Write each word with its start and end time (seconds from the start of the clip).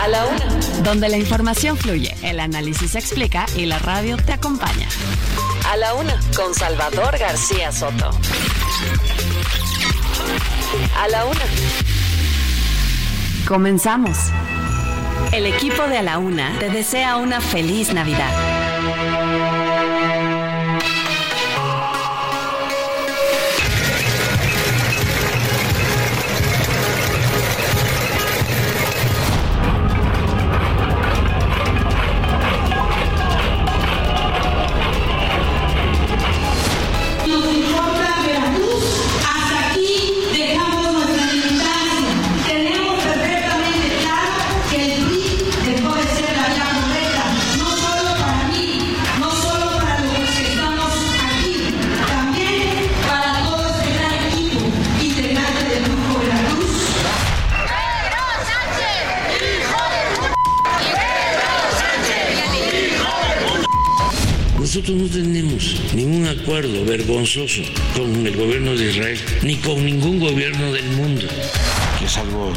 A 0.00 0.08
la 0.08 0.24
Una. 0.24 0.46
Donde 0.82 1.10
la 1.10 1.18
información 1.18 1.76
fluye, 1.76 2.14
el 2.22 2.40
análisis 2.40 2.92
se 2.92 2.98
explica 2.98 3.44
y 3.54 3.66
la 3.66 3.78
radio 3.78 4.16
te 4.16 4.32
acompaña. 4.32 4.88
A 5.70 5.76
la 5.76 5.92
Una 5.92 6.18
con 6.34 6.54
Salvador 6.54 7.18
García 7.18 7.70
Soto. 7.70 8.10
A 10.96 11.08
la 11.08 11.26
Una. 11.26 11.44
Comenzamos. 13.46 14.16
El 15.32 15.44
equipo 15.44 15.82
de 15.82 15.98
A 15.98 16.02
la 16.02 16.18
Una 16.18 16.58
te 16.58 16.70
desea 16.70 17.18
una 17.18 17.42
feliz 17.42 17.92
Navidad. 17.92 19.49
Nosotros 64.70 64.98
no 64.98 65.08
tenemos 65.08 65.80
ningún 65.94 66.28
acuerdo 66.28 66.84
vergonzoso 66.84 67.60
con 67.92 68.24
el 68.24 68.36
gobierno 68.36 68.70
de 68.76 68.88
Israel, 68.88 69.20
ni 69.42 69.56
con 69.56 69.84
ningún 69.84 70.20
gobierno 70.20 70.70
del 70.70 70.84
mundo, 70.92 71.26
que 71.98 72.04
es 72.04 72.16
algo 72.16 72.52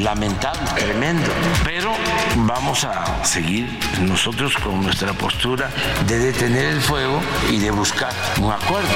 lamentable, 0.00 0.66
tremendo. 0.78 1.30
Pero 1.66 1.92
vamos 2.36 2.84
a 2.84 3.22
seguir 3.22 3.66
nosotros 4.00 4.54
con 4.54 4.82
nuestra 4.82 5.12
postura 5.12 5.70
de 6.06 6.18
detener 6.18 6.72
el 6.72 6.80
fuego 6.80 7.20
y 7.52 7.58
de 7.58 7.70
buscar 7.70 8.14
un 8.40 8.50
acuerdo. 8.50 8.88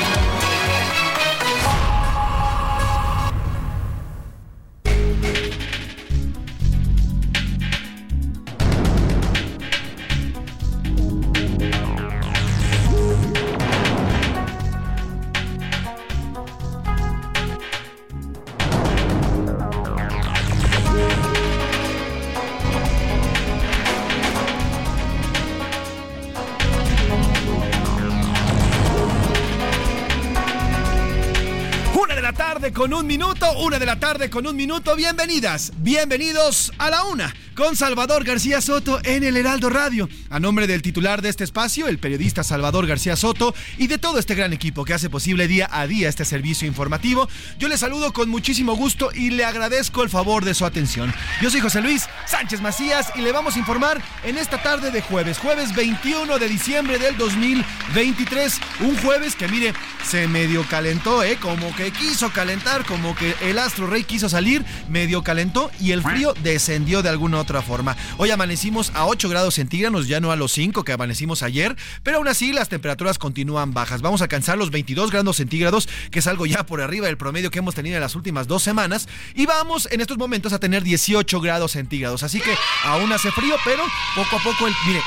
Una 33.63 33.79
de 33.79 33.87
la 33.87 34.01
tarde 34.01 34.29
con 34.29 34.45
un 34.45 34.57
minuto. 34.57 34.97
Bienvenidas, 34.97 35.71
bienvenidos 35.77 36.73
a 36.79 36.91
la 36.91 37.05
una 37.05 37.33
con 37.55 37.77
Salvador 37.77 38.25
García 38.25 38.61
Soto 38.61 39.01
en 39.05 39.25
el 39.25 39.37
Heraldo 39.37 39.71
Radio. 39.71 40.09
A 40.31 40.41
nombre 40.41 40.67
del 40.67 40.83
titular 40.83 41.23
de 41.23 41.29
este 41.29 41.45
espacio, 41.45 41.89
el 41.89 41.99
periodista 41.99 42.43
Salvador 42.45 42.87
García 42.87 43.17
Soto, 43.17 43.55
y 43.79 43.87
de 43.87 43.99
todo 43.99 44.19
este 44.19 44.35
gran 44.35 44.53
equipo 44.53 44.85
que 44.85 44.95
hace 44.95 45.11
posible 45.11 45.49
día 45.49 45.69
a 45.71 45.87
día 45.87 46.09
este 46.09 46.25
servicio 46.25 46.67
informativo, 46.67 47.29
yo 47.59 47.69
le 47.69 47.77
saludo 47.77 48.13
con 48.13 48.29
muchísimo 48.29 48.75
gusto 48.75 49.11
y 49.15 49.31
le 49.31 49.45
agradezco 49.45 50.03
el 50.03 50.11
favor 50.11 50.45
de 50.45 50.55
su 50.55 50.65
atención. 50.65 51.13
Yo 51.41 51.51
soy 51.51 51.61
José 51.61 51.81
Luis 51.81 52.09
Sánchez 52.27 52.61
Macías 52.61 53.13
y 53.15 53.21
le 53.21 53.33
vamos 53.33 53.57
a 53.57 53.59
informar 53.59 54.03
en 54.25 54.39
esta 54.39 54.63
tarde 54.63 54.91
de 54.91 55.03
jueves, 55.03 55.39
jueves 55.39 55.75
21 55.75 56.39
de 56.39 56.49
diciembre 56.49 56.99
del 56.99 57.17
2023. 57.17 58.61
Un 58.81 58.97
jueves 58.99 59.37
que, 59.37 59.49
mire, 59.49 59.75
se 60.09 60.27
medio 60.29 60.65
calentó, 60.69 61.23
¿eh? 61.23 61.39
Como 61.41 61.75
que 61.77 61.91
quiso 61.91 62.33
calentar, 62.33 62.85
como 62.85 63.15
que 63.15 63.35
el 63.43 63.59
astro 63.59 63.87
rey 63.87 64.05
quiso 64.05 64.29
salir, 64.29 64.65
medio 64.89 65.23
calentó 65.23 65.71
y 65.81 65.93
el 65.93 66.03
frío 66.03 66.35
descendió 66.43 67.03
de 67.03 67.09
alguna 67.09 67.41
otra 67.41 67.52
forma. 67.61 67.97
Hoy 68.17 68.31
amanecimos 68.31 68.93
a 68.95 69.05
8 69.05 69.29
grados 69.29 69.55
centígrados, 69.55 70.09
ya 70.09 70.21
no 70.21 70.33
a 70.33 70.37
los 70.37 70.53
5 70.53 70.85
que 70.85 70.93
amanecimos 70.93 71.43
ayer, 71.43 71.77
pero 72.03 72.19
aún 72.19 72.29
así 72.29 72.53
las 72.53 72.71
temperaturas 72.71 73.19
continúan 73.19 73.75
bajas. 73.75 74.01
Vamos 74.01 74.23
a 74.23 74.25
alcanzar 74.25 74.57
los 74.57 74.71
22 74.71 75.11
grados 75.11 75.37
centígrados, 75.37 75.89
que 76.11 76.21
es 76.21 76.27
algo 76.27 76.47
ya 76.47 76.65
por 76.65 76.81
arriba 76.81 77.07
del 77.07 77.19
promedio 77.19 77.51
que 77.51 77.59
hemos 77.59 77.75
tenido 77.75 77.97
en 77.97 78.01
las 78.01 78.15
últimas 78.15 78.47
dos 78.47 78.63
semanas, 78.63 79.09
y 79.35 79.45
vamos 79.45 79.89
en 79.91 80.01
estos 80.01 80.17
momentos 80.17 80.53
a 80.53 80.59
tener 80.59 80.83
18 80.83 81.41
grados 81.41 81.73
centígrados. 81.73 82.23
Así 82.23 82.41
que 82.41 82.55
aún 82.85 83.13
hace 83.13 83.31
frío, 83.33 83.57
pero 83.65 83.83
poco 84.15 84.37
a 84.37 84.43
poco, 84.43 84.67
el, 84.67 84.75
mire, 84.87 85.01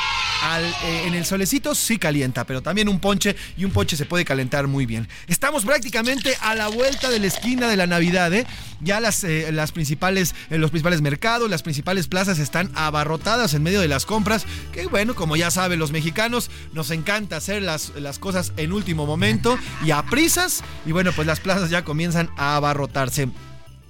eh, 0.84 1.04
en 1.08 1.16
el 1.16 1.26
solecito 1.26 1.74
sí 1.74 1.98
calienta, 1.98 2.44
pero 2.46 2.62
también 2.62 2.88
un 2.88 3.00
ponche 3.00 3.36
y 3.58 3.66
un 3.66 3.72
ponche 3.72 3.98
se 3.98 4.06
puede 4.06 4.26
calentar 4.26 4.68
muy 4.68 4.86
bien. 4.86 5.08
Estamos 5.28 5.66
prácticamente 5.66 6.36
a 6.42 6.54
la 6.54 6.68
vuelta 6.68 7.10
de 7.10 7.20
la 7.20 7.28
esquina 7.28 7.68
de 7.68 7.78
la 7.78 7.88
Navidad, 7.88 8.32
¿eh? 8.34 8.46
Ya 8.81 9.00
las, 9.00 9.24
eh, 9.24 9.52
las 9.52 9.72
principales, 9.72 10.36
eh, 10.50 10.58
los 10.58 10.72
principales 10.72 11.02
mercados, 11.02 11.50
las 11.50 11.63
principales 11.63 12.08
plazas 12.08 12.40
están 12.40 12.72
abarrotadas 12.75 13.53
en 13.53 13.63
medio 13.63 13.81
de 13.81 13.88
las 13.88 14.06
compras, 14.06 14.46
que 14.72 14.88
bueno, 14.88 15.16
como 15.16 15.36
ya 15.36 15.52
saben 15.52 15.80
los 15.80 15.91
mexicanos, 15.91 16.50
nos 16.74 16.91
encanta 16.91 17.38
hacer 17.38 17.62
las, 17.62 17.94
las 17.96 18.19
cosas 18.19 18.53
en 18.58 18.74
último 18.74 19.06
momento 19.06 19.58
y 19.84 19.91
a 19.91 20.03
prisas, 20.03 20.64
y 20.85 20.91
bueno, 20.91 21.12
pues 21.14 21.28
las 21.28 21.40
plazas 21.40 21.69
ya 21.69 21.84
comienzan 21.84 22.30
a 22.38 22.56
abarrotarse. 22.56 23.30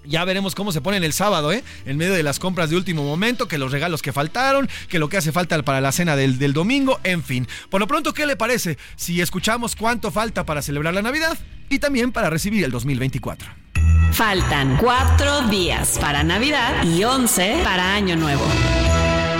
Ya 0.07 0.23
veremos 0.25 0.55
cómo 0.55 0.71
se 0.71 0.81
ponen 0.81 1.03
el 1.03 1.13
sábado, 1.13 1.51
¿eh? 1.51 1.63
En 1.85 1.97
medio 1.97 2.13
de 2.13 2.23
las 2.23 2.39
compras 2.39 2.69
de 2.69 2.75
último 2.75 3.03
momento, 3.03 3.47
que 3.47 3.57
los 3.57 3.71
regalos 3.71 4.01
que 4.01 4.13
faltaron, 4.13 4.69
que 4.89 4.99
lo 4.99 5.09
que 5.09 5.17
hace 5.17 5.31
falta 5.31 5.61
para 5.63 5.81
la 5.81 5.91
cena 5.91 6.15
del, 6.15 6.37
del 6.37 6.53
domingo, 6.53 6.99
en 7.03 7.23
fin. 7.23 7.47
Por 7.69 7.79
lo 7.79 7.87
pronto, 7.87 8.13
¿qué 8.13 8.25
le 8.25 8.35
parece 8.35 8.77
si 8.95 9.21
escuchamos 9.21 9.75
cuánto 9.75 10.11
falta 10.11 10.45
para 10.45 10.61
celebrar 10.61 10.93
la 10.93 11.01
Navidad 11.01 11.37
y 11.69 11.79
también 11.79 12.11
para 12.11 12.29
recibir 12.29 12.63
el 12.63 12.71
2024? 12.71 13.49
Faltan 14.11 14.77
cuatro 14.77 15.41
días 15.49 15.97
para 15.99 16.23
Navidad 16.23 16.83
y 16.85 17.03
11 17.03 17.61
para 17.63 17.95
Año 17.95 18.15
Nuevo. 18.15 18.45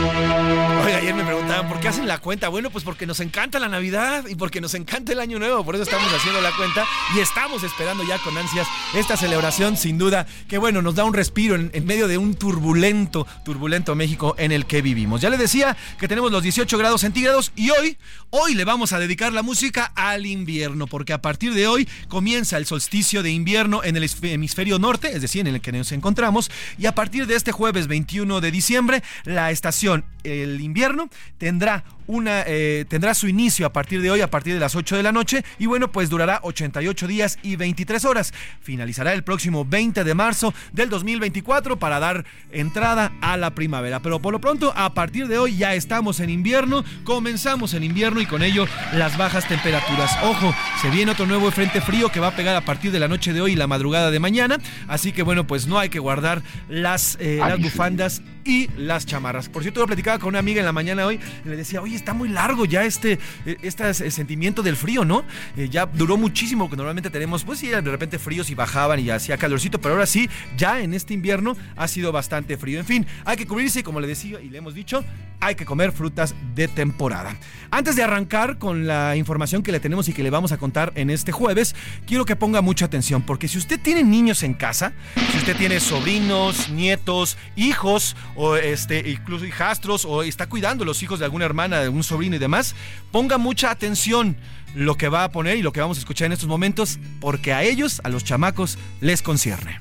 Oiga, 0.06 0.98
ayer 0.98 1.16
me 1.16 1.24
preguntaban, 1.24 1.68
¿por 1.68 1.80
qué 1.80 1.88
hacen 1.88 2.08
la 2.08 2.20
cuenta? 2.20 2.50
Bueno, 2.50 2.70
pues 2.70 2.84
porque 2.84 3.08
nos 3.08 3.20
encanta 3.20 3.60
la 3.60 3.68
Navidad 3.68 4.26
y 4.28 4.36
porque 4.36 4.62
nos 4.62 4.76
encanta 4.76 5.14
el 5.14 5.20
Año 5.20 5.40
Nuevo, 5.40 5.66
por 5.66 5.76
eso 5.76 5.84
estamos 5.84 6.12
haciendo 6.14 6.42
la 6.42 6.52
cuenta 6.56 6.86
y 7.16 7.20
estamos 7.20 7.64
esperando 7.64 8.04
ya 8.04 8.20
con 8.20 8.38
ansias 8.38 8.68
esta 8.94 9.18
celebración, 9.18 9.78
sin 9.78 9.98
duda, 9.98 10.28
que 10.48 10.58
bueno, 10.58 10.82
nos 10.82 10.96
da 10.96 11.04
un 11.04 11.14
respiro 11.14 11.56
en, 11.56 11.72
en 11.74 11.86
medio 11.86 12.08
de 12.08 12.18
un 12.18 12.36
turbulento, 12.36 13.26
turbulento 13.44 13.96
México 13.96 14.36
en 14.38 14.52
el 14.52 14.66
que 14.66 14.82
vivimos. 14.82 15.22
Ya 15.22 15.30
le 15.30 15.38
decía 15.38 15.76
que 16.00 16.08
tenemos 16.08 16.32
los 16.32 16.44
18 16.44 16.78
grados 16.78 17.02
centígrados 17.02 17.52
y 17.56 17.72
hoy, 17.72 17.98
hoy 18.30 18.54
le 18.54 18.66
vamos 18.66 18.94
a 18.94 19.00
dedicar 19.00 19.34
la 19.34 19.42
música 19.42 19.92
al 19.96 20.26
invierno, 20.26 20.88
porque 20.88 21.14
a 21.14 21.22
partir 21.22 21.54
de 21.54 21.68
hoy 21.68 21.90
comienza 22.10 22.58
el 22.58 22.66
solsticio 22.66 23.24
de 23.24 23.32
invierno 23.32 23.84
en 23.84 23.96
el 23.96 24.10
hemisferio 24.22 24.78
norte, 24.78 25.12
es 25.14 25.22
decir, 25.22 25.48
en 25.48 25.56
el 25.56 25.62
que 25.62 25.72
nos 25.72 25.92
encontramos, 25.92 26.52
y 26.78 26.86
a 26.86 26.96
partir 26.96 27.26
de 27.28 27.36
este 27.36 27.52
jueves 27.52 27.88
21 27.88 28.42
de 28.42 28.52
diciembre, 28.52 29.04
la 29.24 29.52
estación 29.52 29.95
el 30.24 30.62
invierno 30.62 31.10
tendrá 31.38 31.84
una 32.08 32.44
eh, 32.46 32.86
tendrá 32.88 33.14
su 33.14 33.28
inicio 33.28 33.66
a 33.66 33.74
partir 33.74 34.02
de 34.02 34.12
hoy, 34.12 34.22
a 34.22 34.30
partir 34.30 34.54
de 34.54 34.60
las 34.60 34.76
8 34.76 34.98
de 34.98 35.04
la 35.04 35.12
noche, 35.12 35.44
y 35.58 35.66
bueno, 35.66 35.92
pues 35.92 36.10
durará 36.10 36.40
88 36.44 37.08
días 37.08 37.40
y 37.42 37.56
23 37.56 38.06
horas. 38.06 38.34
Finalizará 38.62 39.14
el 39.14 39.24
próximo 39.24 39.66
20 39.66 40.04
de 40.04 40.14
marzo 40.14 40.54
del 40.72 40.90
2024 40.90 41.80
para 41.80 42.00
dar 42.00 42.26
entrada 42.52 43.12
a 43.22 43.38
la 43.38 43.56
primavera. 43.56 44.02
Pero 44.02 44.20
por 44.20 44.34
lo 44.34 44.40
pronto, 44.40 44.72
a 44.76 44.94
partir 44.94 45.28
de 45.28 45.38
hoy 45.38 45.58
ya 45.58 45.74
estamos 45.74 46.20
en 46.20 46.30
invierno, 46.30 46.84
comenzamos 47.04 47.74
en 47.74 47.84
invierno 47.84 48.22
y 48.22 48.26
con 48.26 48.44
ello 48.44 48.68
las 48.94 49.18
bajas 49.18 49.48
temperaturas. 49.48 50.12
Ojo, 50.24 50.54
se 50.82 50.90
viene 50.90 51.12
otro 51.12 51.26
nuevo 51.26 51.50
frente 51.52 51.82
frío 51.82 52.10
que 52.10 52.20
va 52.20 52.28
a 52.28 52.36
pegar 52.36 52.56
a 52.56 52.62
partir 52.62 52.92
de 52.92 53.00
la 53.00 53.08
noche 53.08 53.34
de 53.34 53.42
hoy 53.42 53.54
y 53.54 53.56
la 53.56 53.68
madrugada 53.68 54.12
de 54.12 54.20
mañana, 54.20 54.60
así 54.88 55.12
que 55.12 55.24
bueno, 55.24 55.48
pues 55.48 55.68
no 55.68 55.80
hay 55.80 55.90
que 55.90 56.00
guardar 56.00 56.42
las, 56.70 57.18
eh, 57.20 57.38
las 57.40 57.60
bufandas 57.60 58.22
y 58.46 58.70
las 58.78 59.06
chamarras. 59.06 59.50
Por 59.50 59.64
cierto, 59.64 59.82
yo 59.82 59.88
platicaba 59.88 60.20
con 60.20 60.30
una 60.30 60.40
amiga 60.40 60.60
en 60.60 60.66
la 60.66 60.72
mañana 60.72 61.06
hoy 61.06 61.20
le 61.44 61.58
decía, 61.58 61.82
oye, 61.82 61.96
está 61.96 62.14
muy 62.14 62.30
largo 62.30 62.66
ya 62.66 62.86
este, 62.86 63.20
este 63.46 63.94
sentimiento 64.12 64.62
del 64.62 64.78
frío, 64.78 65.04
¿no? 65.04 65.26
Eh, 65.58 65.68
ya 65.70 65.88
duró 65.88 66.16
muchísimo, 66.16 66.70
que 66.70 66.76
normalmente 66.76 67.10
tenemos, 67.10 67.44
pues 67.44 67.60
sí, 67.60 67.68
de 67.68 67.82
repente 67.82 68.20
fríos 68.20 68.50
y 68.50 68.56
bajaban 68.56 69.00
y 69.00 69.10
hacía 69.10 69.38
calorcito, 69.38 69.82
pero 69.82 69.96
ahora 69.96 70.06
sí, 70.06 70.30
ya 70.56 70.80
en 70.80 70.94
este 70.94 71.14
invierno 71.14 71.58
ha 71.76 71.88
sido 71.88 72.12
bastante 72.12 72.56
frío. 72.58 72.80
En 72.80 72.86
fin, 72.86 73.08
hay 73.26 73.36
que 73.36 73.48
cubrirse 73.48 73.84
como 73.84 74.00
le 74.00 74.08
decía 74.08 74.40
y 74.40 74.50
le 74.50 74.60
hemos 74.60 74.76
dicho, 74.76 75.04
hay 75.40 75.56
que 75.56 75.66
comer 75.66 75.92
frutas 75.92 76.36
de 76.54 76.68
temporada. 76.68 77.36
Antes 77.72 77.96
de 77.96 78.04
arrancar 78.04 78.58
con 78.58 78.88
la 78.88 79.16
información 79.16 79.64
que 79.64 79.72
le 79.72 79.80
tenemos 79.80 80.08
y 80.08 80.14
que 80.14 80.24
le 80.24 80.30
vamos 80.30 80.52
a 80.52 80.58
contar 80.58 80.92
en 80.96 81.10
este 81.10 81.32
jueves, 81.32 81.76
quiero 82.06 82.26
que 82.26 82.36
ponga 82.36 82.62
mucha 82.62 82.86
atención, 82.86 83.24
porque 83.24 83.48
si 83.48 83.58
usted 83.58 83.80
tiene 83.80 84.04
niños 84.04 84.44
en 84.44 84.54
casa, 84.54 84.94
si 85.32 85.38
usted 85.38 85.58
tiene 85.58 85.80
sobrinos, 85.80 86.70
nietos, 86.70 87.38
hijos, 87.56 88.16
o 88.36 88.56
este, 88.58 89.10
incluso 89.10 89.46
hijastros, 89.46 90.06
o 90.06 90.24
está 90.24 90.48
cuidando 90.48 90.86
los 90.86 91.02
hijos 91.04 91.20
de 91.20 91.26
alguna 91.26 91.46
hermana, 91.46 91.80
de 91.80 91.90
un 91.90 92.04
sobrino 92.04 92.36
y 92.36 92.40
demás, 92.40 92.76
ponga 93.12 93.38
mucha 93.38 93.72
atención 93.72 94.38
lo 94.76 94.96
que 94.96 95.10
va 95.10 95.24
a 95.24 95.32
poner 95.32 95.58
y 95.58 95.62
lo 95.62 95.72
que 95.72 95.80
vamos 95.80 95.98
a 95.98 96.02
escuchar 96.02 96.28
en 96.28 96.34
estos 96.34 96.50
momentos, 96.50 97.00
porque 97.22 97.54
a 97.54 97.64
ellos, 97.64 98.02
a 98.04 98.10
los 98.10 98.24
chamacos, 98.24 98.78
les 99.02 99.22
concierne. 99.22 99.80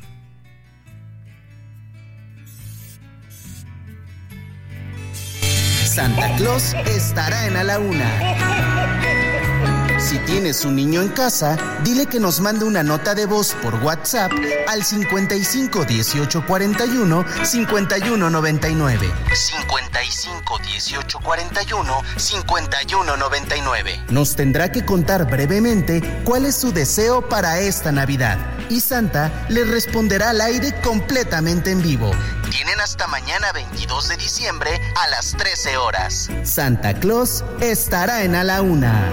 Santa 5.95 6.35
Claus 6.37 6.75
estará 6.87 7.47
en 7.47 7.57
a 7.57 7.63
la 7.63 7.79
una. 7.79 9.24
Si 10.05 10.19
tienes 10.19 10.67
un 10.67 10.77
niño 10.77 11.01
en 11.01 11.09
casa, 11.09 11.57
dile 11.83 12.05
que 12.05 12.21
nos 12.21 12.39
mande 12.39 12.67
una 12.67 12.83
nota 12.83 13.15
de 13.15 13.25
voz 13.25 13.55
por 13.63 13.75
WhatsApp 13.77 14.31
al 14.69 14.85
55 14.85 15.87
18 15.87 16.47
41 16.47 17.25
51 17.43 18.29
99. 18.31 19.11
55 19.33 20.59
18 20.59 21.21
41 21.21 22.03
51 22.17 23.17
99. 23.17 24.05
Nos 24.11 24.37
tendrá 24.37 24.71
que 24.71 24.85
contar 24.85 25.25
brevemente 25.25 26.03
cuál 26.25 26.45
es 26.45 26.55
su 26.55 26.71
deseo 26.71 27.27
para 27.27 27.61
esta 27.61 27.91
Navidad 27.91 28.37
y 28.69 28.81
Santa 28.81 29.47
le 29.49 29.65
responderá 29.65 30.31
al 30.31 30.41
aire 30.41 30.75
completamente 30.83 31.71
en 31.71 31.83
vivo. 31.83 32.11
Tienen 32.51 32.81
hasta 32.81 33.07
mañana 33.07 33.53
22 33.53 34.09
de 34.09 34.17
diciembre 34.17 34.71
a 34.97 35.09
las 35.09 35.33
13 35.33 35.77
horas. 35.77 36.31
Santa 36.43 36.95
Claus 36.95 37.45
estará 37.61 38.23
en 38.23 38.35
a 38.35 38.45
la 38.45 38.63
una. 38.63 39.13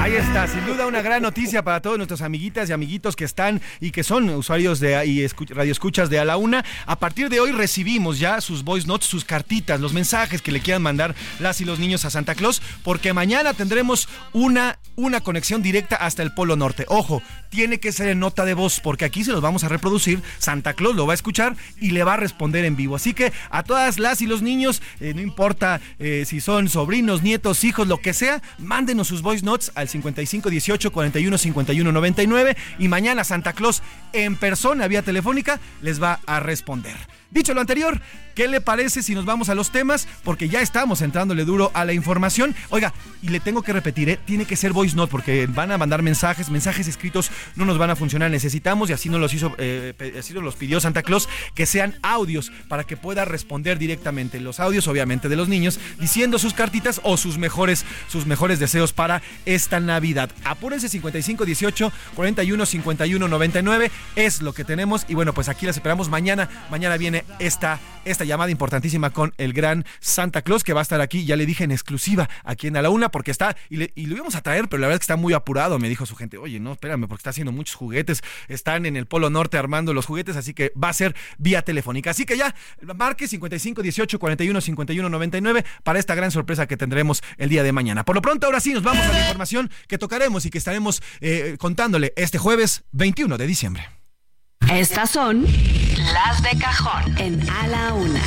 Ahí 0.00 0.14
está, 0.14 0.46
sin 0.46 0.64
duda 0.64 0.86
una 0.86 1.02
gran 1.02 1.22
noticia 1.22 1.62
para 1.62 1.80
todos 1.82 1.96
nuestros 1.96 2.22
amiguitas 2.22 2.70
y 2.70 2.72
amiguitos 2.72 3.14
que 3.14 3.24
están 3.24 3.60
y 3.80 3.90
que 3.90 4.04
son 4.04 4.28
usuarios 4.30 4.80
de 4.80 5.04
y 5.06 5.26
radioescuchas 5.26 6.08
de 6.08 6.18
A 6.18 6.24
la 6.24 6.36
Una. 6.36 6.64
A 6.86 6.98
partir 6.98 7.28
de 7.28 7.40
hoy 7.40 7.52
recibimos 7.52 8.18
ya 8.18 8.40
sus 8.40 8.64
voice 8.64 8.86
notes, 8.86 9.08
sus 9.08 9.24
cartitas, 9.24 9.80
los 9.80 9.92
mensajes 9.92 10.40
que 10.40 10.52
le 10.52 10.60
quieran 10.60 10.82
mandar 10.82 11.14
las 11.40 11.60
y 11.60 11.64
los 11.64 11.78
niños 11.78 12.04
a 12.04 12.10
Santa 12.10 12.34
Claus, 12.34 12.62
porque 12.82 13.12
mañana 13.12 13.54
tendremos 13.54 14.08
una, 14.32 14.78
una 14.96 15.20
conexión 15.20 15.62
directa 15.62 15.96
hasta 15.96 16.22
el 16.22 16.32
Polo 16.32 16.56
Norte. 16.56 16.84
Ojo, 16.88 17.22
tiene 17.48 17.78
que 17.80 17.92
ser 17.92 18.08
en 18.08 18.20
nota 18.20 18.44
de 18.44 18.54
voz, 18.54 18.80
porque 18.80 19.04
aquí 19.04 19.24
se 19.24 19.32
los 19.32 19.40
vamos 19.40 19.64
a 19.64 19.68
reproducir. 19.68 20.22
Santa 20.38 20.74
Claus 20.74 20.96
lo 20.96 21.06
va 21.06 21.12
a 21.12 21.14
escuchar 21.14 21.56
y 21.80 21.90
le 21.90 22.04
va 22.04 22.14
a 22.14 22.16
responder 22.16 22.64
en 22.64 22.76
vivo. 22.76 22.96
Así 22.96 23.14
que 23.14 23.32
a 23.50 23.62
todas 23.62 23.98
las 23.98 24.20
y 24.22 24.26
los 24.26 24.42
niños, 24.42 24.82
eh, 25.00 25.14
no 25.14 25.20
importa 25.20 25.80
eh, 25.98 26.24
si 26.26 26.40
son 26.40 26.68
sobrinos, 26.68 27.22
nietos, 27.22 27.64
hijos, 27.64 27.88
lo 27.88 27.98
que 27.98 28.12
sea, 28.12 28.42
mándenos 28.58 29.08
sus 29.08 29.22
voice 29.22 29.44
notes 29.44 29.72
al 29.74 29.88
55 29.88 30.50
18 30.50 30.92
41 30.92 31.38
51 31.38 31.92
99 31.92 32.56
y 32.78 32.88
mañana 32.88 33.24
Santa 33.24 33.52
Claus 33.52 33.82
en 34.12 34.36
persona 34.36 34.88
vía 34.88 35.02
telefónica 35.02 35.60
les 35.82 36.02
va 36.02 36.20
a 36.26 36.40
responder. 36.40 36.96
Dicho 37.30 37.52
lo 37.52 37.60
anterior, 37.60 38.00
¿qué 38.34 38.48
le 38.48 38.62
parece 38.62 39.02
si 39.02 39.14
nos 39.14 39.26
vamos 39.26 39.50
a 39.50 39.54
los 39.54 39.70
temas? 39.70 40.08
Porque 40.24 40.48
ya 40.48 40.62
estamos 40.62 41.02
entrándole 41.02 41.44
duro 41.44 41.70
a 41.74 41.84
la 41.84 41.92
información. 41.92 42.54
Oiga, 42.70 42.94
y 43.20 43.28
le 43.28 43.38
tengo 43.38 43.60
que 43.60 43.74
repetir, 43.74 44.08
¿eh? 44.08 44.18
tiene 44.24 44.46
que 44.46 44.56
ser 44.56 44.72
voice 44.72 44.96
note 44.96 45.10
porque 45.10 45.46
van 45.46 45.70
a 45.70 45.76
mandar 45.76 46.00
mensajes, 46.02 46.48
mensajes 46.48 46.88
escritos 46.88 47.30
no 47.54 47.66
nos 47.66 47.76
van 47.76 47.90
a 47.90 47.96
funcionar. 47.96 48.30
Necesitamos, 48.30 48.88
y 48.88 48.94
así 48.94 49.10
nos 49.10 49.20
los 49.20 49.34
hizo, 49.34 49.54
eh, 49.58 49.92
así 50.18 50.32
nos 50.32 50.42
los 50.42 50.56
pidió 50.56 50.80
Santa 50.80 51.02
Claus, 51.02 51.28
que 51.54 51.66
sean 51.66 51.98
audios 52.00 52.50
para 52.66 52.84
que 52.84 52.96
pueda 52.96 53.26
responder 53.26 53.78
directamente. 53.78 54.40
Los 54.40 54.58
audios, 54.58 54.88
obviamente, 54.88 55.28
de 55.28 55.36
los 55.36 55.48
niños, 55.48 55.78
diciendo 55.98 56.38
sus 56.38 56.54
cartitas 56.54 57.02
o 57.04 57.18
sus 57.18 57.36
mejores, 57.36 57.84
sus 58.08 58.24
mejores 58.24 58.58
deseos 58.58 58.94
para 58.94 59.20
esta 59.44 59.80
Navidad. 59.80 60.30
Apúrense 60.44 60.88
55 60.88 61.44
18 61.44 61.92
41 62.14 62.66
51 62.66 63.28
99 63.28 63.90
es 64.16 64.40
lo 64.40 64.54
que 64.54 64.64
tenemos. 64.64 65.04
Y 65.08 65.14
bueno, 65.14 65.34
pues 65.34 65.50
aquí 65.50 65.66
las 65.66 65.76
esperamos 65.76 66.08
mañana. 66.08 66.48
Mañana 66.70 66.96
viene 66.96 67.17
esta, 67.38 67.80
esta 68.04 68.24
llamada 68.24 68.50
importantísima 68.50 69.10
con 69.10 69.32
el 69.38 69.52
gran 69.52 69.84
Santa 70.00 70.42
Claus 70.42 70.64
que 70.64 70.72
va 70.72 70.80
a 70.80 70.82
estar 70.82 71.00
aquí, 71.00 71.24
ya 71.24 71.36
le 71.36 71.46
dije 71.46 71.64
en 71.64 71.70
exclusiva 71.70 72.28
aquí 72.44 72.66
en 72.66 72.76
A 72.76 72.82
la 72.82 72.90
Una, 72.90 73.10
porque 73.10 73.30
está, 73.30 73.56
y, 73.68 73.76
le, 73.76 73.92
y 73.94 74.06
lo 74.06 74.16
íbamos 74.16 74.34
a 74.34 74.42
traer, 74.42 74.68
pero 74.68 74.80
la 74.80 74.86
verdad 74.86 74.96
es 74.96 75.00
que 75.00 75.12
está 75.12 75.16
muy 75.16 75.32
apurado, 75.32 75.78
me 75.78 75.88
dijo 75.88 76.06
su 76.06 76.16
gente, 76.16 76.38
oye, 76.38 76.60
no, 76.60 76.72
espérame, 76.72 77.06
porque 77.08 77.20
está 77.20 77.30
haciendo 77.30 77.52
muchos 77.52 77.74
juguetes, 77.74 78.22
están 78.48 78.86
en 78.86 78.96
el 78.96 79.06
Polo 79.06 79.30
Norte 79.30 79.58
armando 79.58 79.94
los 79.94 80.06
juguetes, 80.06 80.36
así 80.36 80.54
que 80.54 80.72
va 80.82 80.88
a 80.88 80.92
ser 80.92 81.14
vía 81.38 81.62
telefónica. 81.62 82.10
Así 82.10 82.24
que 82.24 82.36
ya, 82.36 82.54
marque 82.96 83.28
55 83.28 83.82
18 83.82 84.18
41 84.18 84.60
51 84.60 85.08
99 85.08 85.64
para 85.82 85.98
esta 85.98 86.14
gran 86.14 86.30
sorpresa 86.30 86.66
que 86.66 86.76
tendremos 86.76 87.22
el 87.36 87.48
día 87.48 87.62
de 87.62 87.72
mañana. 87.72 88.04
Por 88.04 88.14
lo 88.14 88.22
pronto, 88.22 88.46
ahora 88.46 88.60
sí, 88.60 88.72
nos 88.72 88.82
vamos 88.82 89.04
a 89.04 89.12
la 89.12 89.20
información 89.20 89.70
que 89.86 89.98
tocaremos 89.98 90.46
y 90.46 90.50
que 90.50 90.58
estaremos 90.58 91.02
eh, 91.20 91.56
contándole 91.58 92.12
este 92.16 92.38
jueves 92.38 92.84
21 92.92 93.38
de 93.38 93.46
diciembre. 93.46 93.97
Estas 94.66 95.10
son 95.10 95.46
las 96.12 96.42
de 96.42 96.58
cajón 96.58 97.16
en 97.18 97.48
A 97.48 97.66
la 97.68 97.94
Una. 97.94 98.20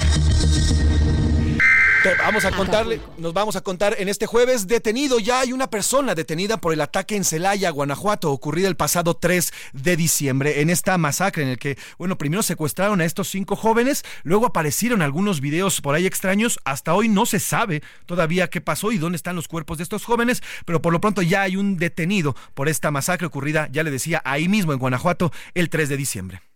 Vamos 2.17 2.45
a 2.45 2.51
contarle, 2.51 2.99
nos 3.17 3.31
vamos 3.31 3.55
a 3.55 3.61
contar 3.61 3.95
en 3.99 4.09
este 4.09 4.25
jueves 4.25 4.65
detenido. 4.65 5.19
Ya 5.19 5.41
hay 5.41 5.53
una 5.53 5.69
persona 5.69 6.15
detenida 6.15 6.57
por 6.57 6.73
el 6.73 6.81
ataque 6.81 7.15
en 7.15 7.23
Celaya, 7.23 7.69
Guanajuato, 7.69 8.31
ocurrido 8.31 8.69
el 8.69 8.75
pasado 8.75 9.13
3 9.13 9.51
de 9.73 9.97
diciembre. 9.97 10.61
En 10.61 10.71
esta 10.71 10.97
masacre 10.97 11.43
en 11.43 11.49
el 11.49 11.59
que, 11.59 11.77
bueno, 11.99 12.17
primero 12.17 12.41
secuestraron 12.41 13.01
a 13.01 13.05
estos 13.05 13.29
cinco 13.29 13.55
jóvenes, 13.55 14.03
luego 14.23 14.47
aparecieron 14.47 15.03
algunos 15.03 15.41
videos 15.41 15.79
por 15.81 15.93
ahí 15.93 16.07
extraños. 16.07 16.59
Hasta 16.65 16.95
hoy 16.95 17.07
no 17.07 17.27
se 17.27 17.39
sabe 17.39 17.83
todavía 18.07 18.49
qué 18.49 18.61
pasó 18.61 18.91
y 18.91 18.97
dónde 18.97 19.17
están 19.17 19.35
los 19.35 19.47
cuerpos 19.47 19.77
de 19.77 19.83
estos 19.83 20.03
jóvenes, 20.03 20.41
pero 20.65 20.81
por 20.81 20.93
lo 20.93 21.01
pronto 21.01 21.21
ya 21.21 21.43
hay 21.43 21.55
un 21.55 21.77
detenido 21.77 22.35
por 22.55 22.67
esta 22.67 22.89
masacre 22.89 23.27
ocurrida, 23.27 23.69
ya 23.71 23.83
le 23.83 23.91
decía, 23.91 24.21
ahí 24.25 24.47
mismo 24.47 24.73
en 24.73 24.79
Guanajuato 24.79 25.31
el 25.53 25.69
3 25.69 25.89
de 25.89 25.97
diciembre. 25.97 26.50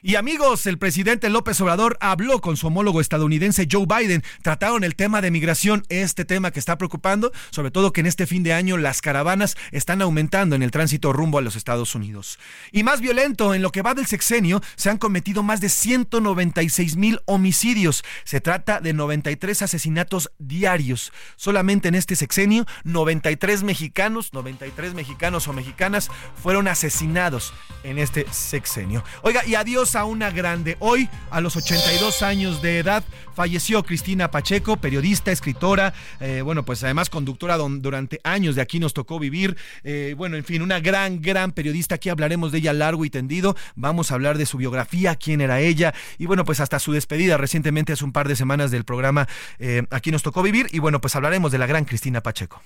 Y 0.00 0.14
amigos, 0.14 0.66
el 0.66 0.78
presidente 0.78 1.28
López 1.28 1.60
Obrador 1.60 1.98
habló 2.00 2.40
con 2.40 2.56
su 2.56 2.68
homólogo 2.68 3.00
estadounidense 3.00 3.66
Joe 3.68 3.84
Biden. 3.84 4.22
Trataron 4.42 4.84
el 4.84 4.94
tema 4.94 5.20
de 5.20 5.32
migración, 5.32 5.82
este 5.88 6.24
tema 6.24 6.52
que 6.52 6.60
está 6.60 6.78
preocupando, 6.78 7.32
sobre 7.50 7.72
todo 7.72 7.92
que 7.92 8.00
en 8.00 8.06
este 8.06 8.24
fin 8.24 8.44
de 8.44 8.52
año 8.52 8.76
las 8.76 9.02
caravanas 9.02 9.56
están 9.72 10.00
aumentando 10.00 10.54
en 10.54 10.62
el 10.62 10.70
tránsito 10.70 11.12
rumbo 11.12 11.38
a 11.38 11.42
los 11.42 11.56
Estados 11.56 11.96
Unidos. 11.96 12.38
Y 12.70 12.84
más 12.84 13.00
violento, 13.00 13.54
en 13.54 13.62
lo 13.62 13.72
que 13.72 13.82
va 13.82 13.94
del 13.94 14.06
sexenio, 14.06 14.62
se 14.76 14.88
han 14.88 14.98
cometido 14.98 15.42
más 15.42 15.60
de 15.60 15.68
196 15.68 16.96
mil 16.96 17.20
homicidios. 17.24 18.04
Se 18.22 18.40
trata 18.40 18.80
de 18.80 18.92
93 18.92 19.62
asesinatos 19.62 20.30
diarios. 20.38 21.12
Solamente 21.34 21.88
en 21.88 21.96
este 21.96 22.14
sexenio, 22.14 22.66
93 22.84 23.64
mexicanos, 23.64 24.32
93 24.32 24.94
mexicanos 24.94 25.48
o 25.48 25.52
mexicanas 25.52 26.08
fueron 26.40 26.68
asesinados 26.68 27.52
en 27.82 27.98
este 27.98 28.26
sexenio. 28.30 29.02
Oiga, 29.22 29.44
y 29.44 29.56
adiós 29.56 29.87
a 29.94 30.04
una 30.04 30.30
grande. 30.30 30.76
Hoy, 30.80 31.08
a 31.30 31.40
los 31.40 31.56
82 31.56 32.22
años 32.22 32.62
de 32.62 32.78
edad, 32.78 33.04
falleció 33.34 33.82
Cristina 33.82 34.30
Pacheco, 34.30 34.76
periodista, 34.76 35.30
escritora, 35.30 35.94
eh, 36.20 36.42
bueno, 36.42 36.64
pues 36.64 36.82
además 36.84 37.10
conductora 37.10 37.56
durante 37.56 38.20
años 38.24 38.56
de 38.56 38.62
Aquí 38.62 38.78
nos 38.80 38.94
tocó 38.94 39.18
vivir. 39.18 39.56
Eh, 39.84 40.14
bueno, 40.16 40.36
en 40.36 40.44
fin, 40.44 40.62
una 40.62 40.80
gran, 40.80 41.22
gran 41.22 41.52
periodista. 41.52 41.94
Aquí 41.94 42.08
hablaremos 42.08 42.52
de 42.52 42.58
ella 42.58 42.72
largo 42.72 43.04
y 43.04 43.10
tendido. 43.10 43.56
Vamos 43.76 44.10
a 44.10 44.14
hablar 44.14 44.38
de 44.38 44.46
su 44.46 44.58
biografía, 44.58 45.16
quién 45.16 45.40
era 45.40 45.60
ella 45.60 45.94
y 46.18 46.26
bueno, 46.26 46.44
pues 46.44 46.60
hasta 46.60 46.78
su 46.78 46.92
despedida 46.92 47.36
recientemente 47.36 47.92
hace 47.92 48.04
un 48.04 48.12
par 48.12 48.28
de 48.28 48.36
semanas 48.36 48.70
del 48.70 48.84
programa 48.84 49.28
eh, 49.58 49.82
Aquí 49.90 50.10
nos 50.10 50.22
tocó 50.22 50.42
vivir 50.42 50.66
y 50.70 50.78
bueno, 50.78 51.00
pues 51.00 51.16
hablaremos 51.16 51.52
de 51.52 51.58
la 51.58 51.66
gran 51.66 51.84
Cristina 51.84 52.22
Pacheco. 52.22 52.62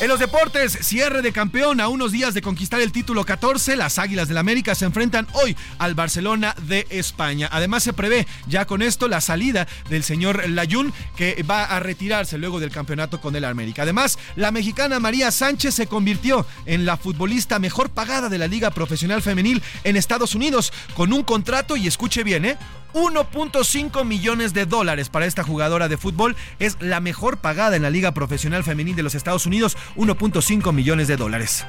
En 0.00 0.08
los 0.08 0.18
deportes, 0.18 0.78
cierre 0.80 1.20
de 1.20 1.30
campeón 1.30 1.78
a 1.78 1.88
unos 1.88 2.10
días 2.10 2.32
de 2.32 2.40
conquistar 2.40 2.80
el 2.80 2.90
título 2.90 3.22
14, 3.26 3.76
las 3.76 3.98
Águilas 3.98 4.28
del 4.28 4.38
América 4.38 4.74
se 4.74 4.86
enfrentan 4.86 5.26
hoy 5.34 5.54
al 5.78 5.94
Barcelona 5.94 6.54
de 6.62 6.86
España. 6.88 7.50
Además 7.52 7.82
se 7.82 7.92
prevé 7.92 8.26
ya 8.46 8.64
con 8.64 8.80
esto 8.80 9.08
la 9.08 9.20
salida 9.20 9.68
del 9.90 10.02
señor 10.02 10.48
Layún 10.48 10.94
que 11.16 11.42
va 11.42 11.64
a 11.64 11.80
retirarse 11.80 12.38
luego 12.38 12.60
del 12.60 12.70
campeonato 12.70 13.20
con 13.20 13.36
el 13.36 13.44
América. 13.44 13.82
Además, 13.82 14.18
la 14.36 14.50
mexicana 14.50 15.00
María 15.00 15.30
Sánchez 15.30 15.74
se 15.74 15.86
convirtió 15.86 16.46
en 16.64 16.86
la 16.86 16.96
futbolista 16.96 17.58
mejor 17.58 17.90
pagada 17.90 18.30
de 18.30 18.38
la 18.38 18.46
Liga 18.46 18.70
Profesional 18.70 19.20
Femenil 19.20 19.62
en 19.84 19.98
Estados 19.98 20.34
Unidos 20.34 20.72
con 20.94 21.12
un 21.12 21.24
contrato 21.24 21.76
y 21.76 21.86
escuche 21.86 22.24
bien, 22.24 22.46
¿eh? 22.46 22.56
1.5 22.94 24.04
millones 24.04 24.54
de 24.54 24.66
dólares 24.66 25.08
para 25.08 25.26
esta 25.26 25.42
jugadora 25.42 25.88
de 25.88 25.96
fútbol. 25.96 26.36
Es 26.58 26.76
la 26.80 27.00
mejor 27.00 27.38
pagada 27.38 27.76
en 27.76 27.82
la 27.82 27.90
Liga 27.90 28.12
Profesional 28.12 28.64
Femenil 28.64 28.96
de 28.96 29.02
los 29.02 29.14
Estados 29.14 29.46
Unidos, 29.46 29.76
1.5 29.96 30.72
millones 30.72 31.08
de 31.08 31.16
dólares. 31.16 31.64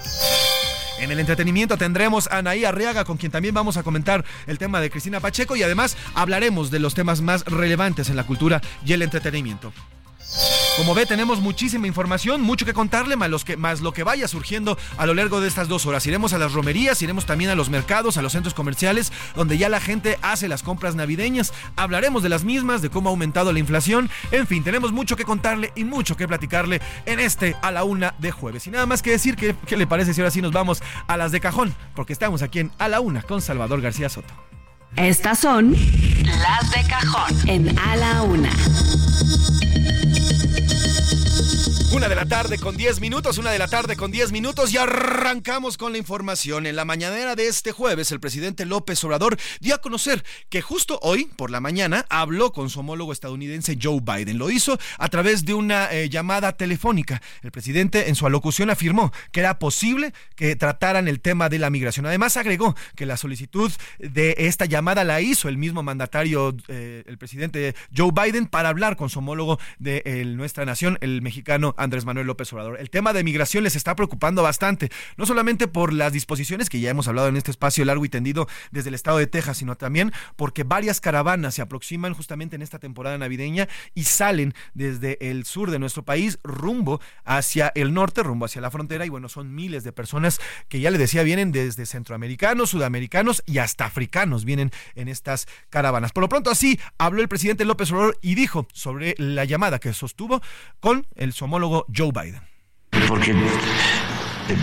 En 0.99 1.09
el 1.09 1.19
entretenimiento 1.19 1.77
tendremos 1.77 2.27
a 2.27 2.37
Anaí 2.37 2.63
Arriaga, 2.63 3.05
con 3.05 3.17
quien 3.17 3.31
también 3.31 3.55
vamos 3.55 3.75
a 3.75 3.83
comentar 3.83 4.23
el 4.45 4.59
tema 4.59 4.79
de 4.79 4.91
Cristina 4.91 5.19
Pacheco 5.19 5.55
y 5.55 5.63
además 5.63 5.97
hablaremos 6.13 6.69
de 6.69 6.79
los 6.79 6.93
temas 6.93 7.21
más 7.21 7.43
relevantes 7.45 8.09
en 8.09 8.15
la 8.15 8.23
cultura 8.23 8.61
y 8.85 8.93
el 8.93 9.01
entretenimiento. 9.01 9.73
Como 10.77 10.95
ve, 10.95 11.05
tenemos 11.05 11.41
muchísima 11.41 11.87
información, 11.87 12.41
mucho 12.41 12.65
que 12.65 12.73
contarle, 12.73 13.15
más, 13.15 13.29
los 13.29 13.43
que, 13.43 13.57
más 13.57 13.81
lo 13.81 13.93
que 13.93 14.03
vaya 14.03 14.27
surgiendo 14.27 14.77
a 14.97 15.05
lo 15.05 15.13
largo 15.13 15.41
de 15.41 15.47
estas 15.47 15.67
dos 15.67 15.85
horas. 15.85 16.05
Iremos 16.07 16.33
a 16.33 16.37
las 16.37 16.53
romerías, 16.53 17.01
iremos 17.01 17.25
también 17.25 17.51
a 17.51 17.55
los 17.55 17.69
mercados, 17.69 18.17
a 18.17 18.21
los 18.21 18.31
centros 18.31 18.53
comerciales, 18.53 19.11
donde 19.35 19.57
ya 19.57 19.69
la 19.69 19.81
gente 19.81 20.17
hace 20.21 20.47
las 20.47 20.63
compras 20.63 20.95
navideñas. 20.95 21.53
Hablaremos 21.75 22.23
de 22.23 22.29
las 22.29 22.43
mismas, 22.43 22.81
de 22.81 22.89
cómo 22.89 23.09
ha 23.09 23.11
aumentado 23.11 23.51
la 23.51 23.59
inflación. 23.59 24.09
En 24.31 24.47
fin, 24.47 24.63
tenemos 24.63 24.91
mucho 24.91 25.15
que 25.15 25.25
contarle 25.25 25.73
y 25.75 25.83
mucho 25.83 26.15
que 26.15 26.27
platicarle 26.27 26.81
en 27.05 27.19
este 27.19 27.55
a 27.61 27.71
la 27.71 27.83
una 27.83 28.15
de 28.17 28.31
jueves. 28.31 28.65
Y 28.67 28.71
nada 28.71 28.85
más 28.85 29.01
que 29.01 29.11
decir, 29.11 29.35
¿qué, 29.35 29.55
qué 29.67 29.75
le 29.75 29.87
parece 29.87 30.13
si 30.13 30.21
ahora 30.21 30.31
sí 30.31 30.41
nos 30.41 30.51
vamos 30.51 30.81
a 31.07 31.17
las 31.17 31.31
de 31.31 31.41
cajón? 31.41 31.75
Porque 31.95 32.13
estamos 32.13 32.41
aquí 32.41 32.59
en 32.59 32.71
A 32.79 32.87
la 32.87 33.01
Una 33.01 33.21
con 33.23 33.41
Salvador 33.41 33.81
García 33.81 34.09
Soto. 34.09 34.33
Estas 34.95 35.39
son 35.39 35.71
las 35.71 36.71
de 36.71 36.89
cajón 36.89 37.49
en 37.49 37.79
A 37.79 37.95
la 37.95 38.21
Una. 38.23 38.51
Una 41.93 42.07
de 42.07 42.15
la 42.15 42.25
tarde 42.25 42.57
con 42.57 42.77
10 42.77 43.01
minutos, 43.01 43.37
una 43.37 43.51
de 43.51 43.59
la 43.59 43.67
tarde 43.67 43.97
con 43.97 44.11
10 44.11 44.31
minutos 44.31 44.73
y 44.73 44.77
arrancamos 44.77 45.75
con 45.75 45.91
la 45.91 45.97
información. 45.97 46.65
En 46.65 46.77
la 46.77 46.85
mañanera 46.85 47.35
de 47.35 47.47
este 47.47 47.73
jueves, 47.73 48.13
el 48.13 48.21
presidente 48.21 48.65
López 48.65 49.03
Obrador 49.03 49.37
dio 49.59 49.75
a 49.75 49.79
conocer 49.79 50.23
que 50.47 50.61
justo 50.61 50.99
hoy, 51.01 51.25
por 51.35 51.51
la 51.51 51.59
mañana, 51.59 52.05
habló 52.09 52.53
con 52.53 52.69
su 52.69 52.79
homólogo 52.79 53.11
estadounidense 53.11 53.77
Joe 53.79 53.99
Biden. 53.99 54.37
Lo 54.37 54.49
hizo 54.49 54.79
a 54.99 55.09
través 55.09 55.43
de 55.43 55.53
una 55.53 55.91
eh, 55.91 56.07
llamada 56.07 56.53
telefónica. 56.53 57.21
El 57.41 57.51
presidente 57.51 58.07
en 58.07 58.15
su 58.15 58.25
alocución 58.25 58.69
afirmó 58.69 59.11
que 59.33 59.41
era 59.41 59.59
posible 59.59 60.13
que 60.37 60.55
trataran 60.55 61.09
el 61.09 61.19
tema 61.19 61.49
de 61.49 61.59
la 61.59 61.69
migración. 61.69 62.05
Además, 62.05 62.37
agregó 62.37 62.73
que 62.95 63.05
la 63.05 63.17
solicitud 63.17 63.69
de 63.99 64.35
esta 64.37 64.63
llamada 64.63 65.03
la 65.03 65.19
hizo 65.19 65.49
el 65.49 65.57
mismo 65.57 65.83
mandatario, 65.83 66.55
eh, 66.69 67.03
el 67.05 67.17
presidente 67.17 67.75
Joe 67.93 68.11
Biden, 68.13 68.47
para 68.47 68.69
hablar 68.69 68.95
con 68.95 69.09
su 69.09 69.19
homólogo 69.19 69.59
de 69.77 70.23
nuestra 70.37 70.63
nación, 70.63 70.97
el 71.01 71.21
mexicano 71.21 71.75
Andrés 71.81 72.05
Manuel 72.05 72.27
López 72.27 72.51
Obrador. 72.53 72.79
El 72.79 72.89
tema 72.89 73.11
de 73.11 73.23
migración 73.23 73.63
les 73.63 73.75
está 73.75 73.95
preocupando 73.95 74.43
bastante, 74.43 74.89
no 75.17 75.25
solamente 75.25 75.67
por 75.67 75.93
las 75.93 76.13
disposiciones 76.13 76.69
que 76.69 76.79
ya 76.79 76.91
hemos 76.91 77.07
hablado 77.07 77.27
en 77.27 77.37
este 77.37 77.51
espacio 77.51 77.83
largo 77.85 78.05
y 78.05 78.09
tendido 78.09 78.47
desde 78.71 78.89
el 78.89 78.95
estado 78.95 79.17
de 79.17 79.27
Texas, 79.27 79.57
sino 79.57 79.75
también 79.75 80.11
porque 80.35 80.63
varias 80.63 81.01
caravanas 81.01 81.55
se 81.55 81.61
aproximan 81.61 82.13
justamente 82.13 82.55
en 82.55 82.61
esta 82.61 82.79
temporada 82.79 83.17
navideña 83.17 83.67
y 83.95 84.03
salen 84.03 84.53
desde 84.73 85.17
el 85.29 85.45
sur 85.45 85.71
de 85.71 85.79
nuestro 85.79 86.03
país 86.03 86.37
rumbo 86.43 87.01
hacia 87.25 87.71
el 87.75 87.93
norte, 87.93 88.23
rumbo 88.23 88.45
hacia 88.45 88.61
la 88.61 88.71
frontera 88.71 89.05
y 89.05 89.09
bueno, 89.09 89.27
son 89.27 89.53
miles 89.55 89.83
de 89.83 89.91
personas 89.91 90.39
que 90.69 90.79
ya 90.79 90.91
le 90.91 90.97
decía 90.97 91.23
vienen 91.23 91.51
desde 91.51 91.85
centroamericanos, 91.85 92.69
sudamericanos 92.69 93.43
y 93.45 93.57
hasta 93.57 93.85
africanos 93.85 94.45
vienen 94.45 94.71
en 94.95 95.07
estas 95.07 95.47
caravanas. 95.69 96.11
Por 96.11 96.21
lo 96.21 96.29
pronto 96.29 96.51
así 96.51 96.79
habló 96.97 97.21
el 97.21 97.27
presidente 97.27 97.65
López 97.65 97.91
Obrador 97.91 98.17
y 98.21 98.35
dijo 98.35 98.67
sobre 98.73 99.15
la 99.17 99.45
llamada 99.45 99.79
que 99.79 99.93
sostuvo 99.93 100.41
con 100.79 101.07
el 101.15 101.33
su 101.33 101.45
homólogo 101.45 101.70
Joe 101.95 102.11
Biden. 102.11 102.41
Porque 103.07 103.31
eh, 103.31 104.55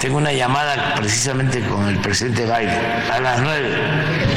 tengo 0.00 0.18
una 0.18 0.32
llamada 0.32 0.94
precisamente 0.94 1.60
con 1.66 1.88
el 1.88 1.98
presidente 1.98 2.44
Biden 2.44 2.80
a 3.10 3.18
las 3.20 3.40
nueve. 3.40 3.76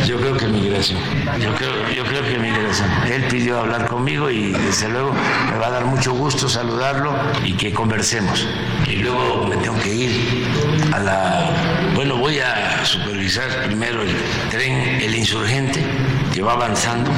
Yo 0.07 0.17
creo 0.17 0.35
que 0.35 0.47
migración. 0.47 0.99
Yo 1.39 1.53
creo, 1.55 1.89
yo 1.95 2.03
creo 2.03 2.23
que 2.23 2.39
migración. 2.39 2.89
Él 3.11 3.23
pidió 3.29 3.59
hablar 3.59 3.87
conmigo 3.87 4.29
y 4.29 4.51
desde 4.51 4.89
luego 4.89 5.13
me 5.51 5.57
va 5.57 5.67
a 5.67 5.71
dar 5.71 5.85
mucho 5.85 6.13
gusto 6.13 6.49
saludarlo 6.49 7.13
y 7.45 7.53
que 7.53 7.71
conversemos. 7.73 8.47
Y 8.87 8.97
luego 8.97 9.47
me 9.47 9.57
tengo 9.57 9.79
que 9.79 9.93
ir 9.93 10.47
a 10.93 10.99
la. 10.99 11.49
Bueno, 11.95 12.17
voy 12.17 12.39
a 12.39 12.83
supervisar 12.83 13.65
primero 13.67 14.01
el 14.01 14.15
tren 14.49 14.99
El 15.01 15.15
Insurgente 15.15 15.85
que 16.33 16.41
va 16.41 16.53
avanzando 16.53 17.11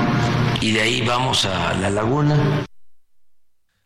y 0.59 0.71
de 0.71 0.81
ahí 0.81 1.01
vamos 1.01 1.45
a 1.45 1.73
la 1.75 1.89
laguna. 1.89 2.65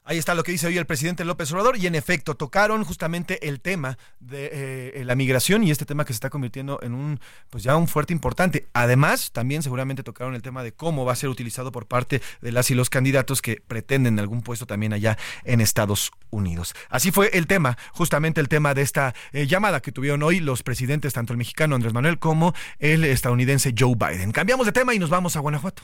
Ahí 0.09 0.17
está 0.17 0.35
lo 0.35 0.43
que 0.45 0.53
dice 0.53 0.67
hoy 0.67 0.77
el 0.77 0.85
presidente 0.85 1.25
López 1.25 1.51
Obrador 1.51 1.75
y 1.75 1.85
en 1.85 1.93
efecto 1.93 2.35
tocaron 2.35 2.85
justamente 2.85 3.45
el 3.49 3.59
tema 3.59 3.97
de 4.21 4.91
eh, 4.95 5.03
la 5.03 5.15
migración 5.15 5.65
y 5.65 5.71
este 5.71 5.83
tema 5.83 6.05
que 6.05 6.13
se 6.13 6.15
está 6.15 6.29
convirtiendo 6.29 6.79
en 6.81 6.93
un 6.93 7.19
pues 7.49 7.61
ya 7.65 7.75
un 7.75 7.89
fuerte 7.89 8.13
importante. 8.13 8.69
Además, 8.71 9.33
también 9.33 9.63
seguramente 9.63 10.03
tocaron 10.03 10.33
el 10.33 10.41
tema 10.41 10.63
de 10.63 10.71
cómo 10.71 11.03
va 11.03 11.11
a 11.11 11.17
ser 11.17 11.27
utilizado 11.27 11.73
por 11.73 11.87
parte 11.87 12.21
de 12.39 12.53
las 12.53 12.71
y 12.71 12.73
los 12.73 12.89
candidatos 12.89 13.41
que 13.41 13.61
pretenden 13.67 14.17
algún 14.17 14.43
puesto 14.43 14.65
también 14.65 14.93
allá 14.93 15.17
en 15.43 15.59
Estados 15.59 16.11
Unidos. 16.29 16.73
Así 16.89 17.11
fue 17.11 17.29
el 17.33 17.45
tema, 17.45 17.77
justamente 17.91 18.39
el 18.39 18.47
tema 18.47 18.73
de 18.73 18.83
esta 18.83 19.13
eh, 19.33 19.45
llamada 19.45 19.81
que 19.81 19.91
tuvieron 19.91 20.23
hoy 20.23 20.39
los 20.39 20.63
presidentes, 20.63 21.11
tanto 21.11 21.33
el 21.33 21.37
mexicano 21.37 21.75
Andrés 21.75 21.91
Manuel 21.91 22.17
como 22.17 22.53
el 22.79 23.03
estadounidense 23.03 23.73
Joe 23.77 23.95
Biden. 23.95 24.31
Cambiamos 24.31 24.67
de 24.67 24.71
tema 24.71 24.93
y 24.93 24.99
nos 24.99 25.09
vamos 25.09 25.35
a 25.35 25.41
Guanajuato. 25.41 25.83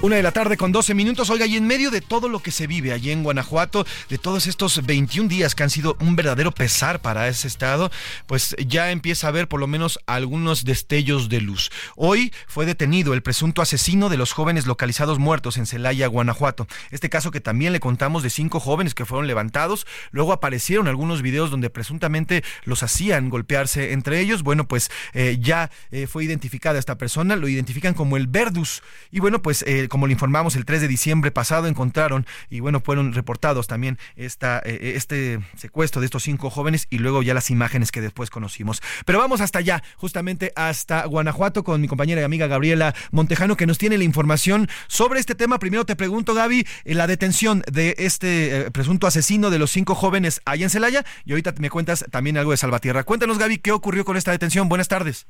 Una 0.00 0.14
de 0.14 0.22
la 0.22 0.30
tarde 0.30 0.56
con 0.56 0.70
12 0.70 0.94
minutos. 0.94 1.28
Oiga, 1.28 1.44
y 1.46 1.56
en 1.56 1.66
medio 1.66 1.90
de 1.90 2.00
todo 2.00 2.28
lo 2.28 2.38
que 2.38 2.52
se 2.52 2.68
vive 2.68 2.92
allí 2.92 3.10
en 3.10 3.24
Guanajuato, 3.24 3.84
de 4.08 4.16
todos 4.16 4.46
estos 4.46 4.86
21 4.86 5.28
días 5.28 5.56
que 5.56 5.64
han 5.64 5.70
sido 5.70 5.96
un 5.98 6.14
verdadero 6.14 6.52
pesar 6.52 7.00
para 7.00 7.26
ese 7.26 7.48
estado, 7.48 7.90
pues 8.28 8.54
ya 8.64 8.92
empieza 8.92 9.26
a 9.26 9.30
haber 9.30 9.48
por 9.48 9.58
lo 9.58 9.66
menos 9.66 9.98
algunos 10.06 10.64
destellos 10.64 11.28
de 11.28 11.40
luz. 11.40 11.72
Hoy 11.96 12.32
fue 12.46 12.64
detenido 12.64 13.12
el 13.12 13.22
presunto 13.22 13.60
asesino 13.60 14.08
de 14.08 14.16
los 14.16 14.32
jóvenes 14.32 14.68
localizados 14.68 15.18
muertos 15.18 15.56
en 15.56 15.66
Celaya, 15.66 16.06
Guanajuato. 16.06 16.68
Este 16.92 17.10
caso 17.10 17.32
que 17.32 17.40
también 17.40 17.72
le 17.72 17.80
contamos 17.80 18.22
de 18.22 18.30
cinco 18.30 18.60
jóvenes 18.60 18.94
que 18.94 19.04
fueron 19.04 19.26
levantados. 19.26 19.84
Luego 20.12 20.32
aparecieron 20.32 20.86
algunos 20.86 21.22
videos 21.22 21.50
donde 21.50 21.70
presuntamente 21.70 22.44
los 22.62 22.84
hacían 22.84 23.30
golpearse 23.30 23.92
entre 23.92 24.20
ellos. 24.20 24.44
Bueno, 24.44 24.68
pues 24.68 24.92
eh, 25.12 25.38
ya 25.40 25.72
eh, 25.90 26.06
fue 26.06 26.22
identificada 26.22 26.78
esta 26.78 26.98
persona. 26.98 27.34
Lo 27.34 27.48
identifican 27.48 27.94
como 27.94 28.16
el 28.16 28.28
Verdus. 28.28 28.84
Y 29.10 29.18
bueno, 29.18 29.42
pues 29.42 29.64
eh, 29.66 29.87
como 29.88 30.06
le 30.06 30.12
informamos, 30.12 30.56
el 30.56 30.64
3 30.64 30.80
de 30.80 30.88
diciembre 30.88 31.30
pasado 31.30 31.66
encontraron 31.66 32.26
y 32.50 32.60
bueno, 32.60 32.80
fueron 32.80 33.12
reportados 33.12 33.66
también 33.66 33.98
esta, 34.16 34.60
eh, 34.64 34.92
este 34.96 35.40
secuestro 35.56 36.00
de 36.00 36.06
estos 36.06 36.22
cinco 36.22 36.50
jóvenes 36.50 36.86
y 36.90 36.98
luego 36.98 37.22
ya 37.22 37.34
las 37.34 37.50
imágenes 37.50 37.92
que 37.92 38.00
después 38.00 38.30
conocimos. 38.30 38.80
Pero 39.04 39.18
vamos 39.18 39.40
hasta 39.40 39.58
allá, 39.58 39.82
justamente 39.96 40.52
hasta 40.56 41.04
Guanajuato 41.06 41.64
con 41.64 41.80
mi 41.80 41.88
compañera 41.88 42.20
y 42.20 42.24
amiga 42.24 42.46
Gabriela 42.46 42.94
Montejano 43.10 43.56
que 43.56 43.66
nos 43.66 43.78
tiene 43.78 43.98
la 43.98 44.04
información 44.04 44.68
sobre 44.86 45.20
este 45.20 45.34
tema. 45.34 45.58
Primero 45.58 45.84
te 45.84 45.96
pregunto, 45.96 46.34
Gaby, 46.34 46.66
eh, 46.84 46.94
la 46.94 47.06
detención 47.06 47.62
de 47.70 47.94
este 47.98 48.60
eh, 48.60 48.70
presunto 48.70 49.06
asesino 49.06 49.50
de 49.50 49.58
los 49.58 49.70
cinco 49.70 49.94
jóvenes 49.94 50.40
allá 50.44 50.64
en 50.64 50.70
Celaya 50.70 51.04
y 51.24 51.32
ahorita 51.32 51.54
me 51.58 51.70
cuentas 51.70 52.04
también 52.10 52.36
algo 52.36 52.50
de 52.50 52.56
Salvatierra. 52.56 53.04
Cuéntanos, 53.04 53.38
Gaby, 53.38 53.58
¿qué 53.58 53.72
ocurrió 53.72 54.04
con 54.04 54.16
esta 54.16 54.30
detención? 54.30 54.68
Buenas 54.68 54.88
tardes. 54.88 55.26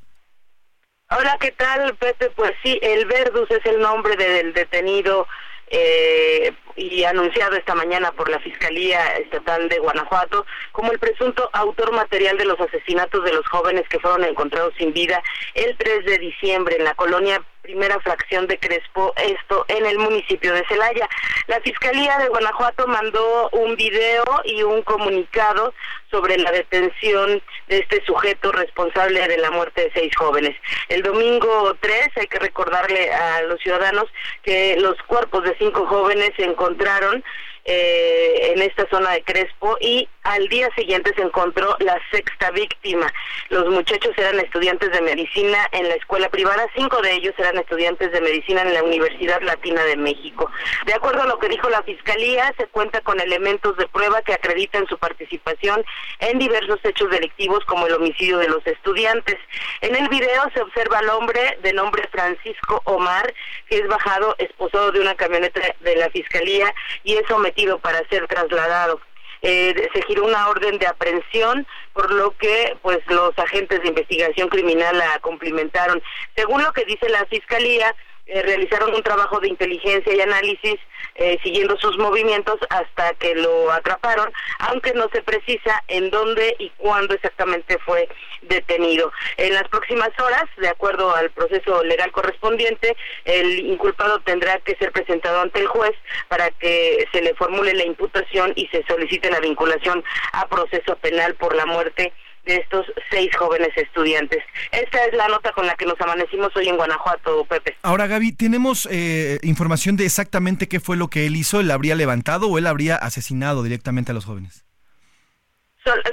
Hola, 1.11 1.38
¿qué 1.41 1.53
tal, 1.53 1.97
Pepe? 1.97 2.29
Pues 2.37 2.53
sí, 2.62 2.79
el 2.83 3.07
Verdus 3.07 3.50
es 3.50 3.65
el 3.65 3.81
nombre 3.81 4.15
del 4.15 4.53
detenido 4.53 5.27
eh, 5.71 6.53
y 6.77 7.03
anunciado 7.05 7.57
esta 7.57 7.75
mañana 7.75 8.12
por 8.12 8.29
la 8.29 8.38
Fiscalía 8.41 9.17
Estatal 9.17 9.71
de 9.71 9.79
Guanajuato 9.79 10.45
como 10.73 10.93
el 10.93 10.99
presunto 10.99 11.49
autor 11.55 11.93
material 11.93 12.37
de 12.37 12.45
los 12.45 12.61
asesinatos 12.61 13.25
de 13.25 13.33
los 13.33 13.47
jóvenes 13.49 13.88
que 13.88 13.99
fueron 14.00 14.23
encontrados 14.25 14.75
sin 14.77 14.93
vida 14.93 15.23
el 15.55 15.79
3 15.79 16.05
de 16.05 16.19
diciembre 16.19 16.77
en 16.77 16.85
la 16.85 16.95
colonia 16.95 17.43
primera 17.69 18.01
fracción 18.01 18.47
de 18.47 18.59
Crespo, 18.59 19.13
esto 19.19 19.67
en 19.69 19.85
el 19.85 19.99
municipio 19.99 20.55
de 20.55 20.65
Celaya. 20.69 21.07
La 21.49 21.61
Fiscalía 21.61 22.17
de 22.17 22.29
Guanajuato 22.29 22.87
mandó 22.87 23.51
un 23.53 23.77
video 23.77 24.25
y 24.45 24.63
un 24.63 24.81
comunicado 24.81 25.75
sobre 26.11 26.39
la 26.39 26.51
detención 26.51 27.43
de 27.67 27.81
este 27.81 28.03
sujeto 28.07 28.53
responsable 28.53 29.29
de 29.29 29.37
la 29.37 29.51
muerte 29.51 29.83
de 29.83 29.93
seis 29.93 30.11
jóvenes. 30.17 30.57
El 30.89 31.03
domingo 31.03 31.77
3 31.79 32.09
hay 32.17 32.27
que 32.29 32.39
recordarle 32.39 33.13
a 33.13 33.43
los 33.43 33.61
ciudadanos 33.61 34.07
que 34.43 34.77
los 34.79 34.97
cuerpos 35.03 35.45
de 35.45 35.55
cinco 35.59 35.85
jóvenes 35.89 36.31
se 36.39 36.45
encontraron 36.45 37.23
eh, 37.71 38.53
en 38.55 38.63
esta 38.63 38.89
zona 38.89 39.11
de 39.11 39.23
Crespo 39.23 39.77
y 39.79 40.09
al 40.23 40.49
día 40.49 40.71
siguiente 40.75 41.13
se 41.15 41.21
encontró 41.21 41.77
la 41.81 42.01
sexta 42.11 42.51
víctima. 42.51 43.13
Los 43.51 43.67
muchachos 43.69 44.13
eran 44.17 44.41
estudiantes 44.41 44.91
de 44.91 45.03
medicina 45.03 45.69
en 45.73 45.87
la 45.87 45.95
escuela 45.95 46.31
privada, 46.31 46.67
cinco 46.75 47.03
de 47.03 47.13
ellos 47.13 47.35
eran 47.37 47.59
estudiantes 47.59 48.11
de 48.11 48.23
medicina 48.23 48.63
en 48.63 48.73
la 48.73 48.83
Universidad 48.83 49.43
Latina 49.43 49.85
de 49.85 49.97
México. 49.97 50.51
De 50.87 50.95
acuerdo 50.95 51.23
a 51.23 51.27
lo 51.27 51.39
que 51.39 51.51
dijo 51.51 51.69
la 51.69 51.83
Fiscalía, 51.83 52.55
se 52.57 52.69
cuenta 52.69 53.03
con 53.03 53.21
elementos 53.21 53.77
de 53.77 53.87
prueba 53.89 54.23
que 54.23 54.33
acreditan 54.33 54.87
su 54.87 54.97
participación 54.97 55.85
en 56.21 56.39
diversos 56.39 56.81
hechos 56.85 57.11
delictivos 57.11 57.67
como 57.67 57.87
el 57.87 57.93
homicidio 57.93 58.39
de 58.39 58.49
los 58.49 58.67
estudiantes. 58.67 59.37
En 59.83 59.95
el 59.95 60.09
video 60.09 60.51
se 60.55 60.63
observa 60.63 61.01
al 61.01 61.11
hombre 61.11 61.59
de 61.63 61.75
nombre 61.75 62.09
Francisco 62.11 62.81
Omar, 62.85 63.35
que 63.69 63.77
es 63.77 63.87
bajado, 63.89 64.35
esposado 64.39 64.91
de 64.91 65.01
una 65.01 65.15
camioneta 65.15 65.61
de 65.81 65.97
la 65.97 66.09
Fiscalía 66.09 66.75
y 67.05 67.17
es 67.17 67.27
sometido 67.29 67.58
para 67.79 68.07
ser 68.09 68.27
trasladado. 68.29 69.00
Eh, 69.43 69.88
se 69.93 70.03
giró 70.03 70.25
una 70.25 70.49
orden 70.49 70.79
de 70.79 70.87
aprehensión, 70.87 71.67
por 71.93 72.12
lo 72.12 72.37
que 72.37 72.77
pues 72.83 72.99
los 73.09 73.38
agentes 73.38 73.83
de 73.83 73.88
investigación 73.88 74.49
criminal 74.49 74.99
la 74.99 75.19
cumplimentaron. 75.21 76.03
Según 76.37 76.62
lo 76.62 76.73
que 76.73 76.85
dice 76.85 77.09
la 77.09 77.25
Fiscalía, 77.27 77.95
eh, 78.27 78.43
realizaron 78.43 78.95
un 78.95 79.03
trabajo 79.03 79.41
de 79.41 79.49
inteligencia 79.49 80.15
y 80.15 80.21
análisis 80.21 80.77
eh, 81.19 81.39
siguiendo 81.43 81.77
sus 81.79 81.99
movimientos 81.99 82.59
hasta 82.71 83.13
que 83.15 83.35
lo 83.35 83.71
atraparon, 83.73 84.33
aunque 84.61 84.93
no 84.95 85.09
se 85.13 85.23
precisa 85.23 85.83
en 85.89 86.11
dónde 86.11 86.55
y 86.59 86.71
cuándo 86.77 87.15
exactamente 87.15 87.79
fue 87.85 88.09
detenido. 88.43 89.13
En 89.37 89.55
las 89.55 89.69
próximas 89.69 90.11
horas, 90.21 90.45
de 90.57 90.69
acuerdo 90.69 91.15
al 91.15 91.31
proceso 91.31 91.83
legal 91.83 92.13
correspondiente, 92.13 92.97
el 93.25 93.67
inculpado 93.67 94.21
tendrá 94.21 94.59
que 94.61 94.77
ser 94.77 94.93
presentado 94.93 95.41
ante 95.41 95.61
el 95.61 95.67
juez 95.67 95.95
para 96.29 96.51
que 96.53 97.07
se 97.13 97.21
le 97.21 97.35
formule 97.35 97.75
la 97.75 97.85
imputación 97.85 98.53
y 98.55 98.69
se 98.69 98.85
solicite 98.87 99.31
la 99.31 99.41
vinculación 99.41 100.05
a 100.33 100.47
proceso 100.47 100.97
penal 100.97 101.35
por 101.35 101.55
la 101.55 101.67
muerte 101.67 102.13
de 102.49 102.57
estos 102.57 102.87
seis 103.11 103.31
jóvenes 103.38 103.69
estudiantes. 103.76 104.43
Esta 104.73 105.05
es 105.05 105.14
la 105.14 105.28
nota 105.28 105.52
con 105.52 105.67
la 105.67 105.75
que 105.75 105.87
nos 105.87 106.00
amanecimos 106.00 106.55
hoy 106.57 106.69
en 106.69 106.76
Guanajuato, 106.76 107.45
Pepe. 107.45 107.76
Ahora, 107.83 108.07
Gaby, 108.07 108.33
¿tenemos 108.33 108.88
eh, 108.90 109.38
información 109.43 109.97
de 109.97 110.07
exactamente 110.07 110.67
qué 110.67 110.81
fue 110.81 110.97
lo 110.97 111.09
que 111.09 111.26
él 111.26 111.37
hizo? 111.37 111.61
¿Él 111.61 111.71
habría 111.71 111.95
levantado 111.95 112.49
o 112.49 112.59
él 112.59 112.67
habría 112.67 112.97
asesinado 112.97 113.62
directamente 113.62 114.12
a 114.12 114.14
los 114.14 114.25
jóvenes? 114.25 114.64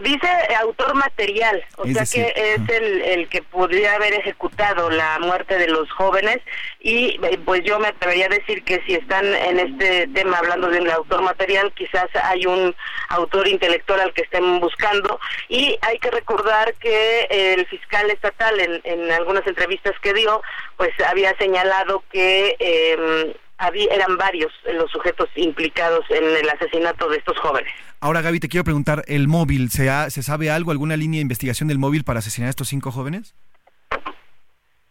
Dice 0.01 0.27
autor 0.59 0.95
material, 0.95 1.63
o 1.77 1.85
sea 1.85 2.05
que 2.05 2.33
es 2.35 2.69
el, 2.69 3.01
el, 3.01 3.29
que 3.29 3.41
podría 3.41 3.95
haber 3.95 4.13
ejecutado 4.13 4.89
la 4.89 5.19
muerte 5.19 5.57
de 5.57 5.67
los 5.67 5.91
jóvenes 5.91 6.39
y 6.79 7.19
eh, 7.23 7.39
pues 7.43 7.63
yo 7.63 7.79
me 7.79 7.87
atrevería 7.89 8.27
a 8.27 8.29
decir 8.29 8.63
que 8.63 8.81
si 8.85 8.95
están 8.95 9.25
en 9.25 9.59
este 9.59 10.07
tema 10.07 10.37
hablando 10.37 10.69
del 10.69 10.89
autor 10.91 11.21
material, 11.21 11.71
quizás 11.73 12.07
hay 12.23 12.45
un 12.45 12.75
autor 13.09 13.47
intelectual 13.47 14.01
al 14.01 14.13
que 14.13 14.23
estén 14.23 14.59
buscando 14.59 15.19
y 15.49 15.77
hay 15.81 15.99
que 15.99 16.11
recordar 16.11 16.73
que 16.75 17.27
el 17.29 17.65
fiscal 17.67 18.09
estatal 18.09 18.59
en, 18.59 18.81
en 18.83 19.11
algunas 19.11 19.45
entrevistas 19.47 19.93
que 20.01 20.13
dio, 20.13 20.41
pues 20.77 20.91
había 21.07 21.35
señalado 21.37 22.03
que 22.11 22.55
eh, 22.59 23.35
había, 23.57 23.85
eran 23.93 24.17
varios 24.17 24.51
los 24.73 24.91
sujetos 24.91 25.29
implicados 25.35 26.05
en 26.09 26.23
el 26.23 26.49
asesinato 26.49 27.09
de 27.09 27.17
estos 27.17 27.37
jóvenes. 27.39 27.71
Ahora, 27.99 28.21
Gaby, 28.21 28.39
te 28.39 28.49
quiero 28.49 28.63
preguntar, 28.63 29.03
¿el 29.07 29.27
móvil, 29.27 29.69
¿se, 29.71 29.89
¿se 30.09 30.23
sabe 30.23 30.49
algo, 30.49 30.71
alguna 30.71 30.97
línea 30.97 31.19
de 31.19 31.23
investigación 31.23 31.67
del 31.67 31.79
móvil 31.79 32.03
para 32.03 32.19
asesinar 32.19 32.47
a 32.47 32.49
estos 32.49 32.67
cinco 32.67 32.91
jóvenes? 32.91 33.33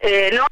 Eh, 0.00 0.30
no, 0.35 0.47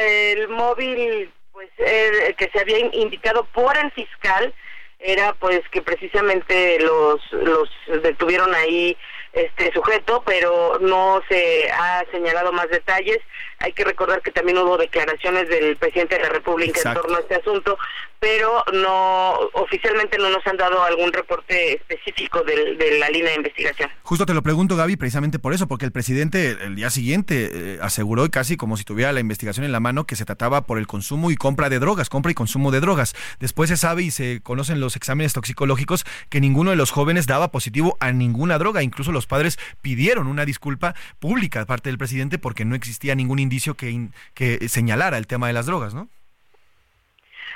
el 0.00 0.48
móvil 0.48 1.30
pues 1.52 1.70
eh, 1.78 2.34
que 2.36 2.50
se 2.50 2.60
había 2.60 2.78
indicado 2.80 3.46
por 3.54 3.76
el 3.78 3.90
fiscal 3.92 4.52
era 4.98 5.32
pues 5.34 5.60
que 5.70 5.80
precisamente 5.80 6.78
los 6.80 7.20
los 7.32 7.68
detuvieron 8.02 8.54
ahí 8.54 8.96
este 9.34 9.72
sujeto, 9.72 10.22
pero 10.24 10.78
no 10.80 11.20
se 11.28 11.70
ha 11.70 12.04
señalado 12.12 12.52
más 12.52 12.68
detalles. 12.70 13.18
Hay 13.58 13.72
que 13.72 13.84
recordar 13.84 14.22
que 14.22 14.30
también 14.30 14.58
hubo 14.58 14.76
declaraciones 14.76 15.48
del 15.48 15.76
presidente 15.76 16.16
de 16.16 16.22
la 16.22 16.28
República 16.28 16.80
en 16.84 16.94
torno 16.94 17.16
a 17.16 17.20
este 17.20 17.36
asunto, 17.36 17.78
pero 18.20 18.62
no 18.72 19.34
oficialmente 19.52 20.18
no 20.18 20.30
nos 20.30 20.46
han 20.46 20.56
dado 20.56 20.82
algún 20.82 21.12
reporte 21.12 21.74
específico 21.74 22.42
de, 22.42 22.98
la 22.98 23.10
línea 23.10 23.30
de 23.30 23.36
investigación. 23.36 23.90
Justo 24.02 24.24
te 24.24 24.34
lo 24.34 24.42
pregunto, 24.42 24.76
Gaby, 24.76 24.96
precisamente 24.96 25.38
por 25.38 25.52
eso, 25.52 25.66
porque 25.66 25.84
el 25.84 25.92
presidente 25.92 26.56
el 26.62 26.76
día 26.76 26.90
siguiente 26.90 27.50
eh, 27.52 27.78
aseguró, 27.82 28.30
casi 28.30 28.56
como 28.56 28.76
si 28.76 28.84
tuviera 28.84 29.12
la 29.12 29.20
investigación 29.20 29.66
en 29.66 29.72
la 29.72 29.80
mano, 29.80 30.06
que 30.06 30.16
se 30.16 30.24
trataba 30.24 30.62
por 30.62 30.78
el 30.78 30.86
consumo 30.86 31.30
y 31.30 31.36
compra 31.36 31.68
de 31.68 31.78
drogas, 31.78 32.08
compra 32.08 32.30
y 32.32 32.34
consumo 32.34 32.70
de 32.70 32.80
drogas. 32.80 33.14
Después 33.40 33.68
se 33.68 33.76
sabe 33.76 34.04
y 34.04 34.10
se 34.10 34.40
conocen 34.42 34.80
los 34.80 34.96
exámenes 34.96 35.32
toxicológicos 35.32 36.04
que 36.30 36.40
ninguno 36.40 36.70
de 36.70 36.76
los 36.76 36.92
jóvenes 36.92 37.26
daba 37.26 37.50
positivo 37.50 37.96
a 38.00 38.12
ninguna 38.12 38.58
droga, 38.58 38.82
incluso 38.82 39.12
los 39.12 39.23
padres 39.26 39.58
pidieron 39.82 40.26
una 40.26 40.44
disculpa 40.44 40.94
pública 41.18 41.60
de 41.60 41.66
parte 41.66 41.88
del 41.88 41.98
presidente 41.98 42.38
porque 42.38 42.64
no 42.64 42.74
existía 42.74 43.14
ningún 43.14 43.38
indicio 43.38 43.74
que, 43.74 44.08
que 44.34 44.68
señalara 44.68 45.18
el 45.18 45.26
tema 45.26 45.46
de 45.46 45.52
las 45.52 45.66
drogas, 45.66 45.94
¿no? 45.94 46.08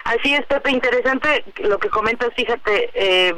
Así 0.05 0.33
es, 0.33 0.47
Pepe, 0.47 0.71
interesante 0.71 1.45
lo 1.59 1.79
que 1.79 1.91
comentas, 1.91 2.31
fíjate, 2.35 2.91
eh, 2.95 3.35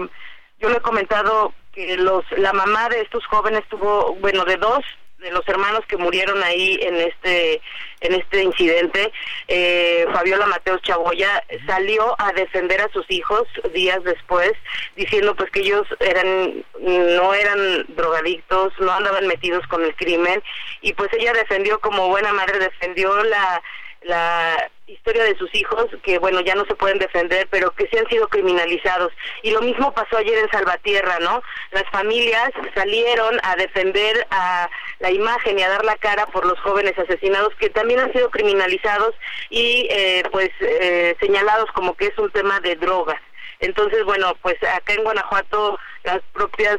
yo 0.60 0.68
le 0.68 0.76
he 0.76 0.80
comentado 0.80 1.52
que 1.72 1.96
los 1.96 2.24
la 2.32 2.52
mamá 2.52 2.88
de 2.88 3.00
estos 3.00 3.26
jóvenes 3.26 3.62
tuvo, 3.68 4.14
bueno, 4.16 4.44
de 4.44 4.56
dos 4.56 4.84
de 5.20 5.30
los 5.30 5.46
hermanos 5.48 5.80
que 5.86 5.96
murieron 5.96 6.42
ahí 6.42 6.78
en 6.82 6.96
este 6.96 7.60
en 8.00 8.14
este 8.14 8.42
incidente, 8.42 9.12
eh, 9.46 10.06
Fabiola 10.14 10.46
Mateos 10.46 10.80
Chaboya 10.80 11.44
salió 11.66 12.16
a 12.18 12.32
defender 12.32 12.80
a 12.80 12.88
sus 12.92 13.04
hijos 13.10 13.46
días 13.74 14.02
después, 14.04 14.52
diciendo 14.96 15.36
pues 15.36 15.50
que 15.50 15.60
ellos 15.60 15.86
eran 16.00 16.64
no 16.80 17.34
eran 17.34 17.84
drogadictos, 17.88 18.72
no 18.80 18.90
andaban 18.90 19.26
metidos 19.26 19.66
con 19.66 19.84
el 19.84 19.94
crimen 19.96 20.42
y 20.80 20.94
pues 20.94 21.10
ella 21.12 21.34
defendió 21.34 21.78
como 21.80 22.08
buena 22.08 22.32
madre 22.32 22.58
defendió 22.58 23.22
la 23.24 23.62
la 24.02 24.70
historia 24.86 25.24
de 25.24 25.36
sus 25.36 25.54
hijos 25.54 25.86
que 26.02 26.18
bueno 26.18 26.40
ya 26.40 26.54
no 26.54 26.64
se 26.64 26.74
pueden 26.74 26.98
defender 26.98 27.46
pero 27.50 27.70
que 27.72 27.86
se 27.88 27.98
han 27.98 28.08
sido 28.08 28.28
criminalizados. 28.28 29.12
Y 29.42 29.50
lo 29.50 29.60
mismo 29.60 29.92
pasó 29.92 30.16
ayer 30.16 30.38
en 30.38 30.50
Salvatierra 30.50 31.18
no 31.20 31.42
las 31.70 31.84
familias 31.90 32.50
salieron 32.74 33.38
a 33.42 33.56
defender 33.56 34.26
a 34.30 34.68
la 34.98 35.10
imagen 35.10 35.58
y 35.58 35.62
a 35.62 35.68
dar 35.68 35.84
la 35.84 35.96
cara 35.96 36.26
por 36.26 36.44
los 36.44 36.58
jóvenes 36.60 36.98
asesinados 36.98 37.54
que 37.56 37.70
también 37.70 38.00
han 38.00 38.12
sido 38.12 38.30
criminalizados 38.30 39.14
y 39.48 39.86
eh, 39.90 40.22
pues 40.32 40.50
eh, 40.60 41.16
señalados 41.20 41.70
como 41.72 41.94
que 41.94 42.06
es 42.06 42.18
un 42.18 42.30
tema 42.30 42.60
de 42.60 42.76
drogas. 42.76 43.20
Entonces 43.60 44.04
bueno 44.04 44.34
pues 44.42 44.56
acá 44.62 44.94
en 44.94 45.04
Guanajuato 45.04 45.78
las 46.04 46.20
propias 46.32 46.78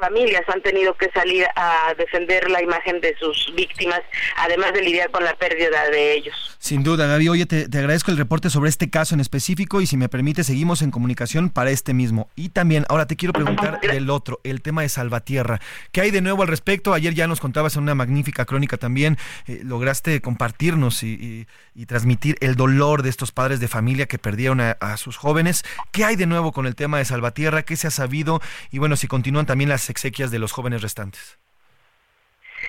familias 0.00 0.42
han 0.48 0.62
tenido 0.62 0.94
que 0.96 1.10
salir 1.10 1.46
a 1.54 1.94
defender 1.96 2.50
la 2.50 2.62
imagen 2.62 3.00
de 3.00 3.14
sus 3.18 3.52
víctimas, 3.54 4.00
además 4.36 4.72
de 4.72 4.82
lidiar 4.82 5.10
con 5.10 5.22
la 5.22 5.36
pérdida 5.36 5.88
de 5.90 6.14
ellos. 6.14 6.56
Sin 6.58 6.82
duda, 6.82 7.06
Gaby. 7.06 7.28
Oye, 7.28 7.46
te, 7.46 7.64
agradezco 7.78 8.10
el 8.10 8.16
reporte 8.16 8.50
sobre 8.50 8.68
este 8.68 8.90
caso 8.90 9.14
en 9.14 9.20
específico 9.20 9.80
y 9.80 9.86
si 9.86 9.96
me 9.96 10.08
permite, 10.08 10.42
seguimos 10.44 10.82
en 10.82 10.90
comunicación 10.90 11.50
para 11.50 11.70
este 11.70 11.94
mismo. 11.94 12.28
Y 12.34 12.48
también, 12.48 12.84
ahora 12.88 13.06
te 13.06 13.16
quiero 13.16 13.32
preguntar 13.32 13.80
del 13.80 14.10
otro, 14.10 14.40
el 14.42 14.62
tema 14.62 14.82
de 14.82 14.88
Salvatierra. 14.88 15.60
¿Qué 15.92 16.00
hay 16.00 16.10
de 16.10 16.20
nuevo 16.20 16.42
al 16.42 16.48
respecto? 16.48 16.92
Ayer 16.94 17.14
ya 17.14 17.26
nos 17.26 17.40
contabas 17.40 17.76
en 17.76 17.82
una 17.82 17.94
magnífica 17.94 18.46
crónica 18.46 18.76
también, 18.78 19.18
eh, 19.46 19.60
lograste 19.64 20.20
compartirnos 20.20 21.02
y, 21.02 21.46
transmitir 21.86 22.36
el 22.40 22.56
dolor 22.56 23.02
de 23.02 23.08
estos 23.08 23.32
padres 23.32 23.58
de 23.58 23.66
familia 23.66 24.04
que 24.04 24.18
perdieron 24.18 24.60
a, 24.60 24.72
a 24.80 24.98
sus 24.98 25.16
jóvenes. 25.16 25.64
¿Qué 25.92 26.04
hay 26.04 26.14
de 26.14 26.26
nuevo 26.26 26.52
con 26.52 26.66
el 26.66 26.74
tema 26.74 26.98
de 26.98 27.06
Salvatierra? 27.06 27.62
¿Qué 27.62 27.74
se 27.74 27.86
ha 27.86 27.90
sabido? 27.90 28.42
Y 28.70 28.78
bueno, 28.78 28.96
si 28.96 29.08
continúan 29.08 29.46
también 29.46 29.70
las 29.70 29.89
exequias 29.90 30.30
de 30.30 30.38
los 30.38 30.52
jóvenes 30.52 30.82
restantes. 30.82 31.38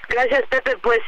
Gracias, 0.10 0.44
Pepe. 0.50 0.78
Pues 0.78 1.00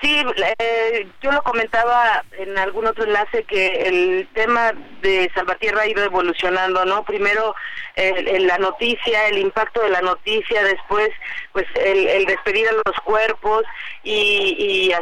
sí, 0.00 0.24
eh, 0.58 1.06
yo 1.20 1.32
lo 1.32 1.42
comentaba 1.42 2.24
en 2.38 2.56
algún 2.58 2.86
otro 2.86 3.04
enlace 3.04 3.44
que 3.44 3.82
el 3.82 4.28
tema 4.34 4.72
de 5.00 5.30
Salvatierra 5.34 5.82
ha 5.82 5.88
ido 5.88 6.04
evolucionando, 6.04 6.84
¿no? 6.84 7.04
Primero 7.04 7.54
eh, 7.96 8.40
la 8.40 8.58
noticia, 8.58 9.28
el 9.28 9.38
impacto 9.38 9.80
de 9.80 9.90
la 9.90 10.00
noticia, 10.00 10.62
después 10.62 11.10
pues 11.52 11.66
el, 11.74 12.26
despedir 12.26 12.68
a 12.68 12.72
los 12.72 13.00
cuerpos 13.04 13.64
y, 14.04 14.92
a, 14.92 14.98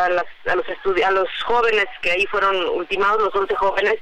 a, 0.00 0.08
los 0.10 0.24
a 1.04 1.10
los 1.10 1.28
jóvenes 1.44 1.86
que 2.00 2.12
ahí 2.12 2.26
fueron 2.26 2.56
ultimados, 2.70 3.22
los 3.22 3.34
11 3.34 3.54
jóvenes. 3.56 3.96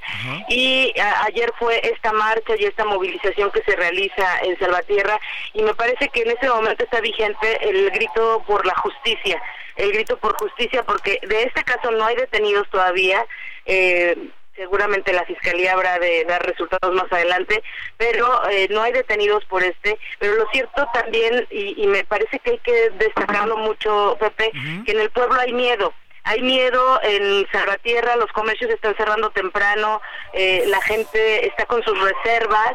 Y 0.48 0.92
ayer 1.24 1.52
fue 1.58 1.80
esta 1.82 2.12
marcha 2.12 2.54
y 2.58 2.64
esta 2.64 2.84
movilización 2.84 3.50
que 3.50 3.62
se 3.62 3.76
realiza 3.76 4.40
en 4.42 4.58
Salvatierra 4.58 5.18
y 5.54 5.62
me 5.62 5.74
parece 5.74 6.08
que 6.08 6.22
en 6.22 6.32
ese 6.32 6.48
momento 6.48 6.84
está 6.84 7.00
vigente 7.00 7.68
el 7.68 7.90
grito 7.90 8.42
por 8.46 8.66
la 8.66 8.74
justicia, 8.74 9.40
el 9.76 9.92
grito 9.92 10.16
por 10.18 10.36
justicia, 10.36 10.82
porque 10.84 11.20
de 11.26 11.44
este 11.44 11.64
caso 11.64 11.90
no 11.90 12.04
hay 12.04 12.16
detenidos 12.16 12.68
todavía. 12.70 13.26
Eh, 13.66 14.16
seguramente 14.56 15.12
la 15.12 15.24
fiscalía 15.24 15.72
habrá 15.72 15.98
de 15.98 16.24
dar 16.24 16.44
resultados 16.44 16.94
más 16.94 17.12
adelante, 17.12 17.62
pero 17.96 18.48
eh, 18.48 18.68
no 18.70 18.82
hay 18.82 18.92
detenidos 18.92 19.44
por 19.46 19.62
este. 19.62 19.98
Pero 20.18 20.34
lo 20.36 20.48
cierto 20.50 20.86
también, 20.92 21.46
y, 21.50 21.86
me 21.86 22.04
parece 22.04 22.38
que 22.38 22.52
hay 22.52 22.58
que 22.58 22.90
destacarlo 22.90 23.56
mucho, 23.56 24.16
Pepe, 24.20 24.52
que 24.84 24.92
en 24.92 25.00
el 25.00 25.10
pueblo 25.10 25.38
hay 25.40 25.52
miedo. 25.52 25.92
Hay 26.26 26.40
miedo 26.40 27.00
en 27.02 27.46
Salvatierra, 27.52 28.16
los 28.16 28.32
comercios 28.32 28.70
están 28.70 28.96
cerrando 28.96 29.30
temprano, 29.30 30.00
eh, 30.32 30.64
la 30.68 30.80
gente 30.80 31.46
está 31.46 31.66
con 31.66 31.82
sus 31.82 32.00
reservas, 32.00 32.72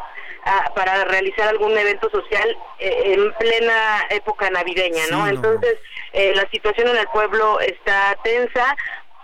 para 0.74 1.04
realizar 1.04 1.48
algún 1.48 1.76
evento 1.76 2.10
social 2.10 2.56
eh, 2.78 3.14
en 3.14 3.32
plena 3.34 4.06
época 4.10 4.50
navideña, 4.50 5.04
¿no? 5.10 5.26
Entonces, 5.26 5.76
eh, 6.12 6.32
la 6.34 6.48
situación 6.50 6.88
en 6.88 6.96
el 6.96 7.08
pueblo 7.08 7.60
está 7.60 8.16
tensa, 8.22 8.76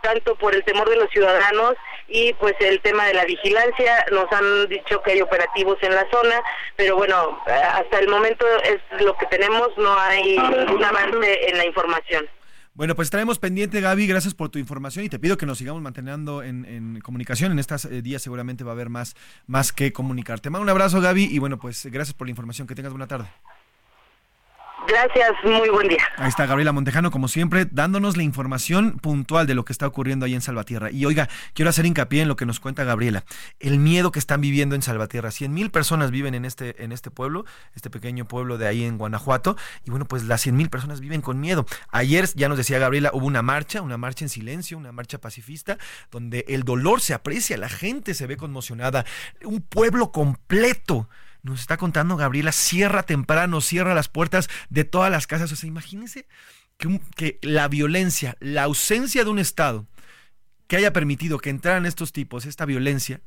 tanto 0.02 0.36
por 0.36 0.54
el 0.54 0.64
temor 0.64 0.88
de 0.88 0.96
los 0.96 1.10
ciudadanos 1.10 1.74
y 2.08 2.32
pues 2.34 2.54
el 2.60 2.80
tema 2.80 3.06
de 3.06 3.14
la 3.14 3.24
vigilancia. 3.24 4.06
Nos 4.12 4.30
han 4.32 4.68
dicho 4.68 5.02
que 5.02 5.12
hay 5.12 5.20
operativos 5.20 5.78
en 5.82 5.94
la 5.94 6.08
zona, 6.10 6.42
pero 6.76 6.96
bueno, 6.96 7.42
hasta 7.46 7.98
el 7.98 8.08
momento 8.08 8.46
es 8.62 8.80
lo 9.02 9.16
que 9.16 9.26
tenemos, 9.26 9.70
no 9.76 9.98
hay 9.98 10.38
ningún 10.38 10.84
avance 10.84 11.48
en 11.48 11.58
la 11.58 11.66
información. 11.66 12.28
Bueno, 12.76 12.94
pues 12.94 13.06
estaremos 13.06 13.38
pendiente, 13.38 13.80
Gaby. 13.80 14.06
Gracias 14.06 14.34
por 14.34 14.50
tu 14.50 14.58
información 14.58 15.02
y 15.02 15.08
te 15.08 15.18
pido 15.18 15.38
que 15.38 15.46
nos 15.46 15.56
sigamos 15.56 15.80
manteniendo 15.80 16.42
en, 16.42 17.00
comunicación. 17.00 17.52
En 17.52 17.58
estos 17.58 17.86
eh, 17.86 18.02
días 18.02 18.20
seguramente 18.20 18.64
va 18.64 18.72
a 18.72 18.74
haber 18.74 18.90
más, 18.90 19.16
más 19.46 19.72
que 19.72 19.94
comunicar. 19.94 20.40
Te 20.40 20.50
mando 20.50 20.64
un 20.64 20.68
abrazo, 20.68 21.00
Gaby, 21.00 21.24
y 21.24 21.38
bueno, 21.38 21.58
pues 21.58 21.86
gracias 21.86 22.12
por 22.14 22.26
la 22.26 22.32
información. 22.32 22.66
Que 22.66 22.74
tengas 22.74 22.92
buena 22.92 23.06
tarde. 23.06 23.28
Gracias, 24.88 25.32
muy 25.42 25.68
buen 25.68 25.88
día. 25.88 26.02
Ahí 26.16 26.28
está 26.28 26.46
Gabriela 26.46 26.72
Montejano, 26.72 27.10
como 27.10 27.26
siempre, 27.26 27.66
dándonos 27.70 28.16
la 28.16 28.22
información 28.22 28.98
puntual 28.98 29.46
de 29.46 29.54
lo 29.54 29.64
que 29.64 29.72
está 29.72 29.86
ocurriendo 29.86 30.26
ahí 30.26 30.34
en 30.34 30.40
Salvatierra. 30.40 30.90
Y 30.92 31.04
oiga, 31.06 31.28
quiero 31.54 31.70
hacer 31.70 31.86
hincapié 31.86 32.22
en 32.22 32.28
lo 32.28 32.36
que 32.36 32.46
nos 32.46 32.60
cuenta 32.60 32.84
Gabriela. 32.84 33.24
El 33.58 33.78
miedo 33.78 34.12
que 34.12 34.18
están 34.18 34.40
viviendo 34.40 34.74
en 34.74 34.82
Salvatierra. 34.82 35.30
Cien 35.32 35.52
mil 35.52 35.70
personas 35.70 36.10
viven 36.10 36.34
en 36.34 36.44
este, 36.44 36.84
en 36.84 36.92
este 36.92 37.10
pueblo, 37.10 37.44
este 37.74 37.90
pequeño 37.90 38.26
pueblo 38.26 38.58
de 38.58 38.68
ahí 38.68 38.84
en 38.84 38.96
Guanajuato. 38.96 39.56
Y 39.84 39.90
bueno, 39.90 40.04
pues 40.04 40.24
las 40.24 40.42
cien 40.42 40.56
mil 40.56 40.70
personas 40.70 41.00
viven 41.00 41.20
con 41.20 41.40
miedo. 41.40 41.66
Ayer, 41.90 42.28
ya 42.34 42.48
nos 42.48 42.56
decía 42.58 42.78
Gabriela, 42.78 43.10
hubo 43.12 43.26
una 43.26 43.42
marcha, 43.42 43.82
una 43.82 43.96
marcha 43.96 44.24
en 44.24 44.28
silencio, 44.28 44.78
una 44.78 44.92
marcha 44.92 45.18
pacifista, 45.18 45.78
donde 46.12 46.44
el 46.48 46.62
dolor 46.62 47.00
se 47.00 47.12
aprecia, 47.12 47.56
la 47.56 47.68
gente 47.68 48.14
se 48.14 48.26
ve 48.26 48.36
conmocionada. 48.36 49.04
Un 49.42 49.62
pueblo 49.62 50.12
completo 50.12 51.08
nos 51.46 51.60
está 51.60 51.76
contando 51.76 52.16
Gabriela, 52.16 52.52
cierra 52.52 53.04
temprano, 53.04 53.60
cierra 53.60 53.94
las 53.94 54.08
puertas 54.08 54.48
de 54.68 54.84
todas 54.84 55.10
las 55.10 55.26
casas. 55.26 55.50
O 55.52 55.56
sea, 55.56 55.68
imagínense 55.68 56.26
que, 56.76 57.00
que 57.14 57.38
la 57.42 57.68
violencia, 57.68 58.36
la 58.40 58.64
ausencia 58.64 59.24
de 59.24 59.30
un 59.30 59.38
Estado 59.38 59.86
que 60.66 60.76
haya 60.76 60.92
permitido 60.92 61.38
que 61.38 61.50
entraran 61.50 61.86
estos 61.86 62.12
tipos, 62.12 62.44
esta 62.44 62.64
violencia, 62.64 63.20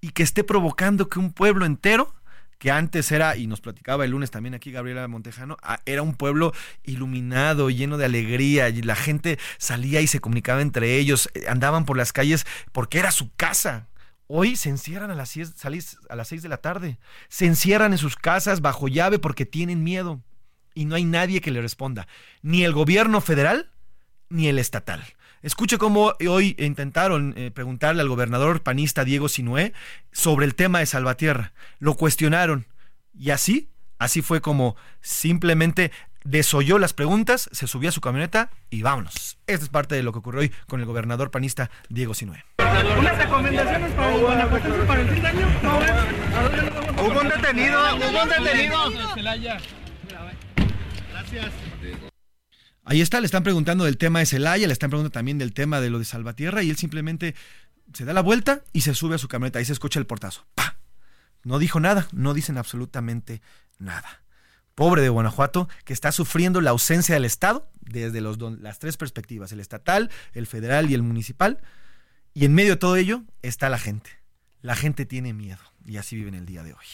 y 0.00 0.10
que 0.10 0.22
esté 0.22 0.44
provocando 0.44 1.08
que 1.08 1.18
un 1.18 1.32
pueblo 1.32 1.66
entero, 1.66 2.14
que 2.58 2.70
antes 2.70 3.10
era, 3.10 3.36
y 3.36 3.46
nos 3.46 3.60
platicaba 3.60 4.04
el 4.04 4.12
lunes 4.12 4.30
también 4.30 4.54
aquí 4.54 4.70
Gabriela 4.70 5.08
Montejano, 5.08 5.56
ah, 5.62 5.80
era 5.84 6.02
un 6.02 6.14
pueblo 6.14 6.52
iluminado, 6.84 7.70
lleno 7.70 7.98
de 7.98 8.04
alegría, 8.04 8.68
y 8.68 8.82
la 8.82 8.94
gente 8.94 9.38
salía 9.58 10.00
y 10.00 10.06
se 10.06 10.20
comunicaba 10.20 10.62
entre 10.62 10.96
ellos, 10.96 11.28
eh, 11.34 11.46
andaban 11.48 11.84
por 11.84 11.96
las 11.96 12.12
calles 12.12 12.46
porque 12.72 12.98
era 12.98 13.10
su 13.10 13.34
casa, 13.34 13.88
Hoy 14.28 14.56
se 14.56 14.70
encierran 14.70 15.10
a 15.10 15.14
las, 15.14 15.30
6, 15.30 15.54
a 16.08 16.16
las 16.16 16.30
de 16.30 16.48
la 16.48 16.56
tarde. 16.56 16.98
Se 17.28 17.46
encierran 17.46 17.92
en 17.92 17.98
sus 17.98 18.16
casas 18.16 18.60
bajo 18.60 18.88
llave 18.88 19.18
porque 19.18 19.46
tienen 19.46 19.84
miedo. 19.84 20.20
Y 20.74 20.84
no 20.84 20.96
hay 20.96 21.04
nadie 21.04 21.40
que 21.40 21.50
le 21.50 21.62
responda. 21.62 22.08
Ni 22.42 22.64
el 22.64 22.72
gobierno 22.72 23.20
federal, 23.20 23.70
ni 24.28 24.48
el 24.48 24.58
estatal. 24.58 25.02
Escuche 25.42 25.78
cómo 25.78 26.14
hoy 26.28 26.56
intentaron 26.58 27.34
eh, 27.36 27.50
preguntarle 27.52 28.02
al 28.02 28.08
gobernador 28.08 28.62
panista 28.62 29.04
Diego 29.04 29.28
Sinué 29.28 29.72
sobre 30.10 30.44
el 30.44 30.54
tema 30.54 30.80
de 30.80 30.86
Salvatierra. 30.86 31.52
Lo 31.78 31.94
cuestionaron. 31.94 32.66
Y 33.16 33.30
así, 33.30 33.70
así 33.98 34.22
fue 34.22 34.40
como 34.40 34.76
simplemente 35.00 35.92
desoyó 36.24 36.78
las 36.78 36.92
preguntas, 36.92 37.48
se 37.52 37.68
subió 37.68 37.90
a 37.90 37.92
su 37.92 38.00
camioneta 38.00 38.50
y 38.70 38.82
vámonos. 38.82 39.38
Esta 39.46 39.64
es 39.64 39.68
parte 39.68 39.94
de 39.94 40.02
lo 40.02 40.12
que 40.12 40.18
ocurrió 40.18 40.40
hoy 40.40 40.52
con 40.66 40.80
el 40.80 40.86
gobernador 40.86 41.30
panista 41.30 41.70
Diego 41.88 42.12
Sinué. 42.12 42.44
Unas 42.98 43.18
recomendaciones 43.18 43.92
para 43.92 44.14
el 44.14 44.86
para 44.86 45.00
el 45.00 45.08
fin 45.08 45.22
de 45.22 45.28
año. 45.28 45.46
Hubo 46.98 47.20
un 47.20 47.28
detenido, 47.28 47.96
hubo 47.96 48.22
un 48.22 48.28
detenido. 48.28 48.78
Gracias. 51.12 51.52
Ahí 52.84 53.00
está, 53.00 53.20
le 53.20 53.26
están 53.26 53.42
preguntando 53.42 53.84
del 53.84 53.96
tema 53.96 54.20
de 54.20 54.26
Celaya, 54.26 54.66
le 54.66 54.72
están 54.72 54.90
preguntando 54.90 55.12
también 55.12 55.38
del 55.38 55.52
tema 55.52 55.80
de 55.80 55.90
lo 55.90 55.98
de 55.98 56.04
Salvatierra 56.04 56.62
y 56.62 56.70
él 56.70 56.76
simplemente 56.76 57.34
se 57.92 58.04
da 58.04 58.12
la 58.12 58.22
vuelta 58.22 58.62
y 58.72 58.82
se 58.82 58.94
sube 58.94 59.16
a 59.16 59.18
su 59.18 59.28
camioneta. 59.28 59.58
Ahí 59.58 59.64
se 59.64 59.72
escucha 59.72 59.98
el 59.98 60.06
portazo. 60.06 60.46
¡Pah! 60.54 60.76
No 61.42 61.58
dijo 61.58 61.80
nada, 61.80 62.06
no 62.12 62.34
dicen 62.34 62.58
absolutamente 62.58 63.40
nada 63.78 64.22
pobre 64.76 65.00
de 65.00 65.08
Guanajuato, 65.08 65.68
que 65.84 65.94
está 65.94 66.12
sufriendo 66.12 66.60
la 66.60 66.70
ausencia 66.70 67.14
del 67.14 67.24
Estado 67.24 67.66
desde 67.80 68.20
los, 68.20 68.38
las 68.60 68.78
tres 68.78 68.96
perspectivas, 68.98 69.50
el 69.50 69.58
estatal, 69.58 70.10
el 70.34 70.46
federal 70.46 70.90
y 70.90 70.94
el 70.94 71.02
municipal. 71.02 71.58
Y 72.36 72.44
en 72.44 72.52
medio 72.52 72.72
de 72.72 72.76
todo 72.76 72.96
ello 72.96 73.22
está 73.40 73.70
la 73.70 73.78
gente. 73.78 74.10
La 74.60 74.76
gente 74.76 75.06
tiene 75.06 75.32
miedo 75.32 75.62
y 75.86 75.96
así 75.96 76.16
viven 76.16 76.34
el 76.34 76.44
día 76.44 76.62
de 76.62 76.74
hoy. 76.74 76.84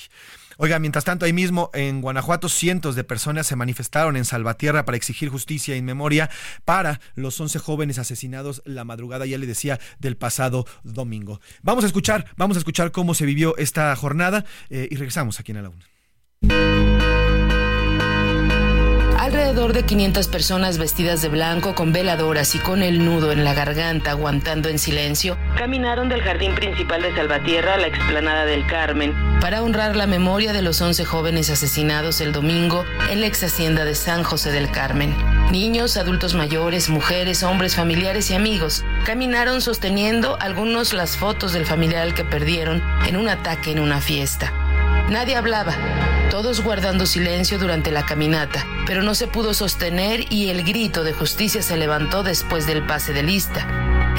Oiga, 0.56 0.78
mientras 0.78 1.02
tanto, 1.04 1.24
ahí 1.24 1.32
mismo 1.32 1.68
en 1.74 2.00
Guanajuato, 2.00 2.48
cientos 2.48 2.94
de 2.94 3.02
personas 3.02 3.48
se 3.48 3.56
manifestaron 3.56 4.16
en 4.16 4.24
Salvatierra 4.24 4.84
para 4.84 4.96
exigir 4.96 5.30
justicia 5.30 5.74
en 5.74 5.84
memoria 5.84 6.30
para 6.64 7.00
los 7.16 7.40
11 7.40 7.58
jóvenes 7.58 7.98
asesinados 7.98 8.62
la 8.66 8.84
madrugada, 8.84 9.26
ya 9.26 9.36
le 9.36 9.48
decía, 9.48 9.80
del 9.98 10.16
pasado 10.16 10.64
domingo. 10.84 11.40
Vamos 11.62 11.82
a 11.82 11.88
escuchar, 11.88 12.26
vamos 12.36 12.56
a 12.56 12.60
escuchar 12.60 12.92
cómo 12.92 13.12
se 13.12 13.26
vivió 13.26 13.56
esta 13.56 13.96
jornada 13.96 14.44
eh, 14.70 14.86
y 14.92 14.94
regresamos 14.94 15.40
aquí 15.40 15.50
en 15.50 15.62
la 15.64 15.70
Una. 15.70 17.21
Alrededor 19.22 19.72
de 19.72 19.84
500 19.84 20.26
personas 20.26 20.78
vestidas 20.78 21.22
de 21.22 21.28
blanco 21.28 21.76
con 21.76 21.92
veladoras 21.92 22.56
y 22.56 22.58
con 22.58 22.82
el 22.82 23.04
nudo 23.04 23.30
en 23.30 23.44
la 23.44 23.54
garganta 23.54 24.10
aguantando 24.10 24.68
en 24.68 24.80
silencio 24.80 25.38
caminaron 25.56 26.08
del 26.08 26.22
jardín 26.22 26.56
principal 26.56 27.02
de 27.02 27.14
Salvatierra 27.14 27.74
a 27.74 27.76
la 27.76 27.86
explanada 27.86 28.46
del 28.46 28.66
Carmen 28.66 29.14
para 29.40 29.62
honrar 29.62 29.94
la 29.94 30.08
memoria 30.08 30.52
de 30.52 30.62
los 30.62 30.80
11 30.80 31.04
jóvenes 31.04 31.50
asesinados 31.50 32.20
el 32.20 32.32
domingo 32.32 32.84
en 33.12 33.20
la 33.20 33.28
ex 33.28 33.44
hacienda 33.44 33.84
de 33.84 33.94
San 33.94 34.24
José 34.24 34.50
del 34.50 34.72
Carmen. 34.72 35.14
Niños, 35.52 35.96
adultos 35.96 36.34
mayores, 36.34 36.88
mujeres, 36.88 37.44
hombres, 37.44 37.76
familiares 37.76 38.28
y 38.32 38.34
amigos 38.34 38.84
caminaron 39.04 39.60
sosteniendo 39.60 40.36
algunos 40.40 40.92
las 40.92 41.16
fotos 41.16 41.52
del 41.52 41.64
familiar 41.64 42.12
que 42.12 42.24
perdieron 42.24 42.82
en 43.06 43.16
un 43.16 43.28
ataque 43.28 43.70
en 43.70 43.78
una 43.78 44.00
fiesta. 44.00 44.52
Nadie 45.10 45.36
hablaba, 45.36 45.76
todos 46.30 46.62
guardando 46.62 47.06
silencio 47.06 47.58
durante 47.58 47.90
la 47.90 48.06
caminata, 48.06 48.64
pero 48.86 49.02
no 49.02 49.14
se 49.14 49.26
pudo 49.26 49.54
sostener 49.54 50.32
y 50.32 50.50
el 50.50 50.64
grito 50.64 51.04
de 51.04 51.12
justicia 51.12 51.62
se 51.62 51.76
levantó 51.76 52.22
después 52.22 52.66
del 52.66 52.86
pase 52.86 53.12
de 53.12 53.22
lista. 53.22 53.66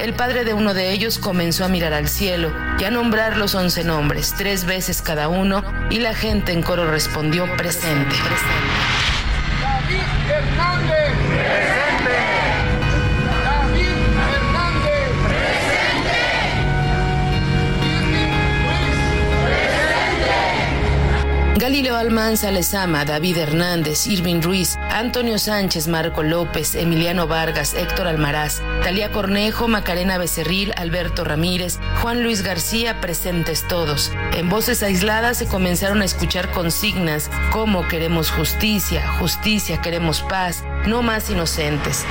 El 0.01 0.13
padre 0.13 0.43
de 0.43 0.53
uno 0.53 0.73
de 0.73 0.91
ellos 0.91 1.19
comenzó 1.19 1.65
a 1.65 1.69
mirar 1.69 1.93
al 1.93 2.07
cielo 2.07 2.51
y 2.79 2.83
a 2.83 2.91
nombrar 2.91 3.37
los 3.37 3.55
once 3.55 3.83
nombres, 3.83 4.33
tres 4.37 4.65
veces 4.65 5.01
cada 5.01 5.27
uno, 5.27 5.63
y 5.89 5.99
la 5.99 6.15
gente 6.15 6.51
en 6.51 6.63
coro 6.63 6.89
respondió 6.89 7.45
presente. 7.57 8.15
presente. 8.15 9.02
Galileo 21.55 21.95
Almanza 21.95 22.49
Lezama, 22.51 23.05
David 23.05 23.37
Hernández, 23.37 24.07
Irving 24.07 24.41
Ruiz, 24.41 24.75
Antonio 24.89 25.37
Sánchez, 25.37 25.87
Marco 25.87 26.23
López, 26.23 26.73
Emiliano 26.73 27.27
Vargas, 27.27 27.75
Héctor 27.75 28.07
Almaraz, 28.07 28.61
Talía 28.83 29.11
Cornejo, 29.11 29.67
Macarena 29.67 30.17
Becerril, 30.17 30.73
Alberto 30.77 31.23
Ramírez, 31.23 31.79
Juan 32.01 32.23
Luis 32.23 32.41
García, 32.41 32.99
presentes 33.01 33.67
todos. 33.67 34.11
En 34.33 34.49
voces 34.49 34.81
aisladas 34.81 35.37
se 35.37 35.47
comenzaron 35.47 36.01
a 36.01 36.05
escuchar 36.05 36.49
consignas 36.51 37.29
como 37.51 37.87
queremos 37.87 38.31
justicia, 38.31 39.07
justicia, 39.19 39.79
queremos 39.79 40.21
paz, 40.23 40.63
no 40.87 41.03
más 41.03 41.29
inocentes. 41.29 42.03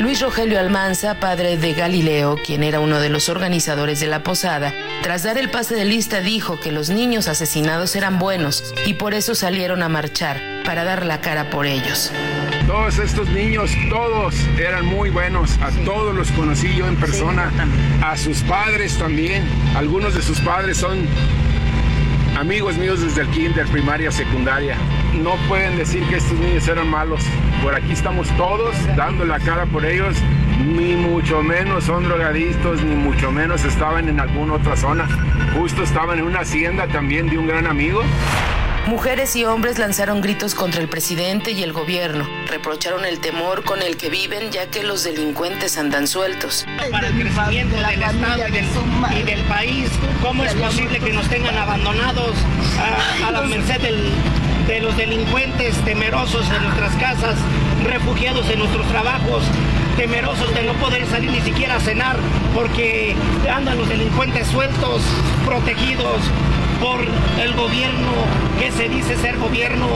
Luis 0.00 0.20
Rogelio 0.20 0.60
Almanza, 0.60 1.20
padre 1.20 1.56
de 1.56 1.72
Galileo, 1.72 2.36
quien 2.44 2.62
era 2.62 2.80
uno 2.80 3.00
de 3.00 3.08
los 3.08 3.30
organizadores 3.30 3.98
de 3.98 4.06
la 4.06 4.22
posada, 4.22 4.74
tras 5.02 5.22
dar 5.22 5.38
el 5.38 5.50
pase 5.50 5.74
de 5.74 5.86
lista 5.86 6.20
dijo 6.20 6.60
que 6.60 6.70
los 6.70 6.90
niños 6.90 7.28
asesinados 7.28 7.96
eran 7.96 8.18
buenos 8.18 8.74
y 8.84 8.94
por 8.94 9.14
eso 9.14 9.34
salieron 9.34 9.82
a 9.82 9.88
marchar, 9.88 10.38
para 10.66 10.84
dar 10.84 11.06
la 11.06 11.22
cara 11.22 11.48
por 11.48 11.64
ellos. 11.64 12.12
Todos 12.66 12.98
estos 12.98 13.26
niños, 13.30 13.70
todos 13.88 14.34
eran 14.58 14.84
muy 14.84 15.08
buenos, 15.08 15.52
a 15.62 15.70
todos 15.86 16.14
los 16.14 16.30
conocí 16.32 16.74
yo 16.76 16.86
en 16.88 16.96
persona, 16.96 17.50
a 18.02 18.18
sus 18.18 18.42
padres 18.42 18.98
también, 18.98 19.44
algunos 19.74 20.14
de 20.14 20.20
sus 20.20 20.38
padres 20.40 20.76
son 20.76 21.06
amigos 22.38 22.76
míos 22.76 23.00
desde 23.00 23.22
el 23.22 23.28
kinder, 23.28 23.66
primaria, 23.68 24.12
secundaria. 24.12 24.76
No 25.14 25.36
pueden 25.48 25.76
decir 25.76 26.02
que 26.08 26.16
estos 26.16 26.38
niños 26.38 26.66
eran 26.68 26.88
malos. 26.88 27.22
Por 27.62 27.74
aquí 27.74 27.92
estamos 27.92 28.28
todos 28.36 28.74
dando 28.96 29.24
la 29.24 29.38
cara 29.40 29.66
por 29.66 29.84
ellos. 29.84 30.16
Ni 30.64 30.94
mucho 30.94 31.42
menos 31.42 31.84
son 31.84 32.04
drogadictos, 32.04 32.82
ni 32.82 32.94
mucho 32.94 33.30
menos 33.30 33.64
estaban 33.64 34.08
en 34.08 34.20
alguna 34.20 34.54
otra 34.54 34.76
zona. 34.76 35.06
Justo 35.56 35.82
estaban 35.82 36.18
en 36.18 36.24
una 36.24 36.40
hacienda 36.40 36.86
también 36.86 37.28
de 37.28 37.38
un 37.38 37.46
gran 37.46 37.66
amigo. 37.66 38.02
Mujeres 38.86 39.34
y 39.34 39.44
hombres 39.44 39.80
lanzaron 39.80 40.20
gritos 40.20 40.54
contra 40.54 40.80
el 40.80 40.88
presidente 40.88 41.50
y 41.50 41.64
el 41.64 41.72
gobierno. 41.72 42.24
Reprocharon 42.48 43.04
el 43.04 43.18
temor 43.18 43.64
con 43.64 43.82
el 43.82 43.96
que 43.96 44.10
viven 44.10 44.52
ya 44.52 44.70
que 44.70 44.84
los 44.84 45.02
delincuentes 45.02 45.76
andan 45.76 46.06
sueltos. 46.06 46.64
Para 46.92 47.08
el 47.08 47.14
crecimiento 47.14 47.74
del 47.74 48.02
Estado 48.02 48.48
y 48.48 48.52
del, 48.52 48.66
y 49.18 49.22
del 49.24 49.40
país, 49.46 49.90
¿cómo 50.22 50.44
es 50.44 50.54
posible 50.54 51.00
que 51.00 51.12
nos 51.12 51.28
tengan 51.28 51.58
abandonados 51.58 52.36
a, 52.78 53.26
a 53.26 53.30
la 53.32 53.42
merced 53.42 53.80
del, 53.80 54.12
de 54.66 54.80
los 54.80 54.96
delincuentes, 54.96 55.76
temerosos 55.84 56.48
en 56.50 56.62
nuestras 56.62 56.94
casas, 56.96 57.36
refugiados 57.84 58.48
en 58.50 58.58
nuestros 58.58 58.86
trabajos, 58.88 59.44
temerosos 59.96 60.52
de 60.54 60.64
no 60.64 60.72
poder 60.74 61.06
salir 61.06 61.30
ni 61.30 61.40
siquiera 61.40 61.76
a 61.76 61.80
cenar 61.80 62.16
porque 62.54 63.14
andan 63.52 63.78
los 63.78 63.88
delincuentes 63.88 64.46
sueltos, 64.48 65.02
protegidos 65.44 66.20
por 66.80 67.00
el 67.40 67.54
gobierno 67.54 68.12
que 68.58 68.72
se 68.72 68.88
dice 68.88 69.16
ser 69.16 69.36
gobierno. 69.38 69.86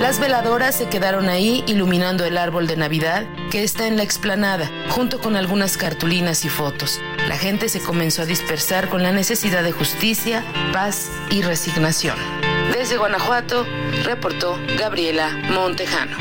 Las 0.00 0.18
veladoras 0.18 0.74
se 0.74 0.88
quedaron 0.88 1.28
ahí 1.28 1.62
iluminando 1.68 2.24
el 2.24 2.38
árbol 2.38 2.66
de 2.66 2.76
Navidad 2.76 3.24
que 3.50 3.62
está 3.62 3.86
en 3.86 3.96
la 3.96 4.02
explanada, 4.02 4.68
junto 4.88 5.20
con 5.20 5.36
algunas 5.36 5.76
cartulinas 5.76 6.44
y 6.44 6.48
fotos. 6.48 7.00
La 7.28 7.36
gente 7.36 7.68
se 7.68 7.80
comenzó 7.80 8.22
a 8.22 8.26
dispersar 8.26 8.88
con 8.88 9.02
la 9.02 9.12
necesidad 9.12 9.62
de 9.62 9.70
justicia, 9.70 10.42
paz 10.72 11.10
y 11.30 11.42
resignación. 11.42 12.41
Desde 12.72 12.96
Guanajuato, 12.96 13.66
reportó 14.02 14.58
Gabriela 14.78 15.28
Montejano. 15.52 16.16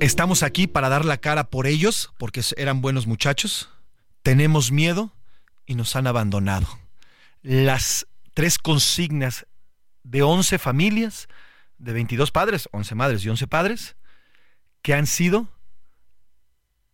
Estamos 0.00 0.42
aquí 0.42 0.66
para 0.66 0.88
dar 0.88 1.04
la 1.04 1.18
cara 1.18 1.44
por 1.44 1.68
ellos, 1.68 2.12
porque 2.18 2.42
eran 2.56 2.80
buenos 2.80 3.06
muchachos. 3.06 3.70
Tenemos 4.24 4.72
miedo 4.72 5.12
y 5.66 5.76
nos 5.76 5.94
han 5.94 6.08
abandonado. 6.08 6.66
Las 7.42 8.08
tres 8.34 8.58
consignas 8.58 9.46
de 10.02 10.22
11 10.22 10.58
familias, 10.58 11.28
de 11.78 11.92
22 11.92 12.32
padres, 12.32 12.68
11 12.72 12.94
madres 12.96 13.24
y 13.24 13.28
11 13.28 13.46
padres, 13.46 13.94
que 14.82 14.94
han 14.94 15.06
sido 15.06 15.48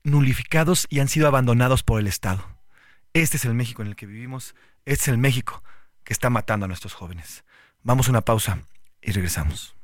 nulificados 0.03 0.87
y 0.90 1.01
han 1.01 1.09
sido 1.09 1.27
abandonados 1.27 1.83
por 1.83 2.01
el 2.01 2.07
Estado. 2.07 2.44
Este 3.14 3.38
es 3.38 3.46
el 3.46 3.55
México 3.55 3.81
en 3.81 3.88
el 3.88 3.96
que 3.96 4.05
vivimos, 4.05 4.55
este 4.85 5.05
es 5.05 5.09
el 5.09 5.18
México 5.18 5.62
está 6.11 6.29
matando 6.29 6.64
a 6.64 6.68
nuestros 6.68 6.92
jóvenes. 6.92 7.44
Vamos 7.83 8.09
a 8.09 8.11
una 8.11 8.20
pausa 8.20 8.59
y 9.01 9.12
regresamos. 9.12 9.75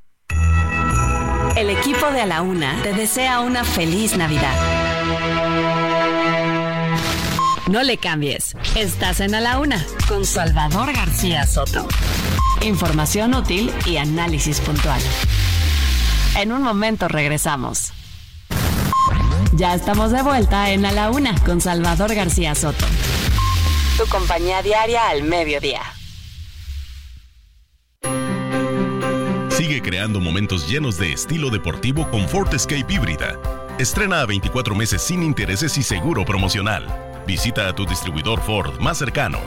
El 1.57 1.71
equipo 1.71 2.11
de 2.11 2.21
A 2.21 2.27
la 2.27 2.43
Una 2.43 2.83
te 2.83 2.93
desea 2.93 3.41
una 3.41 3.65
feliz 3.65 4.17
Navidad. 4.17 4.55
No 7.69 7.83
le 7.83 7.97
cambies. 7.97 8.55
Estás 8.77 9.21
en 9.21 9.35
A 9.35 9.41
la 9.41 9.59
Una 9.59 9.85
con 10.07 10.27
Salvador 10.27 10.93
García 10.93 11.47
Soto. 11.47 11.89
Información 12.61 13.35
útil 13.35 13.73
y 13.87 13.97
análisis 13.97 14.61
puntual. 14.61 15.01
En 16.37 16.53
un 16.53 16.63
momento 16.63 17.09
regresamos. 17.09 17.93
Ya 19.55 19.75
estamos 19.75 20.11
de 20.11 20.23
vuelta 20.23 20.71
en 20.71 20.85
A 20.85 20.93
la 20.93 21.11
Una 21.11 21.35
con 21.45 21.61
Salvador 21.61 22.15
García 22.15 22.55
Soto. 22.55 22.85
Tu 23.97 24.07
compañía 24.09 24.61
diaria 24.63 25.09
al 25.09 25.23
mediodía. 25.23 25.96
Sigue 29.57 29.81
creando 29.81 30.21
momentos 30.21 30.69
llenos 30.69 30.99
de 30.99 31.15
estilo 31.15 31.49
deportivo 31.49 32.07
con 32.11 32.29
Ford 32.29 32.53
Escape 32.53 32.93
híbrida. 32.93 33.41
Estrena 33.79 34.21
a 34.21 34.27
24 34.27 34.75
meses 34.75 35.01
sin 35.01 35.23
intereses 35.23 35.79
y 35.79 35.83
seguro 35.83 36.27
promocional. 36.27 36.87
Visita 37.27 37.67
a 37.67 37.73
tu 37.75 37.87
distribuidor 37.87 38.43
Ford 38.43 38.79
más 38.81 38.99
cercano. 38.99 39.39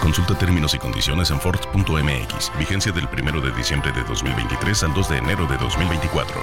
Consulta 0.00 0.38
términos 0.38 0.74
y 0.74 0.78
condiciones 0.78 1.32
en 1.32 1.40
Ford.mx. 1.40 2.52
Vigencia 2.56 2.92
del 2.92 3.08
1 3.12 3.40
de 3.40 3.50
diciembre 3.50 3.90
de 3.90 4.04
2023 4.04 4.84
al 4.84 4.94
2 4.94 5.08
de 5.08 5.16
enero 5.18 5.44
de 5.48 5.56
2024. 5.56 6.40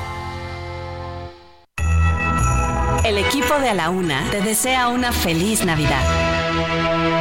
El 3.05 3.17
equipo 3.17 3.57
de 3.59 3.69
A 3.69 3.73
la 3.75 3.91
Una 3.91 4.29
te 4.29 4.41
desea 4.41 4.89
una 4.89 5.13
feliz 5.13 5.63
Navidad. 5.63 7.14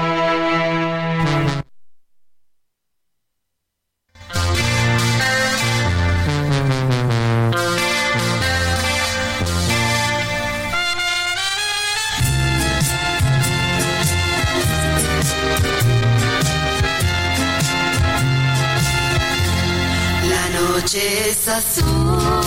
Noche 20.95 21.31
es 21.31 21.49
azul, 21.49 22.44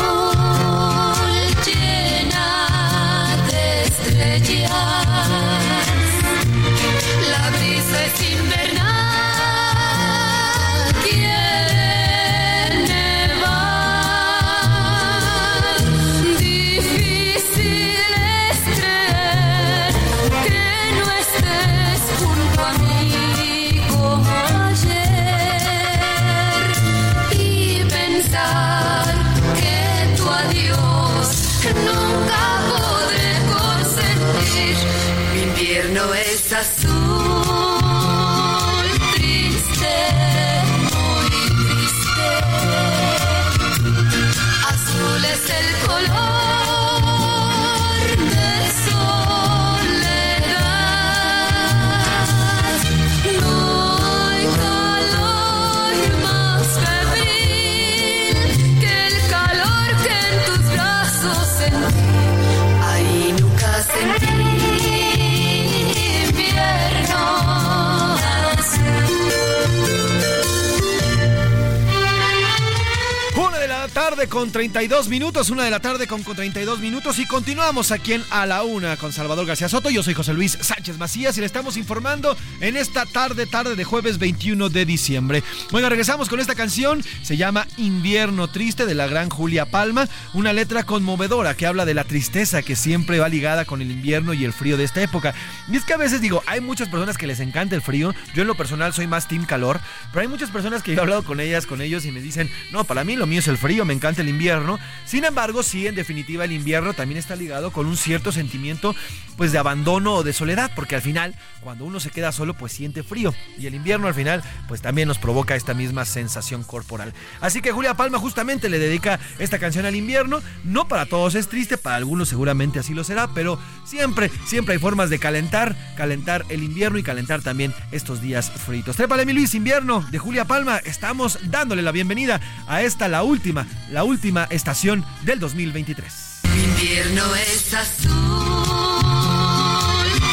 tarde 74.17 74.29
con 74.29 74.51
32 74.51 75.09
minutos, 75.09 75.51
una 75.51 75.63
de 75.63 75.69
la 75.69 75.79
tarde 75.79 76.07
con, 76.07 76.23
con 76.23 76.35
32 76.35 76.79
minutos 76.79 77.19
y 77.19 77.27
continuamos 77.27 77.91
aquí 77.91 78.13
en 78.13 78.23
A 78.31 78.47
la 78.47 78.63
Una 78.63 78.97
con 78.97 79.13
Salvador 79.13 79.45
García 79.45 79.69
Soto. 79.69 79.91
Yo 79.91 80.01
soy 80.01 80.15
José 80.15 80.33
Luis 80.33 80.57
Sánchez 80.59 80.97
Macías 80.97 81.37
y 81.37 81.41
le 81.41 81.45
estamos 81.45 81.77
informando 81.77 82.35
en 82.59 82.77
esta 82.77 83.05
tarde, 83.05 83.45
tarde 83.45 83.75
de 83.75 83.83
jueves 83.83 84.17
21 84.17 84.69
de 84.69 84.85
diciembre. 84.85 85.43
Bueno, 85.69 85.87
regresamos 85.87 86.29
con 86.29 86.39
esta 86.39 86.55
canción, 86.55 87.03
se 87.21 87.37
llama 87.37 87.67
Invierno 87.77 88.47
Triste 88.47 88.87
de 88.87 88.95
la 88.95 89.05
gran 89.05 89.29
Julia 89.29 89.67
Palma, 89.67 90.09
una 90.33 90.51
letra 90.51 90.83
conmovedora 90.83 91.53
que 91.53 91.67
habla 91.67 91.85
de 91.85 91.93
la 91.93 92.03
tristeza 92.03 92.63
que 92.63 92.75
siempre 92.75 93.19
va 93.19 93.29
ligada 93.29 93.65
con 93.65 93.83
el 93.83 93.91
invierno 93.91 94.33
y 94.33 94.45
el 94.45 94.53
frío 94.53 94.77
de 94.77 94.85
esta 94.85 95.03
época. 95.03 95.35
Y 95.71 95.77
es 95.77 95.83
que 95.83 95.93
a 95.93 95.97
veces 95.97 96.21
digo, 96.21 96.41
hay 96.47 96.59
muchas 96.59 96.89
personas 96.89 97.19
que 97.19 97.27
les 97.27 97.39
encanta 97.39 97.75
el 97.75 97.83
frío, 97.83 98.15
yo 98.33 98.41
en 98.41 98.47
lo 98.47 98.55
personal 98.55 98.93
soy 98.93 99.05
más 99.05 99.27
team 99.27 99.45
calor, 99.45 99.79
pero 100.11 100.21
hay 100.21 100.27
muchas 100.27 100.49
personas 100.49 100.81
que 100.81 100.95
yo 100.95 100.97
he 100.97 101.01
hablado 101.01 101.23
con 101.23 101.39
ellas, 101.39 101.67
con 101.67 101.81
ellos 101.81 102.03
y 102.05 102.11
me 102.11 102.19
dicen, 102.19 102.49
no, 102.71 102.83
para 102.83 103.03
mí 103.03 103.15
lo 103.15 103.27
mío 103.27 103.39
es 103.39 103.47
el 103.47 103.59
frío, 103.59 103.85
me 103.85 103.93
encanta 103.93 104.06
el 104.15 104.29
invierno. 104.29 104.79
Sin 105.05 105.25
embargo, 105.25 105.63
sí, 105.63 105.87
en 105.87 105.95
definitiva, 105.95 106.45
el 106.45 106.51
invierno 106.51 106.93
también 106.93 107.17
está 107.17 107.35
ligado 107.35 107.71
con 107.71 107.85
un 107.85 107.97
cierto 107.97 108.31
sentimiento, 108.31 108.95
pues, 109.35 109.51
de 109.51 109.57
abandono 109.57 110.13
o 110.15 110.23
de 110.23 110.33
soledad, 110.33 110.71
porque 110.75 110.95
al 110.95 111.01
final, 111.01 111.35
cuando 111.61 111.85
uno 111.85 111.99
se 111.99 112.09
queda 112.09 112.31
solo, 112.31 112.53
pues 112.53 112.71
siente 112.71 113.03
frío. 113.03 113.33
Y 113.59 113.67
el 113.67 113.75
invierno, 113.75 114.07
al 114.07 114.13
final, 114.13 114.43
pues 114.67 114.81
también 114.81 115.07
nos 115.07 115.17
provoca 115.17 115.55
esta 115.55 115.73
misma 115.73 116.05
sensación 116.05 116.63
corporal. 116.63 117.13
Así 117.41 117.61
que 117.61 117.71
Julia 117.71 117.95
Palma 117.95 118.19
justamente 118.19 118.69
le 118.69 118.79
dedica 118.79 119.19
esta 119.39 119.59
canción 119.59 119.85
al 119.85 119.95
invierno. 119.95 120.41
No 120.63 120.87
para 120.87 121.05
todos 121.05 121.35
es 121.35 121.47
triste, 121.47 121.77
para 121.77 121.97
algunos 121.97 122.29
seguramente 122.29 122.79
así 122.79 122.93
lo 122.93 123.03
será, 123.03 123.27
pero 123.33 123.59
siempre, 123.85 124.31
siempre 124.45 124.73
hay 124.73 124.79
formas 124.79 125.09
de 125.09 125.19
calentar, 125.19 125.75
calentar 125.95 126.45
el 126.49 126.63
invierno 126.63 126.97
y 126.97 127.03
calentar 127.03 127.41
también 127.41 127.73
estos 127.91 128.21
días 128.21 128.51
fritos. 128.51 128.95
Trépale, 128.95 129.25
mi 129.25 129.33
Luis, 129.33 129.55
invierno 129.55 130.05
de 130.11 130.19
Julia 130.19 130.45
Palma. 130.45 130.77
Estamos 130.77 131.39
dándole 131.43 131.81
la 131.81 131.91
bienvenida 131.91 132.39
a 132.67 132.81
esta, 132.81 133.07
la 133.07 133.23
última, 133.23 133.67
la 133.97 134.03
última 134.03 134.43
estación 134.51 135.03
del 135.23 135.39
2023. 135.39 136.41
Mi 136.53 136.63
invierno 136.65 137.33
es 137.33 137.73
azul, 137.73 138.13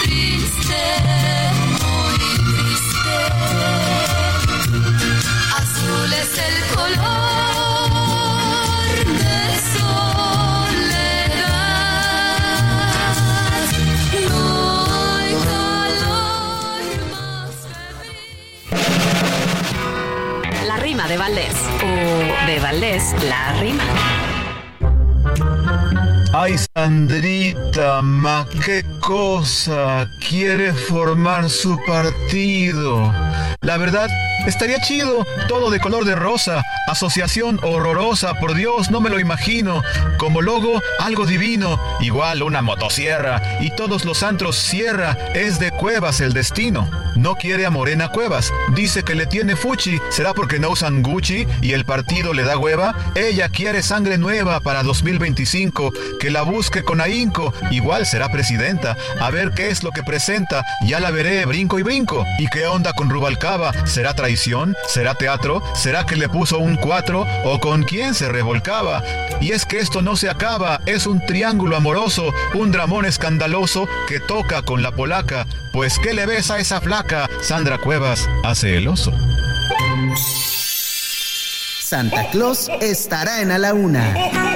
triste, 0.03 0.83
muy 1.81 2.19
triste. 2.45 3.17
Azul 5.57 6.13
es 6.13 6.33
el 6.47 6.57
color 6.77 7.33
de 9.23 9.41
soledad. 9.73 11.17
No 14.29 14.45
hay 15.07 15.33
calor 15.49 16.85
más 17.13 17.55
feliz. 20.53 20.69
La 20.69 20.77
rima 20.77 21.09
de 21.09 21.17
Valdés 21.17 21.64
la 23.23 23.53
rima. 23.61 24.14
Ay, 26.37 26.57
Sandrita, 26.75 28.03
ma, 28.03 28.45
qué 28.67 28.85
cosa. 28.99 30.11
Quiere 30.29 30.73
formar 30.73 31.49
su 31.49 31.79
partido. 31.87 33.13
La 33.61 33.77
verdad, 33.77 34.11
estaría 34.45 34.81
chido. 34.81 35.25
Todo 35.47 35.71
de 35.71 35.79
color 35.79 36.05
de 36.05 36.17
rosa. 36.17 36.65
Asociación 36.89 37.61
horrorosa, 37.63 38.35
por 38.41 38.55
Dios, 38.55 38.91
no 38.91 39.01
me 39.01 39.11
lo 39.11 39.21
imagino. 39.21 39.81
Como 40.19 40.43
logo, 40.43 40.83
algo 40.99 41.25
divino. 41.25 41.81
Igual 42.01 42.43
una 42.43 42.63
motosierra. 42.63 43.41
Y 43.61 43.71
todos 43.71 44.05
los 44.05 44.25
antros 44.25 44.57
sierra. 44.57 45.17
Es 45.35 45.61
de 45.61 45.71
Cuevas 45.71 46.21
el 46.21 46.33
destino. 46.33 46.91
No 47.17 47.37
quiere 47.37 47.65
a 47.65 47.71
Morena 47.71 48.09
Cuevas. 48.09 48.53
Dice 48.75 49.05
que 49.05 49.15
le 49.15 49.27
tiene 49.27 49.55
fuchi. 49.55 49.99
¿Será 50.11 50.35
porque 50.35 50.59
no 50.59 50.71
usan 50.71 51.03
Gucci 51.03 51.47
y 51.63 51.73
el 51.73 51.85
partido 51.85 52.35
le 52.35 52.43
da 52.43 52.59
hueva? 52.59 52.95
Ella 53.15 53.49
quiere 53.49 53.83
sangre 53.83 54.19
nueva 54.19 54.61
para 54.61 54.83
2025. 54.83 55.93
Que 56.25 56.31
la 56.31 56.41
busque 56.41 56.83
con 56.83 57.03
ahínco. 57.03 57.53
Igual 57.71 58.07
será 58.07 58.31
presidenta. 58.31 58.97
A 59.21 59.31
ver 59.31 59.51
qué 59.51 59.69
es 59.69 59.83
lo 59.83 59.91
que 59.91 60.03
presenta. 60.03 60.65
Ya 60.87 60.99
la 60.99 61.11
veré, 61.11 61.45
brinco 61.45 61.79
y 61.79 61.83
brinco. 61.83 62.25
¿Y 62.39 62.47
qué 62.47 62.67
onda 62.67 62.95
con 62.95 63.11
Rubalcaba? 63.11 63.75
¿Será 63.87 64.15
traición? 64.15 64.75
¿Será 64.89 65.15
teatro? 65.17 65.63
¿Será 65.75 66.07
que 66.07 66.17
le 66.17 66.31
puso 66.31 66.61
un 66.61 66.77
4? 66.77 67.27
¿O 67.45 67.61
con 67.61 67.83
quién 67.83 68.15
se 68.15 68.31
revolcaba? 68.31 69.05
Y 69.43 69.53
es 69.53 69.67
que 69.67 69.81
esto 69.81 70.01
no 70.01 70.17
se 70.17 70.31
acaba. 70.31 70.81
Es 70.87 71.07
un 71.07 71.21
triángulo 71.27 71.77
amoroso. 71.77 72.33
Un 72.55 72.73
dramón 72.73 73.05
escandaloso 73.05 73.87
que 74.09 74.19
toca 74.19 74.63
con 74.63 74.83
la 74.83 74.93
polaca. 74.93 75.47
Pues 75.75 75.99
¿qué 75.99 76.15
le 76.15 76.25
ves 76.25 76.51
a 76.51 76.59
esa 76.59 76.81
flaca? 76.81 77.29
Sandra 77.43 77.77
Cuevas 77.77 78.31
hace 78.45 78.79
el 78.79 78.89
oso. 78.89 79.13
Santa 81.83 82.31
Claus 82.31 82.71
estará 82.81 83.43
en 83.43 83.51
a 83.51 83.59
la 83.59 83.75
una. 83.75 84.54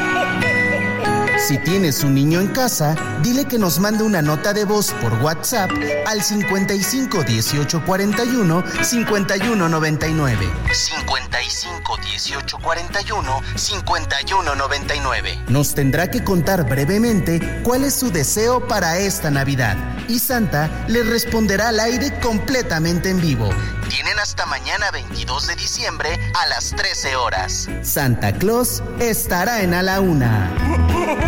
Si 1.39 1.57
tienes 1.59 2.03
un 2.03 2.15
niño 2.15 2.41
en 2.41 2.49
casa, 2.49 2.97
dile 3.23 3.47
que 3.47 3.59
nos 3.59 3.79
mande 3.79 4.03
una 4.03 4.21
nota 4.21 4.53
de 4.53 4.65
voz 4.65 4.93
por 5.01 5.13
WhatsApp 5.23 5.71
al 6.07 6.23
55 6.23 7.23
18 7.23 7.85
41 7.85 8.65
51 8.83 9.69
99. 9.69 10.51
55 10.73 11.97
18 11.97 12.59
41 12.59 13.43
51 13.55 14.55
99. 14.55 15.39
Nos 15.49 15.75
tendrá 15.75 16.11
que 16.11 16.25
contar 16.25 16.69
brevemente 16.69 17.63
cuál 17.63 17.85
es 17.85 17.95
su 17.95 18.11
deseo 18.11 18.67
para 18.67 18.99
esta 18.99 19.31
Navidad 19.31 19.77
y 20.09 20.19
Santa 20.19 20.69
le 20.89 21.03
responderá 21.03 21.69
al 21.69 21.81
aire 21.81 22.19
completamente 22.21 23.11
en 23.11 23.21
vivo. 23.21 23.49
Tienen 23.89 24.19
hasta 24.19 24.45
mañana 24.47 24.91
22 24.91 25.47
de 25.47 25.57
diciembre 25.57 26.19
a 26.35 26.47
las 26.47 26.71
13 26.71 27.17
horas. 27.17 27.69
Santa 27.83 28.33
Claus 28.33 28.83
estará 28.99 29.63
en 29.63 29.75
a 29.75 29.83
la 29.83 30.01
una. 30.01 31.25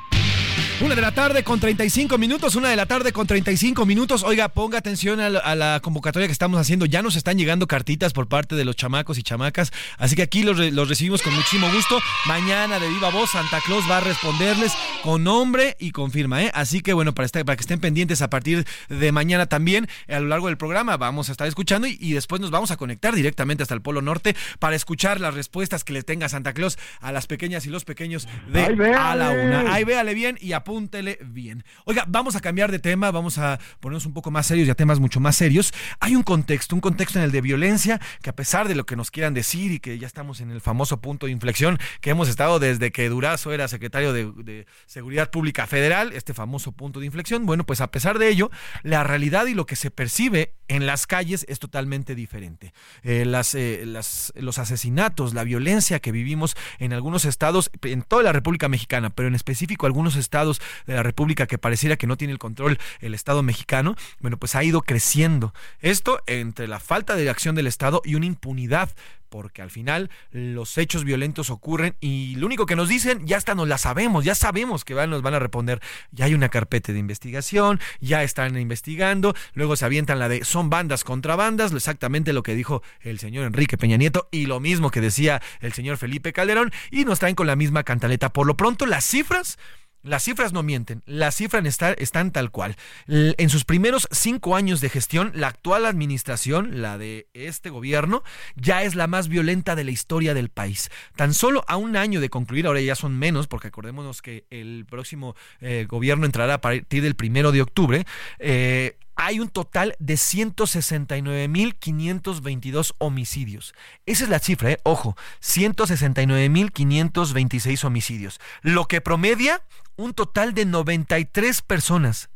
Una 0.83 0.95
de 0.95 1.01
la 1.01 1.11
tarde 1.11 1.43
con 1.43 1.59
35 1.59 2.17
minutos, 2.17 2.55
una 2.55 2.69
de 2.69 2.75
la 2.75 2.87
tarde 2.87 3.13
con 3.13 3.27
35 3.27 3.85
minutos. 3.85 4.23
Oiga, 4.23 4.49
ponga 4.49 4.79
atención 4.79 5.19
a 5.19 5.29
la, 5.29 5.39
a 5.39 5.53
la 5.55 5.79
convocatoria 5.79 6.27
que 6.27 6.31
estamos 6.31 6.59
haciendo. 6.59 6.87
Ya 6.87 7.03
nos 7.03 7.15
están 7.15 7.37
llegando 7.37 7.67
cartitas 7.67 8.13
por 8.13 8.27
parte 8.27 8.55
de 8.55 8.65
los 8.65 8.75
chamacos 8.75 9.19
y 9.19 9.23
chamacas. 9.23 9.71
Así 9.99 10.15
que 10.15 10.23
aquí 10.23 10.41
los, 10.41 10.57
los 10.57 10.89
recibimos 10.89 11.21
con 11.21 11.35
muchísimo 11.35 11.71
gusto. 11.71 11.99
Mañana 12.25 12.79
de 12.79 12.89
viva 12.89 13.09
voz, 13.11 13.29
Santa 13.29 13.59
Claus 13.63 13.83
va 13.89 13.97
a 13.97 13.99
responderles 14.01 14.73
con 15.03 15.23
nombre 15.23 15.77
y 15.79 15.91
con 15.91 16.11
firma. 16.11 16.41
¿eh? 16.43 16.51
Así 16.55 16.81
que 16.81 16.93
bueno, 16.93 17.13
para, 17.13 17.27
estar- 17.27 17.45
para 17.45 17.55
que 17.57 17.61
estén 17.61 17.79
pendientes 17.79 18.23
a 18.23 18.31
partir 18.31 18.65
de 18.89 19.11
mañana 19.11 19.45
también, 19.45 19.87
a 20.09 20.19
lo 20.19 20.27
largo 20.29 20.47
del 20.47 20.57
programa, 20.57 20.97
vamos 20.97 21.29
a 21.29 21.33
estar 21.33 21.47
escuchando 21.47 21.85
y, 21.85 21.95
y 22.01 22.13
después 22.13 22.41
nos 22.41 22.49
vamos 22.49 22.71
a 22.71 22.77
conectar 22.77 23.13
directamente 23.13 23.61
hasta 23.61 23.75
el 23.75 23.81
Polo 23.81 24.01
Norte 24.01 24.35
para 24.57 24.75
escuchar 24.75 25.21
las 25.21 25.35
respuestas 25.35 25.83
que 25.83 25.93
le 25.93 26.01
tenga 26.01 26.27
Santa 26.27 26.53
Claus 26.53 26.79
a 27.01 27.11
las 27.11 27.27
pequeñas 27.27 27.67
y 27.67 27.69
los 27.69 27.85
pequeños 27.85 28.27
de 28.51 28.63
Ay, 28.63 28.75
véale. 28.75 28.95
a 28.97 29.15
la 29.15 29.29
una. 29.29 29.73
Ahí 29.73 29.83
véale 29.83 30.15
bien 30.15 30.39
y 30.41 30.53
apúntele 30.71 31.19
bien. 31.21 31.65
Oiga, 31.83 32.05
vamos 32.07 32.37
a 32.37 32.39
cambiar 32.39 32.71
de 32.71 32.79
tema, 32.79 33.11
vamos 33.11 33.37
a 33.37 33.59
ponernos 33.81 34.05
un 34.05 34.13
poco 34.13 34.31
más 34.31 34.45
serios 34.47 34.69
y 34.69 34.71
a 34.71 34.75
temas 34.75 35.01
mucho 35.01 35.19
más 35.19 35.35
serios. 35.35 35.73
Hay 35.99 36.15
un 36.15 36.23
contexto, 36.23 36.75
un 36.75 36.79
contexto 36.81 37.19
en 37.19 37.25
el 37.25 37.31
de 37.31 37.41
violencia 37.41 37.99
que 38.21 38.29
a 38.29 38.35
pesar 38.35 38.69
de 38.69 38.75
lo 38.75 38.85
que 38.85 38.95
nos 38.95 39.11
quieran 39.11 39.33
decir 39.33 39.73
y 39.73 39.79
que 39.81 39.99
ya 39.99 40.07
estamos 40.07 40.39
en 40.39 40.49
el 40.49 40.61
famoso 40.61 41.01
punto 41.01 41.25
de 41.25 41.33
inflexión 41.33 41.77
que 41.99 42.11
hemos 42.11 42.29
estado 42.29 42.57
desde 42.59 42.91
que 42.93 43.09
Durazo 43.09 43.51
era 43.51 43.67
secretario 43.67 44.13
de, 44.13 44.65
Seguridad 44.85 45.29
Pública 45.29 45.67
Federal, 45.67 46.13
este 46.13 46.33
famoso 46.33 46.71
punto 46.71 47.01
de 47.01 47.05
inflexión, 47.05 47.45
bueno, 47.45 47.65
pues 47.65 47.81
a 47.81 47.91
pesar 47.91 48.17
de 48.17 48.29
ello, 48.29 48.49
la 48.83 49.03
realidad 49.03 49.47
y 49.47 49.53
lo 49.53 49.65
que 49.65 49.75
se 49.75 49.91
percibe 49.91 50.53
en 50.69 50.85
las 50.85 51.05
calles 51.05 51.45
es 51.49 51.59
totalmente 51.59 52.15
diferente. 52.15 52.73
Eh, 53.03 53.25
las, 53.25 53.55
eh, 53.55 53.83
las- 53.85 54.31
los 54.35 54.57
asesinatos, 54.57 55.33
la 55.33 55.43
violencia 55.43 55.99
que 55.99 56.13
vivimos 56.13 56.55
en 56.79 56.93
algunos 56.93 57.25
estados, 57.25 57.71
en 57.81 58.03
toda 58.03 58.23
la 58.23 58.31
República 58.31 58.69
Mexicana, 58.69 59.09
pero 59.09 59.27
en 59.27 59.35
específico 59.35 59.85
algunos 59.85 60.15
estados 60.15 60.50
de 60.85 60.95
la 60.95 61.03
República 61.03 61.47
que 61.47 61.57
pareciera 61.57 61.95
que 61.95 62.07
no 62.07 62.17
tiene 62.17 62.33
el 62.33 62.39
control 62.39 62.79
el 62.99 63.13
Estado 63.13 63.43
mexicano, 63.43 63.95
bueno, 64.19 64.37
pues 64.37 64.55
ha 64.55 64.63
ido 64.63 64.81
creciendo. 64.81 65.53
Esto 65.81 66.21
entre 66.27 66.67
la 66.67 66.79
falta 66.79 67.15
de 67.15 67.29
acción 67.29 67.55
del 67.55 67.67
Estado 67.67 68.01
y 68.03 68.15
una 68.15 68.25
impunidad 68.25 68.89
porque 69.31 69.61
al 69.61 69.71
final 69.71 70.11
los 70.31 70.77
hechos 70.77 71.05
violentos 71.05 71.49
ocurren 71.49 71.95
y 72.01 72.35
lo 72.35 72.45
único 72.45 72.65
que 72.65 72.75
nos 72.75 72.89
dicen, 72.89 73.25
ya 73.25 73.37
hasta 73.37 73.55
nos 73.55 73.65
la 73.65 73.77
sabemos, 73.77 74.25
ya 74.25 74.35
sabemos 74.35 74.83
que 74.83 74.93
nos 74.93 75.21
van 75.21 75.33
a 75.33 75.39
responder, 75.39 75.79
ya 76.11 76.25
hay 76.25 76.33
una 76.33 76.49
carpeta 76.49 76.91
de 76.91 76.99
investigación, 76.99 77.79
ya 78.01 78.23
están 78.23 78.57
investigando, 78.59 79.33
luego 79.53 79.77
se 79.77 79.85
avientan 79.85 80.19
la 80.19 80.27
de 80.27 80.43
son 80.43 80.69
bandas 80.69 81.05
contra 81.05 81.37
bandas, 81.37 81.71
exactamente 81.71 82.33
lo 82.33 82.43
que 82.43 82.55
dijo 82.55 82.83
el 82.99 83.19
señor 83.19 83.45
Enrique 83.45 83.77
Peña 83.77 83.95
Nieto 83.95 84.27
y 84.31 84.47
lo 84.47 84.59
mismo 84.59 84.91
que 84.91 84.99
decía 84.99 85.41
el 85.61 85.71
señor 85.71 85.95
Felipe 85.95 86.33
Calderón 86.33 86.71
y 86.91 87.05
nos 87.05 87.19
traen 87.19 87.35
con 87.35 87.47
la 87.47 87.55
misma 87.55 87.83
cantaleta. 87.83 88.33
Por 88.33 88.45
lo 88.45 88.57
pronto 88.57 88.85
las 88.85 89.05
cifras 89.05 89.57
las 90.03 90.23
cifras 90.23 90.53
no 90.53 90.63
mienten, 90.63 91.03
las 91.05 91.35
cifras 91.35 91.65
está- 91.65 91.93
están 91.93 92.31
tal 92.31 92.51
cual. 92.51 92.75
En 93.07 93.49
sus 93.49 93.65
primeros 93.65 94.07
cinco 94.11 94.55
años 94.55 94.81
de 94.81 94.89
gestión, 94.89 95.31
la 95.35 95.47
actual 95.47 95.85
administración, 95.85 96.81
la 96.81 96.97
de 96.97 97.27
este 97.33 97.69
gobierno, 97.69 98.23
ya 98.55 98.83
es 98.83 98.95
la 98.95 99.07
más 99.07 99.27
violenta 99.27 99.75
de 99.75 99.83
la 99.83 99.91
historia 99.91 100.33
del 100.33 100.49
país. 100.49 100.89
Tan 101.15 101.33
solo 101.33 101.63
a 101.67 101.77
un 101.77 101.95
año 101.97 102.19
de 102.21 102.29
concluir, 102.29 102.67
ahora 102.67 102.81
ya 102.81 102.95
son 102.95 103.17
menos, 103.17 103.47
porque 103.47 103.67
acordémonos 103.67 104.21
que 104.21 104.45
el 104.49 104.85
próximo 104.89 105.35
eh, 105.59 105.85
gobierno 105.87 106.25
entrará 106.25 106.55
a 106.55 106.61
partir 106.61 107.03
del 107.03 107.15
primero 107.15 107.51
de 107.51 107.61
octubre. 107.61 108.05
eh, 108.39 108.97
hay 109.21 109.39
un 109.39 109.47
total 109.49 109.95
de 109.99 110.15
169.522 110.15 112.93
homicidios. 112.97 113.75
Esa 114.07 114.23
es 114.23 114.31
la 114.31 114.39
cifra, 114.39 114.71
¿eh? 114.71 114.79
ojo, 114.81 115.15
169.526 115.43 117.83
homicidios, 117.83 118.39
lo 118.63 118.87
que 118.87 118.99
promedia 118.99 119.61
un 119.95 120.15
total 120.15 120.55
de 120.55 120.65
93 120.65 121.61
personas. 121.61 122.31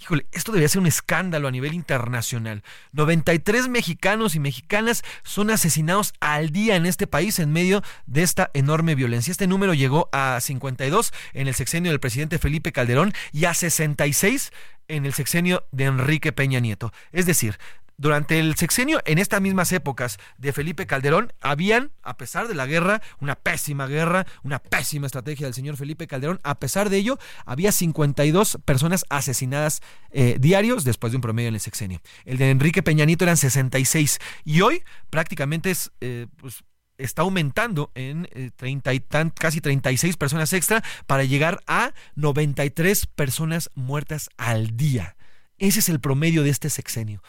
Híjole, 0.00 0.26
esto 0.32 0.52
debería 0.52 0.68
ser 0.68 0.80
un 0.80 0.86
escándalo 0.86 1.46
a 1.46 1.50
nivel 1.50 1.74
internacional. 1.74 2.62
93 2.92 3.68
mexicanos 3.68 4.34
y 4.34 4.40
mexicanas 4.40 5.02
son 5.24 5.50
asesinados 5.50 6.14
al 6.20 6.50
día 6.50 6.76
en 6.76 6.86
este 6.86 7.06
país 7.06 7.38
en 7.38 7.52
medio 7.52 7.82
de 8.06 8.22
esta 8.22 8.50
enorme 8.54 8.94
violencia. 8.94 9.30
Este 9.30 9.46
número 9.46 9.74
llegó 9.74 10.08
a 10.12 10.40
52 10.40 11.12
en 11.34 11.48
el 11.48 11.54
sexenio 11.54 11.90
del 11.90 12.00
presidente 12.00 12.38
Felipe 12.38 12.72
Calderón 12.72 13.12
y 13.30 13.44
a 13.44 13.52
66 13.52 14.52
en 14.88 15.04
el 15.04 15.12
sexenio 15.12 15.66
de 15.70 15.84
Enrique 15.84 16.32
Peña 16.32 16.60
Nieto. 16.60 16.94
Es 17.12 17.26
decir, 17.26 17.58
durante 18.00 18.38
el 18.38 18.54
sexenio, 18.56 19.02
en 19.04 19.18
estas 19.18 19.42
mismas 19.42 19.70
épocas 19.72 20.16
de 20.38 20.54
Felipe 20.54 20.86
Calderón, 20.86 21.34
habían, 21.42 21.92
a 22.02 22.16
pesar 22.16 22.48
de 22.48 22.54
la 22.54 22.64
guerra, 22.64 23.02
una 23.20 23.34
pésima 23.34 23.86
guerra, 23.86 24.26
una 24.42 24.58
pésima 24.58 25.04
estrategia 25.04 25.46
del 25.46 25.52
señor 25.52 25.76
Felipe 25.76 26.06
Calderón, 26.06 26.40
a 26.42 26.58
pesar 26.58 26.88
de 26.88 26.96
ello, 26.96 27.18
había 27.44 27.72
52 27.72 28.58
personas 28.64 29.04
asesinadas 29.10 29.82
eh, 30.12 30.38
diarios 30.40 30.84
después 30.84 31.12
de 31.12 31.18
un 31.18 31.20
promedio 31.20 31.50
en 31.50 31.56
el 31.56 31.60
sexenio. 31.60 32.00
El 32.24 32.38
de 32.38 32.48
Enrique 32.48 32.82
Peña 32.82 33.04
Nieto 33.04 33.26
eran 33.26 33.36
66 33.36 34.18
y 34.46 34.62
hoy 34.62 34.82
prácticamente 35.10 35.70
eh, 36.00 36.26
pues, 36.38 36.64
está 36.96 37.20
aumentando 37.20 37.92
en 37.94 38.30
eh, 38.32 38.50
30 38.56 38.94
y 38.94 39.00
tan, 39.00 39.28
casi 39.28 39.60
36 39.60 40.16
personas 40.16 40.54
extra 40.54 40.82
para 41.06 41.24
llegar 41.24 41.60
a 41.66 41.92
93 42.14 43.04
personas 43.08 43.68
muertas 43.74 44.30
al 44.38 44.78
día. 44.78 45.16
Ese 45.58 45.80
es 45.80 45.90
el 45.90 46.00
promedio 46.00 46.42
de 46.42 46.48
este 46.48 46.70
sexenio 46.70 47.20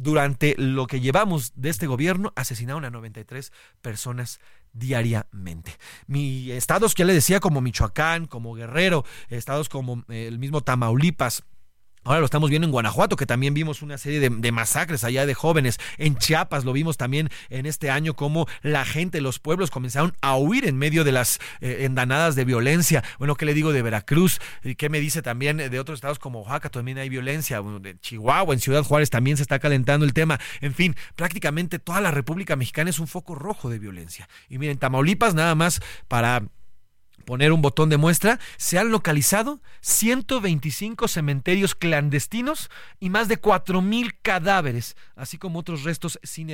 durante 0.00 0.54
lo 0.56 0.86
que 0.86 1.00
llevamos 1.00 1.52
de 1.56 1.68
este 1.68 1.86
gobierno, 1.86 2.32
asesinaron 2.34 2.86
a 2.86 2.90
93 2.90 3.52
personas 3.82 4.40
diariamente. 4.72 5.72
Mi 6.06 6.50
estados 6.52 6.94
que 6.94 7.02
ya 7.02 7.06
le 7.06 7.12
decía 7.12 7.38
como 7.38 7.60
Michoacán, 7.60 8.26
como 8.26 8.54
Guerrero, 8.54 9.04
estados 9.28 9.68
como 9.68 10.04
eh, 10.08 10.26
el 10.26 10.38
mismo 10.38 10.62
Tamaulipas, 10.62 11.44
Ahora 12.02 12.20
lo 12.20 12.24
estamos 12.24 12.48
viendo 12.48 12.66
en 12.66 12.72
Guanajuato, 12.72 13.16
que 13.16 13.26
también 13.26 13.52
vimos 13.52 13.82
una 13.82 13.98
serie 13.98 14.20
de, 14.20 14.52
masacres 14.52 15.04
allá 15.04 15.26
de 15.26 15.34
jóvenes. 15.34 15.78
En 15.98 16.16
Chiapas 16.16 16.64
lo 16.64 16.72
vimos 16.72 16.96
también 16.96 17.28
en 17.50 17.66
este 17.66 17.90
año, 17.90 18.14
como 18.14 18.46
la 18.62 18.86
gente, 18.86 19.20
los 19.20 19.38
pueblos 19.38 19.70
comenzaron 19.70 20.16
a 20.22 20.36
huir 20.36 20.66
en 20.66 20.78
medio 20.78 21.04
de 21.04 21.12
las 21.12 21.40
eh, 21.60 21.78
endanadas 21.80 22.36
de 22.36 22.46
violencia. 22.46 23.04
Bueno, 23.18 23.34
¿qué 23.34 23.44
le 23.44 23.52
digo 23.52 23.72
de 23.72 23.82
Veracruz? 23.82 24.40
¿Y 24.64 24.76
qué 24.76 24.88
me 24.88 24.98
dice 24.98 25.20
también 25.20 25.58
de 25.58 25.78
otros 25.78 25.98
estados 25.98 26.18
como 26.18 26.40
Oaxaca? 26.40 26.70
También 26.70 26.98
hay 26.98 27.08
violencia. 27.08 27.60
De 27.60 27.98
Chihuahua, 28.00 28.54
en 28.54 28.60
Ciudad 28.60 28.82
Juárez 28.82 29.10
también 29.10 29.36
se 29.36 29.42
está 29.42 29.58
calentando 29.58 30.06
el 30.06 30.14
tema. 30.14 30.40
En 30.62 30.74
fin, 30.74 30.96
prácticamente 31.16 31.78
toda 31.78 32.00
la 32.00 32.10
República 32.10 32.56
Mexicana 32.56 32.88
es 32.88 32.98
un 32.98 33.08
foco 33.08 33.34
rojo 33.34 33.68
de 33.68 33.78
violencia. 33.78 34.28
Y 34.48 34.58
miren, 34.58 34.78
Tamaulipas, 34.78 35.34
nada 35.34 35.54
más 35.54 35.80
para 36.08 36.44
poner 37.30 37.52
un 37.52 37.62
botón 37.62 37.90
de 37.90 37.96
muestra, 37.96 38.40
se 38.56 38.76
han 38.76 38.90
localizado 38.90 39.60
125 39.82 41.06
cementerios 41.06 41.76
clandestinos 41.76 42.70
y 42.98 43.08
más 43.08 43.28
de 43.28 43.40
4.000 43.40 44.16
cadáveres, 44.20 44.96
así 45.14 45.38
como 45.38 45.60
otros 45.60 45.84
restos 45.84 46.18
sin, 46.24 46.50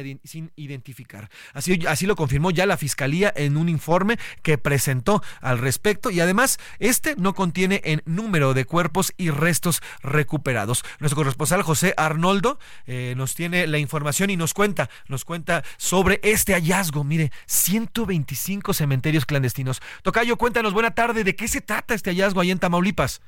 identificar. 0.55 1.31
Así, 1.55 1.87
así 1.89 2.05
lo 2.05 2.15
confirmó 2.15 2.51
ya 2.51 2.67
la 2.67 2.77
Fiscalía 2.77 3.33
en 3.35 3.57
un 3.57 3.71
informe 3.71 4.19
que 4.43 4.59
presentó 4.59 5.23
al 5.41 5.61
respecto 5.61 6.11
y 6.11 6.21
además 6.21 6.59
este 6.79 7.17
no 7.17 7.35
contiene 7.35 7.81
en 7.83 8.03
número 8.05 8.53
de 8.53 8.67
cuerpos 8.67 9.15
y 9.17 9.31
restos 9.31 9.81
recuperados. 10.03 10.85
Nuestro 10.99 11.17
corresponsal 11.17 11.63
José 11.63 11.95
Arnoldo 11.97 12.59
eh, 12.87 13.15
nos 13.17 13.35
tiene 13.35 13.67
la 13.67 13.79
información 13.79 14.29
y 14.29 14.37
nos 14.37 14.53
cuenta, 14.53 14.91
nos 15.09 15.25
cuenta 15.25 15.65
sobre 15.79 16.21
este 16.23 16.53
hallazgo. 16.53 17.03
Mire, 17.03 17.33
125 17.47 18.75
cementerios 18.75 19.25
clandestinos. 19.25 19.81
Tocayo, 20.03 20.37
cuéntanos 20.37 20.66
buena 20.73 20.93
tarde. 20.93 21.25
¿De 21.25 21.37
qué 21.37 21.49
se 21.49 21.61
trata 21.61 21.95
este 21.95 22.11
hallazgo 22.11 22.41
ahí 22.41 22.51
en 22.51 22.59
Tamaulipas? 22.59 23.21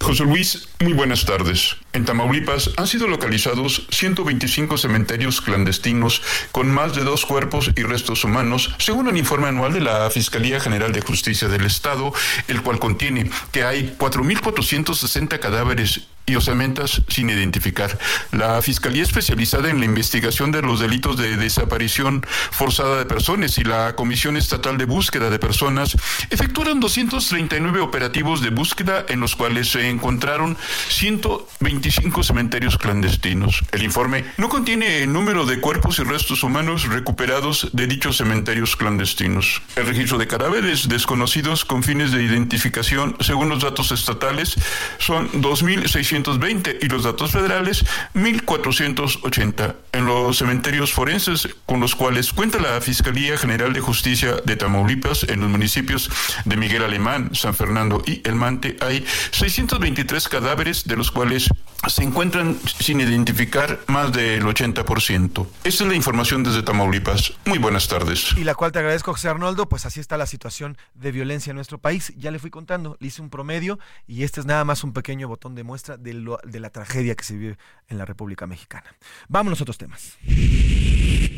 José 0.00 0.24
Luis, 0.24 0.68
muy 0.80 0.92
buenas 0.92 1.24
tardes. 1.24 1.76
En 1.92 2.04
Tamaulipas 2.04 2.70
han 2.76 2.86
sido 2.86 3.08
localizados 3.08 3.86
125 3.90 4.76
cementerios 4.76 5.40
clandestinos 5.40 6.20
con 6.52 6.70
más 6.70 6.94
de 6.94 7.04
dos 7.04 7.24
cuerpos 7.24 7.70
y 7.74 7.82
restos 7.84 8.24
humanos, 8.24 8.74
según 8.78 9.08
el 9.08 9.16
informe 9.16 9.48
anual 9.48 9.72
de 9.72 9.80
la 9.80 10.10
Fiscalía 10.10 10.60
General 10.60 10.92
de 10.92 11.00
Justicia 11.00 11.48
del 11.48 11.64
Estado, 11.64 12.12
el 12.48 12.60
cual 12.62 12.78
contiene 12.78 13.30
que 13.50 13.64
hay 13.64 13.96
4.460 13.98 15.38
cadáveres 15.38 16.02
y 16.26 16.36
osamentas 16.36 17.02
sin 17.08 17.30
identificar. 17.30 17.98
La 18.32 18.62
Fiscalía 18.62 19.02
especializada 19.02 19.70
en 19.70 19.78
la 19.78 19.84
investigación 19.84 20.52
de 20.52 20.62
los 20.62 20.80
delitos 20.80 21.16
de 21.16 21.36
desaparición 21.36 22.24
forzada 22.50 22.98
de 22.98 23.04
personas 23.04 23.58
y 23.58 23.64
la 23.64 23.94
Comisión 23.94 24.36
Estatal 24.36 24.78
de 24.78 24.86
Búsqueda 24.86 25.28
de 25.30 25.38
Personas 25.38 25.96
efectuaron 26.30 26.80
239 26.80 27.80
operativos 27.80 28.40
de 28.40 28.50
búsqueda 28.50 29.04
en 29.08 29.20
los 29.20 29.36
cuales 29.36 29.68
se 29.68 29.88
encontraron 29.88 30.56
125 30.88 32.22
cementerios 32.22 32.78
clandestinos. 32.78 33.62
El 33.72 33.82
informe 33.82 34.24
no 34.38 34.48
contiene 34.48 35.02
el 35.02 35.12
número 35.12 35.44
de 35.44 35.60
cuerpos 35.60 35.98
y 35.98 36.04
restos 36.04 36.42
humanos 36.42 36.88
recuperados 36.88 37.68
de 37.72 37.86
dichos 37.86 38.16
cementerios 38.16 38.76
clandestinos. 38.76 39.60
El 39.76 39.86
registro 39.86 40.18
de 40.18 40.26
cadáveres 40.26 40.88
desconocidos 40.88 41.64
con 41.64 41.82
fines 41.82 42.12
de 42.12 42.22
identificación, 42.22 43.16
según 43.20 43.48
los 43.48 43.62
datos 43.62 43.92
estatales, 43.92 44.54
son 44.98 45.30
2.600 45.32 46.13
y 46.14 46.88
los 46.88 47.02
datos 47.02 47.32
federales 47.32 47.84
1480 48.14 49.74
en 49.92 50.06
los 50.06 50.38
cementerios 50.38 50.92
forenses 50.92 51.48
con 51.66 51.80
los 51.80 51.96
cuales 51.96 52.32
cuenta 52.32 52.60
la 52.60 52.80
Fiscalía 52.80 53.36
General 53.36 53.72
de 53.72 53.80
Justicia 53.80 54.36
de 54.44 54.54
Tamaulipas 54.54 55.24
en 55.24 55.40
los 55.40 55.50
municipios 55.50 56.08
de 56.44 56.56
Miguel 56.56 56.84
Alemán, 56.84 57.30
San 57.32 57.54
Fernando 57.54 58.00
y 58.06 58.22
El 58.24 58.36
Mante 58.36 58.76
hay 58.80 59.04
623 59.32 60.28
cadáveres 60.28 60.84
de 60.84 60.94
los 60.94 61.10
cuales 61.10 61.48
se 61.88 62.02
encuentran 62.02 62.58
sin 62.78 63.00
identificar 63.00 63.80
más 63.88 64.12
del 64.12 64.44
80%. 64.44 65.46
Esta 65.64 65.84
es 65.84 65.88
la 65.88 65.94
información 65.94 66.42
desde 66.42 66.62
Tamaulipas. 66.62 67.34
Muy 67.44 67.58
buenas 67.58 67.88
tardes. 67.88 68.32
Y 68.36 68.44
la 68.44 68.54
cual 68.54 68.72
te 68.72 68.78
agradezco, 68.78 69.12
José 69.12 69.28
Arnoldo. 69.28 69.68
Pues 69.68 69.84
así 69.84 70.00
está 70.00 70.16
la 70.16 70.26
situación 70.26 70.78
de 70.94 71.12
violencia 71.12 71.50
en 71.50 71.56
nuestro 71.56 71.78
país. 71.78 72.12
Ya 72.16 72.30
le 72.30 72.38
fui 72.38 72.50
contando, 72.50 72.96
le 73.00 73.08
hice 73.08 73.20
un 73.20 73.30
promedio 73.30 73.78
y 74.06 74.22
este 74.22 74.40
es 74.40 74.46
nada 74.46 74.64
más 74.64 74.84
un 74.84 74.92
pequeño 74.92 75.28
botón 75.28 75.54
de 75.54 75.64
muestra 75.64 75.96
de, 76.04 76.14
lo, 76.14 76.38
de 76.44 76.60
la 76.60 76.70
tragedia 76.70 77.16
que 77.16 77.24
se 77.24 77.34
vive 77.34 77.58
en 77.88 77.98
la 77.98 78.04
República 78.04 78.46
Mexicana. 78.46 78.94
Vámonos 79.28 79.60
a 79.60 79.64
otros 79.64 79.78
temas. 79.78 80.16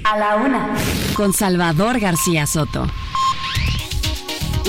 A 0.05 0.19
la 0.19 0.37
una, 0.37 0.77
con 1.15 1.33
Salvador 1.33 1.99
García 1.99 2.47
Soto. 2.47 2.87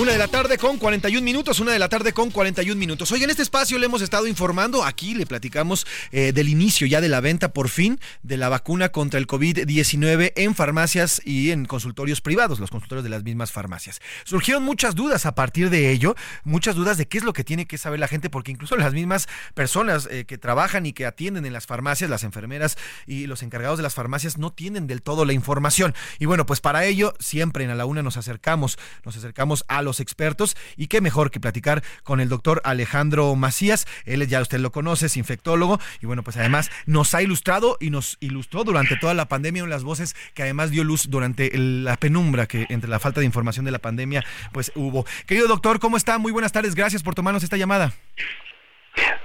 Una 0.00 0.12
de 0.12 0.18
la 0.18 0.28
tarde 0.28 0.58
con 0.58 0.78
41 0.78 1.24
minutos, 1.24 1.58
una 1.58 1.72
de 1.72 1.78
la 1.80 1.88
tarde 1.88 2.12
con 2.12 2.30
41 2.30 2.78
minutos. 2.78 3.10
Hoy 3.10 3.24
en 3.24 3.30
este 3.30 3.42
espacio 3.42 3.80
le 3.80 3.86
hemos 3.86 4.00
estado 4.00 4.28
informando, 4.28 4.84
aquí 4.84 5.12
le 5.12 5.26
platicamos 5.26 5.88
eh, 6.12 6.30
del 6.32 6.48
inicio 6.48 6.86
ya 6.86 7.00
de 7.00 7.08
la 7.08 7.20
venta 7.20 7.52
por 7.52 7.68
fin 7.68 7.98
de 8.22 8.36
la 8.36 8.48
vacuna 8.48 8.90
contra 8.90 9.18
el 9.18 9.26
COVID-19 9.26 10.34
en 10.36 10.54
farmacias 10.54 11.20
y 11.24 11.50
en 11.50 11.64
consultorios 11.64 12.20
privados, 12.20 12.60
los 12.60 12.70
consultorios 12.70 13.02
de 13.02 13.10
las 13.10 13.24
mismas 13.24 13.50
farmacias. 13.50 14.00
Surgieron 14.22 14.62
muchas 14.62 14.94
dudas 14.94 15.26
a 15.26 15.34
partir 15.34 15.68
de 15.68 15.90
ello, 15.90 16.14
muchas 16.44 16.76
dudas 16.76 16.96
de 16.96 17.08
qué 17.08 17.18
es 17.18 17.24
lo 17.24 17.32
que 17.32 17.42
tiene 17.42 17.66
que 17.66 17.76
saber 17.76 17.98
la 17.98 18.06
gente, 18.06 18.30
porque 18.30 18.52
incluso 18.52 18.76
las 18.76 18.92
mismas 18.92 19.26
personas 19.54 20.06
eh, 20.12 20.26
que 20.26 20.38
trabajan 20.38 20.86
y 20.86 20.92
que 20.92 21.06
atienden 21.06 21.44
en 21.44 21.52
las 21.52 21.66
farmacias, 21.66 22.08
las 22.08 22.22
enfermeras 22.22 22.78
y 23.04 23.26
los 23.26 23.42
encargados 23.42 23.78
de 23.78 23.82
las 23.82 23.94
farmacias 23.94 24.38
no 24.38 24.52
tienen 24.52 24.86
del 24.86 25.02
todo 25.02 25.24
la 25.24 25.32
información. 25.32 25.92
Y 26.20 26.26
bueno, 26.26 26.46
pues 26.46 26.60
para 26.60 26.84
ello 26.84 27.14
siempre 27.18 27.64
en 27.64 27.70
a 27.70 27.74
la 27.74 27.84
una 27.84 28.04
nos 28.04 28.16
acercamos, 28.16 28.78
nos 29.04 29.16
acercamos 29.16 29.64
a 29.66 29.87
los 29.88 30.00
expertos 30.00 30.56
y 30.76 30.86
qué 30.86 31.00
mejor 31.00 31.30
que 31.30 31.40
platicar 31.40 31.82
con 32.04 32.20
el 32.20 32.28
doctor 32.28 32.60
Alejandro 32.64 33.34
Macías. 33.34 33.86
Él 34.04 34.26
ya 34.28 34.40
usted 34.40 34.58
lo 34.58 34.70
conoce, 34.70 35.06
es 35.06 35.16
infectólogo 35.16 35.80
y 36.00 36.06
bueno, 36.06 36.22
pues 36.22 36.36
además 36.36 36.70
nos 36.86 37.14
ha 37.14 37.22
ilustrado 37.22 37.76
y 37.80 37.90
nos 37.90 38.18
ilustró 38.20 38.64
durante 38.64 38.96
toda 38.96 39.14
la 39.14 39.28
pandemia 39.28 39.62
en 39.62 39.70
las 39.70 39.82
voces 39.82 40.14
que 40.34 40.42
además 40.42 40.70
dio 40.70 40.84
luz 40.84 41.10
durante 41.10 41.50
la 41.56 41.96
penumbra 41.96 42.46
que 42.46 42.66
entre 42.68 42.90
la 42.90 43.00
falta 43.00 43.20
de 43.20 43.26
información 43.26 43.64
de 43.64 43.72
la 43.72 43.78
pandemia 43.78 44.24
pues 44.52 44.70
hubo. 44.74 45.06
Querido 45.26 45.48
doctor, 45.48 45.80
¿cómo 45.80 45.96
está? 45.96 46.18
Muy 46.18 46.32
buenas 46.32 46.52
tardes, 46.52 46.74
gracias 46.74 47.02
por 47.02 47.14
tomarnos 47.14 47.42
esta 47.42 47.56
llamada. 47.56 47.92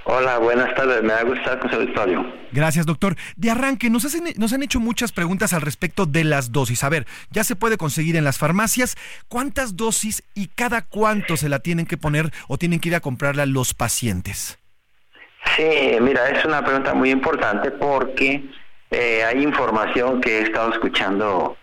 Hola, 0.06 0.38
buenas 0.38 0.74
tardes. 0.74 1.02
Me 1.02 1.12
ha 1.12 1.22
gustado 1.22 1.58
con 1.60 1.70
su 1.70 1.76
auditorio. 1.76 2.24
Gracias, 2.52 2.84
doctor. 2.84 3.16
De 3.36 3.50
arranque, 3.50 3.88
nos, 3.88 4.04
hacen, 4.04 4.24
nos 4.36 4.52
han 4.52 4.62
hecho 4.62 4.78
muchas 4.78 5.12
preguntas 5.12 5.52
al 5.54 5.62
respecto 5.62 6.04
de 6.04 6.24
las 6.24 6.52
dosis. 6.52 6.84
A 6.84 6.88
ver, 6.88 7.06
ya 7.30 7.42
se 7.42 7.56
puede 7.56 7.78
conseguir 7.78 8.14
en 8.16 8.24
las 8.24 8.38
farmacias. 8.38 8.96
¿Cuántas 9.28 9.76
dosis 9.76 10.22
y 10.34 10.48
cada 10.48 10.82
cuánto 10.82 11.36
se 11.36 11.48
la 11.48 11.60
tienen 11.60 11.86
que 11.86 11.96
poner 11.96 12.30
o 12.48 12.58
tienen 12.58 12.80
que 12.80 12.90
ir 12.90 12.94
a 12.94 13.00
comprarla 13.00 13.46
los 13.46 13.72
pacientes? 13.72 14.58
Sí, 15.56 15.96
mira, 16.00 16.28
es 16.28 16.44
una 16.44 16.62
pregunta 16.62 16.94
muy 16.94 17.10
importante 17.10 17.70
porque 17.70 18.44
eh, 18.90 19.24
hay 19.24 19.42
información 19.42 20.20
que 20.20 20.38
he 20.38 20.42
estado 20.42 20.72
escuchando 20.72 21.56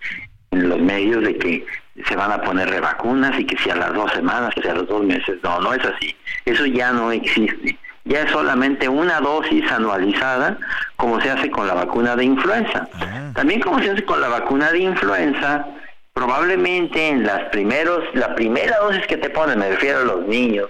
en 0.51 0.67
los 0.67 0.79
medios 0.79 1.23
de 1.23 1.37
que 1.37 1.65
se 2.07 2.15
van 2.15 2.31
a 2.31 2.41
poner 2.41 2.69
revacunas 2.69 3.39
y 3.39 3.45
que 3.45 3.57
si 3.57 3.69
a 3.69 3.75
las 3.75 3.93
dos 3.93 4.11
semanas, 4.13 4.53
que 4.55 4.61
si 4.61 4.67
a 4.67 4.73
los 4.73 4.87
dos 4.87 5.03
meses. 5.03 5.37
No, 5.43 5.59
no 5.59 5.73
es 5.73 5.85
así. 5.85 6.15
Eso 6.45 6.65
ya 6.65 6.91
no 6.91 7.11
existe 7.11 7.77
ya 8.11 8.23
es 8.23 8.31
solamente 8.31 8.89
una 8.89 9.19
dosis 9.19 9.71
anualizada, 9.71 10.57
como 10.97 11.21
se 11.21 11.31
hace 11.31 11.49
con 11.49 11.67
la 11.67 11.73
vacuna 11.73 12.15
de 12.15 12.25
influenza. 12.25 12.87
Ah. 12.93 13.31
También 13.33 13.61
como 13.61 13.79
se 13.79 13.91
hace 13.91 14.03
con 14.03 14.19
la 14.19 14.27
vacuna 14.27 14.71
de 14.71 14.79
influenza, 14.79 15.65
probablemente 16.13 17.09
en 17.09 17.23
las 17.23 17.43
primeros, 17.49 18.03
la 18.13 18.35
primera 18.35 18.77
dosis 18.79 19.05
que 19.07 19.17
te 19.17 19.29
ponen, 19.29 19.59
me 19.59 19.69
refiero 19.69 19.99
a 19.99 20.03
los 20.03 20.27
niños, 20.27 20.69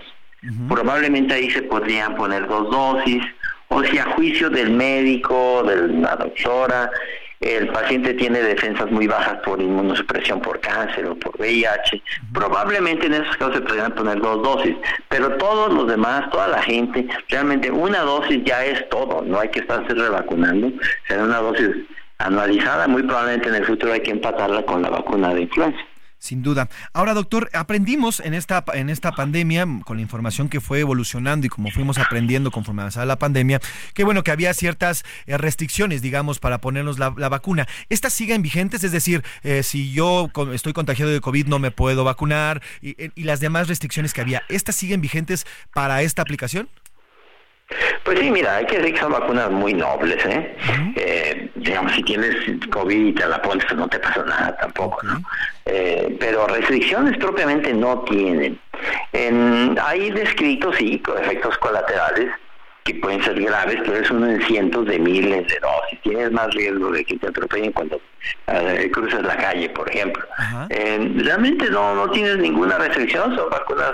probablemente 0.67 1.33
ahí 1.33 1.51
se 1.51 1.61
podrían 1.63 2.15
poner 2.15 2.47
dos 2.47 2.69
dosis, 2.71 3.23
o 3.69 3.83
si 3.83 3.97
a 3.97 4.05
juicio 4.05 4.49
del 4.49 4.71
médico, 4.71 5.63
de 5.63 5.87
la 5.99 6.15
doctora, 6.15 6.91
el 7.41 7.67
paciente 7.69 8.13
tiene 8.13 8.39
defensas 8.39 8.89
muy 8.91 9.07
bajas 9.07 9.39
por 9.43 9.59
inmunosupresión 9.59 10.41
por 10.41 10.59
cáncer 10.59 11.07
o 11.07 11.15
por 11.15 11.35
VIH, 11.39 12.01
probablemente 12.33 13.07
en 13.07 13.15
esos 13.15 13.35
casos 13.37 13.55
se 13.55 13.61
podrían 13.61 13.93
poner 13.93 14.21
dos 14.21 14.43
dosis, 14.43 14.75
pero 15.09 15.35
todos 15.37 15.73
los 15.73 15.87
demás, 15.87 16.29
toda 16.29 16.47
la 16.47 16.61
gente, 16.61 17.07
realmente 17.29 17.71
una 17.71 18.01
dosis 18.01 18.43
ya 18.45 18.63
es 18.63 18.87
todo, 18.89 19.23
no 19.23 19.39
hay 19.39 19.49
que 19.49 19.61
estarse 19.61 19.93
revacunando, 19.93 20.71
será 21.07 21.23
una 21.23 21.39
dosis 21.39 21.69
anualizada, 22.19 22.87
muy 22.87 23.01
probablemente 23.01 23.49
en 23.49 23.55
el 23.55 23.65
futuro 23.65 23.93
hay 23.93 24.01
que 24.01 24.11
empatarla 24.11 24.63
con 24.63 24.83
la 24.83 24.91
vacuna 24.91 25.33
de 25.33 25.41
influenza. 25.41 25.79
Sin 26.22 26.43
duda. 26.43 26.69
Ahora, 26.93 27.15
doctor, 27.15 27.49
aprendimos 27.51 28.19
en 28.19 28.36
esta, 28.36 28.63
en 28.76 28.91
esta 28.91 29.11
pandemia, 29.11 29.65
con 29.84 29.97
la 29.97 30.03
información 30.03 30.49
que 30.49 30.61
fue 30.61 30.80
evolucionando 30.80 31.47
y 31.47 31.49
como 31.49 31.72
fuimos 31.72 31.97
aprendiendo 31.97 32.51
conforme 32.51 32.84
avanzaba 32.84 33.07
la 33.07 33.17
pandemia, 33.17 33.59
que 33.95 34.03
bueno, 34.03 34.22
que 34.22 34.30
había 34.30 34.53
ciertas 34.53 35.03
eh, 35.26 35.36
restricciones, 35.39 36.03
digamos, 36.03 36.38
para 36.38 36.61
ponernos 36.61 36.99
la, 36.99 37.09
vacuna. 37.09 37.67
¿Estas 37.89 38.13
siguen 38.13 38.43
vigentes? 38.43 38.84
Es 38.84 38.91
decir, 38.91 39.24
eh, 39.41 39.63
si 39.63 39.93
yo 39.93 40.30
estoy 40.53 40.74
contagiado 40.74 41.11
de 41.11 41.22
COVID 41.22 41.47
no 41.47 41.57
me 41.57 41.72
puedo 41.72 42.03
vacunar 42.03 42.61
y, 42.84 42.95
y 43.19 43.24
las 43.24 43.39
demás 43.39 43.67
restricciones 43.67 44.13
que 44.13 44.22
había, 44.22 44.43
¿estas 44.47 44.76
siguen 44.76 45.01
vigentes 45.01 45.47
para 45.74 46.03
esta 46.03 46.22
aplicación? 46.22 46.69
Pues 48.03 48.19
sí, 48.19 48.32
mira, 48.32 48.57
hay 48.57 48.65
que 48.65 48.78
decir 48.78 48.93
que 48.93 48.99
son 48.99 49.11
vacunas 49.11 49.51
muy 49.51 49.74
nobles, 49.74 50.26
¿eh? 50.26 50.55
eh 50.95 51.49
digamos, 51.55 51.93
si 51.93 52.03
tienes 52.03 52.36
COVID 52.72 53.07
y 53.07 53.13
te 53.13 53.28
la 53.28 53.41
pones, 53.41 53.65
pues 53.65 53.78
no 53.78 53.88
te 53.88 53.99
pasa 53.99 54.24
nada 54.24 54.55
tampoco, 54.57 55.01
¿no? 55.03 55.22
Eh, 55.65 56.15
pero 56.19 56.47
restricciones 56.47 57.17
propiamente 57.17 57.74
no 57.74 57.99
tienen. 58.01 58.59
En, 59.13 59.78
hay 59.82 60.11
descritos, 60.11 60.76
sí, 60.78 60.99
con 60.99 61.17
efectos 61.17 61.57
colaterales, 61.59 62.32
que 62.84 62.95
pueden 62.95 63.24
ser 63.24 63.39
graves, 63.39 63.78
pero 63.86 63.97
es 63.97 64.09
uno 64.09 64.28
en 64.28 64.41
cientos 64.41 64.88
de 64.88 64.97
miles 64.97 65.47
de 65.47 65.59
dosis. 65.59 66.01
Tienes 66.01 66.32
más 66.32 66.51
riesgo 66.53 66.91
de 66.91 67.05
que 67.05 67.17
te 67.17 67.28
atropellen 67.28 67.72
cuando 67.72 68.01
eh, 68.47 68.89
cruzas 68.91 69.22
la 69.22 69.38
calle, 69.38 69.69
por 69.69 69.89
ejemplo. 69.89 70.26
Eh, 70.69 71.11
realmente 71.17 71.69
no, 71.69 71.93
no 71.93 72.09
tienes 72.09 72.38
ninguna 72.38 72.78
restricción, 72.80 73.36
son 73.36 73.49
vacunas 73.49 73.93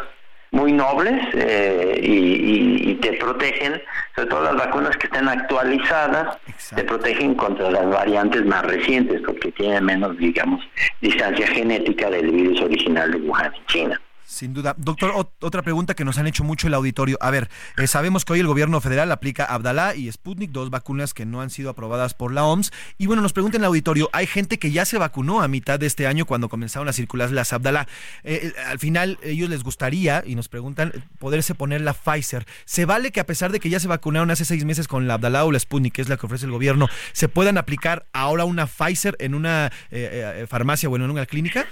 muy 0.57 0.73
nobles 0.73 1.15
eh, 1.33 1.99
y, 2.03 2.15
y- 2.15 2.91
y 2.91 2.95
te 2.95 3.13
protegen, 3.13 3.81
sobre 4.15 4.29
todo 4.29 4.43
las 4.43 4.55
vacunas 4.57 4.97
que 4.97 5.05
están 5.07 5.29
actualizadas, 5.29 6.37
te 6.75 6.83
protegen 6.83 7.35
contra 7.35 7.69
las 7.71 7.87
variantes 7.89 8.43
más 8.45 8.63
recientes 8.65 9.21
porque 9.25 9.51
tienen 9.51 9.85
menos, 9.85 10.17
digamos, 10.17 10.61
distancia 11.01 11.47
genética 11.47 12.09
del 12.09 12.31
virus 12.31 12.59
original 12.61 13.11
de 13.11 13.17
Wuhan, 13.17 13.53
en 13.53 13.65
China. 13.67 14.01
Sin 14.29 14.53
duda. 14.53 14.75
Doctor, 14.77 15.13
ot- 15.13 15.31
otra 15.39 15.61
pregunta 15.61 15.93
que 15.93 16.03
nos 16.03 16.17
han 16.17 16.27
hecho 16.27 16.43
mucho 16.43 16.67
el 16.67 16.73
auditorio. 16.73 17.17
A 17.21 17.31
ver, 17.31 17.49
eh, 17.77 17.87
sabemos 17.87 18.25
que 18.25 18.33
hoy 18.33 18.41
el 18.41 18.47
gobierno 18.47 18.81
federal 18.81 19.09
aplica 19.13 19.45
Abdalá 19.45 19.95
y 19.95 20.11
Sputnik, 20.11 20.51
dos 20.51 20.69
vacunas 20.69 21.13
que 21.13 21.25
no 21.25 21.39
han 21.39 21.49
sido 21.49 21.69
aprobadas 21.69 22.13
por 22.13 22.33
la 22.33 22.43
OMS. 22.43 22.73
Y 22.97 23.05
bueno, 23.05 23.21
nos 23.21 23.31
pregunta 23.31 23.57
el 23.57 23.63
auditorio, 23.63 24.09
hay 24.11 24.27
gente 24.27 24.59
que 24.59 24.69
ya 24.71 24.83
se 24.83 24.97
vacunó 24.97 25.41
a 25.41 25.47
mitad 25.47 25.79
de 25.79 25.85
este 25.85 26.07
año 26.07 26.25
cuando 26.25 26.49
comenzaron 26.49 26.89
a 26.89 26.93
circular 26.93 27.31
las 27.31 27.53
Abdalá. 27.53 27.87
Eh, 28.25 28.51
eh, 28.53 28.61
al 28.67 28.79
final, 28.79 29.17
ellos 29.23 29.49
les 29.49 29.63
gustaría, 29.63 30.21
y 30.25 30.35
nos 30.35 30.49
preguntan, 30.49 30.91
poderse 31.19 31.55
poner 31.55 31.79
la 31.79 31.93
Pfizer. 31.93 32.45
¿Se 32.65 32.83
vale 32.83 33.13
que 33.13 33.21
a 33.21 33.25
pesar 33.25 33.53
de 33.53 33.61
que 33.61 33.69
ya 33.69 33.79
se 33.79 33.87
vacunaron 33.87 34.29
hace 34.29 34.43
seis 34.43 34.65
meses 34.65 34.89
con 34.89 35.07
la 35.07 35.13
Abdalá 35.13 35.45
o 35.45 35.53
la 35.53 35.59
Sputnik, 35.59 35.93
que 35.93 36.01
es 36.01 36.09
la 36.09 36.17
que 36.17 36.25
ofrece 36.25 36.45
el 36.45 36.51
gobierno, 36.51 36.89
se 37.13 37.29
puedan 37.29 37.57
aplicar 37.57 38.05
ahora 38.11 38.43
una 38.43 38.67
Pfizer 38.67 39.15
en 39.19 39.35
una 39.35 39.71
eh, 39.89 40.45
farmacia 40.49 40.89
o 40.89 40.95
en 40.97 41.03
una 41.03 41.25
clínica? 41.25 41.65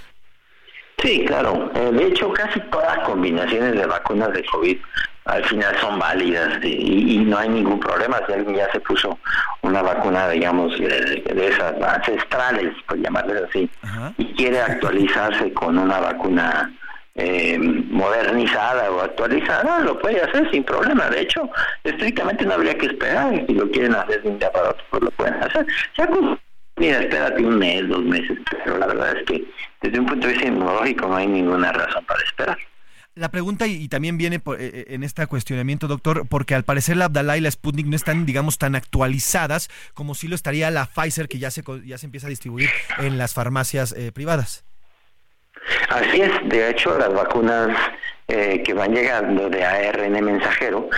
Sí, 0.98 1.24
claro. 1.26 1.70
Eh, 1.74 1.90
de 1.92 2.06
hecho, 2.06 2.32
casi 2.32 2.58
todas 2.70 2.96
las 2.96 3.06
combinaciones 3.06 3.74
de 3.74 3.86
vacunas 3.86 4.32
de 4.32 4.44
COVID 4.44 4.78
al 5.26 5.44
final 5.44 5.76
son 5.80 5.98
válidas 5.98 6.58
y, 6.62 7.16
y 7.16 7.18
no 7.18 7.36
hay 7.36 7.48
ningún 7.48 7.80
problema. 7.80 8.18
Si 8.26 8.32
alguien 8.32 8.56
ya 8.56 8.70
se 8.72 8.80
puso 8.80 9.18
una 9.62 9.82
vacuna, 9.82 10.28
digamos, 10.30 10.78
de, 10.78 11.22
de 11.34 11.48
esas 11.48 11.74
ancestrales, 11.82 12.72
por 12.86 12.96
llamarles 12.98 13.42
así, 13.48 13.68
y 14.18 14.24
quiere 14.34 14.60
actualizarse 14.60 15.52
con 15.52 15.76
una 15.78 15.98
vacuna 16.00 16.72
eh, 17.16 17.58
modernizada 17.58 18.90
o 18.90 19.00
actualizada, 19.00 19.80
lo 19.80 19.98
puede 19.98 20.20
hacer 20.22 20.48
sin 20.50 20.62
problema. 20.64 21.08
De 21.10 21.22
hecho, 21.22 21.50
estrictamente 21.84 22.44
no 22.46 22.54
habría 22.54 22.76
que 22.78 22.86
esperar. 22.86 23.34
Si 23.46 23.52
lo 23.54 23.68
quieren 23.70 23.94
hacer 23.96 24.22
de 24.22 24.28
un 24.30 24.38
día 24.38 24.50
para 24.52 24.70
otro, 24.70 24.84
pues 24.90 25.02
lo 25.02 25.10
pueden 25.10 25.34
hacer. 25.42 25.66
Ya 25.98 26.06
con- 26.06 26.38
Mira, 26.76 27.00
espérate 27.00 27.42
un 27.42 27.58
mes, 27.58 27.88
dos 27.88 28.04
meses, 28.04 28.38
pero 28.64 28.78
la 28.78 28.86
verdad 28.86 29.16
es 29.16 29.24
que 29.26 29.44
desde 29.80 29.98
un 29.98 30.06
punto 30.06 30.26
de 30.26 30.34
vista 30.34 30.48
inmunológico 30.48 31.06
no 31.08 31.16
hay 31.16 31.26
ninguna 31.26 31.72
razón 31.72 32.04
para 32.04 32.22
esperar. 32.22 32.58
La 33.14 33.30
pregunta, 33.30 33.66
y, 33.66 33.88
también 33.88 34.18
viene 34.18 34.40
por- 34.40 34.60
eh, 34.60 34.70
eh, 34.74 34.84
en 34.90 35.02
este 35.02 35.26
cuestionamiento, 35.26 35.88
doctor, 35.88 36.26
porque 36.28 36.54
al 36.54 36.64
parecer 36.64 36.98
la 36.98 37.06
Abdalá 37.06 37.38
y 37.38 37.40
la 37.40 37.50
Sputnik 37.50 37.86
no 37.86 37.96
están, 37.96 38.26
digamos, 38.26 38.58
tan 38.58 38.74
actualizadas 38.74 39.70
como 39.94 40.14
si 40.14 40.28
lo 40.28 40.34
estaría 40.34 40.70
la 40.70 40.84
Pfizer, 40.84 41.26
que 41.26 41.38
ya 41.38 41.50
se, 41.50 41.64
ya 41.86 41.96
se 41.96 42.04
empieza 42.04 42.26
a 42.26 42.30
distribuir 42.30 42.68
en 42.98 43.16
las 43.16 43.32
farmacias 43.32 43.94
eh, 43.96 44.12
privadas. 44.12 44.65
Así 45.88 46.20
es, 46.20 46.30
de 46.44 46.70
hecho 46.70 46.96
las 46.98 47.12
vacunas 47.12 47.76
eh, 48.28 48.62
que 48.64 48.74
van 48.74 48.92
llegando 48.92 49.48
de 49.48 49.64
ARN 49.64 50.12
mensajero, 50.24 50.88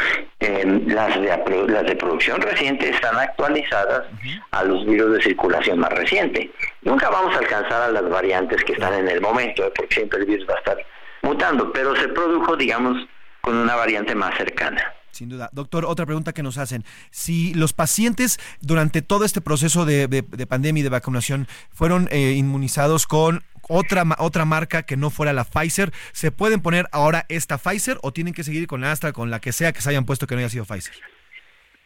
eh, 0.41 0.83
las, 0.87 1.15
de, 1.21 1.67
las 1.69 1.85
de 1.85 1.97
producción 1.97 2.41
reciente 2.41 2.89
están 2.89 3.17
actualizadas 3.17 4.07
a 4.51 4.65
los 4.65 4.87
virus 4.87 5.17
de 5.17 5.23
circulación 5.23 5.79
más 5.79 5.91
reciente. 5.93 6.51
Nunca 6.83 7.11
vamos 7.11 7.35
a 7.37 7.39
alcanzar 7.41 7.83
a 7.83 7.91
las 7.91 8.09
variantes 8.09 8.63
que 8.65 8.73
están 8.73 8.95
en 8.95 9.09
el 9.09 9.21
momento, 9.21 9.67
eh, 9.67 9.73
porque 9.77 9.95
siempre 9.95 10.21
el 10.21 10.27
virus 10.27 10.47
va 10.49 10.55
a 10.55 10.59
estar 10.59 10.77
mutando, 11.23 11.71
pero 11.73 11.95
se 11.97 12.09
produjo, 12.09 12.57
digamos, 12.57 12.97
con 13.43 13.57
una 13.57 13.75
variante 13.77 14.15
más 14.15 14.37
cercana. 14.37 14.83
Sin 15.11 15.29
duda. 15.31 15.49
Doctor, 15.53 15.85
otra 15.85 16.07
pregunta 16.07 16.33
que 16.33 16.43
nos 16.43 16.59
hacen. 16.59 16.85
Si 17.11 17.53
los 17.55 17.73
pacientes 17.73 18.39
durante 18.61 19.03
todo 19.03 19.25
este 19.25 19.41
proceso 19.41 19.85
de, 19.85 20.07
de- 20.07 20.23
de 20.23 20.47
pandemia 20.47 20.81
y 20.81 20.85
de 20.85 20.91
vacunación 20.91 21.49
fueron 21.73 22.09
eh, 22.13 22.33
inmunizados 22.37 23.07
con 23.07 23.43
otra, 23.69 24.05
otra 24.19 24.45
marca 24.45 24.83
que 24.83 24.97
no 24.97 25.11
fuera 25.11 25.33
la 25.33 25.45
Pfizer, 25.45 25.93
¿se 26.13 26.33
pueden 26.33 26.61
poner 26.61 26.87
ahora 26.93 27.25
esta 27.29 27.59
Pfizer 27.59 27.99
o 28.03 28.13
tienen 28.13 28.35
que 28.35 28.45
seguir 28.45 28.67
con 28.67 28.81
la 28.81 28.93
Astra, 28.93 29.13
con 29.13 29.31
la 29.31 29.41
que 29.41 29.53
sea 29.53 29.73
que 29.73 29.81
se 29.81 29.91
hayan 29.91 30.05
puesto 30.05 30.27
que 30.27 30.35
no 30.35 30.41
haya 30.41 30.49
sido 30.49 30.65
Pfizer? 30.65 30.95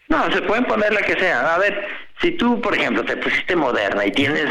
No, 0.08 0.30
se 0.30 0.42
pueden 0.42 0.64
poner 0.64 0.92
la 0.92 1.02
que 1.02 1.18
sea. 1.18 1.54
A 1.54 1.58
ver, 1.58 1.86
si 2.20 2.32
tú, 2.32 2.60
por 2.60 2.74
ejemplo, 2.74 3.04
te 3.04 3.16
pusiste 3.16 3.56
Moderna 3.56 4.04
y 4.04 4.12
tienes 4.12 4.46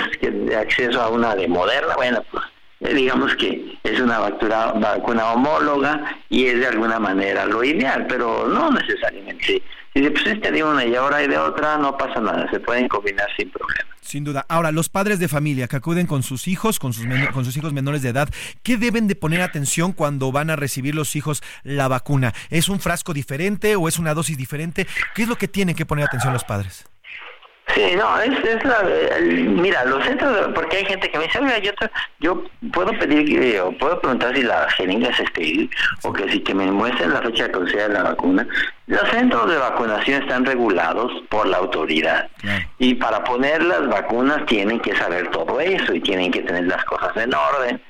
acceso 0.57 1.01
a 1.01 1.09
una 1.09 1.36
de 1.36 1.47
Moderna, 1.47 1.95
bueno, 1.95 2.23
pues 2.32 2.43
digamos 2.89 3.36
que 3.36 3.77
es 3.84 3.99
una 3.99 4.19
vacuna, 4.19 4.73
vacuna 4.73 5.32
homóloga 5.34 6.17
y 6.29 6.47
es 6.47 6.59
de 6.59 6.67
alguna 6.67 6.99
manera 6.99 7.45
lo 7.45 7.63
ideal, 7.63 8.05
pero 8.07 8.47
no 8.47 8.71
necesariamente. 8.71 9.43
Si, 9.45 9.63
si 9.93 10.01
te 10.01 10.11
pusiste 10.11 10.51
de 10.51 10.63
una 10.63 10.86
y 10.86 10.95
ahora 10.95 11.17
hay 11.17 11.27
de 11.27 11.38
otra, 11.38 11.77
no 11.77 11.97
pasa 11.97 12.19
nada, 12.19 12.49
se 12.49 12.59
pueden 12.59 12.88
combinar 12.88 13.27
sin 13.38 13.49
problema. 13.51 13.89
Sin 14.01 14.23
duda. 14.23 14.45
Ahora, 14.49 14.71
los 14.71 14.89
padres 14.89 15.19
de 15.19 15.27
familia 15.27 15.67
que 15.67 15.75
acuden 15.75 16.07
con 16.07 16.23
sus 16.23 16.47
hijos, 16.47 16.79
con 16.79 16.91
sus, 16.91 17.05
con 17.34 17.45
sus 17.45 17.55
hijos 17.55 17.71
menores 17.71 18.01
de 18.01 18.09
edad, 18.09 18.29
¿qué 18.63 18.77
deben 18.77 19.07
de 19.07 19.15
poner 19.15 19.41
atención 19.41 19.93
cuando 19.93 20.32
van 20.32 20.49
a 20.49 20.55
recibir 20.55 20.95
los 20.95 21.15
hijos 21.15 21.43
la 21.63 21.88
vacuna? 21.88 22.34
¿Es 22.49 22.67
un 22.67 22.79
frasco 22.79 23.13
diferente 23.13 23.75
o 23.75 23.88
es 23.88 23.99
una 23.99 24.13
dosis 24.13 24.38
diferente? 24.38 24.88
¿Qué 25.13 25.23
es 25.23 25.27
lo 25.27 25.38
que 25.38 25.47
tienen 25.47 25.75
que 25.75 25.86
poner 25.86 26.05
atención 26.05 26.34
los 26.34 26.43
padres? 26.43 26.90
Sí, 27.68 27.93
no, 27.95 28.20
es, 28.20 28.38
es 28.43 28.64
la, 28.66 28.82
el- 29.18 29.45
mira, 29.49 29.86
los 29.86 30.03
centros, 30.03 30.36
de- 30.47 30.53
porque 30.53 30.78
hay 30.78 30.86
gente 30.86 31.09
que 31.09 31.18
me 31.18 31.24
dice, 31.24 31.39
oiga, 31.39 31.57
yo, 31.59 31.74
te- 31.76 31.89
yo 32.20 32.43
puedo 32.74 32.91
pedir, 32.99 33.26
que- 33.26 33.62
o 33.62 33.72
puedo 33.78 33.99
preguntar 34.01 34.36
si 34.36 34.43
la 34.43 34.70
jeringa 34.72 35.07
es 35.09 35.20
estéril, 35.22 35.70
o 36.03 36.12
que 36.12 36.30
si 36.30 36.41
que 36.41 36.53
me 36.53 36.66
muestren 36.70 37.14
la 37.14 37.22
fecha 37.22 37.43
de 37.45 37.51
caducidad 37.51 37.88
de 37.88 37.93
la 37.93 38.03
vacuna. 38.03 38.45
Los 38.88 39.07
centros 39.09 39.49
de 39.49 39.57
vacunación 39.57 40.22
están 40.22 40.45
regulados 40.45 41.12
por 41.30 41.47
la 41.47 41.57
autoridad. 41.57 42.30
Y 42.78 42.95
para 42.95 43.24
poner 43.24 43.64
las 43.64 43.88
vacunas 43.88 44.45
tienen 44.47 44.80
que 44.82 44.93
saber 44.97 45.30
todo 45.30 45.62
eso 45.62 45.93
y 45.93 46.01
tienen 46.01 46.30
que 46.32 46.41
tener 46.41 46.66
las 46.66 46.84
cosas 46.84 47.16
en 47.16 47.34
orden. 47.34 47.82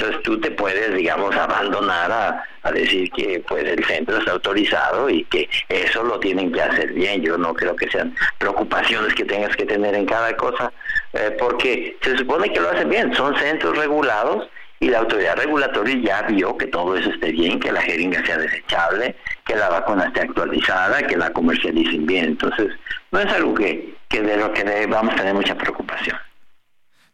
Entonces 0.00 0.22
tú 0.22 0.40
te 0.40 0.50
puedes, 0.50 0.94
digamos, 0.94 1.36
abandonar 1.36 2.10
a, 2.10 2.70
decir 2.72 3.10
que 3.10 3.42
pues 3.46 3.64
el 3.64 3.84
centro 3.84 4.16
está 4.16 4.32
autorizado 4.32 5.10
y 5.10 5.24
que 5.24 5.46
eso 5.68 6.02
lo 6.02 6.18
tienen 6.18 6.50
que 6.52 6.62
hacer 6.62 6.94
bien. 6.94 7.20
Yo 7.20 7.36
no 7.36 7.52
creo 7.52 7.76
que 7.76 7.90
sean 7.90 8.14
preocupaciones 8.38 9.14
que 9.14 9.26
tengas 9.26 9.54
que 9.56 9.66
tener 9.66 9.94
en 9.94 10.06
cada 10.06 10.34
cosa, 10.38 10.72
eh, 11.12 11.36
porque 11.38 11.98
se 12.00 12.16
supone 12.16 12.50
que 12.50 12.60
lo 12.60 12.70
hacen 12.70 12.88
bien. 12.88 13.14
Son 13.14 13.36
centros 13.36 13.76
regulados 13.76 14.48
y 14.78 14.88
la 14.88 15.00
autoridad 15.00 15.36
regulatoria 15.36 15.96
ya 16.02 16.22
vio 16.28 16.56
que 16.56 16.68
todo 16.68 16.96
eso 16.96 17.10
esté 17.10 17.32
bien, 17.32 17.60
que 17.60 17.72
la 17.72 17.82
jeringa 17.82 18.24
sea 18.24 18.38
desechable, 18.38 19.16
que 19.44 19.56
la 19.56 19.68
vacuna 19.68 20.06
esté 20.06 20.20
actualizada, 20.20 21.02
que 21.02 21.16
la 21.18 21.30
comercialicen 21.30 22.06
bien. 22.06 22.24
Entonces 22.24 22.68
no 23.10 23.20
es 23.20 23.30
algo 23.30 23.52
que, 23.52 23.94
que 24.08 24.22
de 24.22 24.38
lo 24.38 24.50
que 24.54 24.62
a 24.62 25.16
tener 25.16 25.34
mucha 25.34 25.54
preocupación. 25.56 26.16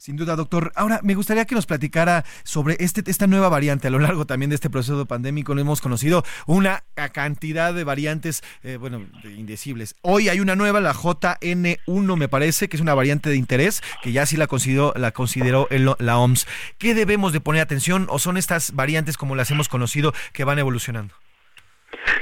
Sin 0.07 0.15
duda, 0.15 0.37
doctor. 0.37 0.71
Ahora, 0.77 1.01
me 1.03 1.17
gustaría 1.17 1.47
que 1.47 1.57
nos 1.57 1.67
platicara 1.67 2.25
sobre 2.45 2.77
este, 2.79 3.03
esta 3.11 3.27
nueva 3.27 3.49
variante. 3.49 3.89
A 3.89 3.91
lo 3.91 3.99
largo 3.99 4.25
también 4.25 4.51
de 4.51 4.55
este 4.55 4.71
proceso 4.71 5.05
pandémico 5.05 5.53
hemos 5.59 5.81
conocido 5.81 6.23
una 6.47 6.85
cantidad 7.13 7.75
de 7.75 7.83
variantes, 7.83 8.45
eh, 8.63 8.77
bueno, 8.77 9.05
de 9.25 9.33
indecibles. 9.33 9.97
Hoy 10.03 10.29
hay 10.29 10.39
una 10.39 10.55
nueva, 10.55 10.81
la 10.81 10.95
JN1 10.95 12.17
me 12.17 12.29
parece, 12.29 12.69
que 12.69 12.77
es 12.77 12.81
una 12.81 12.95
variante 12.95 13.31
de 13.31 13.37
interés, 13.37 13.83
que 14.01 14.13
ya 14.13 14.27
sí 14.27 14.37
la 14.37 14.47
consideró, 14.47 14.93
la 14.95 15.11
consideró 15.11 15.67
la 15.99 16.19
OMS. 16.19 16.47
¿Qué 16.79 16.95
debemos 16.95 17.33
de 17.33 17.41
poner 17.41 17.61
atención 17.61 18.07
o 18.09 18.21
son 18.21 18.37
estas 18.37 18.77
variantes 18.77 19.17
como 19.17 19.35
las 19.35 19.51
hemos 19.51 19.69
conocido 19.69 20.15
que 20.33 20.45
van 20.45 20.61
evolucionando? 20.61 21.17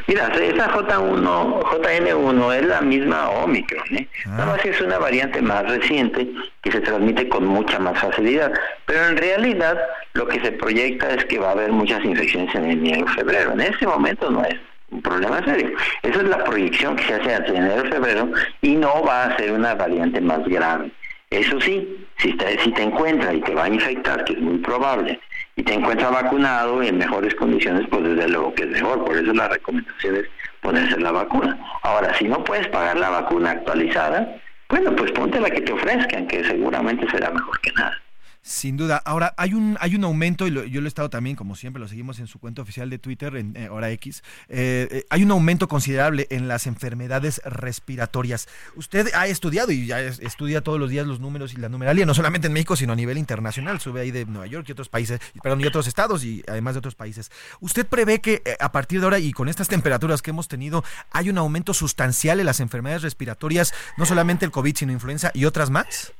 Mira, 0.06 0.28
esa 0.28 0.68
J1, 0.68 1.62
JN1 1.62 2.54
es 2.56 2.66
la 2.66 2.80
misma 2.80 3.30
Omicron, 3.30 3.96
¿eh? 3.96 4.08
Ah. 4.26 4.30
nada 4.30 4.46
más 4.46 4.64
es 4.64 4.80
una 4.80 4.98
variante 4.98 5.40
más 5.40 5.64
reciente 5.68 6.28
que 6.62 6.72
se 6.72 6.80
transmite 6.80 7.28
con 7.28 7.46
mucha 7.46 7.78
más 7.78 7.98
facilidad. 7.98 8.52
Pero 8.86 9.06
en 9.06 9.16
realidad 9.16 9.78
lo 10.12 10.26
que 10.26 10.40
se 10.40 10.52
proyecta 10.52 11.14
es 11.14 11.24
que 11.26 11.38
va 11.38 11.48
a 11.48 11.52
haber 11.52 11.72
muchas 11.72 12.04
infecciones 12.04 12.54
en 12.54 12.70
enero 12.70 13.06
febrero. 13.08 13.52
En 13.52 13.60
ese 13.60 13.86
momento 13.86 14.30
no 14.30 14.44
es 14.44 14.56
un 14.90 15.02
problema 15.02 15.44
serio. 15.44 15.72
Esa 16.02 16.20
es 16.20 16.28
la 16.28 16.44
proyección 16.44 16.96
que 16.96 17.04
se 17.04 17.14
hace 17.14 17.34
entre 17.34 17.56
enero 17.56 17.86
y 17.86 17.90
febrero 17.90 18.30
y 18.62 18.76
no 18.76 19.02
va 19.02 19.24
a 19.24 19.36
ser 19.36 19.52
una 19.52 19.74
variante 19.74 20.20
más 20.20 20.44
grave. 20.44 20.90
Eso 21.30 21.60
sí, 21.60 22.06
si 22.18 22.32
te, 22.36 22.58
si 22.60 22.70
te 22.72 22.82
encuentra 22.82 23.32
y 23.32 23.40
te 23.40 23.54
va 23.54 23.64
a 23.64 23.68
infectar, 23.68 24.24
que 24.24 24.34
es 24.34 24.40
muy 24.40 24.58
probable, 24.58 25.18
y 25.56 25.62
te 25.62 25.74
encuentra 25.74 26.10
vacunado 26.10 26.82
y 26.82 26.88
en 26.88 26.98
mejores 26.98 27.34
condiciones, 27.34 27.86
pues 27.88 28.02
desde 28.02 28.28
luego 28.28 28.54
que 28.54 28.64
es 28.64 28.70
mejor. 28.70 29.04
Por 29.04 29.16
eso 29.16 29.32
la 29.32 29.48
recomendación 29.48 30.16
es 30.16 30.24
ponerse 30.60 30.98
la 30.98 31.12
vacuna. 31.12 31.58
Ahora, 31.82 32.14
si 32.14 32.26
no 32.26 32.42
puedes 32.42 32.66
pagar 32.68 32.96
la 32.98 33.10
vacuna 33.10 33.52
actualizada, 33.52 34.36
bueno, 34.68 34.94
pues 34.96 35.12
ponte 35.12 35.40
la 35.40 35.50
que 35.50 35.60
te 35.60 35.72
ofrezcan, 35.72 36.26
que 36.26 36.42
seguramente 36.44 37.08
será 37.10 37.30
mejor 37.30 37.60
que 37.60 37.72
nada. 37.72 38.03
Sin 38.46 38.76
duda. 38.76 39.00
Ahora, 39.06 39.32
hay 39.38 39.54
un, 39.54 39.78
hay 39.80 39.96
un 39.96 40.04
aumento, 40.04 40.46
y 40.46 40.70
yo 40.70 40.82
lo 40.82 40.86
he 40.86 40.88
estado 40.88 41.08
también, 41.08 41.34
como 41.34 41.56
siempre, 41.56 41.80
lo 41.80 41.88
seguimos 41.88 42.18
en 42.18 42.26
su 42.26 42.38
cuenta 42.38 42.60
oficial 42.60 42.90
de 42.90 42.98
Twitter, 42.98 43.36
en 43.36 43.56
eh, 43.56 43.70
Hora 43.70 43.90
X. 43.92 44.22
Eh, 44.50 44.86
eh, 44.90 45.06
hay 45.08 45.22
un 45.22 45.30
aumento 45.30 45.66
considerable 45.66 46.26
en 46.28 46.46
las 46.46 46.66
enfermedades 46.66 47.40
respiratorias. 47.46 48.46
Usted 48.76 49.08
ha 49.14 49.28
estudiado 49.28 49.72
y 49.72 49.86
ya 49.86 49.98
estudia 50.00 50.60
todos 50.60 50.78
los 50.78 50.90
días 50.90 51.06
los 51.06 51.20
números 51.20 51.54
y 51.54 51.56
la 51.56 51.70
numeralia, 51.70 52.04
no 52.04 52.12
solamente 52.12 52.48
en 52.48 52.52
México, 52.52 52.76
sino 52.76 52.92
a 52.92 52.96
nivel 52.96 53.16
internacional. 53.16 53.80
Sube 53.80 54.02
ahí 54.02 54.10
de 54.10 54.26
Nueva 54.26 54.46
York 54.46 54.66
y 54.68 54.72
otros 54.72 54.90
países, 54.90 55.20
perdón, 55.42 55.62
y 55.62 55.66
otros 55.66 55.86
estados 55.86 56.22
y 56.22 56.44
además 56.46 56.74
de 56.74 56.80
otros 56.80 56.96
países. 56.96 57.30
¿Usted 57.60 57.86
prevé 57.86 58.20
que 58.20 58.42
a 58.60 58.72
partir 58.72 59.00
de 59.00 59.06
ahora 59.06 59.20
y 59.20 59.32
con 59.32 59.48
estas 59.48 59.68
temperaturas 59.68 60.20
que 60.20 60.32
hemos 60.32 60.48
tenido, 60.48 60.84
hay 61.10 61.30
un 61.30 61.38
aumento 61.38 61.72
sustancial 61.72 62.40
en 62.40 62.46
las 62.46 62.60
enfermedades 62.60 63.00
respiratorias, 63.00 63.72
no 63.96 64.04
solamente 64.04 64.44
el 64.44 64.50
COVID, 64.50 64.76
sino 64.76 64.92
influenza 64.92 65.30
y 65.32 65.46
otras 65.46 65.70
más? 65.70 66.12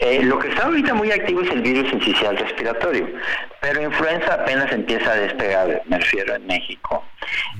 Eh, 0.00 0.22
lo 0.22 0.38
que 0.38 0.48
está 0.48 0.66
ahorita 0.66 0.94
muy 0.94 1.10
activo 1.10 1.42
es 1.42 1.50
el 1.50 1.60
virus 1.60 1.92
incisional 1.92 2.36
respiratorio, 2.36 3.08
pero 3.60 3.82
influenza 3.82 4.34
apenas 4.34 4.70
empieza 4.70 5.10
a 5.10 5.16
despegar, 5.16 5.82
me 5.86 5.98
refiero 5.98 6.36
en 6.36 6.46
México. 6.46 7.04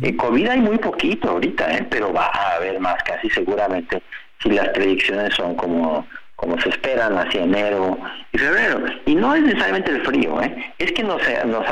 Eh, 0.03 0.15
COVID 0.15 0.47
hay 0.47 0.61
muy 0.61 0.79
poquito 0.79 1.31
ahorita, 1.31 1.77
eh, 1.77 1.87
pero 1.91 2.13
va 2.13 2.27
a 2.27 2.55
haber 2.55 2.79
más 2.79 3.03
casi 3.03 3.29
seguramente 3.31 4.01
si 4.41 4.51
las 4.51 4.69
predicciones 4.69 5.35
son 5.35 5.57
como 5.57 6.07
como 6.39 6.57
se 6.61 6.69
esperan 6.69 7.19
hacia 7.19 7.43
enero 7.43 7.99
y 8.33 8.39
febrero. 8.39 8.85
Y 9.07 9.17
no 9.17 9.35
es 9.35 9.43
necesariamente 9.43 9.91
el 9.91 10.07
frío, 10.07 10.41
¿eh? 10.41 10.73
es 10.79 10.93
que 10.93 11.03
nos, 11.03 11.21
nos, 11.45 11.65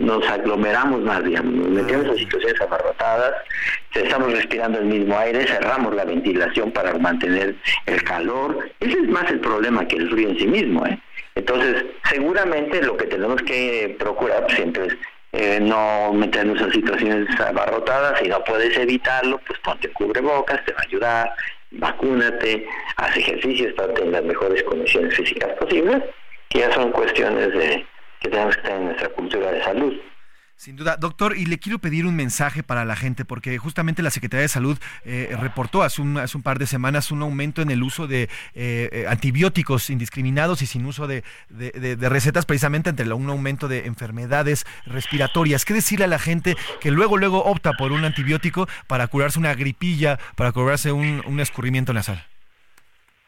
nos 0.00 0.28
aglomeramos 0.28 1.00
más, 1.00 1.24
digamos, 1.24 1.52
nos 1.52 1.68
metemos 1.68 2.06
en 2.06 2.18
situaciones 2.18 2.60
abarrotadas, 2.60 3.32
estamos 3.92 4.32
respirando 4.32 4.78
el 4.78 4.84
mismo 4.84 5.18
aire, 5.18 5.44
cerramos 5.48 5.96
la 5.96 6.04
ventilación 6.04 6.70
para 6.70 6.96
mantener 6.96 7.56
el 7.86 8.04
calor. 8.04 8.70
Ese 8.78 8.92
es 8.92 9.08
más 9.08 9.28
el 9.32 9.40
problema 9.40 9.86
que 9.88 9.96
el 9.96 10.08
frío 10.08 10.28
en 10.28 10.38
sí 10.38 10.46
mismo. 10.46 10.86
¿eh? 10.86 10.96
Entonces, 11.34 11.84
seguramente 12.08 12.82
lo 12.82 12.96
que 12.96 13.06
tenemos 13.06 13.42
que 13.42 13.96
procurar 13.98 14.46
siempre 14.54 14.86
es 14.86 14.96
eh, 15.32 15.58
no 15.60 16.12
meternos 16.12 16.60
en 16.60 16.70
situaciones 16.70 17.40
abarrotadas, 17.40 18.20
si 18.20 18.28
no 18.28 18.44
puedes 18.44 18.78
evitarlo, 18.78 19.40
pues 19.44 19.58
ponte 19.58 19.88
cubrebocas, 19.88 20.64
te 20.64 20.72
va 20.72 20.78
a 20.78 20.86
ayudar, 20.86 21.34
vacúnate, 21.78 22.66
haz 22.96 23.16
ejercicios 23.16 23.72
para 23.74 23.92
tener 23.94 24.12
las 24.12 24.24
mejores 24.24 24.62
condiciones 24.64 25.14
físicas 25.14 25.52
posibles, 25.58 26.02
que 26.48 26.60
ya 26.60 26.72
son 26.72 26.92
cuestiones 26.92 27.52
de 27.52 27.86
que 28.20 28.28
tenemos 28.30 28.56
que 28.56 28.62
tener 28.62 28.78
en 28.78 28.84
nuestra 28.86 29.08
cultura 29.10 29.52
de 29.52 29.62
salud. 29.62 29.94
Sin 30.56 30.76
duda, 30.76 30.96
doctor, 30.96 31.36
y 31.36 31.46
le 31.46 31.58
quiero 31.58 31.80
pedir 31.80 32.06
un 32.06 32.14
mensaje 32.14 32.62
para 32.62 32.84
la 32.84 32.94
gente, 32.94 33.24
porque 33.24 33.58
justamente 33.58 34.02
la 34.02 34.10
Secretaría 34.10 34.42
de 34.42 34.48
Salud 34.48 34.78
eh, 35.04 35.36
reportó 35.38 35.82
hace 35.82 36.00
un, 36.00 36.16
hace 36.16 36.36
un, 36.36 36.44
par 36.44 36.60
de 36.60 36.66
semanas 36.66 37.10
un 37.10 37.22
aumento 37.22 37.60
en 37.60 37.70
el 37.70 37.82
uso 37.82 38.06
de 38.06 38.22
eh, 38.22 38.28
eh, 38.54 39.06
antibióticos 39.08 39.90
indiscriminados 39.90 40.62
y 40.62 40.66
sin 40.66 40.86
uso 40.86 41.08
de, 41.08 41.24
recetas, 41.98 42.46
precisamente 42.46 42.90
entre 42.90 43.12
un 43.12 43.28
aumento 43.28 43.66
de 43.66 43.86
enfermedades 43.86 44.64
respiratorias. 44.86 45.64
¿Qué 45.64 45.74
decirle 45.74 46.04
a 46.04 46.08
la 46.08 46.20
gente 46.20 46.56
que 46.80 46.92
luego, 46.92 47.16
luego 47.16 47.44
opta 47.44 47.72
por 47.72 47.90
un 47.90 48.04
antibiótico 48.04 48.68
para 48.86 49.08
curarse 49.08 49.40
una 49.40 49.54
gripilla, 49.54 50.20
para 50.36 50.52
curarse 50.52 50.92
un, 50.92 51.20
un 51.26 51.40
escurrimiento 51.40 51.92
nasal? 51.92 52.24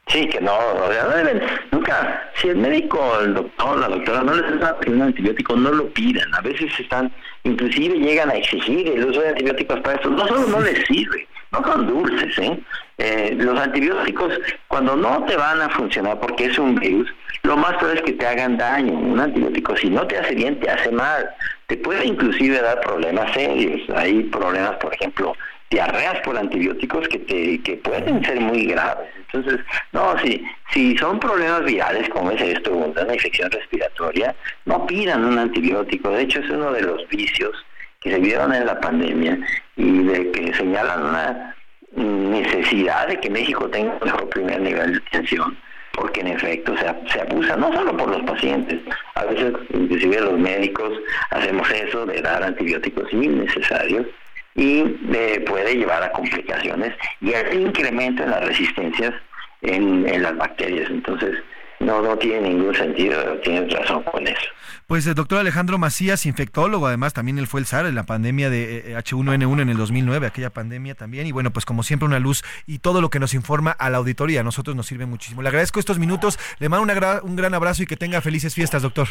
Sí, 0.09 0.25
que 0.29 0.41
no, 0.41 0.57
no, 0.75 0.89
deben, 0.89 1.43
nunca, 1.73 2.31
si 2.37 2.49
el 2.49 2.59
médico, 2.59 3.19
el 3.21 3.35
doctor, 3.35 3.79
la 3.81 3.89
doctora 3.89 4.23
no 4.23 4.35
les 4.35 4.53
está 4.53 4.79
pidiendo 4.79 5.07
antibiótico, 5.07 5.57
no 5.57 5.73
lo 5.73 5.89
pidan. 5.89 6.33
A 6.33 6.41
veces 6.43 6.71
están, 6.79 7.13
inclusive 7.43 7.99
llegan 7.99 8.31
a 8.31 8.35
exigir 8.35 8.87
el 8.87 9.05
uso 9.05 9.21
de 9.21 9.31
antibióticos 9.31 9.81
para 9.81 9.97
esto. 9.97 10.09
No 10.11 10.27
solo 10.29 10.47
no 10.47 10.61
les 10.61 10.87
sirve, 10.87 11.27
no 11.51 11.61
son 11.65 11.89
dulces, 11.89 12.39
¿eh? 12.39 12.59
¿eh? 12.99 13.35
Los 13.37 13.59
antibióticos, 13.59 14.33
cuando 14.69 14.95
no 14.95 15.25
te 15.25 15.37
van 15.37 15.61
a 15.61 15.69
funcionar 15.71 16.21
porque 16.21 16.47
es 16.47 16.59
un 16.59 16.77
virus, 16.77 17.13
lo 17.43 17.57
más 17.57 17.73
probable 17.77 18.01
es 18.01 18.07
que 18.07 18.13
te 18.13 18.27
hagan 18.27 18.57
daño. 18.57 18.93
Un 18.93 19.19
antibiótico, 19.19 19.77
si 19.77 19.91
no 19.91 20.07
te 20.07 20.19
hace 20.19 20.37
bien, 20.37 20.61
te 20.61 20.71
hace 20.71 20.93
mal. 20.93 21.29
Te 21.67 21.77
puede 21.79 22.07
inclusive 22.07 22.61
dar 22.61 22.81
problemas 22.81 23.33
serios. 23.33 23.81
Hay 23.97 24.23
problemas, 24.25 24.77
por 24.77 24.95
ejemplo, 24.95 25.35
diarreas 25.71 26.21
por 26.21 26.37
antibióticos 26.37 27.09
que, 27.09 27.19
te, 27.19 27.61
que 27.63 27.77
pueden 27.79 28.25
ser 28.25 28.41
muy 28.41 28.67
graves. 28.67 29.09
Entonces, 29.33 29.65
no, 29.93 30.17
si, 30.19 30.45
si 30.73 30.97
son 30.97 31.19
problemas 31.19 31.65
virales 31.65 32.09
como 32.11 32.31
es 32.31 32.41
esto, 32.41 32.73
una 32.73 33.15
infección 33.15 33.51
respiratoria, 33.51 34.35
no 34.65 34.87
pidan 34.87 35.25
un 35.25 35.39
antibiótico. 35.39 36.11
De 36.11 36.23
hecho, 36.23 36.41
es 36.41 36.51
uno 36.51 36.73
de 36.73 36.83
los 36.83 37.09
vicios 37.09 37.53
que 38.01 38.11
se 38.11 38.19
vieron 38.19 38.55
en 38.55 38.67
la 38.67 38.81
pandemia 38.81 39.39
y 39.77 40.03
de 40.05 40.31
que 40.31 40.55
señalan 40.55 41.07
una 41.07 41.57
necesidad 41.97 43.09
de 43.09 43.19
que 43.19 43.31
México 43.31 43.69
tenga 43.69 43.95
un 43.95 44.05
mejor 44.05 44.29
primer 44.29 44.61
nivel 44.61 44.93
de 44.93 44.99
atención 44.99 45.57
porque 45.93 46.21
en 46.21 46.29
efecto 46.29 46.77
se, 46.77 46.85
se 47.11 47.23
abusa 47.23 47.57
no 47.57 47.73
solo 47.73 47.97
por 47.97 48.11
los 48.11 48.23
pacientes, 48.31 48.81
a 49.15 49.25
veces 49.25 49.55
inclusive 49.71 50.21
los 50.21 50.39
médicos 50.39 50.93
hacemos 51.31 51.71
eso 51.71 52.05
de 52.05 52.21
dar 52.21 52.43
antibióticos 52.43 53.11
innecesarios 53.15 54.07
y 54.57 54.81
eh, 55.13 55.45
puede 55.47 55.75
llevar 55.75 56.03
a 56.03 56.13
complicaciones 56.13 56.95
y 57.21 57.35
a 57.35 57.55
incremento 57.55 58.23
en 58.23 58.31
las 58.31 58.45
resistencias 58.47 59.13
en, 59.63 60.23
las 60.23 60.37
bacterias. 60.37 60.89
Entonces, 60.91 61.37
no, 61.81 62.01
no 62.01 62.17
tiene 62.17 62.49
ningún 62.49 62.75
sentido, 62.75 63.21
tienes 63.43 63.73
razón 63.73 64.03
con 64.05 64.27
eso. 64.27 64.47
Pues 64.87 65.07
el 65.07 65.15
doctor 65.15 65.41
Alejandro 65.41 65.79
Macías, 65.79 66.25
infectólogo, 66.25 66.87
además 66.87 67.13
también 67.13 67.39
él 67.39 67.47
fue 67.47 67.61
el 67.61 67.67
SAR 67.67 67.87
en 67.87 67.95
la 67.95 68.05
pandemia 68.05 68.49
de 68.49 68.97
H1N1 68.97 69.59
eh, 69.59 69.63
en 69.63 69.69
el 69.69 69.77
2009, 69.77 70.27
aquella 70.27 70.51
pandemia 70.51 70.95
también, 70.95 71.27
y 71.27 71.33
bueno, 71.33 71.51
pues 71.51 71.67
como 71.67 71.83
siempre 71.83 72.07
una 72.07 72.19
luz 72.19 72.45
y 72.67 72.79
todo 72.79 73.01
lo 73.01 73.11
que 73.11 73.19
nos 73.19 73.35
informa 73.35 73.73
a 73.73 73.91
la 73.91 73.99
auditoría, 73.99 74.41
a 74.41 74.45
nosotros 74.45 74.75
nos 74.75 74.87
sirve 74.87 75.05
muchísimo. 75.05 75.43
Le 75.43 75.49
agradezco 75.49 75.81
estos 75.81 75.99
minutos, 75.99 76.39
le 76.61 76.69
mando 76.69 77.21
un 77.25 77.37
gran 77.37 77.55
abrazo 77.55 77.83
y 77.83 77.87
que 77.87 77.97
tenga 77.97 78.21
felices 78.23 78.55
fiestas, 78.55 78.83
doctor. 78.83 79.09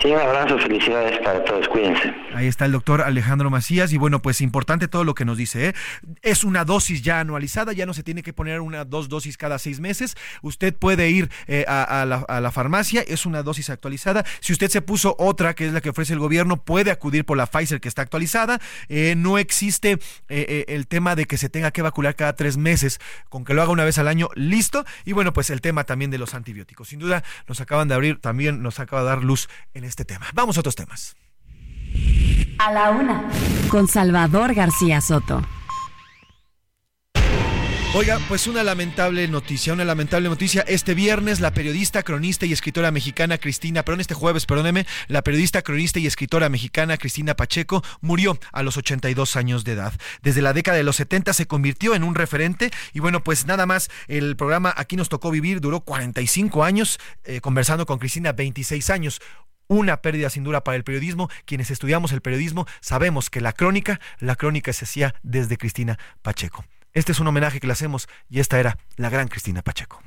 Sí, 0.00 0.08
un 0.08 0.18
abrazo, 0.18 0.58
felicidades 0.58 1.18
para 1.18 1.44
todos, 1.44 1.68
cuídense. 1.68 2.14
Ahí 2.34 2.46
está 2.46 2.64
el 2.64 2.72
doctor 2.72 3.02
Alejandro 3.02 3.50
Macías 3.50 3.92
y 3.92 3.98
bueno, 3.98 4.22
pues 4.22 4.40
importante 4.40 4.88
todo 4.88 5.04
lo 5.04 5.14
que 5.14 5.26
nos 5.26 5.36
dice. 5.36 5.68
¿eh? 5.68 5.74
Es 6.22 6.42
una 6.42 6.64
dosis 6.64 7.02
ya 7.02 7.20
anualizada, 7.20 7.74
ya 7.74 7.84
no 7.84 7.92
se 7.92 8.02
tiene 8.02 8.22
que 8.22 8.32
poner 8.32 8.62
una 8.62 8.86
dos 8.86 9.10
dosis 9.10 9.36
cada 9.36 9.58
seis 9.58 9.78
meses. 9.78 10.16
Usted 10.40 10.74
puede 10.74 11.10
ir 11.10 11.28
eh, 11.48 11.66
a, 11.68 12.06
la, 12.06 12.50
farmacia, 12.50 13.02
es 13.02 13.26
una 13.26 13.42
dosis 13.42 13.68
actualizada. 13.68 14.24
Si 14.40 14.54
usted 14.54 14.70
se 14.70 14.80
puso 14.80 15.16
otra, 15.18 15.52
que 15.52 15.66
es 15.66 15.74
la 15.74 15.82
que 15.82 15.90
ofrece 15.90 16.14
el 16.14 16.18
gobierno, 16.18 16.56
puede 16.56 16.90
acudir 16.90 17.26
por 17.26 17.36
la 17.36 17.44
Pfizer 17.44 17.78
que 17.82 17.88
está 17.88 18.00
actualizada. 18.00 18.58
Eh, 18.88 19.14
no 19.18 19.36
existe 19.36 19.98
el 20.28 20.86
tema 20.86 21.14
de 21.14 21.26
que 21.26 21.36
se 21.36 21.50
tenga 21.50 21.72
que 21.72 21.82
vacunar 21.82 22.16
cada 22.16 22.36
tres 22.36 22.56
meses, 22.56 23.00
con 23.28 23.44
que 23.44 23.52
lo 23.52 23.60
haga 23.60 23.72
una 23.72 23.84
vez 23.84 23.98
al 23.98 24.08
año, 24.08 24.30
listo. 24.34 24.86
Y 25.04 25.12
bueno, 25.12 25.34
pues 25.34 25.50
el 25.50 25.60
tema 25.60 25.84
también 25.84 26.10
de 26.10 26.16
los 26.16 26.34
antibióticos. 26.34 26.88
Sin 26.88 27.00
duda, 27.00 27.22
nos 27.48 27.60
acaban 27.60 27.88
de 27.88 27.94
abrir, 27.94 28.18
también 28.18 28.62
nos 28.62 28.80
acaba 28.80 29.02
de 29.02 29.08
dar 29.08 29.22
luz 29.22 29.50
en 29.74 29.89
este 29.90 30.06
tema. 30.06 30.26
Vamos 30.32 30.56
a 30.56 30.60
otros 30.60 30.74
temas. 30.74 31.14
A 32.58 32.72
la 32.72 32.90
una, 32.90 33.28
con 33.68 33.88
Salvador 33.88 34.54
García 34.54 35.00
Soto. 35.00 35.42
Oiga, 37.92 38.20
pues 38.28 38.46
una 38.46 38.62
lamentable 38.62 39.26
noticia, 39.26 39.72
una 39.72 39.84
lamentable 39.84 40.28
noticia. 40.28 40.62
Este 40.68 40.94
viernes 40.94 41.40
la 41.40 41.52
periodista, 41.52 42.04
cronista 42.04 42.46
y 42.46 42.52
escritora 42.52 42.92
mexicana 42.92 43.36
Cristina, 43.36 43.82
perdón, 43.82 44.00
este 44.00 44.14
jueves, 44.14 44.46
perdóneme, 44.46 44.86
la 45.08 45.22
periodista, 45.22 45.62
cronista 45.62 45.98
y 45.98 46.06
escritora 46.06 46.48
mexicana 46.48 46.98
Cristina 46.98 47.34
Pacheco 47.34 47.82
murió 48.00 48.38
a 48.52 48.62
los 48.62 48.76
82 48.76 49.34
años 49.34 49.64
de 49.64 49.72
edad. 49.72 49.92
Desde 50.22 50.40
la 50.40 50.52
década 50.52 50.76
de 50.76 50.84
los 50.84 50.96
70 50.96 51.32
se 51.32 51.46
convirtió 51.46 51.96
en 51.96 52.04
un 52.04 52.14
referente 52.14 52.70
y 52.92 53.00
bueno, 53.00 53.24
pues 53.24 53.46
nada 53.46 53.66
más 53.66 53.90
el 54.06 54.36
programa 54.36 54.72
Aquí 54.76 54.94
nos 54.94 55.08
tocó 55.08 55.32
vivir 55.32 55.60
duró 55.60 55.80
45 55.80 56.62
años, 56.62 57.00
eh, 57.24 57.40
conversando 57.40 57.86
con 57.86 57.98
Cristina 57.98 58.32
26 58.32 58.88
años 58.90 59.20
una 59.70 60.02
pérdida 60.02 60.28
sin 60.28 60.44
duda 60.44 60.62
para 60.64 60.76
el 60.76 60.84
periodismo. 60.84 61.30
Quienes 61.46 61.70
estudiamos 61.70 62.12
el 62.12 62.20
periodismo 62.20 62.66
sabemos 62.80 63.30
que 63.30 63.40
la 63.40 63.52
crónica, 63.52 64.00
la 64.18 64.34
crónica 64.34 64.72
se 64.72 64.84
hacía 64.84 65.14
desde 65.22 65.56
Cristina 65.56 65.98
Pacheco. 66.20 66.64
Este 66.92 67.12
es 67.12 67.20
un 67.20 67.28
homenaje 67.28 67.60
que 67.60 67.68
le 67.68 67.72
hacemos 67.72 68.08
y 68.28 68.40
esta 68.40 68.58
era 68.58 68.76
la 68.96 69.08
gran 69.08 69.28
Cristina 69.28 69.62
Pacheco. 69.62 70.02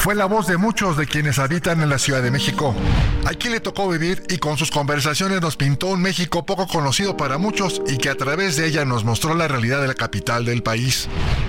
Fue 0.00 0.14
la 0.14 0.24
voz 0.24 0.46
de 0.46 0.56
muchos 0.56 0.96
de 0.96 1.06
quienes 1.06 1.38
habitan 1.38 1.82
en 1.82 1.90
la 1.90 1.98
Ciudad 1.98 2.22
de 2.22 2.30
México. 2.30 2.74
Aquí 3.26 3.50
le 3.50 3.60
tocó 3.60 3.86
vivir 3.86 4.22
y 4.30 4.38
con 4.38 4.56
sus 4.56 4.70
conversaciones 4.70 5.42
nos 5.42 5.56
pintó 5.56 5.88
un 5.88 6.00
México 6.00 6.46
poco 6.46 6.66
conocido 6.66 7.18
para 7.18 7.36
muchos 7.36 7.82
y 7.86 7.98
que 7.98 8.08
a 8.08 8.14
través 8.14 8.56
de 8.56 8.66
ella 8.66 8.86
nos 8.86 9.04
mostró 9.04 9.34
la 9.34 9.46
realidad 9.46 9.82
de 9.82 9.88
la 9.88 9.94
capital 9.94 10.46
del 10.46 10.62
país. 10.62 11.06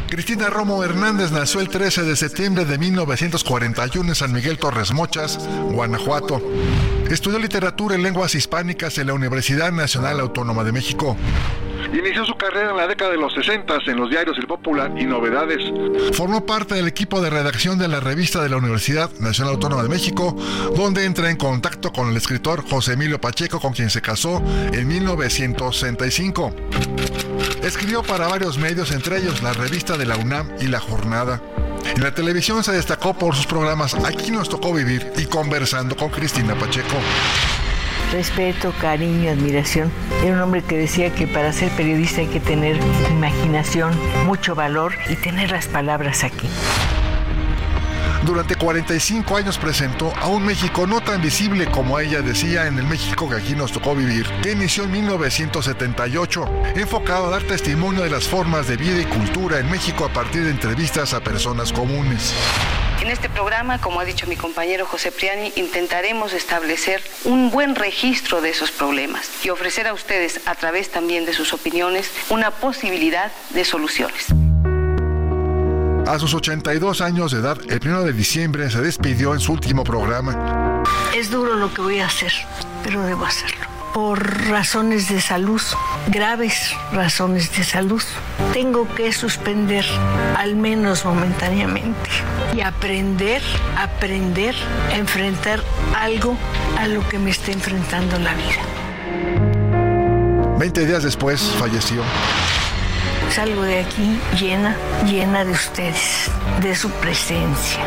Cristina 0.10 0.49
Romo 0.49 0.84
Hernández 0.84 1.32
nació 1.32 1.62
el 1.62 1.70
13 1.70 2.04
de 2.04 2.18
septiembre 2.18 2.66
de 2.66 2.78
1941 2.78 4.10
en 4.10 4.16
San 4.16 4.34
Miguel 4.34 4.58
Torres 4.58 4.91
Mochas, 4.91 5.39
Guanajuato. 5.72 6.41
Estudió 7.10 7.39
literatura 7.39 7.97
y 7.97 8.02
lenguas 8.02 8.36
hispánicas 8.36 8.97
en 8.97 9.08
la 9.08 9.14
Universidad 9.14 9.72
Nacional 9.72 10.20
Autónoma 10.20 10.66
de 10.66 10.74
México. 10.74 11.16
Inició 11.93 12.25
su 12.25 12.35
carrera 12.35 12.71
en 12.71 12.77
la 12.77 12.87
década 12.87 13.11
de 13.11 13.17
los 13.17 13.33
60 13.33 13.79
en 13.87 13.97
los 13.97 14.09
diarios 14.09 14.37
El 14.37 14.47
Popular 14.47 14.91
y 14.97 15.03
Novedades. 15.05 15.61
Formó 16.13 16.45
parte 16.45 16.75
del 16.75 16.87
equipo 16.87 17.19
de 17.19 17.29
redacción 17.29 17.77
de 17.77 17.89
la 17.89 17.99
revista 17.99 18.41
de 18.41 18.49
la 18.49 18.57
Universidad 18.57 19.11
Nacional 19.19 19.55
Autónoma 19.55 19.83
de 19.83 19.89
México, 19.89 20.35
donde 20.75 21.05
entra 21.05 21.29
en 21.29 21.35
contacto 21.35 21.91
con 21.91 22.09
el 22.09 22.15
escritor 22.15 22.63
José 22.69 22.93
Emilio 22.93 23.19
Pacheco, 23.19 23.59
con 23.59 23.73
quien 23.73 23.89
se 23.89 24.01
casó 24.01 24.41
en 24.71 24.87
1965. 24.87 26.53
Escribió 27.61 28.03
para 28.03 28.27
varios 28.27 28.57
medios, 28.57 28.91
entre 28.91 29.17
ellos 29.17 29.41
la 29.43 29.51
revista 29.51 29.97
de 29.97 30.05
la 30.05 30.15
UNAM 30.15 30.49
y 30.61 30.67
La 30.67 30.79
Jornada. 30.79 31.41
En 31.95 32.03
la 32.03 32.13
televisión 32.13 32.63
se 32.63 32.71
destacó 32.71 33.13
por 33.13 33.35
sus 33.35 33.47
programas 33.47 33.95
Aquí 34.05 34.31
nos 34.31 34.47
tocó 34.47 34.73
vivir 34.73 35.11
y 35.17 35.25
Conversando 35.25 35.95
con 35.95 36.09
Cristina 36.09 36.55
Pacheco. 36.55 36.97
Respeto, 38.12 38.74
cariño, 38.82 39.32
admiración. 39.32 39.89
Era 40.22 40.36
un 40.36 40.41
hombre 40.41 40.62
que 40.62 40.78
decía 40.78 41.14
que 41.14 41.28
para 41.28 41.53
ser 41.53 41.72
periodista 41.72 42.20
hay 42.20 42.28
que 42.28 42.41
tener 42.41 42.78
imaginación, 43.09 43.93
mucho 44.26 44.53
valor 44.53 44.93
y 45.09 45.16
tener 45.16 45.51
las 45.51 45.68
palabras 45.68 46.26
aquí. 46.26 46.49
Durante 48.26 48.55
45 48.55 49.36
años 49.38 49.57
presentó 49.57 50.14
a 50.18 50.28
un 50.28 50.45
México 50.45 50.86
no 50.86 51.01
tan 51.01 51.22
visible 51.22 51.66
como 51.72 51.99
ella 51.99 52.22
decía 52.22 52.68
en 52.68 52.78
el 52.78 52.86
México 52.86 53.28
que 53.28 53.36
aquí 53.36 53.55
nos 53.55 53.72
tocó 53.72 53.95
vivir, 53.95 54.28
que 54.43 54.51
inició 54.51 54.84
en 54.84 54.91
1978, 54.91 56.45
enfocado 56.76 57.28
a 57.28 57.30
dar 57.32 57.43
testimonio 57.43 58.03
de 58.03 58.12
las 58.12 58.28
formas 58.28 58.68
de 58.68 58.78
vida 58.78 59.01
y 59.01 59.05
cultura 59.05 59.59
en 59.59 59.72
México 59.72 60.05
a 60.05 60.14
partir 60.14 60.43
de 60.43 60.51
entrevistas 60.51 61.14
a 61.14 61.22
personas 61.22 61.74
comunes. 61.74 62.36
En 63.02 63.10
este 63.10 63.30
programa, 63.30 63.82
como 63.82 63.99
ha 63.99 64.06
dicho 64.06 64.28
mi 64.28 64.36
compañero 64.36 64.86
José 64.86 65.12
Priani, 65.12 65.52
intentaremos 65.56 66.34
establecer 66.34 67.02
un 67.26 67.49
buen 67.49 67.74
registro 67.74 68.41
de 68.41 68.52
esos 68.52 68.70
problemas 68.70 69.28
y 69.43 69.49
ofrecer 69.49 69.88
a 69.88 69.93
ustedes, 69.93 70.39
a 70.45 70.54
través 70.54 70.91
también 70.91 71.26
de 71.26 71.34
sus 71.34 71.52
opiniones, 71.52 72.12
una 72.30 72.52
posibilidad 72.52 73.32
de 73.56 73.66
soluciones. 73.66 74.28
A 76.06 76.20
sus 76.20 76.36
82 76.36 77.02
años 77.02 77.32
de 77.32 77.39
edad, 77.39 77.58
el 77.68 77.80
1 77.84 78.04
de 78.04 78.14
diciembre 78.14 78.70
se 78.70 78.82
despidió 78.82 79.34
en 79.34 79.39
su 79.39 79.54
último 79.54 79.84
programa. 79.84 80.84
Es 81.16 81.32
duro 81.32 81.56
lo 81.56 81.74
que 81.74 81.82
voy 81.82 82.02
a 82.02 82.06
hacer, 82.06 82.32
pero 82.84 83.02
debo 83.02 83.26
hacerlo. 83.26 83.70
Por 83.93 84.47
razones 84.47 85.09
de 85.09 85.19
salud, 85.19 85.61
graves 86.07 86.73
razones 86.93 87.55
de 87.57 87.65
salud, 87.65 88.01
tengo 88.53 88.87
que 88.95 89.11
suspender, 89.11 89.85
al 90.37 90.55
menos 90.55 91.03
momentáneamente, 91.03 92.09
y 92.53 92.61
aprender, 92.61 93.41
aprender 93.77 94.55
a 94.91 94.95
enfrentar 94.95 95.61
algo 95.99 96.37
a 96.77 96.87
lo 96.87 97.07
que 97.09 97.19
me 97.19 97.31
está 97.31 97.51
enfrentando 97.51 98.17
la 98.17 98.33
vida. 98.33 98.61
Veinte 100.57 100.85
días 100.85 101.03
después 101.03 101.41
falleció. 101.59 102.01
Salgo 103.29 103.63
de 103.63 103.79
aquí 103.79 104.19
llena, 104.39 104.75
llena 105.05 105.43
de 105.43 105.51
ustedes, 105.51 106.31
de 106.61 106.75
su 106.75 106.89
presencia, 106.91 107.79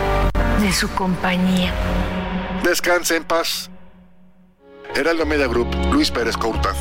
de 0.60 0.72
su 0.72 0.90
compañía. 0.90 1.72
Descanse 2.62 3.16
en 3.16 3.24
paz. 3.24 3.70
Heraldo 4.94 5.26
Media 5.26 5.46
Group, 5.46 5.74
Luis 5.92 6.10
Pérez 6.10 6.36
Courtaz. 6.36 6.76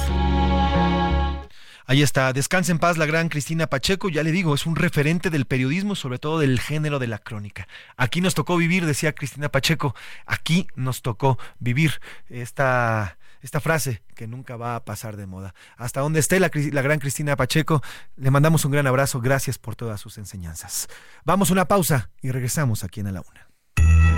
Ahí 1.85 2.01
está, 2.01 2.31
descansa 2.31 2.71
en 2.71 2.79
paz 2.79 2.97
la 2.97 3.05
gran 3.05 3.27
Cristina 3.27 3.67
Pacheco, 3.67 4.09
ya 4.09 4.23
le 4.23 4.31
digo, 4.31 4.55
es 4.55 4.65
un 4.65 4.75
referente 4.75 5.29
del 5.29 5.45
periodismo, 5.45 5.95
sobre 5.95 6.17
todo 6.17 6.39
del 6.39 6.59
género 6.59 6.97
de 6.97 7.07
la 7.07 7.17
crónica. 7.17 7.67
Aquí 7.97 8.21
nos 8.21 8.35
tocó 8.35 8.55
vivir, 8.55 8.85
decía 8.85 9.13
Cristina 9.13 9.49
Pacheco, 9.49 9.93
aquí 10.25 10.67
nos 10.75 11.01
tocó 11.01 11.37
vivir 11.59 11.99
esta, 12.29 13.17
esta 13.41 13.59
frase 13.59 14.01
que 14.15 14.27
nunca 14.27 14.55
va 14.55 14.75
a 14.75 14.85
pasar 14.85 15.17
de 15.17 15.27
moda. 15.27 15.53
Hasta 15.75 15.99
donde 15.99 16.21
esté 16.21 16.39
la, 16.39 16.49
la 16.71 16.81
gran 16.81 16.99
Cristina 16.99 17.35
Pacheco, 17.35 17.81
le 18.15 18.31
mandamos 18.31 18.63
un 18.63 18.71
gran 18.71 18.87
abrazo, 18.87 19.19
gracias 19.19 19.57
por 19.57 19.75
todas 19.75 19.99
sus 19.99 20.17
enseñanzas. 20.17 20.87
Vamos 21.25 21.49
a 21.49 21.53
una 21.53 21.67
pausa 21.67 22.09
y 22.21 22.31
regresamos 22.31 22.85
aquí 22.85 23.01
en 23.01 23.07
A 23.07 23.11
la 23.11 23.21
Una. 23.21 24.12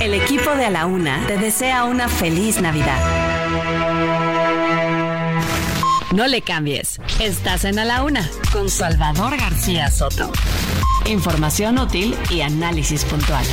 El 0.00 0.14
equipo 0.14 0.54
de 0.56 0.64
A 0.64 0.70
la 0.70 0.86
Una 0.86 1.26
te 1.26 1.36
desea 1.36 1.84
una 1.84 2.08
feliz 2.08 2.58
Navidad. 2.58 2.98
No 6.12 6.26
le 6.26 6.40
cambies. 6.40 6.98
Estás 7.20 7.66
en 7.66 7.78
A 7.78 7.84
la 7.84 8.02
Una 8.02 8.26
con 8.50 8.70
Salvador 8.70 9.36
García 9.36 9.90
Soto. 9.90 10.32
Información 11.04 11.78
útil 11.78 12.16
y 12.30 12.40
análisis 12.40 13.04
puntual. 13.04 13.44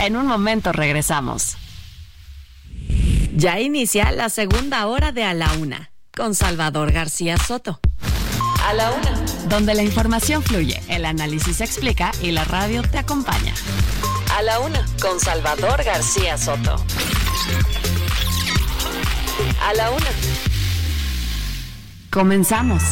En 0.00 0.16
un 0.16 0.26
momento 0.26 0.72
regresamos. 0.72 1.58
Ya 3.36 3.60
inicia 3.60 4.12
la 4.12 4.30
segunda 4.30 4.86
hora 4.86 5.12
de 5.12 5.24
A 5.24 5.34
la 5.34 5.52
Una 5.52 5.90
con 6.16 6.34
Salvador 6.34 6.92
García 6.92 7.36
Soto. 7.36 7.78
A 8.66 8.72
la 8.72 8.90
Una. 8.90 9.20
Donde 9.50 9.74
la 9.74 9.82
información 9.82 10.42
fluye, 10.42 10.80
el 10.88 11.04
análisis 11.04 11.58
se 11.58 11.64
explica 11.64 12.10
y 12.22 12.30
la 12.30 12.44
radio 12.44 12.80
te 12.82 12.96
acompaña. 12.96 13.52
A 14.40 14.42
la 14.42 14.58
Una 14.60 14.82
con 15.02 15.20
Salvador 15.20 15.84
García 15.84 16.38
Soto. 16.38 16.82
A 19.62 19.74
la 19.74 19.90
Una. 19.90 20.06
Comenzamos. 22.08 22.82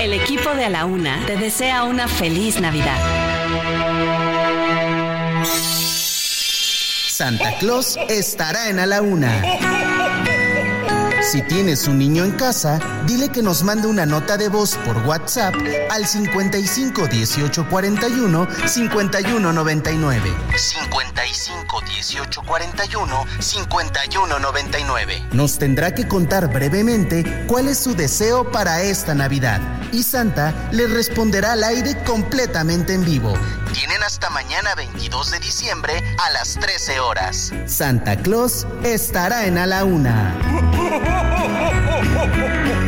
El 0.00 0.12
equipo 0.14 0.52
de 0.54 0.64
A 0.64 0.68
la 0.68 0.84
Una 0.84 1.24
te 1.26 1.36
desea 1.36 1.84
una 1.84 2.08
feliz 2.08 2.60
Navidad. 2.60 2.98
Santa 7.06 7.56
Claus 7.58 7.96
estará 8.08 8.68
en 8.68 8.80
A 8.80 8.86
la 8.86 9.00
Una. 9.00 9.97
Si 11.30 11.42
tienes 11.42 11.86
un 11.86 11.98
niño 11.98 12.24
en 12.24 12.30
casa, 12.30 12.78
dile 13.04 13.28
que 13.28 13.42
nos 13.42 13.62
mande 13.62 13.86
una 13.86 14.06
nota 14.06 14.38
de 14.38 14.48
voz 14.48 14.76
por 14.76 14.96
WhatsApp 15.06 15.54
al 15.90 16.06
55 16.06 17.06
18 17.06 17.68
41 17.68 18.48
51 18.64 19.52
99. 19.52 20.32
55 20.56 21.80
18 21.82 22.42
41 22.42 23.26
51 23.40 24.38
99. 24.38 25.26
Nos 25.32 25.58
tendrá 25.58 25.94
que 25.94 26.08
contar 26.08 26.50
brevemente 26.50 27.44
cuál 27.46 27.68
es 27.68 27.76
su 27.76 27.94
deseo 27.94 28.50
para 28.50 28.80
esta 28.80 29.14
Navidad 29.14 29.60
y 29.92 30.02
Santa 30.02 30.54
le 30.72 30.86
responderá 30.86 31.52
al 31.52 31.64
aire 31.64 32.02
completamente 32.04 32.94
en 32.94 33.04
vivo. 33.04 33.34
Tienen 33.74 34.02
hasta 34.02 34.30
mañana 34.30 34.74
22 34.74 35.30
de 35.32 35.40
diciembre 35.40 35.92
a 36.18 36.30
las 36.30 36.54
13 36.54 37.00
horas. 37.00 37.52
Santa 37.66 38.16
Claus 38.16 38.66
estará 38.82 39.46
en 39.46 39.58
A 39.58 39.66
la 39.66 39.84
Una. 39.84 41.16
ho, 41.18 41.42
ho, 41.58 41.68
ho, 41.86 41.96
ho, 42.14 42.46
ho. 42.82 42.87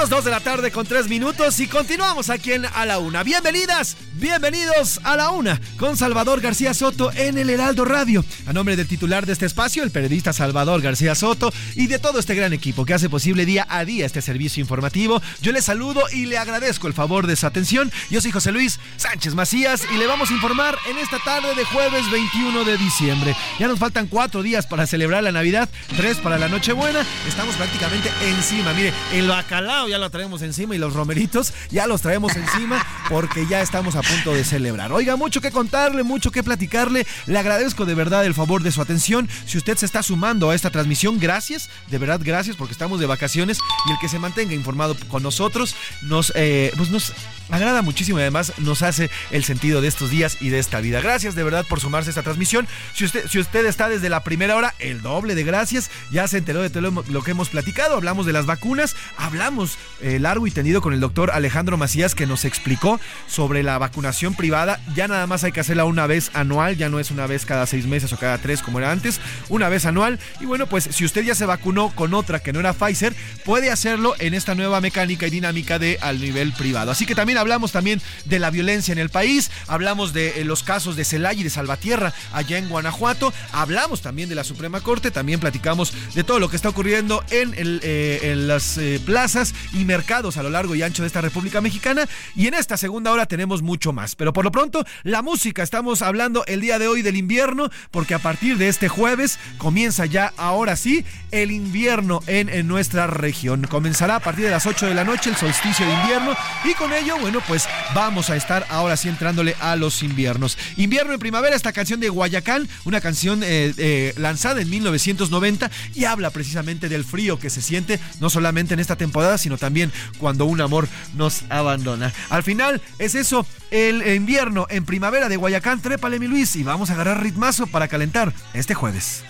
Minutos, 0.00 0.16
dos 0.16 0.24
de 0.24 0.30
la 0.30 0.40
tarde 0.40 0.70
con 0.70 0.86
tres 0.86 1.08
minutos 1.08 1.60
y 1.60 1.68
continuamos 1.68 2.30
aquí 2.30 2.52
en 2.52 2.64
A 2.64 2.86
la 2.86 2.98
Una. 2.98 3.22
Bienvenidas, 3.22 3.96
bienvenidos 4.20 5.00
a 5.02 5.16
la 5.16 5.30
Una 5.30 5.58
con 5.78 5.96
Salvador 5.96 6.42
García 6.42 6.74
Soto 6.74 7.10
en 7.12 7.38
el 7.38 7.48
Heraldo 7.48 7.86
Radio. 7.86 8.22
A 8.46 8.52
nombre 8.52 8.76
del 8.76 8.86
titular 8.86 9.24
de 9.24 9.32
este 9.32 9.46
espacio, 9.46 9.82
el 9.82 9.90
periodista 9.90 10.34
Salvador 10.34 10.82
García 10.82 11.14
Soto 11.14 11.50
y 11.74 11.86
de 11.86 11.98
todo 11.98 12.18
este 12.18 12.34
gran 12.34 12.52
equipo 12.52 12.84
que 12.84 12.92
hace 12.92 13.08
posible 13.08 13.46
día 13.46 13.66
a 13.70 13.84
día 13.86 14.04
este 14.04 14.20
servicio 14.20 14.60
informativo, 14.60 15.22
yo 15.40 15.52
le 15.52 15.62
saludo 15.62 16.02
y 16.12 16.26
le 16.26 16.36
agradezco 16.36 16.86
el 16.86 16.92
favor 16.92 17.26
de 17.26 17.34
su 17.34 17.46
atención. 17.46 17.90
Yo 18.10 18.20
soy 18.20 18.30
José 18.30 18.52
Luis 18.52 18.78
Sánchez 18.98 19.34
Macías 19.34 19.86
y 19.90 19.96
le 19.96 20.06
vamos 20.06 20.30
a 20.30 20.34
informar 20.34 20.76
en 20.90 20.98
esta 20.98 21.18
tarde 21.20 21.54
de 21.54 21.64
jueves 21.64 22.10
21 22.10 22.64
de 22.64 22.76
diciembre. 22.76 23.34
Ya 23.58 23.68
nos 23.68 23.78
faltan 23.78 24.06
cuatro 24.06 24.42
días 24.42 24.66
para 24.66 24.86
celebrar 24.86 25.22
la 25.22 25.32
Navidad, 25.32 25.68
tres 25.96 26.18
para 26.18 26.38
la 26.38 26.48
Nochebuena. 26.48 27.06
Estamos 27.26 27.54
prácticamente 27.56 28.10
encima. 28.28 28.74
Mire, 28.74 28.92
el 29.14 29.28
bacalao 29.28 29.88
ya 29.88 29.96
lo 29.96 30.10
traemos 30.10 30.42
encima 30.42 30.74
y 30.74 30.78
los 30.78 30.92
romeritos 30.92 31.54
ya 31.70 31.86
los 31.86 32.02
traemos 32.02 32.36
encima 32.36 32.84
porque 33.08 33.46
ya 33.46 33.62
estamos 33.62 33.96
a 33.96 34.09
de 34.10 34.44
celebrar. 34.44 34.92
Oiga, 34.92 35.16
mucho 35.16 35.40
que 35.40 35.50
contarle, 35.50 36.02
mucho 36.02 36.30
que 36.30 36.42
platicarle. 36.42 37.06
Le 37.26 37.38
agradezco 37.38 37.86
de 37.86 37.94
verdad 37.94 38.26
el 38.26 38.34
favor 38.34 38.62
de 38.62 38.70
su 38.70 38.82
atención. 38.82 39.28
Si 39.46 39.56
usted 39.56 39.76
se 39.78 39.86
está 39.86 40.02
sumando 40.02 40.50
a 40.50 40.54
esta 40.54 40.70
transmisión, 40.70 41.18
gracias, 41.18 41.70
de 41.88 41.98
verdad 41.98 42.20
gracias 42.22 42.56
porque 42.56 42.72
estamos 42.72 43.00
de 43.00 43.06
vacaciones 43.06 43.58
y 43.88 43.92
el 43.92 43.98
que 43.98 44.08
se 44.08 44.18
mantenga 44.18 44.52
informado 44.52 44.96
con 45.08 45.22
nosotros 45.22 45.74
nos, 46.02 46.32
eh, 46.34 46.72
pues 46.76 46.90
nos 46.90 47.12
agrada 47.50 47.82
muchísimo 47.82 48.18
y 48.18 48.22
además 48.22 48.52
nos 48.58 48.82
hace 48.82 49.10
el 49.30 49.44
sentido 49.44 49.80
de 49.80 49.88
estos 49.88 50.10
días 50.10 50.36
y 50.40 50.50
de 50.50 50.58
esta 50.58 50.80
vida. 50.80 51.00
Gracias 51.00 51.34
de 51.34 51.42
verdad 51.44 51.64
por 51.68 51.80
sumarse 51.80 52.10
a 52.10 52.12
esta 52.12 52.22
transmisión. 52.22 52.68
Si 52.94 53.04
usted, 53.04 53.26
si 53.28 53.38
usted 53.38 53.64
está 53.64 53.88
desde 53.88 54.08
la 54.08 54.20
primera 54.20 54.56
hora, 54.56 54.74
el 54.80 55.02
doble 55.02 55.34
de 55.34 55.44
gracias. 55.44 55.90
Ya 56.10 56.28
se 56.28 56.38
enteró 56.38 56.62
de 56.62 56.70
todo 56.70 57.04
lo 57.08 57.22
que 57.22 57.30
hemos 57.30 57.48
platicado. 57.48 57.94
Hablamos 57.94 58.26
de 58.26 58.32
las 58.32 58.46
vacunas, 58.46 58.96
hablamos 59.16 59.78
eh, 60.02 60.18
largo 60.18 60.46
y 60.46 60.50
tendido 60.50 60.82
con 60.82 60.92
el 60.92 61.00
doctor 61.00 61.30
Alejandro 61.30 61.78
Macías 61.78 62.14
que 62.14 62.26
nos 62.26 62.44
explicó 62.44 63.00
sobre 63.26 63.62
la 63.62 63.78
vacunación 64.00 64.34
privada. 64.34 64.80
Ya 64.94 65.08
nada 65.08 65.26
más 65.26 65.44
hay 65.44 65.52
que 65.52 65.60
hacerla 65.60 65.84
una 65.84 66.06
vez 66.06 66.30
anual, 66.32 66.78
ya 66.78 66.88
no 66.88 67.00
es 67.00 67.10
una 67.10 67.26
vez 67.26 67.44
cada 67.44 67.66
seis 67.66 67.86
meses 67.86 68.10
o 68.14 68.16
cada 68.16 68.38
tres 68.38 68.62
como 68.62 68.78
era 68.78 68.90
antes, 68.90 69.20
una 69.50 69.68
vez 69.68 69.84
anual. 69.84 70.18
Y 70.40 70.46
bueno, 70.46 70.66
pues 70.66 70.88
si 70.90 71.04
usted 71.04 71.22
ya 71.22 71.34
se 71.34 71.44
vacunó 71.44 71.90
con 71.94 72.14
otra 72.14 72.38
que 72.40 72.54
no 72.54 72.60
era 72.60 72.72
Pfizer, 72.72 73.14
puede 73.44 73.70
hacerlo 73.70 74.14
en 74.18 74.32
esta 74.32 74.54
nueva 74.54 74.80
mecánica 74.80 75.26
y 75.26 75.30
dinámica 75.30 75.78
de 75.78 75.98
al 76.00 76.18
nivel 76.18 76.54
privado. 76.54 76.90
Así 76.90 77.04
que 77.04 77.14
también 77.14 77.36
hablamos 77.36 77.72
también 77.72 78.00
de 78.24 78.38
la 78.38 78.48
violencia 78.48 78.92
en 78.92 78.98
el 78.98 79.10
país, 79.10 79.50
hablamos 79.66 80.14
de 80.14 80.40
eh, 80.40 80.44
los 80.46 80.62
casos 80.62 80.96
de 80.96 81.04
Celaya 81.04 81.40
y 81.40 81.44
de 81.44 81.50
Salvatierra 81.50 82.14
allá 82.32 82.56
en 82.56 82.70
Guanajuato, 82.70 83.34
hablamos 83.52 84.00
también 84.00 84.30
de 84.30 84.34
la 84.34 84.44
Suprema 84.44 84.80
Corte, 84.80 85.10
también 85.10 85.40
platicamos 85.40 85.92
de 86.14 86.24
todo 86.24 86.38
lo 86.38 86.48
que 86.48 86.56
está 86.56 86.70
ocurriendo 86.70 87.22
en, 87.30 87.52
el, 87.54 87.80
eh, 87.82 88.30
en 88.32 88.48
las 88.48 88.78
eh, 88.78 88.98
plazas 89.04 89.54
y 89.74 89.84
mercados 89.84 90.38
a 90.38 90.42
lo 90.42 90.48
largo 90.48 90.74
y 90.74 90.82
ancho 90.82 91.02
de 91.02 91.08
esta 91.08 91.20
República 91.20 91.60
Mexicana 91.60 92.08
y 92.34 92.46
en 92.46 92.54
esta 92.54 92.78
segunda 92.78 93.12
hora 93.12 93.26
tenemos 93.26 93.60
mucho 93.60 93.89
más. 93.92 94.16
Pero 94.16 94.32
por 94.32 94.44
lo 94.44 94.52
pronto, 94.52 94.84
la 95.02 95.22
música, 95.22 95.62
estamos 95.62 96.02
hablando 96.02 96.44
el 96.46 96.60
día 96.60 96.78
de 96.78 96.88
hoy 96.88 97.02
del 97.02 97.16
invierno 97.16 97.70
porque 97.90 98.14
a 98.14 98.18
partir 98.18 98.58
de 98.58 98.68
este 98.68 98.88
jueves 98.88 99.38
comienza 99.58 100.06
ya 100.06 100.32
ahora 100.36 100.76
sí 100.76 101.04
el 101.30 101.50
invierno 101.50 102.22
en, 102.26 102.50
nuestra 102.66 103.06
región. 103.06 103.66
Comenzará 103.68 104.16
a 104.16 104.20
partir 104.20 104.44
de 104.44 104.50
las 104.50 104.66
8 104.66 104.86
de 104.86 104.94
la 104.94 105.04
noche 105.04 105.30
el 105.30 105.36
solsticio 105.36 105.86
de 105.86 105.92
invierno 105.92 106.36
y 106.64 106.74
con 106.74 106.92
ello, 106.92 107.16
bueno, 107.18 107.40
pues 107.46 107.68
vamos 107.94 108.30
a 108.30 108.36
estar 108.36 108.66
ahora 108.68 108.96
sí 108.96 109.08
entrándole 109.08 109.56
a 109.60 109.76
los 109.76 110.02
inviernos. 110.02 110.58
Invierno 110.76 111.12
en 111.12 111.20
primavera, 111.20 111.56
esta 111.56 111.72
canción 111.72 112.00
de 112.00 112.08
Guayacán, 112.08 112.68
una 112.84 113.00
canción 113.00 113.42
eh, 113.42 113.72
eh, 113.76 114.14
lanzada 114.16 114.60
en 114.60 114.70
1990 114.70 115.70
y 115.94 116.04
habla 116.04 116.30
precisamente 116.30 116.88
del 116.88 117.04
frío 117.04 117.38
que 117.38 117.50
se 117.50 117.62
siente 117.62 117.98
no 118.20 118.30
solamente 118.30 118.74
en 118.74 118.80
esta 118.80 118.96
temporada, 118.96 119.38
sino 119.38 119.58
también 119.58 119.92
cuando 120.18 120.44
un 120.44 120.60
amor 120.60 120.88
nos 121.14 121.44
abandona. 121.48 122.12
Al 122.28 122.42
final 122.42 122.80
es 122.98 123.14
eso, 123.14 123.46
el 123.70 124.06
invierno 124.14 124.66
en 124.68 124.84
primavera 124.84 125.28
de 125.28 125.36
Guayacán, 125.36 125.80
trépale 125.80 126.18
mi 126.18 126.26
Luis 126.26 126.56
y 126.56 126.62
vamos 126.62 126.90
a 126.90 126.94
agarrar 126.94 127.22
ritmazo 127.22 127.66
para 127.66 127.88
calentar 127.88 128.32
este 128.54 128.74
jueves. 128.74 129.24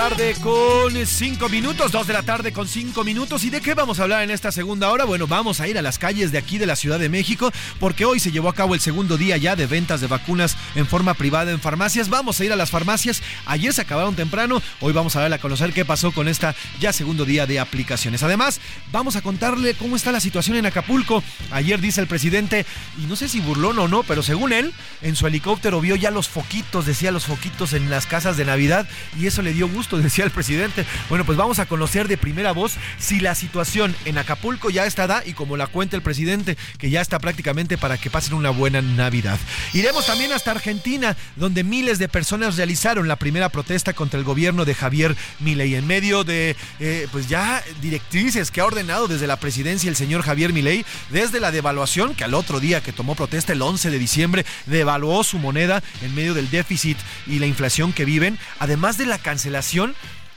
Tarde 0.00 0.34
con 0.40 1.06
cinco 1.06 1.50
minutos, 1.50 1.92
dos 1.92 2.06
de 2.06 2.14
la 2.14 2.22
tarde 2.22 2.54
con 2.54 2.66
cinco 2.66 3.04
minutos. 3.04 3.44
¿Y 3.44 3.50
de 3.50 3.60
qué 3.60 3.74
vamos 3.74 4.00
a 4.00 4.04
hablar 4.04 4.22
en 4.22 4.30
esta 4.30 4.50
segunda 4.50 4.90
hora? 4.90 5.04
Bueno, 5.04 5.26
vamos 5.26 5.60
a 5.60 5.68
ir 5.68 5.76
a 5.76 5.82
las 5.82 5.98
calles 5.98 6.32
de 6.32 6.38
aquí 6.38 6.56
de 6.56 6.64
la 6.64 6.74
Ciudad 6.74 6.98
de 6.98 7.10
México, 7.10 7.52
porque 7.78 8.06
hoy 8.06 8.18
se 8.18 8.32
llevó 8.32 8.48
a 8.48 8.54
cabo 8.54 8.74
el 8.74 8.80
segundo 8.80 9.18
día 9.18 9.36
ya 9.36 9.56
de 9.56 9.66
ventas 9.66 10.00
de 10.00 10.06
vacunas 10.06 10.56
en 10.74 10.86
forma 10.86 11.12
privada 11.12 11.50
en 11.50 11.60
farmacias. 11.60 12.08
Vamos 12.08 12.40
a 12.40 12.44
ir 12.46 12.50
a 12.50 12.56
las 12.56 12.70
farmacias. 12.70 13.22
Ayer 13.44 13.74
se 13.74 13.82
acabaron 13.82 14.16
temprano, 14.16 14.62
hoy 14.80 14.94
vamos 14.94 15.16
a 15.16 15.20
ver 15.20 15.34
a 15.34 15.38
conocer 15.38 15.74
qué 15.74 15.84
pasó 15.84 16.12
con 16.12 16.28
esta 16.28 16.54
ya 16.80 16.94
segundo 16.94 17.26
día 17.26 17.46
de 17.46 17.60
aplicaciones. 17.60 18.22
Además, 18.22 18.58
vamos 18.92 19.16
a 19.16 19.20
contarle 19.20 19.74
cómo 19.74 19.96
está 19.96 20.12
la 20.12 20.20
situación 20.20 20.56
en 20.56 20.64
Acapulco. 20.64 21.22
Ayer 21.50 21.78
dice 21.78 22.00
el 22.00 22.06
presidente, 22.06 22.64
y 22.98 23.04
no 23.04 23.16
sé 23.16 23.28
si 23.28 23.40
burlón 23.40 23.78
o 23.78 23.86
no, 23.86 24.02
pero 24.04 24.22
según 24.22 24.54
él, 24.54 24.72
en 25.02 25.14
su 25.14 25.26
helicóptero 25.26 25.78
vio 25.82 25.94
ya 25.94 26.10
los 26.10 26.26
foquitos, 26.26 26.86
decía 26.86 27.12
los 27.12 27.26
foquitos 27.26 27.74
en 27.74 27.90
las 27.90 28.06
casas 28.06 28.38
de 28.38 28.46
Navidad, 28.46 28.88
y 29.18 29.26
eso 29.26 29.42
le 29.42 29.52
dio 29.52 29.68
gusto, 29.68 29.89
decía 30.02 30.24
el 30.24 30.30
presidente. 30.30 30.84
Bueno, 31.08 31.24
pues 31.24 31.38
vamos 31.38 31.58
a 31.58 31.66
conocer 31.66 32.08
de 32.08 32.16
primera 32.16 32.52
voz 32.52 32.74
si 32.98 33.20
la 33.20 33.34
situación 33.34 33.94
en 34.04 34.18
Acapulco 34.18 34.70
ya 34.70 34.86
está 34.86 35.06
da 35.06 35.22
y 35.24 35.32
como 35.32 35.56
la 35.56 35.66
cuenta 35.66 35.96
el 35.96 36.02
presidente, 36.02 36.56
que 36.78 36.90
ya 36.90 37.00
está 37.00 37.18
prácticamente 37.18 37.78
para 37.78 37.98
que 37.98 38.10
pasen 38.10 38.34
una 38.34 38.50
buena 38.50 38.82
Navidad. 38.82 39.38
Iremos 39.72 40.06
también 40.06 40.32
hasta 40.32 40.50
Argentina, 40.50 41.16
donde 41.36 41.64
miles 41.64 41.98
de 41.98 42.08
personas 42.08 42.56
realizaron 42.56 43.08
la 43.08 43.16
primera 43.16 43.48
protesta 43.48 43.92
contra 43.92 44.18
el 44.18 44.24
gobierno 44.24 44.64
de 44.64 44.74
Javier 44.74 45.16
Milei 45.40 45.74
en 45.74 45.86
medio 45.86 46.24
de 46.24 46.56
eh, 46.78 47.08
pues 47.12 47.28
ya 47.28 47.62
directrices 47.80 48.50
que 48.50 48.60
ha 48.60 48.66
ordenado 48.66 49.08
desde 49.08 49.26
la 49.26 49.38
presidencia 49.38 49.88
el 49.88 49.96
señor 49.96 50.22
Javier 50.22 50.52
Milei, 50.52 50.84
desde 51.10 51.40
la 51.40 51.50
devaluación 51.50 52.14
que 52.14 52.24
al 52.24 52.34
otro 52.34 52.60
día 52.60 52.82
que 52.82 52.92
tomó 52.92 53.14
protesta 53.14 53.52
el 53.52 53.62
11 53.62 53.90
de 53.90 53.98
diciembre 53.98 54.46
devaluó 54.66 55.24
su 55.24 55.38
moneda 55.38 55.82
en 56.02 56.14
medio 56.14 56.34
del 56.34 56.50
déficit 56.50 56.98
y 57.26 57.38
la 57.38 57.46
inflación 57.46 57.92
que 57.92 58.04
viven, 58.04 58.38
además 58.58 58.98
de 58.98 59.06
la 59.06 59.18
cancelación 59.18 59.79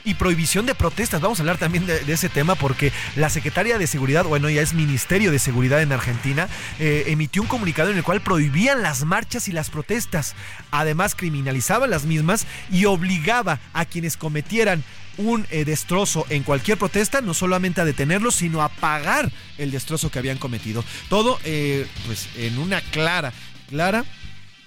y 0.06 0.16
prohibición 0.16 0.66
de 0.66 0.76
protestas. 0.76 1.22
Vamos 1.22 1.40
a 1.40 1.44
hablar 1.44 1.58
también 1.58 1.86
de, 1.86 2.02
ese 2.08 2.30
tema 2.30 2.56
porque 2.56 2.92
la 3.16 3.30
secretaria 3.30 3.78
de 3.78 3.88
Seguridad, 3.88 4.26
bueno, 4.26 4.50
ya 4.50 4.62
es 4.62 4.74
Ministerio 4.74 5.32
de 5.32 5.40
Seguridad 5.40 5.82
en 5.82 5.92
Argentina, 5.92 6.50
eh, 6.80 7.06
emitió 7.08 7.42
un 7.42 7.48
comunicado 7.48 7.92
en 7.92 7.98
el 7.98 8.04
cual 8.04 8.22
prohibían 8.22 8.82
las 8.82 9.06
marchas 9.06 9.48
y 9.48 9.52
las 9.52 9.70
protestas. 9.70 10.36
Además, 10.72 11.16
criminalizaba 11.16 11.88
las 11.88 12.06
mismas 12.06 12.46
y 12.72 12.86
obligaba 12.86 13.60
a 13.74 13.86
quienes 13.86 14.18
cometieran 14.18 14.84
un 15.18 15.46
eh, 15.52 15.64
destrozo 15.64 16.26
en 16.30 16.44
cualquier 16.44 16.78
protesta, 16.78 17.22
no 17.22 17.34
solamente 17.34 17.82
a 17.82 17.86
detenerlos, 17.86 18.36
sino 18.36 18.62
a 18.62 18.70
pagar 18.70 19.32
el 19.58 19.72
destrozo 19.72 20.10
que 20.10 20.20
habían 20.20 20.38
cometido. 20.38 20.84
Todo, 21.08 21.40
eh, 21.44 21.88
pues, 22.06 22.30
en 22.36 22.58
una 22.58 22.82
clara, 22.82 23.32
clara 23.70 24.04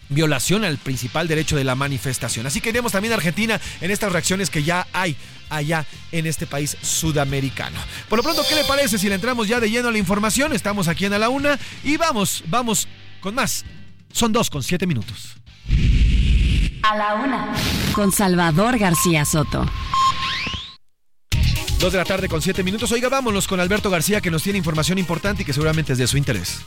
violación 0.09 0.65
al 0.65 0.79
principal 0.79 1.29
derecho 1.29 1.57
de 1.57 1.65
la 1.65 1.75
manifestación. 1.75 2.47
Así 2.47 2.61
que 2.61 2.71
iremos 2.71 2.93
también 2.93 3.13
a 3.13 3.17
Argentina 3.17 3.61
en 3.81 3.91
estas 3.91 4.13
reacciones 4.13 4.51
que 4.51 4.63
ya 4.63 4.87
hay 4.93 5.17
allá 5.49 5.87
en 6.13 6.27
este 6.27 6.47
país 6.47 6.77
sudamericano. 6.83 7.79
Por 8.09 8.19
lo 8.19 8.23
pronto, 8.23 8.43
¿qué 8.49 8.55
le 8.55 8.65
parece 8.65 8.99
si 8.99 9.09
le 9.09 9.15
entramos 9.15 9.49
ya 9.49 9.61
de 9.61 9.71
lleno 9.71 9.89
a 9.89 9.93
la 9.93 9.99
información? 9.99 10.53
Estamos 10.53 10.89
aquí 10.89 11.05
en 11.05 11.15
A 11.15 11.19
la 11.19 11.29
Una 11.29 11.59
y 11.85 11.97
vamos, 11.97 12.45
vamos 12.47 12.89
con 13.21 13.35
más. 13.35 13.65
Son 14.13 14.33
dos 14.33 14.51
con 14.51 14.63
siete 14.63 14.87
minutos. 14.87 15.37
A 16.83 16.97
la 16.97 17.15
una. 17.15 17.53
Con 17.93 18.13
Salvador 18.13 18.79
García 18.79 19.25
Soto. 19.25 19.67
Dos 21.79 21.93
de 21.93 21.99
la 21.99 22.05
tarde 22.05 22.29
con 22.29 22.41
siete 22.41 22.63
minutos. 22.63 22.91
Oiga, 22.93 23.09
vámonos 23.09 23.47
con 23.47 23.61
Alberto 23.61 23.91
García 23.91 24.21
que 24.21 24.31
nos 24.31 24.43
tiene 24.43 24.59
información 24.59 24.97
importante 24.97 25.43
y 25.43 25.45
que 25.45 25.53
seguramente 25.53 25.93
es 25.93 25.99
de 25.99 26.07
su 26.07 26.17
interés. 26.17 26.61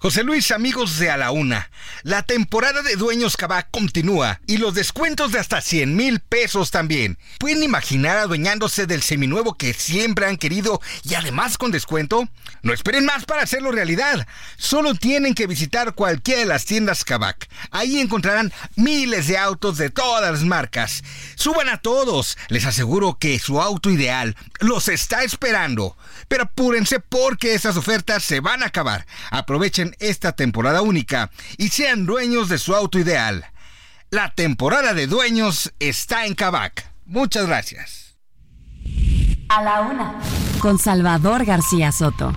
José 0.00 0.22
Luis, 0.22 0.52
amigos 0.52 1.00
de 1.00 1.10
A 1.10 1.16
la 1.16 1.32
Una, 1.32 1.72
la 2.04 2.22
temporada 2.22 2.82
de 2.82 2.94
Dueños 2.94 3.36
Cabá 3.36 3.64
continúa 3.64 4.40
y 4.46 4.58
los 4.58 4.72
descuentos 4.72 5.32
de 5.32 5.40
hasta 5.40 5.60
100 5.60 5.96
mil 5.96 6.20
pesos 6.20 6.70
también. 6.70 7.18
¿Pueden 7.40 7.64
imaginar 7.64 8.16
adueñándose 8.16 8.86
del 8.86 9.02
seminuevo 9.02 9.54
que 9.54 9.74
siempre 9.74 10.26
han 10.26 10.36
querido 10.36 10.80
y 11.02 11.14
además 11.14 11.58
con 11.58 11.72
descuento? 11.72 12.28
No 12.62 12.72
esperen 12.72 13.06
más 13.06 13.24
para 13.24 13.42
hacerlo 13.42 13.72
realidad. 13.72 14.28
Solo 14.56 14.94
tienen 14.94 15.34
que 15.34 15.48
visitar 15.48 15.94
cualquiera 15.94 16.42
de 16.42 16.46
las 16.46 16.64
tiendas 16.64 17.04
Kavak. 17.04 17.48
Ahí 17.72 17.98
encontrarán 17.98 18.52
miles 18.76 19.26
de 19.26 19.36
autos 19.36 19.78
de 19.78 19.90
todas 19.90 20.30
las 20.30 20.44
marcas. 20.44 21.02
Suban 21.34 21.68
a 21.68 21.78
todos. 21.78 22.38
Les 22.48 22.66
aseguro 22.66 23.18
que 23.18 23.40
su 23.40 23.60
auto 23.60 23.90
ideal 23.90 24.36
los 24.60 24.88
está 24.88 25.24
esperando. 25.24 25.96
Pero 26.28 26.44
apúrense 26.44 27.00
porque 27.00 27.54
esas 27.54 27.76
ofertas 27.76 28.22
se 28.22 28.38
van 28.38 28.62
a 28.62 28.66
acabar. 28.66 29.04
Aprovechen 29.30 29.87
esta 29.98 30.32
temporada 30.32 30.82
única 30.82 31.30
y 31.56 31.68
sean 31.68 32.06
dueños 32.06 32.48
de 32.48 32.58
su 32.58 32.74
auto 32.74 32.98
ideal. 32.98 33.46
La 34.10 34.34
temporada 34.34 34.94
de 34.94 35.06
dueños 35.06 35.72
está 35.78 36.26
en 36.26 36.34
Kavak. 36.34 36.90
Muchas 37.04 37.46
gracias. 37.46 38.16
A 39.48 39.62
la 39.62 39.80
una. 39.82 40.14
Con 40.60 40.78
Salvador 40.78 41.44
García 41.44 41.92
Soto. 41.92 42.36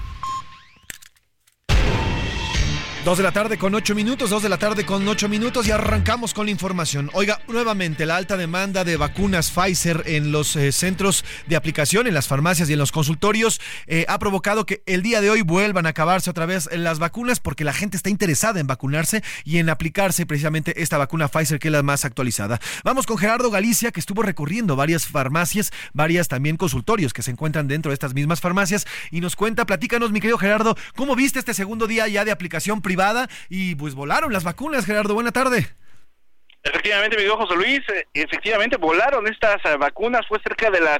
Dos 3.04 3.18
de 3.18 3.24
la 3.24 3.32
tarde 3.32 3.58
con 3.58 3.74
ocho 3.74 3.96
minutos, 3.96 4.30
dos 4.30 4.44
de 4.44 4.50
la 4.50 4.60
tarde 4.60 4.86
con 4.86 5.08
ocho 5.08 5.28
minutos 5.28 5.68
y 5.68 5.72
arrancamos 5.72 6.36
con 6.36 6.46
la 6.46 6.52
información. 6.52 7.10
Oiga, 7.14 7.42
nuevamente 7.48 8.06
la 8.06 8.16
alta 8.16 8.38
demanda 8.38 8.84
de 8.84 8.96
vacunas 8.96 9.50
Pfizer 9.50 10.04
en 10.06 10.32
los 10.32 10.56
eh, 10.56 10.72
centros 10.72 11.26
de 11.48 11.56
aplicación, 11.56 12.06
en 12.06 12.14
las 12.14 12.28
farmacias 12.28 12.70
y 12.70 12.74
en 12.74 12.80
los 12.80 12.92
consultorios 12.92 13.60
eh, 13.88 14.06
ha 14.08 14.20
provocado 14.20 14.68
que 14.68 14.84
el 14.86 15.02
día 15.02 15.20
de 15.20 15.32
hoy 15.32 15.42
vuelvan 15.42 15.88
a 15.88 15.90
acabarse 15.90 16.30
otra 16.30 16.46
vez 16.46 16.70
las 16.72 17.00
vacunas 17.00 17.40
porque 17.40 17.64
la 17.64 17.74
gente 17.74 17.98
está 17.98 18.12
interesada 18.12 18.60
en 18.60 18.68
vacunarse 18.68 19.24
y 19.46 19.58
en 19.58 19.72
aplicarse 19.72 20.28
precisamente 20.28 20.80
esta 20.84 21.00
vacuna 21.00 21.28
Pfizer 21.28 21.58
que 21.58 21.70
es 21.70 21.72
la 21.72 21.82
más 21.82 22.06
actualizada. 22.06 22.62
Vamos 22.84 23.08
con 23.08 23.18
Gerardo 23.18 23.50
Galicia 23.50 23.92
que 23.92 24.00
estuvo 24.00 24.22
recorriendo 24.22 24.76
varias 24.76 25.08
farmacias, 25.08 25.72
varias 25.94 26.28
también 26.28 26.56
consultorios 26.56 27.14
que 27.14 27.24
se 27.24 27.32
encuentran 27.32 27.68
dentro 27.68 27.90
de 27.90 27.96
estas 27.96 28.14
mismas 28.14 28.42
farmacias 28.42 28.86
y 29.10 29.22
nos 29.22 29.36
cuenta, 29.36 29.66
platícanos 29.66 30.12
mi 30.12 30.20
querido 30.20 30.38
Gerardo, 30.38 30.78
¿cómo 30.96 31.16
viste 31.16 31.40
este 31.40 31.56
segundo 31.56 31.88
día 31.88 32.08
ya 32.08 32.26
de 32.26 32.32
aplicación 32.32 32.80
privada 32.92 33.30
y 33.48 33.76
pues 33.76 33.96
volaron 33.96 34.34
las 34.34 34.44
vacunas, 34.44 34.86
Gerardo. 34.86 35.14
Buena 35.14 35.32
tarde. 35.32 35.66
Efectivamente, 36.62 37.18
mi 37.18 37.26
José 37.26 37.56
Luis, 37.56 37.80
eh, 37.90 38.06
efectivamente 38.14 38.76
volaron 38.76 39.26
estas 39.28 39.64
eh, 39.64 39.78
vacunas, 39.78 40.28
fue 40.28 40.40
cerca 40.44 40.70
de 40.70 40.82
las 40.82 41.00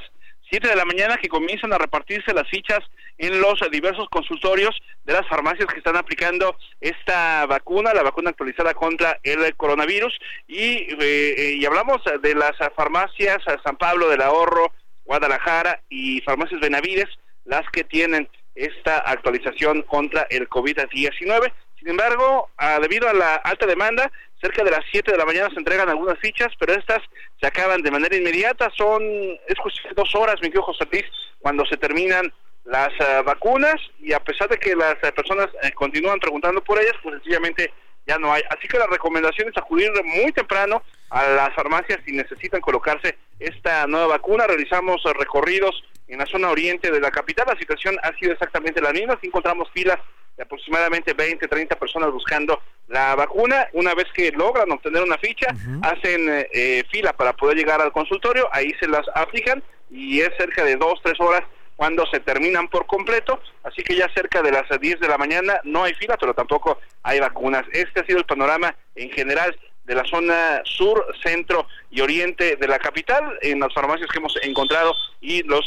7 0.50 0.70
de 0.70 0.76
la 0.76 0.86
mañana 0.86 1.18
que 1.18 1.28
comienzan 1.28 1.74
a 1.74 1.78
repartirse 1.78 2.34
las 2.34 2.48
fichas 2.50 2.80
en 3.18 3.42
los 3.42 3.62
eh, 3.62 3.68
diversos 3.70 4.08
consultorios 4.10 4.74
de 5.04 5.14
las 5.14 5.28
farmacias 5.28 5.68
que 5.68 5.80
están 5.80 5.98
aplicando 5.98 6.56
esta 6.80 7.46
vacuna, 7.46 7.94
la 7.94 8.04
vacuna 8.04 8.30
actualizada 8.30 8.74
contra 8.74 9.20
el 9.24 9.54
coronavirus. 9.58 10.18
Y, 10.48 10.88
y 11.04 11.66
hablamos 11.66 12.02
de 12.22 12.36
las 12.36 12.54
farmacias 12.76 13.38
San 13.66 13.76
Pablo 13.76 14.08
del 14.08 14.22
Ahorro, 14.22 14.72
Guadalajara 15.04 15.82
y 15.90 16.22
farmacias 16.22 16.62
Benavides, 16.62 17.10
las 17.44 17.70
que 17.72 17.84
tienen 17.84 18.30
esta 18.56 18.98
actualización 19.00 19.84
contra 19.84 20.28
el 20.30 20.50
COVID-19. 20.50 21.52
Sin 21.82 21.90
embargo, 21.90 22.52
ah, 22.58 22.78
debido 22.80 23.10
a 23.10 23.14
la 23.14 23.36
alta 23.38 23.66
demanda, 23.66 24.12
cerca 24.40 24.64
de 24.64 24.70
las 24.70 24.82
7 24.92 25.12
de 25.12 25.18
la 25.18 25.26
mañana 25.26 25.50
se 25.50 25.58
entregan 25.58 25.90
algunas 25.90 26.20
fichas, 26.20 26.50
pero 26.60 26.74
estas 26.74 27.00
se 27.40 27.48
acaban 27.48 27.82
de 27.82 27.90
manera 27.90 28.16
inmediata. 28.16 28.70
Son, 28.78 29.02
es 29.02 29.56
de 29.56 29.96
dos 29.96 30.14
horas, 30.14 30.36
mi 30.42 30.50
querido 30.50 30.62
José 30.62 30.86
Luis, 30.92 31.06
cuando 31.40 31.66
se 31.66 31.78
terminan 31.78 32.32
las 32.66 32.90
ah, 33.00 33.24
vacunas 33.26 33.82
y 34.00 34.14
a 34.14 34.20
pesar 34.20 34.48
de 34.48 34.60
que 34.60 34.76
las 34.76 34.96
ah, 35.04 35.12
personas 35.12 35.48
eh, 35.64 35.72
continúan 35.72 36.20
preguntando 36.20 36.64
por 36.64 36.80
ellas, 36.80 36.94
pues 37.02 37.16
sencillamente 37.16 37.74
ya 38.06 38.20
no 38.20 38.32
hay. 38.32 38.44
Así 38.52 38.68
que 38.68 38.78
la 38.78 38.86
recomendación 38.86 39.50
es 39.50 39.58
acudir 39.58 39.92
muy 40.04 40.32
temprano 40.34 40.84
a 41.10 41.28
las 41.30 41.56
farmacias 41.56 42.00
si 42.06 42.12
necesitan 42.12 42.62
colocarse 42.62 43.18
esta 43.42 43.88
nueva 43.88 44.08
vacuna. 44.08 44.48
Realizamos 44.48 45.02
eh, 45.06 45.14
recorridos 45.14 45.84
en 46.08 46.20
la 46.20 46.26
zona 46.26 46.50
oriente 46.50 46.92
de 46.92 47.00
la 47.00 47.12
capital. 47.12 47.46
La 47.48 47.58
situación 47.58 47.98
ha 48.04 48.14
sido 48.18 48.34
exactamente 48.34 48.82
la 48.82 48.92
misma. 48.92 49.14
Aquí 49.14 49.28
encontramos 49.28 49.70
filas 49.74 49.98
de 50.38 50.44
aproximadamente 50.44 51.14
20, 51.14 51.48
30 51.48 51.76
personas 51.78 52.12
buscando 52.12 52.62
la 52.88 53.16
vacuna. 53.16 53.68
Una 53.74 53.94
vez 53.96 54.08
que 54.14 54.32
logran 54.32 54.72
obtener 54.72 55.04
una 55.04 55.18
ficha, 55.18 55.48
hacen 55.82 56.30
eh, 56.30 56.48
eh, 56.54 56.84
fila 56.92 57.14
para 57.14 57.34
poder 57.34 57.58
llegar 57.58 57.82
al 57.82 57.92
consultorio, 57.92 58.48
ahí 58.52 58.74
se 58.80 58.88
las 58.88 59.06
aplican 59.16 59.64
y 59.90 60.22
es 60.22 60.30
cerca 60.38 60.64
de 60.64 60.76
dos, 60.76 61.00
tres 61.04 61.20
horas 61.20 61.44
cuando 61.82 62.06
se 62.06 62.20
terminan 62.20 62.68
por 62.68 62.86
completo, 62.86 63.42
así 63.64 63.82
que 63.82 63.96
ya 63.96 64.08
cerca 64.14 64.44
de 64.44 64.52
las 64.52 64.70
10 64.80 65.00
de 65.00 65.08
la 65.08 65.18
mañana 65.18 65.60
no 65.64 65.84
hay 65.84 65.96
fila, 65.96 66.16
pero 66.16 66.36
tampoco 66.36 66.80
hay 67.02 67.20
vacunas. 67.20 67.66
Este 67.74 68.02
ha 68.02 68.06
sido 68.06 68.20
el 68.20 68.26
panorama 68.26 68.76
en 68.94 69.10
general 69.10 69.58
de 69.86 69.96
la 69.96 70.04
zona 70.06 70.62
sur, 70.66 71.06
centro 71.24 71.68
y 71.90 72.02
oriente 72.02 72.56
de 72.56 72.68
la 72.68 72.80
capital 72.80 73.38
en 73.42 73.60
las 73.60 73.74
farmacias 73.74 74.10
que 74.10 74.20
hemos 74.20 74.34
encontrado 74.44 74.94
y 75.20 75.44
los, 75.44 75.66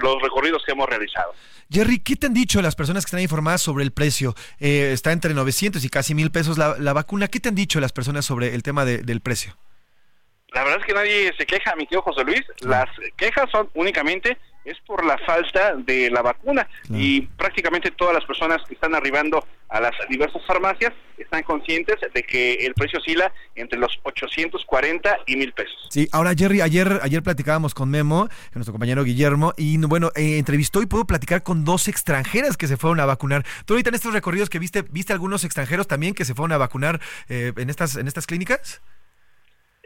los 0.00 0.22
recorridos 0.22 0.62
que 0.64 0.72
hemos 0.72 0.88
realizado. 0.88 1.32
Jerry, 1.70 1.98
¿qué 2.00 2.16
te 2.16 2.26
han 2.26 2.34
dicho 2.34 2.62
las 2.62 2.76
personas 2.76 3.04
que 3.04 3.08
están 3.08 3.20
informadas 3.20 3.60
sobre 3.60 3.84
el 3.84 3.92
precio? 3.92 4.34
Eh, 4.58 4.90
está 4.92 5.12
entre 5.12 5.34
900 5.34 5.84
y 5.84 5.88
casi 5.90 6.14
mil 6.14 6.30
pesos 6.30 6.56
la, 6.56 6.76
la, 6.78 6.92
vacuna. 6.92 7.28
¿Qué 7.28 7.40
te 7.40 7.50
han 7.50 7.54
dicho 7.54 7.78
las 7.80 7.92
personas 7.92 8.24
sobre 8.24 8.54
el 8.54 8.62
tema 8.62 8.84
de, 8.84 8.98
del 8.98 9.20
precio? 9.20 9.56
La 10.52 10.64
verdad 10.64 10.80
es 10.80 10.86
que 10.86 10.94
nadie 10.94 11.32
se 11.36 11.44
queja, 11.44 11.76
mi 11.76 11.86
tío 11.86 12.00
José 12.00 12.24
Luis. 12.24 12.42
Las 12.60 12.88
quejas 13.16 13.50
son 13.50 13.68
únicamente 13.74 14.38
es 14.68 14.78
por 14.86 15.04
la 15.04 15.16
falta 15.18 15.74
de 15.76 16.10
la 16.10 16.20
vacuna 16.20 16.68
y 16.90 17.22
prácticamente 17.22 17.90
todas 17.90 18.14
las 18.14 18.24
personas 18.24 18.62
que 18.68 18.74
están 18.74 18.94
arribando 18.94 19.42
a 19.70 19.80
las 19.80 19.92
diversas 20.08 20.44
farmacias 20.46 20.92
están 21.16 21.42
conscientes 21.42 21.96
de 22.14 22.22
que 22.22 22.54
el 22.66 22.74
precio 22.74 22.98
oscila 22.98 23.32
entre 23.54 23.78
los 23.78 23.98
840 24.02 25.18
y 25.26 25.36
mil 25.36 25.52
pesos. 25.52 25.88
Sí, 25.90 26.08
ahora 26.12 26.34
Jerry, 26.36 26.60
ayer 26.60 27.00
ayer 27.02 27.22
platicábamos 27.22 27.74
con 27.74 27.90
Memo, 27.90 28.28
nuestro 28.54 28.72
compañero 28.72 29.04
Guillermo, 29.04 29.54
y 29.56 29.78
bueno, 29.78 30.10
eh, 30.14 30.38
entrevistó 30.38 30.82
y 30.82 30.86
pudo 30.86 31.06
platicar 31.06 31.42
con 31.42 31.64
dos 31.64 31.88
extranjeras 31.88 32.56
que 32.56 32.66
se 32.66 32.76
fueron 32.76 33.00
a 33.00 33.06
vacunar. 33.06 33.44
Tú 33.64 33.74
ahorita 33.74 33.88
en 33.88 33.94
estos 33.94 34.12
recorridos 34.12 34.50
que 34.50 34.58
viste, 34.58 34.82
¿viste 34.82 35.12
algunos 35.12 35.44
extranjeros 35.44 35.86
también 35.86 36.14
que 36.14 36.24
se 36.24 36.34
fueron 36.34 36.52
a 36.52 36.58
vacunar 36.58 37.00
eh, 37.28 37.52
en 37.56 37.70
estas 37.70 37.96
en 37.96 38.06
estas 38.06 38.26
clínicas? 38.26 38.82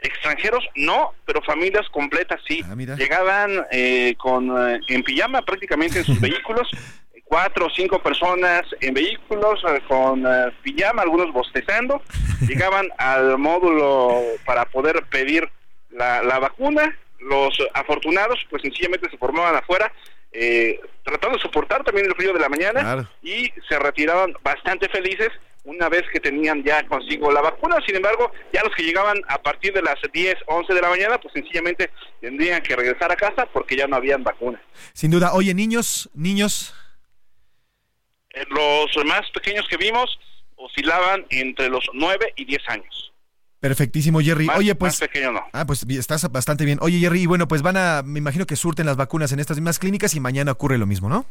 Extranjeros 0.02 0.64
no, 0.74 1.14
pero 1.24 1.42
familias 1.42 1.88
completas 1.90 2.40
sí. 2.46 2.62
Llegaban 2.98 3.64
eh, 3.70 4.14
con 4.18 4.50
eh, 4.50 4.80
en 4.88 5.02
pijama 5.02 5.42
prácticamente 5.42 6.00
en 6.00 6.04
sus 6.04 6.20
vehículos, 6.20 6.68
cuatro 7.24 7.66
o 7.66 7.70
cinco 7.70 8.02
personas 8.02 8.62
en 8.80 8.94
vehículos 8.94 9.62
eh, 9.68 9.80
con 9.88 10.24
pijama, 10.62 11.02
algunos 11.02 11.32
bostezando. 11.32 12.02
Llegaban 12.48 12.88
al 12.98 13.38
módulo 13.38 14.20
para 14.44 14.64
poder 14.66 15.04
pedir 15.10 15.48
la, 15.90 16.22
la 16.22 16.38
vacuna. 16.38 16.96
Los 17.20 17.56
afortunados, 17.74 18.40
pues 18.50 18.62
sencillamente 18.62 19.08
se 19.08 19.16
formaban 19.16 19.54
afuera, 19.54 19.92
tratando 21.02 21.36
de 21.36 21.42
soportar 21.42 21.84
también 21.84 22.06
el 22.06 22.14
frío 22.14 22.32
de 22.32 22.40
la 22.40 22.48
mañana 22.48 23.08
y 23.22 23.52
se 23.68 23.78
retiraban 23.78 24.34
bastante 24.42 24.88
felices 24.88 25.30
una 25.64 25.88
vez 25.88 26.02
que 26.12 26.20
tenían 26.20 26.62
ya 26.64 26.86
consigo 26.86 27.30
la 27.30 27.40
vacuna. 27.40 27.76
Sin 27.86 27.96
embargo, 27.96 28.32
ya 28.52 28.62
los 28.62 28.74
que 28.74 28.82
llegaban 28.82 29.20
a 29.28 29.40
partir 29.40 29.72
de 29.72 29.82
las 29.82 29.96
10, 30.12 30.36
11 30.46 30.74
de 30.74 30.80
la 30.80 30.88
mañana, 30.88 31.18
pues 31.20 31.32
sencillamente 31.34 31.90
tendrían 32.20 32.62
que 32.62 32.74
regresar 32.74 33.12
a 33.12 33.16
casa 33.16 33.46
porque 33.52 33.76
ya 33.76 33.86
no 33.86 33.96
habían 33.96 34.24
vacuna. 34.24 34.60
Sin 34.92 35.10
duda. 35.10 35.32
Oye, 35.34 35.54
niños, 35.54 36.10
niños. 36.14 36.74
Eh, 38.34 38.44
los 38.48 39.04
más 39.04 39.30
pequeños 39.30 39.66
que 39.68 39.76
vimos 39.76 40.18
oscilaban 40.56 41.26
entre 41.30 41.68
los 41.68 41.84
9 41.92 42.32
y 42.36 42.44
10 42.44 42.68
años. 42.68 43.11
Perfectísimo, 43.62 44.20
Jerry. 44.20 44.48
Oye, 44.56 44.74
pues. 44.74 44.94
Más 44.94 45.08
pequeño 45.08 45.30
no. 45.30 45.40
Ah, 45.52 45.64
pues 45.64 45.86
estás 45.88 46.28
bastante 46.32 46.64
bien. 46.64 46.78
Oye, 46.82 46.98
Jerry, 46.98 47.22
y 47.22 47.26
bueno, 47.26 47.46
pues 47.46 47.62
van 47.62 47.76
a. 47.76 48.02
Me 48.02 48.18
imagino 48.18 48.44
que 48.44 48.56
surten 48.56 48.86
las 48.86 48.96
vacunas 48.96 49.30
en 49.30 49.38
estas 49.38 49.56
mismas 49.56 49.78
clínicas 49.78 50.14
y 50.14 50.20
mañana 50.20 50.50
ocurre 50.50 50.78
lo 50.78 50.86
mismo, 50.86 51.08
¿no? 51.08 51.26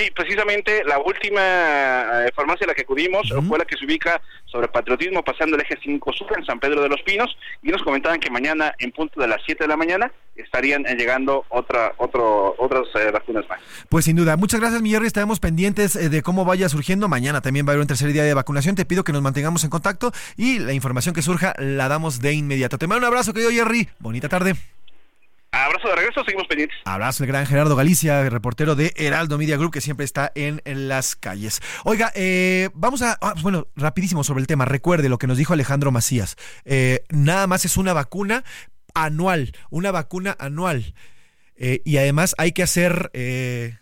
Sí, 0.00 0.12
precisamente 0.14 0.84
la 0.84 1.00
última 1.00 1.40
eh, 1.42 2.30
farmacia 2.32 2.66
a 2.66 2.68
la 2.68 2.74
que 2.74 2.82
acudimos 2.82 3.34
fue 3.48 3.58
la 3.58 3.64
que 3.64 3.76
se 3.76 3.84
ubica 3.84 4.22
sobre 4.44 4.68
patriotismo 4.68 5.24
pasando 5.24 5.56
el 5.56 5.62
eje 5.62 5.76
5 5.82 6.12
sur 6.12 6.38
en 6.38 6.46
San 6.46 6.60
Pedro 6.60 6.82
de 6.82 6.88
los 6.88 7.02
Pinos 7.02 7.36
y 7.64 7.70
nos 7.70 7.82
comentaban 7.82 8.20
que 8.20 8.30
mañana 8.30 8.72
en 8.78 8.92
punto 8.92 9.20
de 9.20 9.26
las 9.26 9.42
7 9.44 9.64
de 9.64 9.66
la 9.66 9.76
mañana 9.76 10.12
estarían 10.36 10.86
eh, 10.86 10.94
llegando 10.94 11.44
otra, 11.48 11.94
otro, 11.96 12.54
otras 12.58 12.86
eh, 12.94 13.10
vacunas 13.10 13.48
más. 13.48 13.58
Pues 13.88 14.04
sin 14.04 14.14
duda. 14.14 14.36
Muchas 14.36 14.60
gracias, 14.60 14.80
mi 14.82 14.94
Estaremos 14.94 15.40
pendientes 15.40 15.94
de 15.94 16.22
cómo 16.22 16.44
vaya 16.44 16.68
surgiendo. 16.68 17.08
Mañana 17.08 17.40
también 17.40 17.66
va 17.66 17.70
a 17.70 17.72
haber 17.72 17.80
un 17.80 17.88
tercer 17.88 18.12
día 18.12 18.22
de 18.22 18.34
vacunación. 18.34 18.76
Te 18.76 18.84
pido 18.84 19.02
que 19.02 19.12
nos 19.12 19.22
mantengamos 19.22 19.64
en 19.64 19.70
contacto 19.70 20.12
y 20.36 20.60
la 20.60 20.74
información 20.74 21.12
que 21.12 21.22
surja 21.22 21.54
la 21.58 21.88
damos 21.88 22.20
de 22.20 22.34
inmediato. 22.34 22.78
Te 22.78 22.86
mando 22.86 23.04
un 23.04 23.12
abrazo, 23.12 23.32
querido 23.32 23.50
Jerry. 23.50 23.88
Bonita 23.98 24.28
tarde. 24.28 24.54
Abrazo 25.50 25.88
de 25.88 25.96
regreso, 25.96 26.22
seguimos 26.24 26.46
pendientes. 26.46 26.76
Abrazo 26.84 27.24
el 27.24 27.28
gran 27.28 27.46
Gerardo 27.46 27.74
Galicia, 27.74 28.28
reportero 28.28 28.74
de 28.74 28.92
Heraldo 28.96 29.38
Media 29.38 29.56
Group, 29.56 29.72
que 29.72 29.80
siempre 29.80 30.04
está 30.04 30.30
en, 30.34 30.60
las 30.64 31.16
calles. 31.16 31.60
Oiga, 31.84 32.12
eh, 32.14 32.68
vamos 32.74 33.00
a, 33.00 33.16
ah, 33.22 33.34
bueno, 33.40 33.66
rapidísimo 33.74 34.24
sobre 34.24 34.40
el 34.42 34.46
tema. 34.46 34.66
Recuerde 34.66 35.08
lo 35.08 35.18
que 35.18 35.26
nos 35.26 35.38
dijo 35.38 35.54
Alejandro 35.54 35.90
Macías. 35.90 36.36
Eh, 36.64 37.04
nada 37.08 37.46
más 37.46 37.64
es 37.64 37.78
una 37.78 37.94
vacuna 37.94 38.44
anual, 38.92 39.52
una 39.70 39.90
vacuna 39.90 40.36
anual. 40.38 40.94
Eh, 41.56 41.80
y 41.84 41.96
además 41.96 42.34
hay 42.38 42.52
que 42.52 42.62
hacer, 42.62 43.10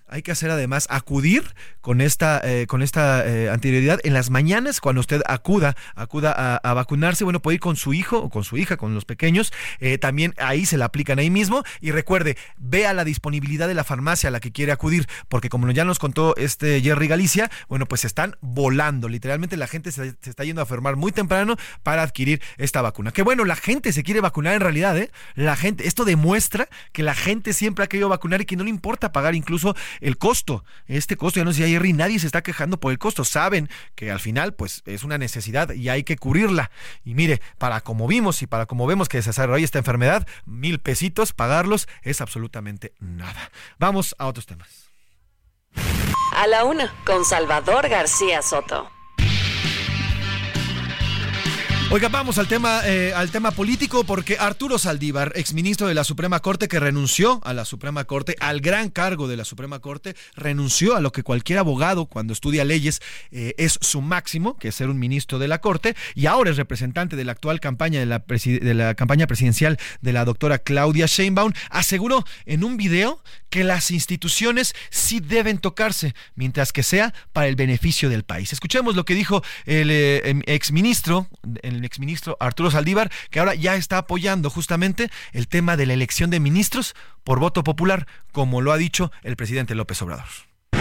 hay 0.08 0.22
que 0.22 0.32
hacer 0.32 0.50
además 0.50 0.86
acudir 0.90 1.54
con 1.80 2.00
esta, 2.00 2.40
eh, 2.44 2.66
con 2.66 2.82
esta 2.82 3.26
eh, 3.26 3.50
anterioridad 3.50 4.00
en 4.04 4.14
las 4.14 4.30
mañanas 4.30 4.80
cuando 4.80 5.00
usted 5.00 5.22
acuda, 5.26 5.76
acuda 5.94 6.56
a, 6.56 6.74
vacunarse, 6.74 7.24
bueno, 7.24 7.40
puede 7.40 7.56
ir 7.56 7.60
con 7.60 7.76
su 7.76 7.94
hijo 7.94 8.18
o 8.18 8.30
con 8.30 8.44
su 8.44 8.56
hija, 8.56 8.76
con 8.76 8.94
los 8.94 9.04
pequeños, 9.04 9.52
eh, 9.80 9.98
también 9.98 10.34
ahí 10.38 10.66
se 10.66 10.76
la 10.76 10.86
aplican 10.86 11.18
ahí 11.18 11.30
mismo 11.30 11.62
y 11.80 11.90
recuerde, 11.90 12.36
vea 12.56 12.92
la 12.92 13.04
disponibilidad 13.04 13.68
de 13.68 13.74
la 13.74 13.84
farmacia 13.84 14.28
a 14.28 14.30
la 14.30 14.40
que 14.40 14.52
quiere 14.52 14.72
acudir, 14.72 15.06
porque 15.28 15.48
como 15.48 15.70
ya 15.70 15.84
nos 15.84 15.98
contó 15.98 16.36
este 16.36 16.80
Jerry 16.80 17.08
Galicia, 17.08 17.50
bueno, 17.68 17.86
pues 17.86 18.04
están 18.04 18.36
volando, 18.40 19.08
literalmente 19.08 19.56
la 19.56 19.66
gente 19.66 19.92
se, 19.92 20.14
está 20.22 20.44
yendo 20.44 20.60
a 20.60 20.64
enfermar 20.64 20.96
muy 20.96 21.12
temprano 21.12 21.56
para 21.82 22.02
adquirir 22.02 22.42
esta 22.58 22.82
vacuna. 22.82 23.12
Que 23.12 23.22
bueno, 23.22 23.44
la 23.44 23.56
gente 23.56 23.92
se 23.92 24.02
quiere 24.02 24.20
vacunar 24.20 24.54
en 24.54 24.60
realidad, 24.60 24.96
¿eh? 24.98 25.10
La 25.34 25.56
gente, 25.56 25.86
esto 25.86 26.04
demuestra 26.04 26.68
que 26.92 27.02
la 27.02 27.14
gente 27.14 27.52
siempre 27.52 27.84
ha 27.84 27.88
querido 27.88 28.08
vacunar 28.08 28.40
y 28.40 28.44
que 28.44 28.56
no 28.56 28.64
le 28.64 28.70
importa 28.70 29.12
pagar 29.12 29.34
incluso 29.34 29.74
el 30.00 30.18
costo. 30.18 30.64
Este 30.86 31.16
costo, 31.16 31.40
ya 31.40 31.44
no 31.44 31.52
sé, 31.52 31.68
Jerry, 31.68 31.92
nadie 31.92 32.18
se 32.18 32.26
está 32.26 32.42
quejando 32.42 32.78
por 32.78 32.92
el 32.92 32.98
costo. 32.98 33.24
Saben 33.24 33.68
que 33.94 34.10
al 34.10 34.20
final, 34.20 34.54
pues, 34.54 34.82
es 34.86 35.04
una 35.04 35.18
necesidad 35.18 35.72
y 35.72 35.88
hay 35.88 36.04
que 36.04 36.16
cubrirla. 36.16 36.70
Y 37.04 37.14
mire, 37.14 37.40
para 37.58 37.80
como 37.80 38.06
vimos 38.06 38.42
y 38.42 38.46
para 38.46 38.66
como 38.66 38.86
vemos 38.86 39.08
que 39.08 39.22
se 39.22 39.30
desarrolla 39.30 39.64
esta 39.64 39.78
enfermedad, 39.78 40.26
mil 40.44 40.78
pesitos, 40.78 41.32
pagarlos 41.32 41.88
es 42.02 42.20
absolutamente 42.20 42.92
nada. 42.98 43.50
Vamos 43.78 44.14
a 44.18 44.26
otros 44.26 44.46
temas. 44.46 44.86
A 46.34 46.46
la 46.46 46.64
una, 46.64 46.92
con 47.04 47.24
Salvador 47.24 47.88
García 47.88 48.42
Soto. 48.42 48.95
Oiga, 51.88 52.08
vamos 52.08 52.36
al 52.38 52.48
tema, 52.48 52.80
eh, 52.84 53.12
al 53.14 53.30
tema 53.30 53.52
político 53.52 54.02
porque 54.02 54.36
Arturo 54.40 54.76
Saldívar, 54.76 55.30
exministro 55.36 55.86
de 55.86 55.94
la 55.94 56.02
Suprema 56.02 56.40
Corte 56.40 56.66
que 56.66 56.80
renunció 56.80 57.40
a 57.44 57.54
la 57.54 57.64
Suprema 57.64 58.04
Corte, 58.04 58.34
al 58.40 58.60
gran 58.60 58.90
cargo 58.90 59.28
de 59.28 59.36
la 59.36 59.44
Suprema 59.44 59.78
Corte, 59.78 60.16
renunció 60.34 60.96
a 60.96 61.00
lo 61.00 61.12
que 61.12 61.22
cualquier 61.22 61.60
abogado 61.60 62.06
cuando 62.06 62.32
estudia 62.32 62.64
leyes 62.64 63.00
eh, 63.30 63.54
es 63.56 63.78
su 63.80 64.02
máximo, 64.02 64.58
que 64.58 64.68
es 64.68 64.74
ser 64.74 64.90
un 64.90 64.98
ministro 64.98 65.38
de 65.38 65.46
la 65.46 65.60
Corte, 65.60 65.94
y 66.16 66.26
ahora 66.26 66.50
es 66.50 66.56
representante 66.56 67.14
de 67.14 67.24
la 67.24 67.32
actual 67.32 67.60
campaña 67.60 68.00
de 68.00 68.06
la, 68.06 68.18
de 68.18 68.74
la 68.74 68.94
campaña 68.96 69.28
presidencial 69.28 69.78
de 70.00 70.12
la 70.12 70.24
doctora 70.24 70.58
Claudia 70.58 71.06
Sheinbaum, 71.06 71.52
aseguró 71.70 72.24
en 72.46 72.64
un 72.64 72.76
video 72.76 73.22
que 73.48 73.62
las 73.62 73.92
instituciones 73.92 74.74
sí 74.90 75.20
deben 75.20 75.58
tocarse, 75.58 76.14
mientras 76.34 76.72
que 76.72 76.82
sea 76.82 77.14
para 77.32 77.46
el 77.46 77.54
beneficio 77.54 78.10
del 78.10 78.24
país. 78.24 78.52
Escuchemos 78.52 78.96
lo 78.96 79.04
que 79.04 79.14
dijo 79.14 79.44
el 79.66 79.90
eh, 79.92 80.42
exministro 80.46 81.28
el 81.78 81.84
exministro 81.84 82.36
Arturo 82.40 82.70
Saldívar, 82.70 83.10
que 83.30 83.40
ahora 83.40 83.54
ya 83.54 83.76
está 83.76 83.98
apoyando 83.98 84.50
justamente 84.50 85.10
el 85.32 85.48
tema 85.48 85.76
de 85.76 85.86
la 85.86 85.94
elección 85.94 86.30
de 86.30 86.40
ministros 86.40 86.94
por 87.24 87.38
voto 87.38 87.64
popular, 87.64 88.06
como 88.32 88.60
lo 88.60 88.72
ha 88.72 88.76
dicho 88.76 89.10
el 89.22 89.36
presidente 89.36 89.74
López 89.74 90.00
Obrador. 90.02 90.26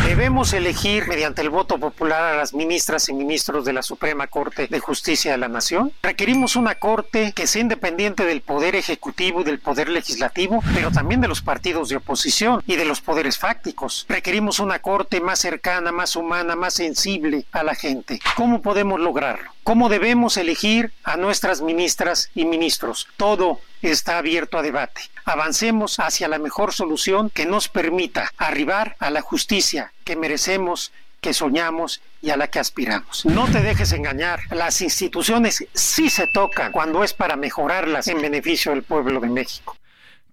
Debemos 0.06 0.54
elegir 0.54 1.08
mediante 1.08 1.42
el 1.42 1.50
voto 1.50 1.80
popular 1.80 2.24
a 2.24 2.38
las 2.38 2.54
ministras 2.54 3.10
y 3.10 3.14
ministros 3.14 3.66
de 3.66 3.74
la 3.74 3.82
Suprema 3.82 4.28
Corte 4.28 4.68
de 4.68 4.80
Justicia 4.80 5.32
de 5.32 5.40
la 5.40 5.48
Nación. 5.48 5.92
Requerimos 6.04 6.56
una 6.56 6.76
Corte 6.76 7.34
que 7.34 7.48
sea 7.48 7.64
independiente 7.64 8.24
del 8.24 8.42
Poder 8.42 8.76
Ejecutivo 8.76 9.42
y 9.42 9.46
del 9.46 9.60
Poder 9.60 9.90
Legislativo, 9.90 10.64
pero 10.76 10.92
también 10.92 11.22
de 11.22 11.28
los 11.28 11.42
partidos 11.42 11.90
de 11.90 11.96
oposición 11.96 12.62
y 12.68 12.76
de 12.76 12.86
los 12.86 13.02
poderes 13.02 13.40
fácticos. 13.40 14.06
Requerimos 14.08 14.60
una 14.60 14.80
Corte 14.80 15.22
más 15.22 15.40
cercana, 15.40 15.92
más 15.92 16.16
humana, 16.16 16.56
más 16.56 16.76
sensible 16.76 17.46
a 17.52 17.64
la 17.64 17.74
gente. 17.74 18.20
¿Cómo 18.36 18.62
podemos 18.62 19.00
lograrlo? 19.00 19.55
¿Cómo 19.66 19.90
debemos 19.90 20.38
elegir 20.38 20.94
a 21.04 21.18
nuestras 21.18 21.64
ministras 21.64 22.30
y 22.36 22.46
ministros? 22.46 23.08
Todo 23.18 23.60
está 23.82 24.20
abierto 24.20 24.60
a 24.60 24.62
debate. 24.62 25.02
Avancemos 25.26 26.00
hacia 26.00 26.28
la 26.28 26.38
mejor 26.38 26.72
solución 26.72 27.32
que 27.32 27.48
nos 27.48 27.68
permita 27.68 28.32
arribar 28.38 28.96
a 29.00 29.10
la 29.10 29.22
justicia 29.22 29.92
que 30.04 30.16
merecemos 30.16 30.92
que 31.20 31.34
soñamos 31.34 32.02
y 32.22 32.30
a 32.30 32.38
la 32.38 32.48
que 32.48 32.60
aspiramos. 32.60 33.26
No 33.26 33.48
te 33.48 33.60
dejes 33.62 33.92
engañar, 33.94 34.42
las 34.52 34.82
instituciones 34.82 35.66
sí 35.74 36.12
se 36.12 36.28
tocan 36.28 36.72
cuando 36.72 37.04
es 37.04 37.14
para 37.14 37.36
mejorarlas 37.36 38.08
en 38.08 38.22
beneficio 38.22 38.72
del 38.72 38.84
pueblo 38.84 39.20
de 39.20 39.30
México. 39.30 39.76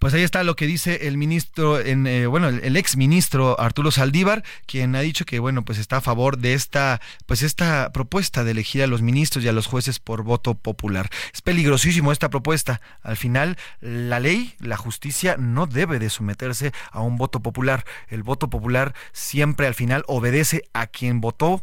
Pues 0.02 0.14
ahí 0.14 0.22
está 0.22 0.42
lo 0.42 0.56
que 0.56 0.66
dice 0.66 1.06
el 1.06 1.16
ministro, 1.16 1.78
en, 1.78 2.08
eh, 2.08 2.26
bueno, 2.26 2.48
el, 2.48 2.76
ex 2.76 2.96
ministro 2.96 3.60
Arturo 3.60 3.92
Saldívar, 3.92 4.42
quien 4.66 4.96
ha 4.96 5.00
dicho 5.00 5.24
que, 5.24 5.38
bueno, 5.38 5.64
pues 5.64 5.78
está 5.78 5.98
a 5.98 6.00
favor 6.00 6.38
de 6.38 6.54
esta, 6.54 7.00
pues 7.26 7.42
esta 7.42 7.92
propuesta 7.92 8.42
de 8.42 8.50
elegir 8.50 8.82
a 8.82 8.88
los 8.88 9.00
ministros 9.00 9.44
y 9.44 9.48
a 9.48 9.52
los 9.52 9.68
jueces 9.68 10.00
por 10.00 10.24
voto 10.24 10.54
popular. 10.54 11.08
Es 11.32 11.40
peligrosísimo 11.40 12.10
esta 12.10 12.30
propuesta. 12.30 12.80
Al 13.04 13.16
final, 13.16 13.56
la 13.80 14.18
ley, 14.18 14.56
la 14.58 14.76
justicia 14.76 15.36
no 15.38 15.68
debe 15.68 16.00
de 16.00 16.10
someterse 16.10 16.72
a 16.90 17.00
un 17.00 17.16
voto 17.16 17.38
popular. 17.38 17.84
El 18.08 18.24
voto 18.24 18.50
popular 18.50 18.96
siempre 19.12 19.68
al 19.68 19.74
final 19.74 20.02
obedece 20.08 20.64
a 20.72 20.88
quien 20.88 21.20
votó, 21.20 21.62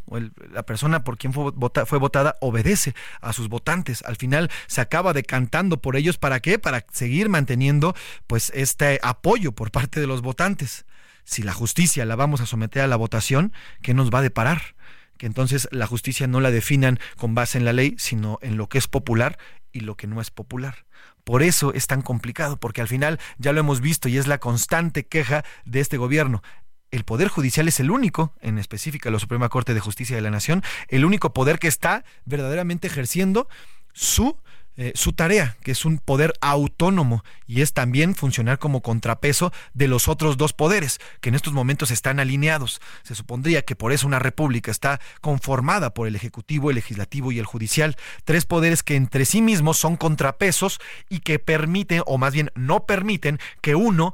la 0.54 0.64
persona 0.64 1.04
por 1.04 1.18
quien 1.18 1.34
fue, 1.34 1.52
fue 1.86 2.00
votada 2.00 2.38
obedece 2.40 2.96
a 3.20 3.34
sus 3.34 3.50
votantes. 3.50 4.02
Al 4.06 4.16
final 4.16 4.50
se 4.68 4.80
acaba 4.80 5.12
decantando 5.12 5.82
por 5.82 5.98
ellos. 5.98 6.18
¿Para 6.18 6.40
qué? 6.40 6.58
Para 6.58 6.86
seguir 6.94 7.28
manteniendo 7.28 7.96
pues 8.30 8.52
este 8.54 9.00
apoyo 9.02 9.54
por 9.54 9.72
parte 9.72 10.00
de 10.00 10.06
los 10.06 10.22
votantes. 10.22 10.86
Si 11.24 11.42
la 11.42 11.52
justicia 11.52 12.06
la 12.06 12.16
vamos 12.16 12.42
a 12.42 12.46
someter 12.46 12.84
a 12.84 12.88
la 12.88 12.96
votación, 12.96 13.54
¿qué 13.82 13.96
nos 13.96 14.12
va 14.12 14.20
a 14.20 14.22
deparar? 14.22 14.76
Que 15.18 15.26
entonces 15.26 15.68
la 15.72 15.88
justicia 15.88 16.28
no 16.28 16.40
la 16.40 16.52
definan 16.52 17.00
con 17.18 17.34
base 17.34 17.58
en 17.58 17.66
la 17.66 17.74
ley, 17.74 17.96
sino 17.98 18.38
en 18.44 18.56
lo 18.56 18.70
que 18.70 18.78
es 18.78 18.88
popular 18.88 19.40
y 19.72 19.80
lo 19.80 19.98
que 19.98 20.06
no 20.06 20.22
es 20.22 20.30
popular. 20.30 20.86
Por 21.24 21.42
eso 21.42 21.74
es 21.74 21.88
tan 21.88 22.04
complicado, 22.04 22.60
porque 22.60 22.82
al 22.82 22.88
final 22.88 23.20
ya 23.40 23.52
lo 23.52 23.62
hemos 23.62 23.82
visto 23.82 24.10
y 24.10 24.18
es 24.20 24.28
la 24.28 24.38
constante 24.38 25.08
queja 25.08 25.44
de 25.66 25.80
este 25.80 25.98
gobierno. 25.98 26.44
El 26.92 27.06
Poder 27.06 27.30
Judicial 27.30 27.68
es 27.68 27.80
el 27.80 27.90
único, 27.90 28.36
en 28.42 28.60
específica 28.60 29.10
la 29.10 29.18
Suprema 29.18 29.50
Corte 29.50 29.74
de 29.74 29.80
Justicia 29.80 30.16
de 30.16 30.22
la 30.22 30.30
Nación, 30.30 30.62
el 30.88 31.04
único 31.04 31.34
poder 31.34 31.58
que 31.58 31.68
está 31.68 32.04
verdaderamente 32.26 32.86
ejerciendo 32.86 33.50
su 33.92 34.38
eh, 34.82 34.94
su 34.96 35.12
tarea, 35.12 35.58
que 35.62 35.72
es 35.72 35.84
un 35.84 35.98
poder 35.98 36.32
autónomo 36.40 37.26
y 37.48 37.60
es 37.60 37.74
también 37.74 38.16
funcionar 38.16 38.60
como 38.60 38.82
contrapeso 38.82 39.52
de 39.74 39.90
los 39.90 40.08
otros 40.08 40.38
dos 40.38 40.54
poderes, 40.54 41.02
que 41.20 41.28
en 41.28 41.36
estos 41.36 41.52
momentos 41.52 41.92
están 41.92 42.18
alineados. 42.18 42.80
Se 43.04 43.14
supondría 43.14 43.64
que 43.64 43.76
por 43.76 43.92
eso 43.92 44.08
una 44.08 44.20
república 44.20 44.72
está 44.72 45.02
conformada 45.20 45.94
por 45.94 46.08
el 46.08 46.16
Ejecutivo, 46.16 46.70
el 46.70 46.76
Legislativo 46.76 47.34
y 47.34 47.40
el 47.40 47.46
Judicial, 47.46 47.98
tres 48.24 48.46
poderes 48.46 48.82
que 48.82 48.96
entre 48.96 49.26
sí 49.26 49.42
mismos 49.42 49.76
son 49.76 49.98
contrapesos 49.98 50.80
y 51.10 51.20
que 51.20 51.40
permiten, 51.40 52.02
o 52.06 52.18
más 52.18 52.32
bien 52.32 52.50
no 52.56 52.86
permiten, 52.86 53.38
que 53.60 53.76
uno 53.76 54.14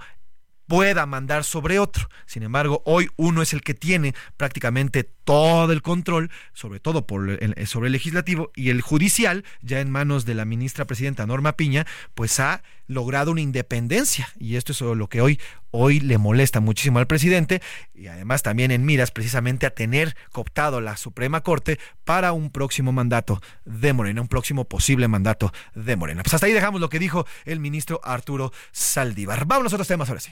pueda 0.67 1.05
mandar 1.05 1.43
sobre 1.43 1.79
otro. 1.79 2.09
Sin 2.25 2.43
embargo, 2.43 2.81
hoy 2.85 3.09
uno 3.15 3.41
es 3.41 3.53
el 3.53 3.61
que 3.61 3.73
tiene 3.73 4.13
prácticamente 4.37 5.03
todo 5.03 5.71
el 5.71 5.81
control, 5.81 6.29
sobre 6.53 6.79
todo 6.79 7.07
por 7.07 7.29
el, 7.29 7.67
sobre 7.67 7.87
el 7.87 7.93
legislativo 7.93 8.51
y 8.55 8.69
el 8.69 8.81
judicial, 8.81 9.43
ya 9.61 9.79
en 9.79 9.89
manos 9.89 10.25
de 10.25 10.35
la 10.35 10.45
ministra 10.45 10.85
presidenta 10.85 11.25
Norma 11.25 11.53
Piña, 11.53 11.85
pues 12.13 12.39
ha 12.39 12.63
logrado 12.87 13.31
una 13.31 13.41
independencia 13.41 14.29
y 14.39 14.55
esto 14.55 14.71
es 14.71 14.81
lo 14.81 15.09
que 15.09 15.21
hoy 15.21 15.39
hoy 15.71 15.99
le 15.99 16.17
molesta 16.17 16.59
muchísimo 16.59 16.99
al 16.99 17.07
presidente 17.07 17.61
y 17.93 18.07
además 18.07 18.43
también 18.43 18.71
en 18.71 18.85
miras 18.85 19.11
precisamente 19.11 19.65
a 19.65 19.71
tener 19.71 20.15
cooptado 20.31 20.79
la 20.79 20.95
Suprema 20.95 21.41
Corte 21.41 21.79
para 22.05 22.31
un 22.31 22.51
próximo 22.51 22.91
mandato 22.91 23.41
de 23.65 23.91
Morena, 23.93 24.21
un 24.21 24.27
próximo 24.27 24.65
posible 24.65 25.07
mandato 25.07 25.51
de 25.73 25.95
Morena. 25.95 26.23
Pues 26.23 26.33
hasta 26.33 26.47
ahí 26.47 26.53
dejamos 26.53 26.79
lo 26.79 26.89
que 26.89 26.99
dijo 26.99 27.25
el 27.43 27.59
ministro 27.59 27.99
Arturo 28.03 28.53
Saldívar. 28.71 29.45
Vamos 29.45 29.73
a 29.73 29.75
otros 29.75 29.87
temas 29.87 30.07
ahora 30.09 30.21
sí. 30.21 30.31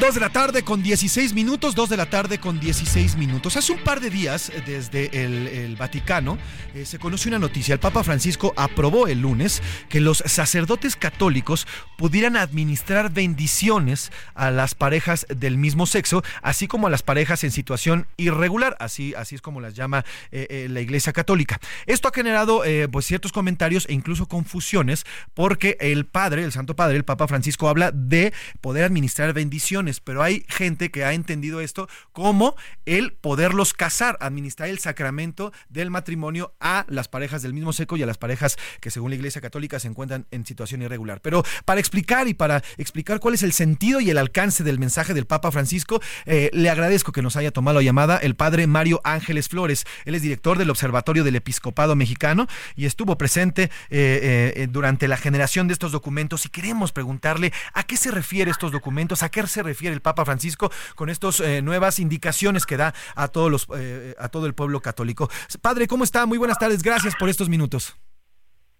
Dos 0.00 0.14
de 0.14 0.20
la 0.20 0.30
tarde 0.30 0.62
con 0.62 0.80
16 0.80 1.34
minutos, 1.34 1.74
dos 1.74 1.88
de 1.88 1.96
la 1.96 2.08
tarde 2.08 2.38
con 2.38 2.60
16 2.60 3.16
minutos. 3.16 3.56
Hace 3.56 3.72
un 3.72 3.82
par 3.82 3.98
de 3.98 4.10
días, 4.10 4.48
eh, 4.48 4.62
desde 4.64 5.24
el, 5.24 5.74
Vaticano, 5.74 6.38
eh, 6.72 6.84
se 6.84 7.00
conoció 7.00 7.30
una 7.30 7.40
noticia. 7.40 7.72
El 7.72 7.80
Papa 7.80 8.04
Francisco 8.04 8.54
aprobó 8.56 9.08
el 9.08 9.20
lunes 9.20 9.60
que 9.88 10.00
los 10.00 10.18
sacerdotes 10.18 10.94
católicos 10.94 11.66
pudieran 11.96 12.36
administrar 12.36 13.12
bendiciones 13.12 14.12
a 14.34 14.52
las 14.52 14.76
parejas 14.76 15.26
del 15.34 15.58
mismo 15.58 15.84
sexo, 15.84 16.22
así 16.42 16.68
como 16.68 16.86
a 16.86 16.90
las 16.90 17.02
parejas 17.02 17.42
en 17.42 17.50
situación 17.50 18.06
irregular, 18.16 18.76
así, 18.78 19.14
así 19.16 19.34
es 19.34 19.42
como 19.42 19.60
las 19.60 19.74
llama 19.74 20.04
eh, 20.30 20.68
la 20.70 20.80
Iglesia 20.80 21.12
Católica. 21.12 21.58
Esto 21.86 22.06
ha 22.06 22.12
generado 22.12 22.62
pues 22.92 23.04
ciertos 23.06 23.32
comentarios 23.32 23.84
e 23.88 23.94
incluso 23.94 24.26
confusiones, 24.26 25.04
porque 25.34 25.76
el 25.80 26.06
Padre, 26.06 26.44
el 26.44 26.52
Santo 26.52 26.76
Padre, 26.76 26.96
el 26.96 27.04
Papa 27.04 27.26
Francisco, 27.26 27.68
habla 27.68 27.90
de 27.90 28.32
poder 28.60 28.84
administrar 28.84 29.32
bendiciones 29.32 29.87
pero 30.04 30.22
hay 30.22 30.44
gente 30.48 30.90
que 30.90 31.04
ha 31.04 31.12
entendido 31.12 31.60
esto 31.60 31.88
como 32.12 32.54
el 32.86 33.12
poderlos 33.12 33.72
casar, 33.72 34.16
administrar 34.20 34.68
el 34.68 34.78
sacramento 34.78 35.52
del 35.68 35.90
matrimonio 35.90 36.54
a 36.60 36.84
las 36.88 37.08
parejas 37.08 37.42
del 37.42 37.54
mismo 37.54 37.72
seco 37.72 37.96
y 37.96 38.02
a 38.02 38.06
las 38.06 38.18
parejas 38.18 38.56
que 38.80 38.90
según 38.90 39.10
la 39.10 39.16
Iglesia 39.16 39.40
Católica 39.40 39.80
se 39.80 39.88
encuentran 39.88 40.26
en 40.30 40.44
situación 40.46 40.82
irregular. 40.82 41.20
Pero 41.22 41.42
para 41.64 41.80
explicar 41.80 42.28
y 42.28 42.34
para 42.34 42.62
explicar 42.76 43.20
cuál 43.20 43.34
es 43.34 43.42
el 43.42 43.52
sentido 43.52 44.00
y 44.00 44.10
el 44.10 44.18
alcance 44.18 44.64
del 44.64 44.78
mensaje 44.78 45.14
del 45.14 45.26
Papa 45.26 45.50
Francisco, 45.50 46.00
eh, 46.26 46.50
le 46.52 46.70
agradezco 46.70 47.12
que 47.12 47.22
nos 47.22 47.36
haya 47.36 47.50
tomado 47.50 47.78
la 47.78 47.84
llamada 47.84 48.18
el 48.18 48.34
padre 48.34 48.66
Mario 48.66 49.00
Ángeles 49.04 49.48
Flores. 49.48 49.84
Él 50.04 50.14
es 50.14 50.22
director 50.22 50.58
del 50.58 50.70
Observatorio 50.70 51.24
del 51.24 51.36
Episcopado 51.36 51.96
Mexicano 51.96 52.46
y 52.76 52.86
estuvo 52.86 53.16
presente 53.16 53.64
eh, 53.90 54.52
eh, 54.56 54.68
durante 54.70 55.08
la 55.08 55.16
generación 55.16 55.66
de 55.68 55.72
estos 55.72 55.92
documentos 55.92 56.44
y 56.46 56.48
queremos 56.48 56.92
preguntarle 56.92 57.52
a 57.72 57.84
qué 57.84 57.96
se 57.96 58.10
refiere 58.10 58.50
estos 58.50 58.72
documentos, 58.72 59.22
a 59.22 59.30
qué 59.30 59.46
se 59.46 59.62
refiere 59.62 59.77
el 59.86 60.00
Papa 60.00 60.24
Francisco 60.24 60.70
con 60.94 61.08
estas 61.10 61.40
eh, 61.40 61.62
nuevas 61.62 61.98
indicaciones 61.98 62.66
que 62.66 62.76
da 62.76 62.94
a 63.14 63.28
todos 63.28 63.50
los 63.50 63.66
eh, 63.76 64.14
a 64.18 64.28
todo 64.28 64.46
el 64.46 64.54
pueblo 64.54 64.80
católico. 64.80 65.30
Padre, 65.60 65.86
¿cómo 65.86 66.04
está? 66.04 66.26
Muy 66.26 66.38
buenas 66.38 66.58
tardes, 66.58 66.82
gracias 66.82 67.14
por 67.16 67.28
estos 67.28 67.48
minutos. 67.48 67.96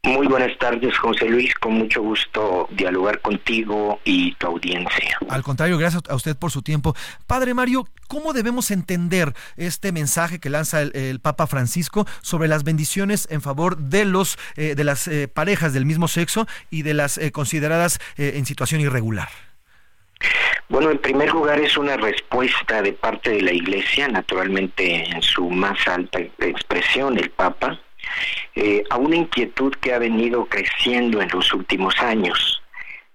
Muy 0.05 0.29
buenas 0.29 0.57
tardes, 0.59 0.97
José 0.97 1.29
Luis. 1.29 1.55
Con 1.57 1.75
mucho 1.75 2.01
gusto 2.01 2.69
dialogar 2.71 3.21
contigo 3.21 4.01
y 4.05 4.35
tu 4.37 4.47
audiencia. 4.47 5.19
Al 5.29 5.43
contrario, 5.43 5.77
gracias 5.77 6.03
a 6.09 6.15
usted 6.15 6.37
por 6.37 6.53
su 6.53 6.63
tiempo. 6.63 6.95
Padre 7.27 7.53
Mario, 7.53 7.87
¿cómo 8.07 8.33
debemos 8.33 8.71
entender 8.71 9.35
este 9.57 9.91
mensaje 9.91 10.39
que 10.39 10.51
lanza 10.51 10.83
el, 10.83 10.95
el 10.95 11.21
Papa 11.21 11.47
Francisco 11.49 12.07
sobre 12.23 12.49
las 12.49 12.63
bendiciones 12.63 13.27
en 13.31 13.43
favor 13.43 13.77
de 13.77 14.05
los 14.05 14.39
eh, 14.57 14.77
de 14.77 14.85
las 14.85 15.09
eh, 15.09 15.27
parejas 15.27 15.73
del 15.73 15.85
mismo 15.85 16.07
sexo 16.07 16.47
y 16.71 16.83
de 16.83 16.95
las 16.95 17.19
eh, 17.19 17.33
consideradas 17.33 17.99
en 18.17 18.47
situación 18.47 18.81
irregular? 18.81 19.29
Bueno, 20.69 20.91
en 20.91 20.99
primer 20.99 21.31
lugar 21.33 21.59
es 21.61 21.77
una 21.77 21.97
respuesta 21.97 22.83
de 22.83 22.93
parte 22.93 23.31
de 23.31 23.43
la 23.43 23.53
Iglesia, 23.53 24.07
naturalmente 24.07 25.11
en 25.11 25.23
su 25.23 25.49
más 25.49 25.89
alta 25.89 26.21
expresión, 26.41 27.17
el 27.19 27.31
Papa, 27.31 27.81
eh, 28.55 28.85
a 28.91 28.97
una 28.99 29.17
inquietud 29.17 29.73
que 29.81 29.95
ha 29.95 29.99
venido 29.99 30.47
creciendo 30.47 31.23
en 31.23 31.29
los 31.31 31.53
últimos 31.55 31.99
años 32.01 32.63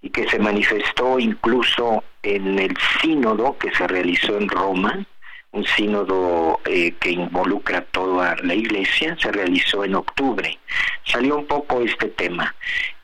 y 0.02 0.10
que 0.10 0.28
se 0.30 0.40
manifestó 0.40 1.20
incluso 1.20 2.04
en 2.24 2.60
el 2.60 2.76
sínodo 3.02 3.58
que 3.58 3.72
se 3.72 3.88
realizó 3.88 4.38
en 4.38 4.50
Roma, 4.50 5.06
un 5.52 5.66
sínodo 5.66 6.60
eh, 6.66 6.94
que 7.00 7.12
involucra 7.12 7.80
a 7.80 7.86
toda 7.86 8.36
la 8.42 8.56
iglesia, 8.56 9.16
se 9.20 9.32
realizó 9.32 9.86
en 9.86 9.96
octubre. 9.96 10.58
Salió 11.06 11.38
un 11.38 11.46
poco 11.46 11.82
este 11.82 12.08
tema 12.08 12.56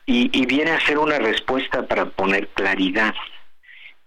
y, 0.06 0.30
y 0.36 0.46
viene 0.46 0.72
a 0.72 0.80
ser 0.80 0.98
una 0.98 1.18
respuesta 1.18 1.86
para 1.86 2.06
poner 2.06 2.48
claridad. 2.48 3.14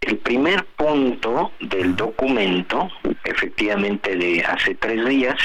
El 0.06 0.18
primer 0.18 0.66
punto 0.66 1.54
del 1.62 1.96
documento, 1.96 2.90
efectivamente 3.24 4.18
de 4.18 4.42
hace 4.42 4.76
tres 4.76 5.06
días, 5.06 5.38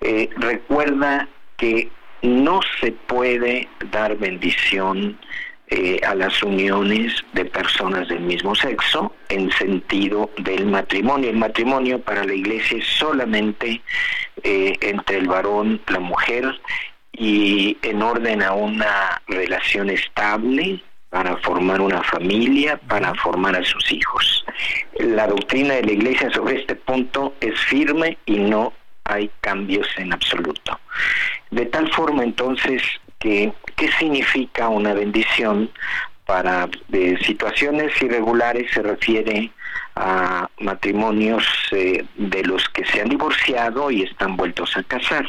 eh, 0.00 0.30
recuerda 0.36 1.28
que 1.56 1.90
no 2.22 2.60
se 2.80 2.92
puede 2.92 3.68
dar 3.90 4.16
bendición 4.16 5.18
eh, 5.66 5.98
a 6.06 6.14
las 6.14 6.44
uniones 6.44 7.24
de 7.32 7.44
personas 7.44 8.06
del 8.06 8.20
mismo 8.20 8.54
sexo 8.54 9.16
en 9.28 9.50
sentido 9.50 10.30
del 10.36 10.66
matrimonio. 10.66 11.30
El 11.30 11.38
matrimonio 11.38 12.00
para 12.00 12.22
la 12.22 12.34
iglesia 12.34 12.78
es 12.78 12.86
solamente 12.86 13.82
eh, 14.44 14.76
entre 14.80 15.18
el 15.18 15.26
varón, 15.26 15.80
la 15.88 15.98
mujer 15.98 16.60
y 17.10 17.76
en 17.82 18.00
orden 18.00 18.42
a 18.42 18.52
una 18.52 19.20
relación 19.26 19.90
estable 19.90 20.80
para 21.12 21.36
formar 21.36 21.78
una 21.82 22.02
familia, 22.02 22.78
para 22.88 23.14
formar 23.16 23.54
a 23.54 23.62
sus 23.62 23.92
hijos. 23.92 24.46
La 24.98 25.26
doctrina 25.26 25.74
de 25.74 25.82
la 25.82 25.92
iglesia 25.92 26.30
sobre 26.32 26.60
este 26.60 26.74
punto 26.74 27.34
es 27.38 27.60
firme 27.60 28.16
y 28.24 28.38
no 28.38 28.72
hay 29.04 29.30
cambios 29.42 29.86
en 29.98 30.14
absoluto. 30.14 30.80
De 31.50 31.66
tal 31.66 31.92
forma 31.92 32.24
entonces 32.24 32.82
que, 33.18 33.52
¿qué 33.76 33.92
significa 33.92 34.70
una 34.70 34.94
bendición? 34.94 35.70
Para 36.24 36.66
de 36.88 37.18
situaciones 37.18 37.92
irregulares 38.00 38.72
se 38.72 38.80
refiere 38.80 39.50
a 39.96 40.48
matrimonios 40.60 41.44
eh, 41.72 42.06
de 42.16 42.42
los 42.44 42.66
que 42.70 42.86
se 42.86 43.02
han 43.02 43.10
divorciado 43.10 43.90
y 43.90 44.04
están 44.04 44.38
vueltos 44.38 44.74
a 44.78 44.82
casar 44.84 45.26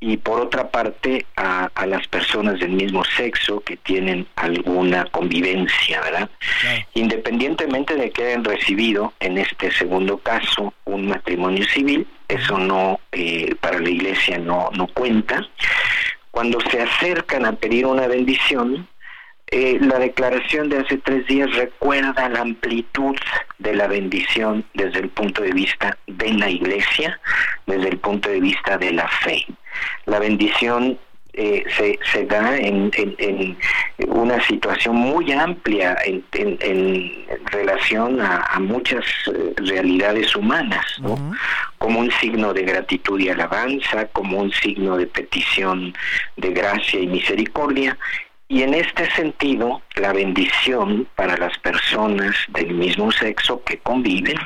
y 0.00 0.18
por 0.18 0.40
otra 0.40 0.68
parte 0.70 1.24
a, 1.36 1.70
a, 1.74 1.86
las 1.86 2.06
personas 2.08 2.60
del 2.60 2.72
mismo 2.72 3.02
sexo 3.04 3.60
que 3.60 3.76
tienen 3.78 4.26
alguna 4.36 5.06
convivencia, 5.06 6.00
¿verdad? 6.02 6.28
Independientemente 6.94 7.94
de 7.94 8.10
que 8.10 8.26
hayan 8.26 8.44
recibido 8.44 9.14
en 9.20 9.38
este 9.38 9.70
segundo 9.72 10.18
caso 10.18 10.74
un 10.84 11.08
matrimonio 11.08 11.66
civil, 11.68 12.06
eso 12.28 12.58
no 12.58 13.00
eh, 13.12 13.54
para 13.60 13.80
la 13.80 13.88
iglesia 13.88 14.38
no 14.38 14.70
no 14.76 14.86
cuenta. 14.88 15.48
Cuando 16.30 16.60
se 16.70 16.82
acercan 16.82 17.46
a 17.46 17.52
pedir 17.52 17.86
una 17.86 18.06
bendición, 18.06 18.86
eh, 19.48 19.78
la 19.80 19.98
declaración 19.98 20.68
de 20.68 20.78
hace 20.78 20.96
tres 20.98 21.26
días 21.26 21.54
recuerda 21.54 22.28
la 22.28 22.40
amplitud 22.40 23.16
de 23.58 23.74
la 23.74 23.86
bendición 23.86 24.64
desde 24.74 25.00
el 25.00 25.08
punto 25.08 25.42
de 25.42 25.52
vista 25.52 25.96
de 26.06 26.32
la 26.32 26.50
iglesia, 26.50 27.20
desde 27.66 27.88
el 27.88 27.98
punto 27.98 28.28
de 28.28 28.40
vista 28.40 28.76
de 28.76 28.92
la 28.92 29.08
fe. 29.08 29.46
La 30.06 30.18
bendición 30.18 30.98
eh, 31.38 31.64
se, 31.76 31.98
se, 32.10 32.24
da 32.24 32.56
en, 32.56 32.90
en, 32.94 33.14
en, 33.18 33.56
una 34.08 34.40
situación 34.46 34.96
muy 34.96 35.30
amplia 35.32 35.96
en, 36.06 36.24
en 36.32 37.12
relación 37.52 38.20
a, 38.22 38.40
a, 38.40 38.58
muchas 38.58 39.04
eh, 39.26 39.52
realidades 39.58 40.34
humanas, 40.34 40.86
¿no? 40.98 41.12
Uh 41.12 41.18
-huh. 41.18 41.36
como 41.76 42.00
un 42.00 42.10
signo 42.12 42.54
de 42.54 42.62
gratitud 42.62 43.20
y 43.20 43.28
alabanza, 43.28 44.06
como 44.14 44.38
un 44.38 44.50
signo 44.50 44.96
de 44.96 45.06
petición 45.06 45.94
de 46.38 46.50
gracia 46.52 47.00
y 47.00 47.06
misericordia, 47.06 47.98
y 48.48 48.62
en 48.62 48.74
este 48.74 49.10
sentido, 49.12 49.82
la 49.96 50.12
bendición 50.12 51.08
para 51.16 51.36
las 51.36 51.58
personas 51.58 52.34
del 52.48 52.74
mismo 52.74 53.10
sexo 53.10 53.62
que 53.64 53.78
conviven 53.78 54.38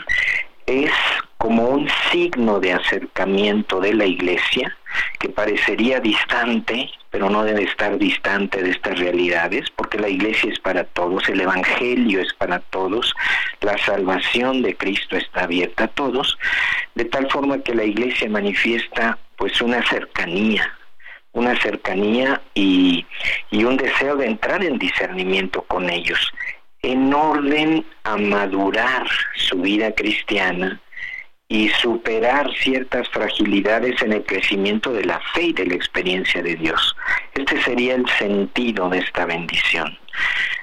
es 0.66 0.92
como 1.36 1.64
un 1.68 1.88
signo 2.10 2.60
de 2.60 2.72
acercamiento 2.72 3.80
de 3.80 3.94
la 3.94 4.06
iglesia 4.06 4.76
que 5.18 5.28
parecería 5.28 6.00
distante, 6.00 6.90
pero 7.10 7.28
no 7.28 7.44
debe 7.44 7.64
estar 7.64 7.98
distante 7.98 8.62
de 8.62 8.70
estas 8.70 8.98
realidades, 8.98 9.68
porque 9.76 9.98
la 9.98 10.08
iglesia 10.08 10.50
es 10.50 10.58
para 10.60 10.84
todos, 10.84 11.28
el 11.28 11.40
evangelio 11.40 12.20
es 12.20 12.32
para 12.34 12.60
todos, 12.60 13.14
la 13.60 13.76
salvación 13.78 14.62
de 14.62 14.76
Cristo 14.76 15.16
está 15.16 15.44
abierta 15.44 15.84
a 15.84 15.88
todos, 15.88 16.38
de 16.94 17.04
tal 17.04 17.30
forma 17.30 17.58
que 17.58 17.74
la 17.74 17.84
iglesia 17.84 18.28
manifiesta 18.30 19.18
pues 19.36 19.60
una 19.60 19.82
cercanía, 19.88 20.72
una 21.32 21.60
cercanía 21.60 22.40
y, 22.54 23.06
y 23.50 23.64
un 23.64 23.76
deseo 23.76 24.16
de 24.16 24.26
entrar 24.26 24.64
en 24.64 24.78
discernimiento 24.78 25.62
con 25.62 25.88
ellos, 25.88 26.32
en 26.82 27.12
orden 27.12 27.84
a 28.04 28.16
madurar 28.16 29.06
su 29.36 29.60
vida 29.60 29.92
cristiana 29.92 30.80
y 31.48 31.68
superar 31.68 32.48
ciertas 32.54 33.08
fragilidades 33.08 34.00
en 34.02 34.12
el 34.12 34.24
crecimiento 34.24 34.92
de 34.92 35.04
la 35.04 35.20
fe 35.34 35.46
y 35.46 35.52
de 35.52 35.66
la 35.66 35.74
experiencia 35.74 36.42
de 36.42 36.54
Dios. 36.54 36.96
Este 37.34 37.60
sería 37.62 37.96
el 37.96 38.08
sentido 38.18 38.88
de 38.88 38.98
esta 38.98 39.26
bendición. 39.26 39.98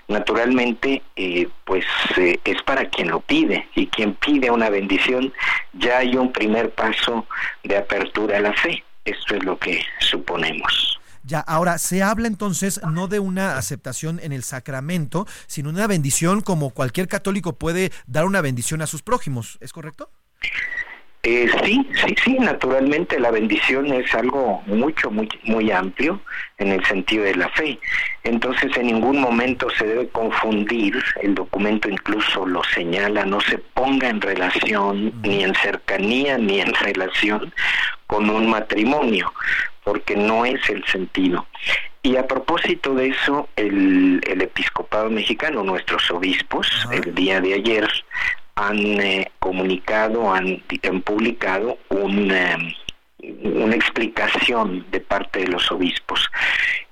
Naturalmente, 0.07 1.01
eh, 1.17 1.49
pues 1.65 1.85
eh, 2.15 2.39
es 2.45 2.61
para 2.63 2.85
quien 2.85 3.09
lo 3.09 3.19
pide 3.19 3.67
y 3.75 3.87
quien 3.87 4.13
pide 4.13 4.49
una 4.49 4.69
bendición 4.69 5.33
ya 5.73 5.97
hay 5.97 6.15
un 6.15 6.31
primer 6.31 6.69
paso 6.69 7.25
de 7.63 7.75
apertura 7.75 8.37
a 8.37 8.41
la 8.41 8.53
fe. 8.53 8.81
Esto 9.07 9.35
es 9.35 9.43
lo 9.45 9.57
que 9.57 9.81
suponemos. 10.01 10.99
Ya, 11.23 11.39
ahora, 11.39 11.77
se 11.77 12.03
habla 12.03 12.27
entonces 12.27 12.81
no 12.89 13.07
de 13.07 13.19
una 13.19 13.57
aceptación 13.57 14.19
en 14.21 14.33
el 14.33 14.43
sacramento, 14.43 15.25
sino 15.47 15.69
una 15.69 15.87
bendición 15.87 16.41
como 16.41 16.71
cualquier 16.71 17.07
católico 17.07 17.57
puede 17.57 17.91
dar 18.05 18.25
una 18.25 18.41
bendición 18.41 18.81
a 18.81 18.87
sus 18.87 19.01
prójimos, 19.01 19.57
¿es 19.61 19.71
correcto? 19.71 20.11
Eh, 21.23 21.49
sí, 21.63 21.85
sí, 22.05 22.15
sí, 22.23 22.37
naturalmente 22.39 23.19
la 23.19 23.31
bendición 23.31 23.91
es 23.91 24.13
algo 24.13 24.61
mucho, 24.65 25.11
muy, 25.11 25.27
muy 25.43 25.71
amplio 25.71 26.21
en 26.57 26.71
el 26.71 26.85
sentido 26.85 27.23
de 27.25 27.35
la 27.35 27.49
fe. 27.49 27.79
Entonces 28.23 28.75
en 28.77 28.87
ningún 28.87 29.19
momento 29.19 29.69
se 29.71 29.85
debe 29.87 30.07
confundir, 30.09 31.03
el 31.21 31.35
documento 31.35 31.89
incluso 31.89 32.45
lo 32.45 32.63
señala, 32.63 33.25
no 33.25 33.41
se 33.41 33.57
ponga 33.57 34.09
en 34.09 34.21
relación, 34.21 35.11
ni 35.23 35.43
en 35.43 35.53
cercanía, 35.55 36.37
ni 36.37 36.61
en 36.61 36.73
relación 36.73 37.53
con 38.05 38.29
un 38.29 38.49
matrimonio, 38.49 39.33
porque 39.83 40.15
no 40.15 40.45
es 40.45 40.69
el 40.69 40.85
sentido. 40.85 41.45
Y 42.03 42.15
a 42.15 42.25
propósito 42.25 42.93
de 42.93 43.09
eso, 43.09 43.49
el, 43.57 44.21
el 44.25 44.41
episcopado 44.41 45.09
mexicano, 45.09 45.61
nuestros 45.63 46.09
obispos, 46.11 46.67
uh 46.85 46.89
-huh. 46.89 47.05
el 47.05 47.15
día 47.15 47.41
de 47.41 47.55
ayer 47.55 47.85
han 48.57 48.79
eh, 48.99 49.31
comunicado, 49.39 50.33
han, 50.33 50.63
han 50.83 51.01
publicado 51.01 51.77
un, 51.89 52.31
eh, 52.31 52.75
una 53.43 53.75
explicación 53.75 54.85
de 54.91 54.99
parte 54.99 55.41
de 55.41 55.47
los 55.47 55.71
obispos. 55.71 56.27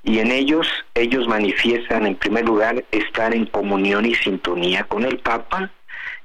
Y 0.04 0.20
en 0.20 0.32
ellos, 0.32 0.68
ellos 0.94 1.28
manifiestan 1.28 2.06
en 2.06 2.16
primer 2.16 2.46
lugar 2.46 2.86
estar 2.92 3.34
en 3.34 3.48
comunión 3.48 4.06
y 4.06 4.14
sintonía 4.14 4.84
con 4.84 5.04
el 5.04 5.18
Papa, 5.18 5.72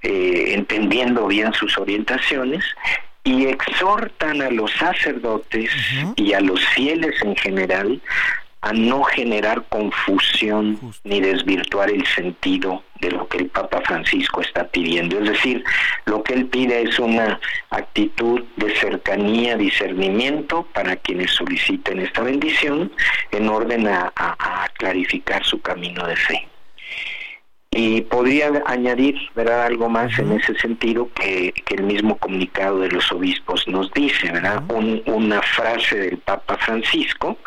eh, 0.02 0.52
entendiendo 0.54 1.26
bien 1.26 1.52
sus 1.54 1.78
orientaciones, 1.78 2.62
y 3.24 3.46
exhortan 3.46 4.42
a 4.42 4.50
los 4.50 4.70
sacerdotes 4.72 5.70
uh 5.74 6.06
-huh. 6.06 6.12
y 6.16 6.32
a 6.32 6.40
los 6.40 6.60
fieles 6.68 7.20
en 7.22 7.36
general 7.36 8.00
a 8.62 8.72
no 8.72 9.02
generar 9.04 9.64
confusión 9.68 10.76
Justo. 10.76 11.08
ni 11.08 11.20
desvirtuar 11.20 11.90
el 11.90 12.06
sentido 12.06 12.82
de 13.00 13.10
lo 13.10 13.26
que 13.28 13.38
el 13.38 13.48
Papa 13.48 13.80
Francisco 13.86 14.42
está 14.42 14.68
pidiendo. 14.68 15.18
Es 15.18 15.30
decir, 15.30 15.64
lo 16.04 16.22
que 16.22 16.34
él 16.34 16.46
pide 16.46 16.82
es 16.82 16.98
una 16.98 17.40
actitud 17.70 18.42
de 18.56 18.74
cercanía, 18.76 19.56
discernimiento 19.56 20.66
para 20.74 20.96
quienes 20.96 21.30
soliciten 21.30 22.00
esta 22.00 22.22
bendición 22.22 22.92
en 23.30 23.48
orden 23.48 23.88
a, 23.88 24.12
a, 24.14 24.64
a 24.64 24.68
clarificar 24.70 25.44
su 25.44 25.60
camino 25.60 26.06
de 26.06 26.16
fe. 26.16 26.49
Y 27.72 28.00
podría 28.00 28.50
añadir, 28.66 29.16
¿verdad? 29.36 29.66
Algo 29.66 29.88
más 29.88 30.18
en 30.18 30.32
ese 30.32 30.54
sentido 30.58 31.08
que, 31.14 31.52
que 31.66 31.76
el 31.76 31.84
mismo 31.84 32.16
comunicado 32.18 32.80
de 32.80 32.90
los 32.90 33.12
obispos 33.12 33.66
nos 33.68 33.92
dice, 33.92 34.32
¿verdad? 34.32 34.62
Un- 34.72 35.02
una 35.06 35.40
frase 35.40 35.96
del 35.96 36.18
Papa 36.18 36.56
Francisco, 36.58 37.38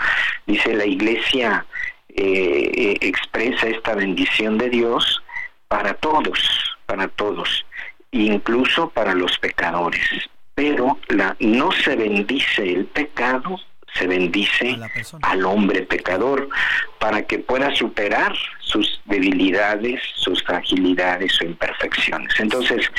dice 0.47 0.73
la 0.75 0.85
Iglesia 0.85 1.65
eh, 2.07 2.71
eh, 2.73 2.97
expresa 3.01 3.67
esta 3.67 3.95
bendición 3.95 4.57
de 4.57 4.69
Dios 4.69 5.21
para 5.67 5.93
todos, 5.95 6.39
para 6.85 7.09
todos, 7.09 7.65
incluso 8.11 8.89
para 8.91 9.13
los 9.13 9.37
pecadores. 9.39 10.07
Pero 10.55 10.99
la, 11.09 11.35
no 11.39 11.71
se 11.73 11.97
bendice 11.97 12.61
el 12.71 12.85
pecado, 12.85 13.59
se 13.97 14.07
bendice 14.07 14.77
al 15.21 15.45
hombre 15.45 15.81
pecador 15.83 16.49
para 16.99 17.21
que 17.23 17.39
pueda 17.39 17.73
superar 17.75 18.33
sus 18.59 19.01
debilidades, 19.05 20.01
sus 20.15 20.43
fragilidades 20.43 21.39
o 21.41 21.45
imperfecciones. 21.45 22.33
Entonces, 22.39 22.89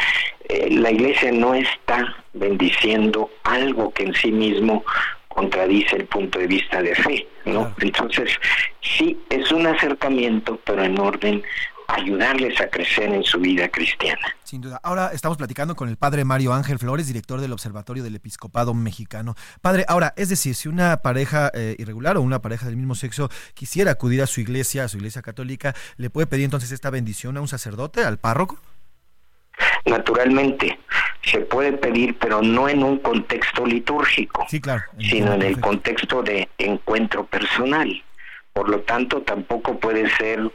eh, 0.49 0.69
la 0.71 0.91
iglesia 0.91 1.33
no 1.33 1.55
está 1.55 2.16
bendiciendo 2.33 3.31
algo 3.43 3.93
que 3.93 4.05
en 4.05 4.15
sí 4.15 4.31
mismo 4.31 4.85
contradice 5.29 5.97
el 5.97 6.07
punto 6.07 6.39
de 6.39 6.47
vista 6.47 6.81
de 6.81 6.95
fe, 6.95 7.27
¿no? 7.45 7.75
Entonces, 7.81 8.31
sí, 8.81 9.19
es 9.31 9.51
un 9.51 9.66
acercamiento, 9.66 10.61
pero 10.65 10.85
en 10.85 10.99
orden 10.99 11.43
ayudarles 11.89 12.61
a 12.61 12.69
crecer 12.69 13.12
en 13.12 13.23
su 13.24 13.39
vida 13.39 13.69
cristiana. 13.69 14.35
Sin 14.43 14.61
duda. 14.61 14.81
Ahora 14.82 15.11
estamos 15.12 15.39
platicando 15.39 15.74
con 15.74 15.89
el 15.89 15.97
padre 15.97 16.24
Mario 16.24 16.52
Ángel 16.52 16.78
Flores, 16.78 17.06
director 17.06 17.40
del 17.40 17.52
Observatorio 17.52 18.02
del 18.02 18.16
Episcopado 18.16 18.74
Mexicano. 18.74 19.35
Padre, 19.61 19.85
ahora, 19.89 20.15
es 20.16 20.28
decir, 20.28 20.55
si 20.55 20.69
una 20.69 20.98
pareja 20.98 21.51
eh, 21.55 21.77
irregular 21.78 22.16
o 22.16 22.23
una 22.23 22.40
pareja 22.40 22.66
del 22.66 22.77
mismo 22.77 22.94
sexo 22.94 23.31
quisiera 23.55 23.93
acudir 23.93 24.23
a 24.23 24.27
su 24.27 24.40
iglesia, 24.40 24.85
a 24.85 24.89
su 24.89 24.97
iglesia 24.98 25.23
católica, 25.23 25.74
¿le 25.97 26.11
puede 26.11 26.27
pedir 26.27 26.44
entonces 26.44 26.73
esta 26.73 26.90
bendición 26.90 27.36
a 27.36 27.40
un 27.40 27.48
sacerdote, 27.48 28.05
al 28.05 28.19
párroco? 28.19 28.59
Naturalmente, 29.85 30.78
se 31.23 31.40
puede 31.40 31.73
pedir, 31.73 32.16
pero 32.19 32.43
no 32.43 32.69
en 32.69 32.82
un 32.82 32.98
contexto 32.98 33.65
litúrgico, 33.65 34.47
sí, 34.48 34.61
claro, 34.61 34.82
sino 34.98 35.35
en 35.35 35.43
el 35.43 35.61
contexto 35.61 36.23
de 36.23 36.48
encuentro 36.59 37.27
personal. 37.27 38.02
Por 38.52 38.69
lo 38.69 38.81
tanto, 38.81 39.23
tampoco 39.23 39.78
puede 39.78 40.09
ser 40.16 40.51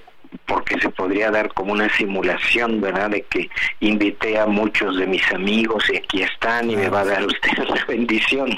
porque 0.45 0.79
se 0.79 0.89
podría 0.89 1.31
dar 1.31 1.53
como 1.53 1.73
una 1.73 1.89
simulación, 1.95 2.81
¿verdad? 2.81 3.09
De 3.11 3.23
que 3.23 3.49
invité 3.79 4.39
a 4.39 4.45
muchos 4.45 4.97
de 4.97 5.07
mis 5.07 5.23
amigos 5.31 5.83
y 5.91 5.97
aquí 5.97 6.21
están 6.23 6.69
y 6.69 6.75
me 6.75 6.89
va 6.89 7.01
a 7.01 7.05
dar 7.05 7.25
usted 7.25 7.57
la 7.57 7.85
bendición. 7.85 8.57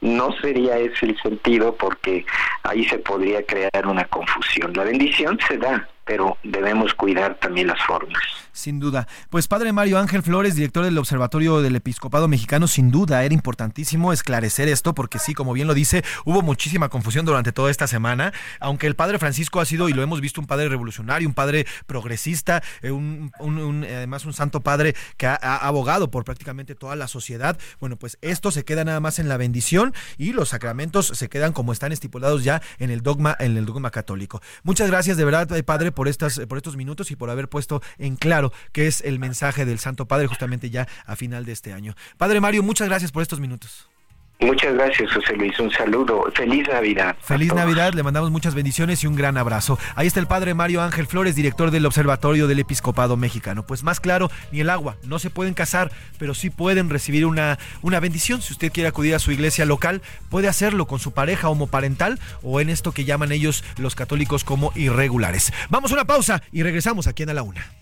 No 0.00 0.32
sería 0.40 0.78
ese 0.78 1.06
el 1.06 1.20
sentido 1.20 1.74
porque 1.76 2.24
ahí 2.62 2.84
se 2.84 2.98
podría 2.98 3.44
crear 3.44 3.86
una 3.86 4.04
confusión. 4.04 4.72
La 4.74 4.84
bendición 4.84 5.38
se 5.46 5.58
da, 5.58 5.88
pero 6.04 6.36
debemos 6.42 6.94
cuidar 6.94 7.34
también 7.36 7.68
las 7.68 7.82
formas. 7.84 8.22
Sin 8.54 8.80
duda. 8.80 9.08
Pues 9.30 9.48
padre 9.48 9.72
Mario 9.72 9.98
Ángel 9.98 10.22
Flores, 10.22 10.54
director 10.54 10.84
del 10.84 10.98
Observatorio 10.98 11.62
del 11.62 11.74
Episcopado 11.74 12.28
Mexicano, 12.28 12.68
sin 12.68 12.90
duda 12.90 13.24
era 13.24 13.32
importantísimo 13.32 14.12
esclarecer 14.12 14.68
esto 14.68 14.94
porque 14.94 15.18
sí, 15.18 15.32
como 15.32 15.54
bien 15.54 15.66
lo 15.66 15.72
dice, 15.72 16.04
hubo 16.26 16.42
muchísima 16.42 16.90
confusión 16.90 17.24
durante 17.24 17.52
toda 17.52 17.70
esta 17.70 17.86
semana, 17.86 18.34
aunque 18.60 18.86
el 18.86 18.94
padre 18.94 19.18
Francisco 19.18 19.60
ha 19.60 19.64
sido, 19.64 19.88
y 19.88 19.94
lo 19.94 20.02
hemos 20.02 20.20
visto, 20.20 20.38
un 20.40 20.46
padre 20.46 20.68
revolucionario, 20.68 21.26
un 21.26 21.34
padre 21.34 21.66
progresista, 21.86 22.62
eh, 22.82 22.90
un, 22.90 23.32
un- 23.40 23.84
además 23.84 24.26
un 24.26 24.34
santo 24.34 24.60
padre 24.60 24.94
que 25.16 25.26
ha, 25.26 25.38
ha 25.40 25.56
abogado 25.66 26.10
por 26.10 26.24
prácticamente 26.24 26.74
toda 26.74 26.94
la 26.94 27.08
sociedad. 27.08 27.58
Bueno, 27.80 27.96
pues 27.96 28.18
esto 28.20 28.50
se 28.50 28.64
queda 28.66 28.84
nada 28.84 29.00
más 29.00 29.18
en 29.18 29.28
la 29.30 29.38
bendición 29.38 29.94
y 30.18 30.34
los 30.34 30.50
sacramentos 30.50 31.06
se 31.06 31.28
quedan 31.30 31.54
como 31.54 31.72
están 31.72 31.90
estipulados 31.92 32.44
ya 32.44 32.60
en 32.78 32.90
el 32.90 33.00
dogma, 33.02 33.34
en 33.40 33.56
el 33.56 33.64
dogma 33.64 33.90
católico. 33.90 34.42
Muchas 34.62 34.90
gracias 34.90 35.16
de 35.16 35.24
verdad, 35.24 35.50
eh, 35.56 35.62
padre, 35.62 35.90
por 35.90 36.06
estas, 36.06 36.38
por 36.40 36.58
estos 36.58 36.76
minutos 36.76 37.10
y 37.10 37.16
por 37.16 37.30
haber 37.30 37.48
puesto 37.48 37.80
en 37.98 38.16
claro 38.16 38.41
qué 38.72 38.86
es 38.86 39.02
el 39.02 39.18
mensaje 39.18 39.64
del 39.64 39.78
Santo 39.78 40.06
Padre 40.06 40.26
justamente 40.26 40.70
ya 40.70 40.88
a 41.06 41.14
final 41.14 41.44
de 41.44 41.52
este 41.52 41.72
año. 41.72 41.94
Padre 42.16 42.40
Mario, 42.40 42.62
muchas 42.62 42.88
gracias 42.88 43.12
por 43.12 43.22
estos 43.22 43.38
minutos. 43.38 43.88
Muchas 44.42 44.74
gracias, 44.74 45.12
José 45.12 45.36
Luis. 45.36 45.58
Un 45.60 45.70
saludo. 45.70 46.24
Feliz 46.34 46.66
Navidad. 46.66 47.16
Feliz. 47.20 47.54
Navidad, 47.54 47.92
le 47.94 48.02
mandamos 48.02 48.30
muchas 48.30 48.54
bendiciones 48.54 49.04
y 49.04 49.06
un 49.06 49.14
gran 49.14 49.36
abrazo. 49.36 49.78
Ahí 49.94 50.06
está 50.06 50.18
el 50.18 50.26
padre 50.26 50.54
Mario 50.54 50.82
Ángel 50.82 51.06
Flores, 51.06 51.36
director 51.36 51.70
del 51.70 51.86
Observatorio 51.86 52.48
del 52.48 52.58
Episcopado 52.58 53.16
Mexicano. 53.16 53.64
Pues 53.64 53.84
más 53.84 54.00
claro, 54.00 54.30
ni 54.50 54.60
el 54.60 54.70
agua, 54.70 54.96
no 55.04 55.20
se 55.20 55.30
pueden 55.30 55.54
casar, 55.54 55.92
pero 56.18 56.34
sí 56.34 56.50
pueden 56.50 56.90
recibir 56.90 57.24
una, 57.24 57.58
una 57.82 58.00
bendición. 58.00 58.42
Si 58.42 58.52
usted 58.52 58.72
quiere 58.72 58.88
acudir 58.88 59.14
a 59.14 59.20
su 59.20 59.30
iglesia 59.30 59.64
local, 59.64 60.02
puede 60.28 60.48
hacerlo 60.48 60.86
con 60.86 60.98
su 60.98 61.12
pareja 61.12 61.48
homoparental 61.48 62.18
o 62.42 62.60
en 62.60 62.68
esto 62.68 62.92
que 62.92 63.04
llaman 63.04 63.30
ellos 63.30 63.62
los 63.76 63.94
católicos 63.94 64.42
como 64.42 64.72
irregulares. 64.74 65.52
Vamos 65.68 65.92
a 65.92 65.94
una 65.94 66.04
pausa 66.04 66.42
y 66.50 66.62
regresamos 66.62 67.06
aquí 67.06 67.22
en 67.22 67.30
A 67.30 67.34
la 67.34 67.42
Una. 67.42 67.81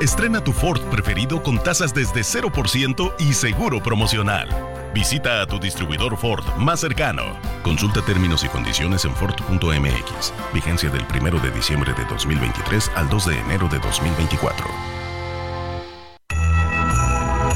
Estrena 0.00 0.44
tu 0.44 0.52
Ford 0.52 0.82
preferido 0.90 1.42
con 1.42 1.58
tasas 1.62 1.94
desde 1.94 2.20
0% 2.20 3.14
y 3.18 3.32
seguro 3.32 3.82
promocional. 3.82 4.46
Visita 4.92 5.40
a 5.40 5.46
tu 5.46 5.58
distribuidor 5.58 6.18
Ford 6.18 6.44
más 6.58 6.80
cercano. 6.80 7.22
Consulta 7.62 8.02
términos 8.02 8.44
y 8.44 8.48
condiciones 8.48 9.06
en 9.06 9.14
Ford.mx. 9.14 10.32
Vigencia 10.52 10.90
del 10.90 11.02
1 11.10 11.40
de 11.40 11.50
diciembre 11.50 11.94
de 11.94 12.04
2023 12.04 12.90
al 12.94 13.08
2 13.08 13.26
de 13.26 13.38
enero 13.38 13.68
de 13.68 13.78
2024. 13.78 14.66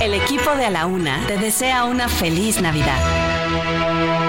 El 0.00 0.14
equipo 0.14 0.56
de 0.56 0.64
A 0.64 0.70
la 0.70 0.86
Una 0.86 1.26
te 1.26 1.36
desea 1.36 1.84
una 1.84 2.08
feliz 2.08 2.62
Navidad. 2.62 4.19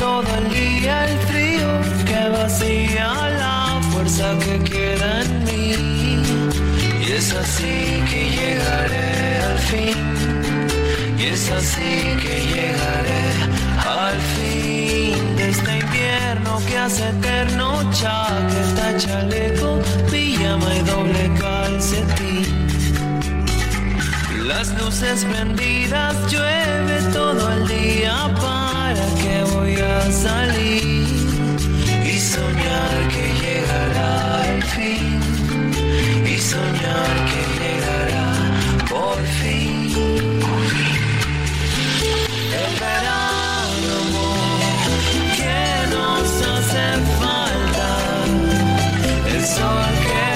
Todo 0.00 0.24
el 0.38 0.48
día, 0.48 1.04
el 1.04 1.18
frío 1.28 1.68
que 2.08 2.28
vacía 2.30 3.08
la 3.42 3.80
fuerza 3.90 4.26
que 4.44 4.54
queda 4.70 5.20
en 5.22 5.44
mí. 5.44 5.74
Y 7.04 7.12
es 7.12 7.34
así 7.34 8.02
que 8.10 8.20
llegaré 8.38 9.38
al 9.48 9.58
fin. 9.70 9.98
Y 11.18 11.24
es 11.26 11.50
así 11.50 11.92
que 12.22 12.34
llegaré 12.52 13.24
al 14.00 14.18
fin 14.36 15.36
de 15.36 15.50
este 15.50 15.72
invierno 15.84 16.52
que 16.66 16.78
hace 16.78 17.08
eterno 17.10 17.66
chaqueta, 17.92 18.96
chaleco, 18.96 19.80
pijama 20.10 20.70
y 20.76 20.82
doble 20.92 21.24
calcetín. 21.38 22.46
Las 24.48 24.68
luces 24.80 25.26
prendidas, 25.26 26.14
llueve 26.32 26.96
todo 27.12 27.52
el 27.52 27.68
día 27.68 28.30
para 28.90 29.06
que 29.22 29.44
voy 29.54 29.74
a 29.76 30.10
salir 30.10 31.06
y 32.04 32.18
soñar 32.18 32.98
que 33.14 33.24
llegará 33.42 34.46
el 34.54 34.62
fin 34.74 35.20
y 36.26 36.36
soñar 36.38 37.14
que 37.30 37.42
llegará 37.60 38.28
por 38.88 39.18
fin. 39.38 39.92
El 42.62 42.72
verano, 42.84 43.92
amor, 44.06 44.50
que 45.38 45.60
nos 45.94 46.28
hace 46.52 46.86
falta, 47.20 47.88
el 49.32 49.40
sol 49.54 49.92
que 50.08 50.29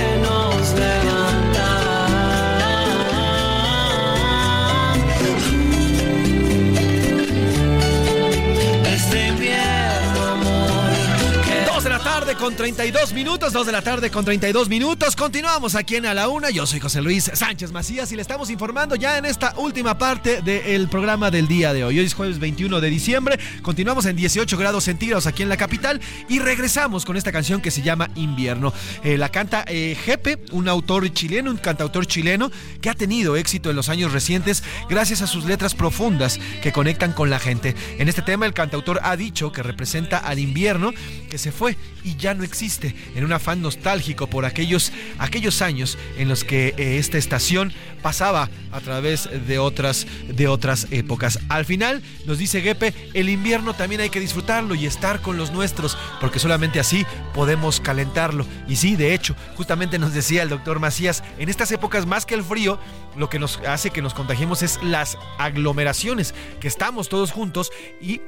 tarde 12.24 12.38
con 12.38 12.56
32 12.56 13.12
minutos, 13.12 13.52
2 13.52 13.66
de 13.66 13.72
la 13.72 13.82
tarde 13.82 14.10
con 14.10 14.24
32 14.24 14.70
minutos. 14.70 15.14
Continuamos 15.14 15.74
aquí 15.74 15.96
en 15.96 16.06
A 16.06 16.14
la 16.14 16.30
Una. 16.30 16.48
Yo 16.48 16.66
soy 16.66 16.80
José 16.80 17.02
Luis 17.02 17.30
Sánchez 17.34 17.70
Macías 17.70 18.10
y 18.12 18.16
le 18.16 18.22
estamos 18.22 18.48
informando 18.48 18.96
ya 18.96 19.18
en 19.18 19.26
esta 19.26 19.52
última 19.58 19.98
parte 19.98 20.40
del 20.40 20.88
programa 20.88 21.30
del 21.30 21.48
día 21.48 21.74
de 21.74 21.84
hoy. 21.84 21.98
Hoy 21.98 22.06
es 22.06 22.14
jueves 22.14 22.38
21 22.38 22.80
de 22.80 22.88
diciembre. 22.88 23.38
Continuamos 23.60 24.06
en 24.06 24.16
18 24.16 24.56
grados 24.56 24.84
centígrados 24.84 25.26
aquí 25.26 25.42
en 25.42 25.50
la 25.50 25.58
capital 25.58 26.00
y 26.26 26.38
regresamos 26.38 27.04
con 27.04 27.18
esta 27.18 27.30
canción 27.30 27.60
que 27.60 27.70
se 27.70 27.82
llama 27.82 28.08
Invierno. 28.14 28.72
Eh, 29.02 29.18
la 29.18 29.28
canta 29.28 29.62
eh, 29.68 29.94
Jepe, 30.02 30.38
un 30.52 30.66
autor 30.68 31.12
chileno, 31.12 31.50
un 31.50 31.58
cantautor 31.58 32.06
chileno 32.06 32.50
que 32.80 32.88
ha 32.88 32.94
tenido 32.94 33.36
éxito 33.36 33.68
en 33.68 33.76
los 33.76 33.90
años 33.90 34.12
recientes 34.12 34.62
gracias 34.88 35.20
a 35.20 35.26
sus 35.26 35.44
letras 35.44 35.74
profundas 35.74 36.40
que 36.62 36.72
conectan 36.72 37.12
con 37.12 37.28
la 37.28 37.38
gente. 37.38 37.74
En 37.98 38.08
este 38.08 38.22
tema 38.22 38.46
el 38.46 38.54
cantautor 38.54 39.00
ha 39.02 39.14
dicho 39.14 39.52
que 39.52 39.62
representa 39.62 40.16
al 40.16 40.38
invierno 40.38 40.92
que 41.28 41.36
se 41.36 41.52
fue 41.52 41.76
y 42.02 42.13
ya 42.18 42.34
no 42.34 42.44
existe, 42.44 42.94
en 43.14 43.24
un 43.24 43.32
afán 43.32 43.62
nostálgico 43.62 44.26
por 44.26 44.44
aquellos, 44.44 44.92
aquellos 45.18 45.62
años 45.62 45.98
en 46.16 46.28
los 46.28 46.44
que 46.44 46.74
eh, 46.76 46.98
esta 46.98 47.18
estación 47.18 47.72
pasaba 48.02 48.50
a 48.70 48.80
través 48.80 49.28
de 49.46 49.58
otras, 49.58 50.06
de 50.28 50.46
otras 50.48 50.88
épocas. 50.90 51.38
Al 51.48 51.64
final, 51.64 52.02
nos 52.26 52.38
dice 52.38 52.60
Gepe, 52.60 52.92
el 53.14 53.28
invierno 53.28 53.74
también 53.74 54.00
hay 54.00 54.10
que 54.10 54.20
disfrutarlo 54.20 54.74
y 54.74 54.86
estar 54.86 55.22
con 55.22 55.36
los 55.36 55.52
nuestros, 55.52 55.96
porque 56.20 56.38
solamente 56.38 56.80
así 56.80 57.06
podemos 57.32 57.80
calentarlo. 57.80 58.46
Y 58.68 58.76
sí, 58.76 58.96
de 58.96 59.14
hecho, 59.14 59.34
justamente 59.56 59.98
nos 59.98 60.12
decía 60.12 60.42
el 60.42 60.48
doctor 60.48 60.80
Macías, 60.80 61.22
en 61.38 61.48
estas 61.48 61.72
épocas 61.72 62.06
más 62.06 62.26
que 62.26 62.34
el 62.34 62.44
frío, 62.44 62.78
lo 63.16 63.28
que 63.30 63.38
nos 63.38 63.58
hace 63.66 63.90
que 63.90 64.02
nos 64.02 64.14
contagiemos 64.14 64.62
es 64.62 64.82
las 64.82 65.16
aglomeraciones, 65.38 66.34
que 66.60 66.68
estamos 66.68 67.08
todos 67.08 67.32
juntos 67.32 67.70
y 68.00 68.20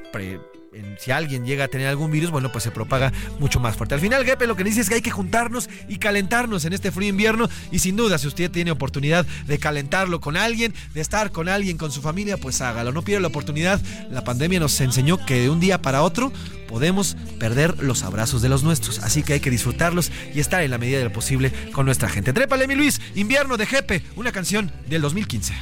si 0.98 1.11
alguien 1.11 1.44
llega 1.44 1.65
a 1.65 1.69
tener 1.69 1.86
algún 1.86 2.11
virus, 2.11 2.31
bueno, 2.31 2.51
pues 2.53 2.65
se 2.65 2.70
propaga 2.70 3.12
mucho 3.39 3.61
más 3.61 3.77
fuerte. 3.77 3.94
Al 3.94 4.01
final, 4.01 4.24
Gepe 4.24 4.47
lo 4.47 4.57
que 4.57 4.65
dice 4.65 4.81
es 4.81 4.89
que 4.89 4.97
hay 4.97 5.03
que 5.03 5.11
juntarnos 5.11 5.69
y 5.89 5.98
calentarnos 5.98 6.65
en 6.65 6.73
este 6.73 6.90
frío 6.90 7.09
invierno 7.09 7.48
y 7.70 7.78
sin 7.78 7.97
duda, 7.97 8.19
si 8.19 8.27
usted 8.27 8.51
tiene 8.51 8.70
oportunidad 8.70 9.27
de 9.47 9.59
calentarlo 9.59 10.20
con 10.20 10.36
alguien, 10.36 10.74
de 10.94 11.01
estar 11.01 11.31
con 11.31 11.48
alguien, 11.48 11.78
con 11.78 11.93
su 11.93 12.03
familia, 12.03 12.36
pues 12.36 12.61
hágalo. 12.61 12.93
No 12.93 13.03
pierda 13.03 13.23
la 13.23 13.28
oportunidad. 13.28 13.81
La 14.11 14.24
pandemia 14.24 14.61
nos 14.61 14.81
enseñó 14.81 15.24
que 15.24 15.40
de 15.40 15.51
un 15.51 15.61
día 15.61 15.81
para 15.81 16.03
otro 16.03 16.32
podemos 16.69 17.16
perder 17.39 17.82
los 17.82 18.03
abrazos 18.03 18.43
de 18.43 18.48
los 18.48 18.62
nuestros. 18.62 18.98
Así 19.01 19.23
que 19.23 19.35
hay 19.35 19.40
que 19.40 19.51
disfrutarlos 19.51 20.11
y 20.35 20.40
estar 20.40 20.62
en 20.62 20.70
la 20.70 20.78
medida 20.78 20.98
de 20.98 21.05
lo 21.05 21.12
posible 21.12 21.53
con 21.73 21.86
nuestra 21.86 22.09
gente. 22.09 22.32
Trépale, 22.32 22.66
mi 22.66 22.74
Luis, 22.74 23.01
Invierno 23.15 23.57
de 23.57 23.66
Jepe, 23.66 24.03
una 24.16 24.32
canción 24.32 24.70
del 24.89 25.03
2015. 25.03 25.55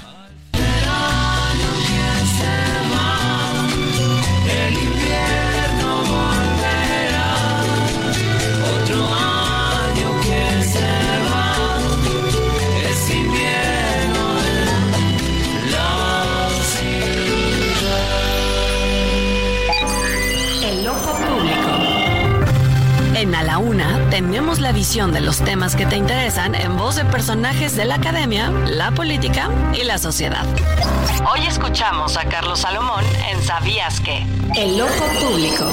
Visión 24.75 25.13
de 25.13 25.21
los 25.21 25.39
temas 25.39 25.77
que 25.77 25.87
te 25.87 25.97
interesan 25.97 26.55
en 26.55 26.77
voz 26.77 26.97
de 26.97 27.05
personajes 27.05 27.77
de 27.77 27.85
la 27.85 27.95
academia, 27.95 28.51
la 28.51 28.91
política 28.91 29.49
y 29.73 29.85
la 29.85 29.99
sociedad. 29.99 30.45
Hoy 31.33 31.47
escuchamos 31.47 32.17
a 32.17 32.29
Carlos 32.29 32.61
Salomón 32.61 33.05
en 33.31 33.41
¿Sabías 33.43 34.01
qué? 34.01 34.27
El 34.57 34.81
ojo 34.81 35.07
público. 35.21 35.71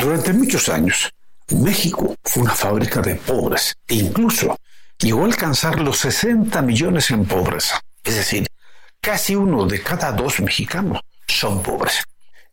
Durante 0.00 0.32
muchos 0.32 0.68
años, 0.68 1.10
México 1.48 2.14
fue 2.22 2.44
una 2.44 2.54
fábrica 2.54 3.00
de 3.02 3.16
pobres 3.16 3.76
e 3.88 3.96
incluso 3.96 4.56
llegó 4.96 5.22
a 5.22 5.26
alcanzar 5.26 5.80
los 5.80 5.98
60 5.98 6.62
millones 6.62 7.10
en 7.10 7.24
pobreza. 7.26 7.80
Es 8.04 8.14
decir, 8.14 8.46
casi 9.00 9.34
uno 9.34 9.66
de 9.66 9.82
cada 9.82 10.12
dos 10.12 10.38
mexicanos 10.40 11.00
son 11.26 11.62
pobres. 11.62 12.04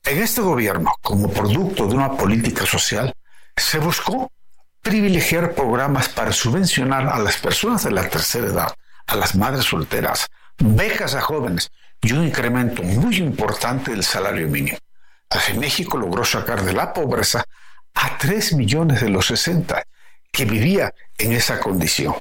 En 0.04 0.20
este 0.22 0.42
gobierno, 0.42 0.94
como 1.02 1.32
producto 1.32 1.86
de 1.86 1.96
una 1.96 2.12
política 2.18 2.66
social, 2.66 3.14
se 3.56 3.78
buscó 3.80 4.32
privilegiar 4.86 5.56
programas 5.56 6.10
para 6.10 6.32
subvencionar 6.32 7.08
a 7.10 7.18
las 7.18 7.38
personas 7.38 7.84
de 7.84 7.90
la 7.90 8.08
tercera 8.08 8.46
edad, 8.46 8.76
a 9.08 9.16
las 9.16 9.34
madres 9.34 9.66
solteras, 9.66 10.28
becas 10.60 11.16
a 11.16 11.22
jóvenes 11.22 11.72
y 12.02 12.14
un 12.14 12.24
incremento 12.24 12.84
muy 12.84 13.18
importante 13.18 13.90
del 13.90 14.04
salario 14.04 14.48
mínimo. 14.48 14.78
Así 15.28 15.58
México 15.58 15.98
logró 15.98 16.24
sacar 16.24 16.64
de 16.64 16.74
la 16.74 16.94
pobreza 16.94 17.44
a 17.96 18.18
3 18.20 18.54
millones 18.54 19.02
de 19.02 19.10
los 19.10 19.26
60 19.26 19.82
que 20.32 20.46
vivía 20.46 20.94
en 21.18 21.32
esa 21.32 21.60
condición. 21.60 22.14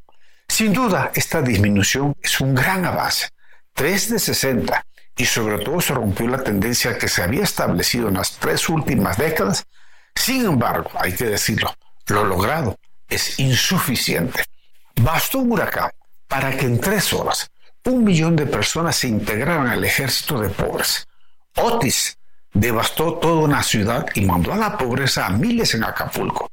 Sin 0.49 0.73
duda, 0.73 1.12
esta 1.15 1.43
disminución 1.43 2.16
es 2.23 2.41
un 2.41 2.55
gran 2.55 2.86
avance. 2.86 3.28
3 3.74 4.09
de 4.09 4.19
60 4.19 4.86
y 5.19 5.27
sobre 5.27 5.62
todo 5.62 5.82
se 5.82 5.93
rompió 5.93 6.28
la 6.28 6.43
tendencia 6.43 6.97
que 6.97 7.09
se 7.09 7.23
había 7.23 7.45
establecido 7.45 8.09
en 8.09 8.15
las 8.15 8.39
tres 8.39 8.70
últimas 8.70 9.19
décadas. 9.19 9.66
Sin 10.15 10.47
embargo, 10.47 10.91
hay 10.95 11.12
que 11.12 11.27
decirlo, 11.27 11.74
lo 12.06 12.24
logrado 12.24 12.78
es 13.09 13.39
insuficiente. 13.39 14.44
Bastó 14.97 15.39
un 15.39 15.52
huracán 15.52 15.90
para 16.28 16.56
que 16.56 16.66
en 16.66 16.81
tres 16.81 17.12
horas 17.12 17.51
un 17.85 18.02
millón 18.02 18.35
de 18.35 18.47
personas 18.47 18.97
se 18.97 19.09
integraran 19.09 19.66
al 19.66 19.85
ejército 19.85 20.40
de 20.40 20.48
pobres. 20.48 21.06
Otis 21.56 22.16
devastó 22.52 23.14
toda 23.14 23.43
una 23.43 23.62
ciudad 23.62 24.06
y 24.14 24.22
mandó 24.22 24.52
a 24.52 24.56
la 24.56 24.78
pobreza 24.78 25.26
a 25.26 25.31
miles 25.31 25.74
en 25.74 25.85
Acapulco. 25.85 26.51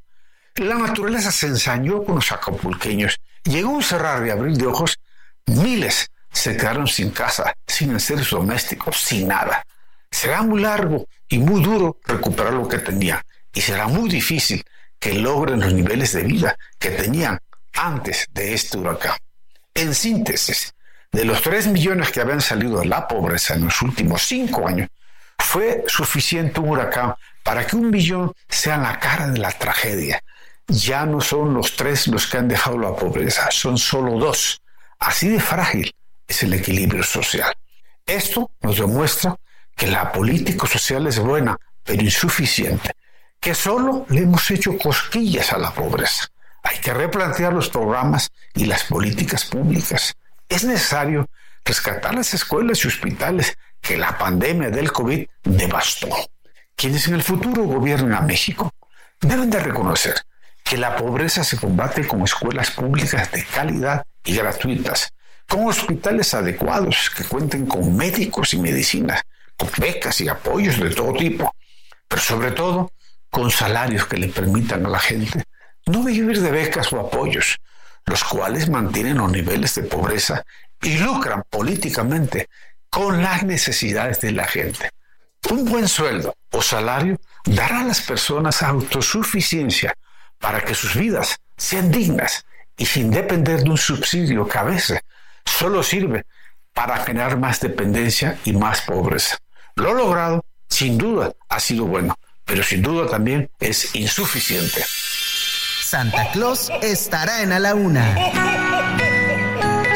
La 0.56 0.74
naturaleza 0.74 1.32
se 1.32 1.46
ensañó 1.46 2.04
con 2.04 2.16
los 2.16 2.30
acapulqueños. 2.30 3.18
Llegó 3.44 3.70
un 3.70 3.82
cerrar 3.82 4.26
y 4.26 4.30
abrir 4.30 4.56
de 4.56 4.66
ojos. 4.66 4.98
Miles 5.46 6.10
se 6.30 6.56
quedaron 6.56 6.86
sin 6.86 7.10
casa, 7.10 7.54
sin 7.66 7.98
seres 7.98 8.28
domésticos, 8.30 8.98
sin 8.98 9.28
nada. 9.28 9.64
Será 10.10 10.42
muy 10.42 10.60
largo 10.60 11.06
y 11.28 11.38
muy 11.38 11.62
duro 11.62 11.98
recuperar 12.04 12.52
lo 12.52 12.68
que 12.68 12.78
tenían. 12.78 13.22
Y 13.54 13.62
será 13.62 13.86
muy 13.86 14.10
difícil 14.10 14.62
que 15.02 15.14
logren 15.14 15.58
los 15.58 15.74
niveles 15.74 16.12
de 16.12 16.22
vida 16.22 16.56
que 16.78 16.90
tenían 16.90 17.36
antes 17.72 18.28
de 18.30 18.54
este 18.54 18.78
huracán. 18.78 19.16
En 19.74 19.96
síntesis, 19.96 20.74
de 21.10 21.24
los 21.24 21.42
3 21.42 21.66
millones 21.66 22.12
que 22.12 22.20
habían 22.20 22.40
salido 22.40 22.78
de 22.78 22.86
la 22.86 23.08
pobreza 23.08 23.54
en 23.54 23.64
los 23.64 23.82
últimos 23.82 24.22
5 24.22 24.68
años, 24.68 24.88
fue 25.40 25.82
suficiente 25.88 26.60
un 26.60 26.68
huracán 26.68 27.14
para 27.42 27.66
que 27.66 27.74
un 27.74 27.90
millón 27.90 28.32
sea 28.48 28.78
la 28.78 29.00
cara 29.00 29.26
de 29.26 29.40
la 29.40 29.50
tragedia. 29.50 30.22
Ya 30.68 31.04
no 31.04 31.20
son 31.20 31.52
los 31.52 31.74
tres 31.74 32.06
los 32.06 32.28
que 32.28 32.38
han 32.38 32.46
dejado 32.46 32.78
la 32.78 32.94
pobreza, 32.94 33.50
son 33.50 33.78
solo 33.78 34.20
dos. 34.20 34.62
Así 35.00 35.28
de 35.28 35.40
frágil 35.40 35.92
es 36.28 36.44
el 36.44 36.54
equilibrio 36.54 37.02
social. 37.02 37.52
Esto 38.06 38.52
nos 38.60 38.78
demuestra 38.78 39.34
que 39.76 39.88
la 39.88 40.12
política 40.12 40.68
social 40.68 41.08
es 41.08 41.18
buena, 41.18 41.56
pero 41.82 42.02
insuficiente, 42.02 42.92
que 43.42 43.56
solo 43.56 44.06
le 44.08 44.20
hemos 44.20 44.48
hecho 44.52 44.78
cosquillas 44.78 45.52
a 45.52 45.58
la 45.58 45.74
pobreza. 45.74 46.28
Hay 46.62 46.78
que 46.78 46.94
replantear 46.94 47.52
los 47.52 47.68
programas 47.68 48.30
y 48.54 48.66
las 48.66 48.84
políticas 48.84 49.44
públicas. 49.46 50.14
Es 50.48 50.62
necesario 50.62 51.28
rescatar 51.64 52.14
las 52.14 52.34
escuelas 52.34 52.84
y 52.84 52.88
hospitales 52.88 53.58
que 53.80 53.96
la 53.96 54.16
pandemia 54.16 54.70
del 54.70 54.92
COVID 54.92 55.26
devastó. 55.42 56.06
Quienes 56.76 57.08
en 57.08 57.14
el 57.14 57.24
futuro 57.24 57.64
gobiernen 57.64 58.14
a 58.14 58.20
México 58.20 58.72
deben 59.20 59.50
de 59.50 59.58
reconocer 59.58 60.14
que 60.62 60.76
la 60.76 60.94
pobreza 60.94 61.42
se 61.42 61.56
combate 61.56 62.06
con 62.06 62.22
escuelas 62.22 62.70
públicas 62.70 63.32
de 63.32 63.44
calidad 63.44 64.06
y 64.24 64.36
gratuitas, 64.36 65.12
con 65.48 65.66
hospitales 65.66 66.32
adecuados 66.32 67.10
que 67.10 67.24
cuenten 67.24 67.66
con 67.66 67.96
médicos 67.96 68.54
y 68.54 68.58
medicinas, 68.58 69.20
con 69.56 69.68
becas 69.78 70.20
y 70.20 70.28
apoyos 70.28 70.78
de 70.78 70.90
todo 70.90 71.12
tipo, 71.14 71.52
pero 72.06 72.22
sobre 72.22 72.52
todo 72.52 72.92
con 73.32 73.50
salarios 73.50 74.04
que 74.06 74.18
le 74.18 74.28
permitan 74.28 74.84
a 74.84 74.90
la 74.90 74.98
gente 74.98 75.42
no 75.86 76.04
vivir 76.04 76.38
de 76.42 76.50
becas 76.50 76.92
o 76.92 77.00
apoyos, 77.00 77.58
los 78.04 78.22
cuales 78.24 78.68
mantienen 78.68 79.16
los 79.16 79.32
niveles 79.32 79.74
de 79.74 79.84
pobreza 79.84 80.44
y 80.82 80.98
lucran 80.98 81.42
políticamente 81.48 82.50
con 82.90 83.22
las 83.22 83.42
necesidades 83.42 84.20
de 84.20 84.32
la 84.32 84.44
gente. 84.44 84.90
Un 85.50 85.64
buen 85.64 85.88
sueldo 85.88 86.34
o 86.50 86.60
salario 86.60 87.18
dará 87.46 87.80
a 87.80 87.84
las 87.84 88.02
personas 88.02 88.62
autosuficiencia 88.62 89.94
para 90.38 90.60
que 90.60 90.74
sus 90.74 90.94
vidas 90.94 91.38
sean 91.56 91.90
dignas 91.90 92.44
y 92.76 92.84
sin 92.84 93.10
depender 93.10 93.62
de 93.62 93.70
un 93.70 93.78
subsidio 93.78 94.46
que 94.46 94.58
a 94.58 94.64
veces 94.64 95.00
solo 95.46 95.82
sirve 95.82 96.26
para 96.74 96.98
generar 96.98 97.38
más 97.38 97.60
dependencia 97.60 98.38
y 98.44 98.52
más 98.52 98.82
pobreza. 98.82 99.38
Lo 99.74 99.94
logrado, 99.94 100.44
sin 100.68 100.98
duda, 100.98 101.32
ha 101.48 101.60
sido 101.60 101.86
bueno, 101.86 102.14
pero 102.44 102.62
sin 102.62 102.82
duda 102.82 103.08
también 103.08 103.50
es 103.60 103.94
insuficiente. 103.94 104.84
Santa 105.82 106.30
Claus 106.32 106.70
estará 106.82 107.42
en 107.42 107.52
a 107.52 107.58
la 107.58 107.74
una. 107.74 108.61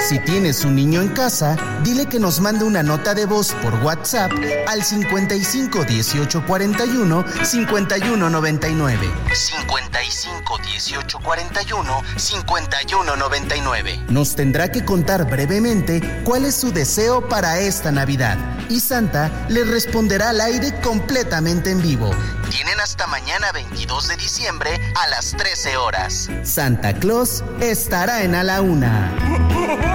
Si 0.08 0.20
tienes 0.20 0.64
un 0.64 0.76
niño 0.76 1.02
en 1.02 1.08
casa, 1.08 1.56
dile 1.82 2.06
que 2.06 2.20
nos 2.20 2.38
mande 2.38 2.64
una 2.64 2.80
nota 2.84 3.12
de 3.12 3.26
voz 3.26 3.52
por 3.54 3.74
WhatsApp 3.82 4.30
al 4.68 4.84
55 4.84 5.84
18 5.84 6.46
41 6.46 7.24
51 7.42 8.30
99. 8.30 9.10
55 9.34 10.58
18 10.58 11.18
41 11.18 12.02
51 12.16 13.16
99. 13.16 14.04
Nos 14.08 14.36
tendrá 14.36 14.70
que 14.70 14.84
contar 14.84 15.28
brevemente 15.28 16.22
cuál 16.22 16.44
es 16.44 16.54
su 16.54 16.70
deseo 16.70 17.28
para 17.28 17.58
esta 17.58 17.90
Navidad 17.90 18.38
y 18.68 18.78
Santa 18.78 19.30
le 19.48 19.64
responderá 19.64 20.30
al 20.30 20.40
aire 20.40 20.72
completamente 20.82 21.72
en 21.72 21.82
vivo. 21.82 22.10
Tienen 22.50 22.78
hasta 22.78 23.08
mañana 23.08 23.50
22 23.52 24.06
de 24.06 24.16
diciembre 24.16 24.70
a 24.94 25.08
las 25.08 25.32
13 25.32 25.76
horas. 25.76 26.30
Santa 26.44 26.94
Claus 26.94 27.42
estará 27.60 28.22
en 28.22 28.36
a 28.36 28.44
la 28.44 28.60
una. 28.60 29.94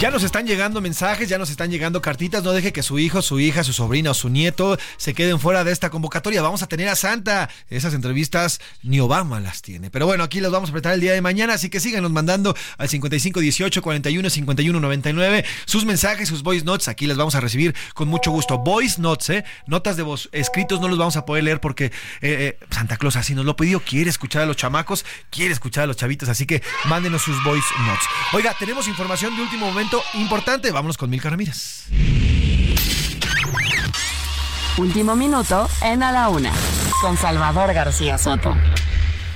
Ya 0.00 0.10
nos 0.10 0.22
están 0.22 0.46
llegando 0.46 0.80
mensajes, 0.80 1.28
ya 1.28 1.36
nos 1.36 1.50
están 1.50 1.70
llegando 1.70 2.00
cartitas. 2.00 2.42
No 2.42 2.52
deje 2.52 2.72
que 2.72 2.82
su 2.82 2.98
hijo, 2.98 3.20
su 3.20 3.38
hija, 3.38 3.62
su 3.64 3.74
sobrina 3.74 4.12
o 4.12 4.14
su 4.14 4.30
nieto 4.30 4.78
se 4.96 5.12
queden 5.12 5.38
fuera 5.38 5.62
de 5.62 5.72
esta 5.72 5.90
convocatoria. 5.90 6.40
Vamos 6.40 6.62
a 6.62 6.68
tener 6.68 6.88
a 6.88 6.96
Santa. 6.96 7.50
Esas 7.68 7.92
entrevistas 7.92 8.62
ni 8.82 8.98
Obama 8.98 9.40
las 9.40 9.60
tiene. 9.60 9.90
Pero 9.90 10.06
bueno, 10.06 10.24
aquí 10.24 10.40
las 10.40 10.52
vamos 10.52 10.70
a 10.70 10.72
apretar 10.72 10.94
el 10.94 11.00
día 11.00 11.12
de 11.12 11.20
mañana. 11.20 11.52
Así 11.52 11.68
que 11.68 11.80
síganos 11.80 12.10
mandando 12.12 12.56
al 12.78 12.88
55 12.88 13.40
18 13.40 13.82
41 13.82 14.30
51 14.30 14.80
99 14.80 15.44
sus 15.66 15.84
mensajes, 15.84 16.30
sus 16.30 16.42
voice 16.42 16.64
notes. 16.64 16.88
Aquí 16.88 17.06
las 17.06 17.18
vamos 17.18 17.34
a 17.34 17.40
recibir 17.40 17.74
con 17.92 18.08
mucho 18.08 18.30
gusto. 18.30 18.56
Voice 18.56 19.02
notes, 19.02 19.28
¿eh? 19.28 19.44
Notas 19.66 19.98
de 19.98 20.02
voz. 20.02 20.30
Escritos 20.32 20.80
no 20.80 20.88
los 20.88 20.96
vamos 20.96 21.18
a 21.18 21.26
poder 21.26 21.44
leer 21.44 21.60
porque 21.60 21.84
eh, 21.84 21.92
eh, 22.22 22.58
Santa 22.70 22.96
Claus 22.96 23.16
así 23.16 23.34
nos 23.34 23.44
lo 23.44 23.54
pidió. 23.54 23.80
Quiere 23.80 24.08
escuchar 24.08 24.40
a 24.40 24.46
los 24.46 24.56
chamacos, 24.56 25.04
quiere 25.28 25.52
escuchar 25.52 25.84
a 25.84 25.86
los 25.88 25.98
chavitos. 25.98 26.30
Así 26.30 26.46
que 26.46 26.62
mándenos 26.86 27.20
sus 27.20 27.36
voice 27.44 27.68
notes. 27.86 28.04
Oiga, 28.32 28.56
tenemos 28.58 28.88
información 28.88 29.36
de 29.36 29.42
último 29.42 29.66
momento 29.66 29.89
importante. 30.14 30.70
Vámonos 30.70 30.96
con 30.96 31.10
Milka 31.10 31.30
Ramírez. 31.30 31.84
Último 34.78 35.14
minuto 35.16 35.68
en 35.82 36.02
A 36.02 36.12
la 36.12 36.28
Una, 36.28 36.52
con 37.02 37.16
Salvador 37.16 37.74
García 37.74 38.16
Soto. 38.16 38.56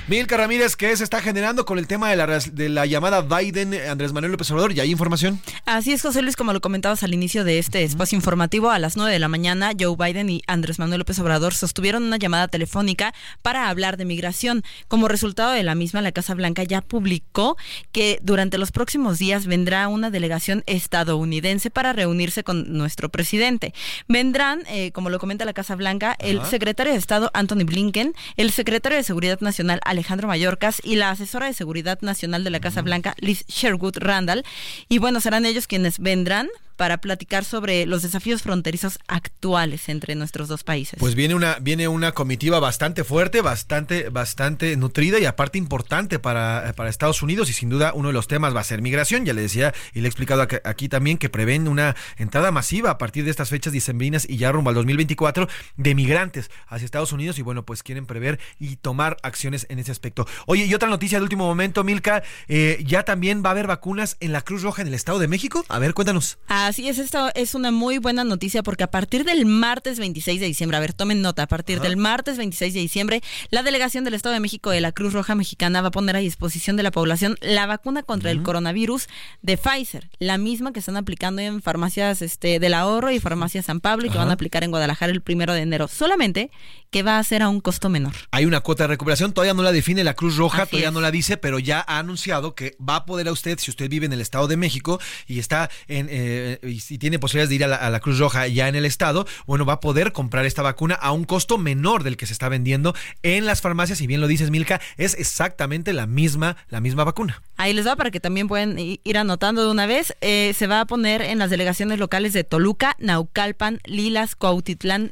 Milka 0.07 0.37
Ramírez, 0.37 0.75
¿qué 0.75 0.95
se 0.95 1.03
está 1.03 1.19
generando 1.19 1.65
con 1.65 1.79
el 1.79 1.87
tema 1.87 2.11
de 2.11 2.15
la, 2.15 2.27
de 2.27 2.69
la 2.69 2.85
llamada 2.85 3.21
Biden 3.21 3.73
Andrés 3.89 4.13
Manuel 4.13 4.33
López 4.33 4.51
Obrador? 4.51 4.71
¿Y 4.71 4.79
hay 4.79 4.91
información? 4.91 5.41
Así 5.65 5.93
es, 5.93 6.03
José 6.03 6.21
Luis, 6.21 6.35
como 6.35 6.53
lo 6.53 6.61
comentabas 6.61 7.01
al 7.01 7.15
inicio 7.15 7.43
de 7.43 7.57
este 7.57 7.83
espacio 7.83 8.15
informativo, 8.15 8.69
a 8.69 8.77
las 8.77 8.97
9 8.97 9.11
de 9.11 9.17
la 9.17 9.29
mañana, 9.29 9.71
Joe 9.79 9.95
Biden 9.97 10.29
y 10.29 10.43
Andrés 10.45 10.77
Manuel 10.77 10.99
López 10.99 11.17
Obrador 11.17 11.55
sostuvieron 11.55 12.03
una 12.03 12.17
llamada 12.17 12.47
telefónica 12.47 13.15
para 13.41 13.67
hablar 13.67 13.97
de 13.97 14.05
migración. 14.05 14.61
Como 14.87 15.07
resultado 15.07 15.53
de 15.53 15.63
la 15.63 15.73
misma, 15.73 16.03
la 16.03 16.11
Casa 16.11 16.35
Blanca 16.35 16.61
ya 16.61 16.81
publicó 16.81 17.57
que 17.91 18.19
durante 18.21 18.59
los 18.59 18.71
próximos 18.71 19.17
días 19.17 19.47
vendrá 19.47 19.87
una 19.87 20.11
delegación 20.11 20.61
estadounidense 20.67 21.71
para 21.71 21.93
reunirse 21.93 22.43
con 22.43 22.77
nuestro 22.77 23.09
presidente. 23.09 23.73
Vendrán, 24.07 24.61
eh, 24.67 24.91
como 24.91 25.09
lo 25.09 25.17
comenta 25.17 25.45
la 25.45 25.53
Casa 25.53 25.75
Blanca, 25.75 26.15
el 26.19 26.41
Ajá. 26.41 26.49
secretario 26.51 26.93
de 26.93 26.99
Estado 26.99 27.31
Anthony 27.33 27.65
Blinken, 27.65 28.13
el 28.37 28.51
secretario 28.51 28.99
de 28.99 29.03
Seguridad 29.03 29.39
Nacional 29.39 29.79
Alejandro 29.95 30.27
Mayorkas 30.27 30.81
y 30.83 30.95
la 30.95 31.09
asesora 31.09 31.47
de 31.47 31.53
Seguridad 31.53 31.99
Nacional 32.01 32.43
de 32.43 32.49
la 32.49 32.59
Casa 32.59 32.81
Blanca 32.81 33.15
Liz 33.19 33.45
Sherwood 33.47 33.97
Randall. 33.97 34.43
Y 34.89 34.99
bueno, 34.99 35.21
serán 35.21 35.45
ellos 35.45 35.67
quienes 35.67 35.99
vendrán 35.99 36.49
para 36.75 36.97
platicar 36.99 37.45
sobre 37.45 37.85
los 37.85 38.01
desafíos 38.01 38.41
fronterizos 38.41 38.99
actuales 39.07 39.89
entre 39.89 40.15
nuestros 40.15 40.47
dos 40.47 40.63
países. 40.63 40.99
Pues 40.99 41.15
viene 41.15 41.35
una, 41.35 41.57
viene 41.59 41.87
una 41.87 42.13
comitiva 42.13 42.59
bastante 42.59 43.03
fuerte, 43.03 43.41
bastante, 43.41 44.09
bastante 44.09 44.75
nutrida 44.77 45.19
y 45.19 45.25
aparte 45.25 45.57
importante 45.57 46.19
para, 46.19 46.73
para 46.75 46.89
Estados 46.89 47.21
Unidos 47.21 47.49
y 47.49 47.53
sin 47.53 47.69
duda 47.69 47.93
uno 47.93 48.09
de 48.09 48.13
los 48.13 48.27
temas 48.27 48.55
va 48.55 48.61
a 48.61 48.63
ser 48.63 48.81
migración. 48.81 49.25
Ya 49.25 49.33
le 49.33 49.41
decía 49.41 49.73
y 49.93 50.01
le 50.01 50.07
he 50.07 50.09
explicado 50.09 50.47
aquí 50.63 50.89
también 50.89 51.17
que 51.17 51.29
prevén 51.29 51.67
una 51.67 51.95
entrada 52.17 52.51
masiva 52.51 52.91
a 52.91 52.97
partir 52.97 53.23
de 53.23 53.31
estas 53.31 53.49
fechas 53.49 53.73
dicembrinas 53.73 54.27
y 54.29 54.37
ya 54.37 54.51
rumbo 54.51 54.69
al 54.69 54.75
2024 54.75 55.47
de 55.77 55.95
migrantes 55.95 56.51
hacia 56.67 56.85
Estados 56.85 57.11
Unidos 57.11 57.39
y 57.39 57.41
bueno, 57.41 57.65
pues 57.65 57.83
quieren 57.83 58.05
prever 58.05 58.39
y 58.59 58.75
tomar 58.77 59.17
acciones 59.23 59.65
en 59.69 59.79
ese 59.79 59.91
aspecto. 59.91 60.27
Oye, 60.45 60.65
y 60.65 60.73
otra 60.73 60.89
noticia 60.89 61.17
de 61.17 61.23
último 61.23 61.45
momento, 61.45 61.83
Milka, 61.83 62.23
eh, 62.47 62.83
ya 62.85 63.03
también 63.03 63.43
va 63.43 63.49
a 63.49 63.51
haber 63.51 63.67
vacunas 63.67 64.17
en 64.19 64.31
la 64.31 64.41
Cruz 64.41 64.61
Roja 64.61 64.81
en 64.81 64.89
el 64.89 64.93
Estado 64.93 65.19
de 65.19 65.27
México. 65.27 65.65
A 65.69 65.79
ver, 65.79 65.93
cuéntanos. 65.93 66.37
Así 66.65 66.89
es, 66.89 66.97
esto 66.97 67.29
es 67.35 67.53
una 67.53 67.69
muy 67.69 67.99
buena 67.99 68.23
noticia 68.23 68.63
porque 68.63 68.83
a 68.83 68.89
partir 68.89 69.23
del 69.23 69.45
martes 69.45 69.99
26 69.99 70.39
de 70.39 70.47
diciembre, 70.47 70.77
a 70.77 70.79
ver, 70.79 70.93
tomen 70.93 71.21
nota, 71.21 71.43
a 71.43 71.47
partir 71.47 71.77
Ajá. 71.77 71.87
del 71.87 71.95
martes 71.95 72.37
26 72.37 72.73
de 72.73 72.79
diciembre, 72.79 73.21
la 73.51 73.61
delegación 73.61 74.03
del 74.03 74.15
Estado 74.15 74.33
de 74.33 74.39
México 74.39 74.71
de 74.71 74.81
la 74.81 74.91
Cruz 74.91 75.13
Roja 75.13 75.35
Mexicana 75.35 75.81
va 75.83 75.89
a 75.89 75.91
poner 75.91 76.15
a 76.15 76.19
disposición 76.19 76.75
de 76.75 76.81
la 76.81 76.89
población 76.89 77.37
la 77.39 77.67
vacuna 77.67 78.01
contra 78.01 78.31
el 78.31 78.41
coronavirus 78.41 79.05
de 79.43 79.57
Pfizer, 79.57 80.09
la 80.17 80.39
misma 80.39 80.73
que 80.73 80.79
están 80.79 80.97
aplicando 80.97 81.39
en 81.43 81.61
farmacias 81.61 82.23
este, 82.23 82.59
del 82.59 82.73
ahorro 82.73 83.11
y 83.11 83.19
farmacias 83.19 83.65
San 83.65 83.79
Pablo 83.79 84.07
y 84.07 84.09
que 84.09 84.15
Ajá. 84.15 84.23
van 84.23 84.31
a 84.31 84.33
aplicar 84.33 84.63
en 84.63 84.71
Guadalajara 84.71 85.11
el 85.13 85.21
primero 85.21 85.53
de 85.53 85.61
enero, 85.61 85.87
solamente 85.87 86.49
que 86.89 87.03
va 87.03 87.19
a 87.19 87.23
ser 87.23 87.43
a 87.43 87.49
un 87.49 87.59
costo 87.59 87.89
menor. 87.89 88.13
Hay 88.31 88.45
una 88.45 88.61
cuota 88.61 88.85
de 88.85 88.87
recuperación, 88.87 89.33
todavía 89.33 89.53
no 89.53 89.61
la 89.63 89.71
define 89.71 90.03
la 90.03 90.13
Cruz 90.13 90.37
Roja, 90.37 90.63
Así 90.63 90.71
todavía 90.71 90.87
es. 90.87 90.93
no 90.93 91.01
la 91.01 91.11
dice, 91.11 91.37
pero 91.37 91.59
ya 91.59 91.83
ha 91.85 91.99
anunciado 91.99 92.55
que 92.55 92.75
va 92.79 92.95
a 92.95 93.05
poder 93.05 93.27
a 93.27 93.33
usted, 93.33 93.59
si 93.59 93.69
usted 93.69 93.89
vive 93.89 94.05
en 94.05 94.13
el 94.13 94.21
Estado 94.21 94.47
de 94.47 94.57
México 94.57 94.99
y 95.27 95.39
está 95.39 95.69
en 95.87 96.07
eh, 96.09 96.54
y 96.63 96.79
si 96.79 96.97
tiene 96.97 97.19
posibilidades 97.19 97.49
de 97.49 97.55
ir 97.55 97.63
a 97.65 97.89
la, 97.89 97.99
Cruz 97.99 98.19
Roja 98.19 98.47
ya 98.47 98.67
en 98.67 98.75
el 98.75 98.85
Estado, 98.85 99.25
bueno, 99.45 99.65
va 99.65 99.73
a 99.73 99.79
poder 99.79 100.11
comprar 100.11 100.45
esta 100.45 100.61
vacuna 100.61 100.95
a 100.95 101.11
un 101.11 101.23
costo 101.25 101.57
menor 101.57 102.03
del 102.03 102.17
que 102.17 102.25
se 102.25 102.33
está 102.33 102.49
vendiendo 102.49 102.93
en 103.23 103.45
las 103.45 103.61
farmacias. 103.61 104.01
Y 104.01 104.07
bien 104.07 104.21
lo 104.21 104.27
dices, 104.27 104.51
Milka, 104.51 104.79
es 104.97 105.15
exactamente 105.15 105.93
la 105.93 106.05
misma, 106.07 106.57
la 106.69 106.81
misma 106.81 107.03
vacuna. 107.03 107.41
Ahí 107.57 107.73
les 107.73 107.87
va 107.87 107.95
para 107.95 108.11
que 108.11 108.19
también 108.19 108.47
puedan 108.47 108.77
i- 108.79 108.99
ir 109.03 109.17
anotando 109.17 109.63
de 109.65 109.71
una 109.71 109.85
vez. 109.85 110.13
Eh, 110.21 110.53
se 110.55 110.67
va 110.67 110.81
a 110.81 110.85
poner 110.85 111.21
en 111.21 111.39
las 111.39 111.49
delegaciones 111.49 111.99
locales 111.99 112.33
de 112.33 112.43
Toluca, 112.43 112.95
Naucalpan, 112.99 113.79
Lilas, 113.85 114.35
Cuautitlán. 114.35 115.11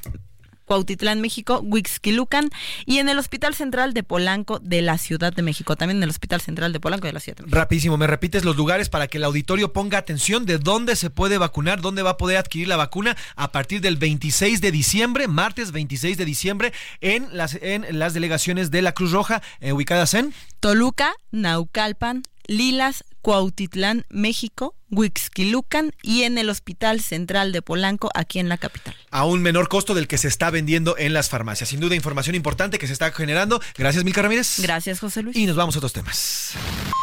Cuautitlán, 0.73 1.21
México, 1.21 1.59
Huixquilucan 1.63 2.49
y 2.87 2.97
en 2.97 3.07
el 3.07 3.19
Hospital 3.19 3.53
Central 3.53 3.93
de 3.93 4.01
Polanco 4.01 4.57
de 4.57 4.81
la 4.81 4.97
Ciudad 4.97 5.31
de 5.31 5.43
México, 5.43 5.75
también 5.75 5.97
en 5.97 6.03
el 6.03 6.09
Hospital 6.09 6.41
Central 6.41 6.73
de 6.73 6.79
Polanco 6.79 7.05
de 7.05 7.13
la 7.13 7.19
Ciudad 7.19 7.37
de 7.37 7.43
México. 7.43 7.55
Rapidísimo, 7.55 7.95
me 7.95 8.07
repites 8.07 8.43
los 8.43 8.55
lugares 8.55 8.89
para 8.89 9.07
que 9.07 9.19
el 9.19 9.23
auditorio 9.23 9.71
ponga 9.71 9.99
atención 9.99 10.47
de 10.47 10.57
dónde 10.57 10.95
se 10.95 11.11
puede 11.11 11.37
vacunar, 11.37 11.79
dónde 11.79 12.01
va 12.01 12.11
a 12.11 12.17
poder 12.17 12.37
adquirir 12.37 12.69
la 12.69 12.75
vacuna 12.75 13.15
a 13.35 13.51
partir 13.51 13.81
del 13.81 13.97
26 13.97 14.61
de 14.61 14.71
diciembre, 14.71 15.27
martes 15.27 15.71
26 15.71 16.17
de 16.17 16.25
diciembre, 16.25 16.73
en 17.01 17.27
las, 17.37 17.53
en 17.61 17.99
las 17.99 18.15
delegaciones 18.15 18.71
de 18.71 18.81
la 18.81 18.93
Cruz 18.93 19.11
Roja, 19.11 19.43
eh, 19.59 19.73
ubicadas 19.73 20.15
en... 20.15 20.33
Toluca, 20.59 21.13
Naucalpan, 21.29 22.23
Lilas, 22.47 23.03
Cuautitlán, 23.21 24.05
México, 24.09 24.75
Huixquilucan 24.95 25.91
y 26.01 26.23
en 26.23 26.37
el 26.37 26.49
Hospital 26.49 27.01
Central 27.01 27.51
de 27.51 27.61
Polanco, 27.61 28.09
aquí 28.15 28.39
en 28.39 28.49
la 28.49 28.57
capital. 28.57 28.95
a 29.11 29.25
un 29.25 29.41
menor 29.41 29.67
costo 29.67 29.93
del 29.93 30.07
que 30.07 30.17
se 30.17 30.27
está 30.27 30.49
vendiendo 30.49 30.95
en 30.97 31.13
las 31.13 31.29
farmacias. 31.29 31.69
Sin 31.69 31.79
duda, 31.79 31.95
información 31.95 32.35
importante 32.35 32.79
que 32.79 32.87
se 32.87 32.93
está 32.93 33.11
generando. 33.11 33.61
Gracias, 33.77 34.03
Milka 34.03 34.21
Ramírez. 34.21 34.59
Gracias, 34.59 34.99
José 34.99 35.21
Luis. 35.23 35.35
Y 35.35 35.45
nos 35.45 35.55
vamos 35.55 35.75
a 35.75 35.79
otros 35.79 35.93
temas. 35.93 36.53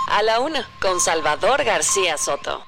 A 0.09 0.23
la 0.23 0.41
Una, 0.41 0.69
con 0.81 1.01
Salvador 1.01 1.65
García 1.65 2.17
Soto. 2.17 2.65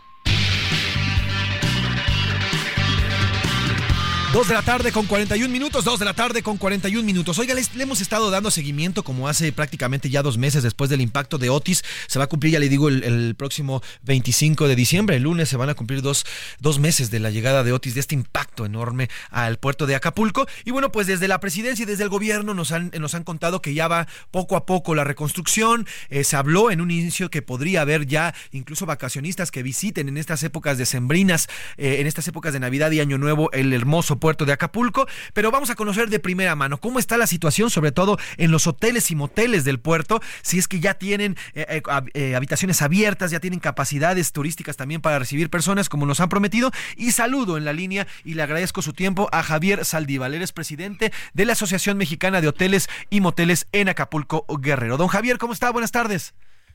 Dos 4.32 4.48
de 4.48 4.54
la 4.54 4.62
tarde 4.62 4.92
con 4.92 5.04
41 5.04 5.52
minutos, 5.52 5.84
dos 5.84 5.98
de 5.98 6.06
la 6.06 6.14
tarde 6.14 6.42
con 6.42 6.56
41 6.56 7.04
minutos. 7.04 7.38
Oiga, 7.38 7.52
les- 7.52 7.74
le 7.74 7.82
hemos 7.82 8.00
estado 8.00 8.30
dando 8.30 8.50
seguimiento 8.50 9.04
como 9.04 9.28
hace 9.28 9.52
prácticamente 9.52 10.09
ya 10.09 10.22
dos 10.22 10.38
meses 10.38 10.62
después 10.62 10.88
del 10.88 11.02
impacto 11.02 11.36
de 11.36 11.50
Otis. 11.50 11.84
Se 12.06 12.18
va 12.18 12.24
a 12.24 12.28
cumplir, 12.28 12.54
ya 12.54 12.59
le 12.59 12.70
digo, 12.70 12.88
el, 12.88 13.34
próximo 13.36 13.82
25 14.04 14.68
de 14.68 14.74
diciembre, 14.74 15.16
el 15.16 15.24
lunes, 15.24 15.50
se 15.50 15.59
van 15.59 15.68
a 15.68 15.74
cumplir 15.74 16.00
dos, 16.00 16.24
dos 16.60 16.78
meses 16.78 17.10
de 17.10 17.20
la 17.20 17.28
llegada 17.28 17.62
de 17.62 17.74
Otis, 17.74 17.92
de 17.92 18.00
este 18.00 18.14
impacto 18.14 18.64
enorme 18.64 19.10
al 19.30 19.59
puerto 19.59 19.86
de 19.86 19.96
Acapulco. 19.96 20.46
Y 20.64 20.70
bueno, 20.70 20.90
pues 20.92 21.06
desde 21.06 21.28
la 21.28 21.38
presidencia 21.38 21.82
y 21.82 21.86
desde 21.86 22.04
el 22.04 22.09
gobierno 22.09 22.54
nos 22.54 22.72
han, 22.72 22.90
nos 22.98 23.14
han 23.14 23.24
contado 23.24 23.60
que 23.60 23.74
ya 23.74 23.86
va 23.86 24.09
poco 24.30 24.56
a 24.56 24.64
poco 24.64 24.94
la 24.94 25.04
reconstrucción. 25.04 25.86
Eh, 26.09 26.24
se 26.24 26.36
habló 26.36 26.70
en 26.70 26.80
un 26.80 26.90
inicio 26.90 27.28
que 27.28 27.42
podría 27.42 27.82
haber 27.82 28.06
ya 28.06 28.34
incluso 28.50 28.86
vacacionistas 28.86 29.50
que 29.50 29.62
visiten 29.62 30.09
en 30.09 30.16
estas 30.16 30.42
épocas 30.42 30.78
decembrinas, 30.78 31.48
eh, 31.76 31.96
en 32.00 32.06
estas 32.06 32.26
épocas 32.28 32.54
de 32.54 32.60
Navidad 32.60 32.90
y 32.92 33.00
Año 33.00 33.18
Nuevo, 33.18 33.52
el 33.52 33.74
hermoso 33.74 34.22
puerto 34.23 34.44
de 34.44 34.53
Acapulco. 34.53 35.09
Pero 35.35 35.51
vamos 35.51 35.70
a 35.70 35.74
conocer 35.74 36.09
de 36.09 36.20
primera 36.20 36.55
mano 36.55 36.78
cómo 36.78 37.01
está 37.01 37.16
la 37.16 37.27
situación, 37.27 37.70
sobre 37.70 37.90
todo 37.90 38.19
en 38.36 38.53
los 38.53 38.69
hoteles 38.69 39.11
y 39.11 39.16
moteles 39.16 39.65
del 39.65 39.81
puerto, 39.81 40.23
si 40.43 40.59
es 40.59 40.69
que 40.69 40.78
ya 40.78 40.94
tienen 40.94 41.36
eh, 41.55 41.66
eh, 41.69 41.82
eh, 42.15 42.36
habitaciones 42.36 42.82
abiertas, 42.82 43.32
ya 43.32 43.40
tienen 43.40 43.59
capacidades 43.59 44.31
turísticas 44.31 44.77
también 44.77 45.01
para 45.01 45.19
recibir 45.19 45.51
personas 45.51 45.89
como 45.89 46.07
nos 46.07 46.20
han 46.20 46.28
prometido. 46.28 46.70
Y 46.97 47.11
saludo 47.11 47.57
en 47.57 47.65
la 47.65 47.73
línea 47.73 48.07
y 48.24 48.35
le 48.35 48.44
agradezco 48.44 48.81
su 48.81 48.93
tiempo 48.93 49.28
a 49.32 49.43
Javier 49.43 49.85
Saldívar, 49.85 50.32
él 50.32 50.43
es 50.43 50.53
presidente 50.53 51.12
de 51.35 51.44
la 51.44 51.55
Asociación 51.55 51.99
Mexicana 51.99 52.40
de 52.40 52.47
Hoteles 52.47 52.89
y 53.11 53.20
Moteles 53.20 53.66
en 53.73 53.89
Acapulco, 53.89 54.47
Guerrero. 54.61 54.99
Don 54.99 55.09
Javier, 55.09 55.39
¿cómo 55.39 55.53
está? 55.53 55.70
Buenas 55.70 55.90
tardes. 55.90 56.32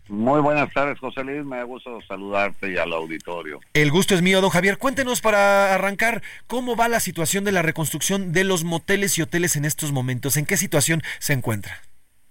Muy 0.10 0.42
buenas 0.42 0.72
tardes, 0.74 1.00
José 1.00 1.24
Luis. 1.24 1.44
Me 1.44 1.58
da 1.58 1.64
gusto 1.64 2.00
saludarte 2.08 2.72
y 2.72 2.78
al 2.78 2.94
auditorio. 2.94 3.60
El 3.74 3.92
gusto 3.92 4.16
es 4.16 4.22
mío, 4.22 4.42
don 4.42 4.50
Javier. 4.50 4.78
Cuéntenos 4.78 5.22
para 5.22 5.74
arrancar 5.74 6.22
cómo 6.48 6.76
va 6.76 6.88
la 6.88 7.00
situación 7.00 7.44
de 7.44 7.52
la 7.52 7.62
reconstrucción 7.62 8.32
de 8.32 8.44
los 8.44 8.64
moteles 8.64 9.18
y 9.18 9.22
hoteles 9.22 9.56
en 9.56 9.66
estos 9.66 9.92
momentos. 9.92 10.38
¿En 10.38 10.46
qué 10.46 10.58
situación 10.58 11.02
se 11.20 11.34
encuentra? 11.34 11.82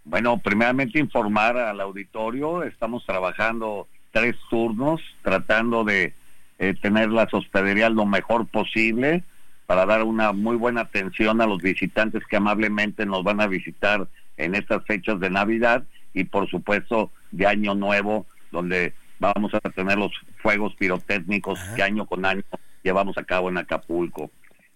Bueno, 0.04 0.38
primeramente 0.38 0.98
informar 0.98 1.56
al 1.58 1.80
auditorio, 1.80 2.62
estamos 2.62 3.04
trabajando 3.04 3.88
tres 4.12 4.36
turnos 4.48 5.00
tratando 5.22 5.84
de 5.84 6.14
eh, 6.58 6.74
tener 6.80 7.10
las 7.10 7.34
hospederías 7.34 7.92
lo 7.92 8.06
mejor 8.06 8.46
posible 8.46 9.24
para 9.66 9.84
dar 9.84 10.04
una 10.04 10.32
muy 10.32 10.56
buena 10.56 10.82
atención 10.82 11.40
a 11.40 11.46
los 11.46 11.60
visitantes 11.60 12.22
que 12.26 12.36
amablemente 12.36 13.04
nos 13.04 13.24
van 13.24 13.40
a 13.40 13.46
visitar 13.46 14.08
en 14.36 14.54
estas 14.54 14.84
fechas 14.84 15.20
de 15.20 15.28
Navidad 15.28 15.84
y 16.14 16.24
por 16.24 16.48
supuesto 16.48 17.10
de 17.36 17.46
Año 17.46 17.74
Nuevo, 17.74 18.26
donde 18.50 18.94
vamos 19.18 19.52
a 19.54 19.60
tener 19.70 19.98
los 19.98 20.12
fuegos 20.38 20.74
pirotécnicos 20.74 21.58
que 21.74 21.82
año 21.82 22.06
con 22.06 22.24
año 22.24 22.42
llevamos 22.82 23.18
a 23.18 23.24
cabo 23.24 23.48
en 23.48 23.58
Acapulco. 23.58 24.30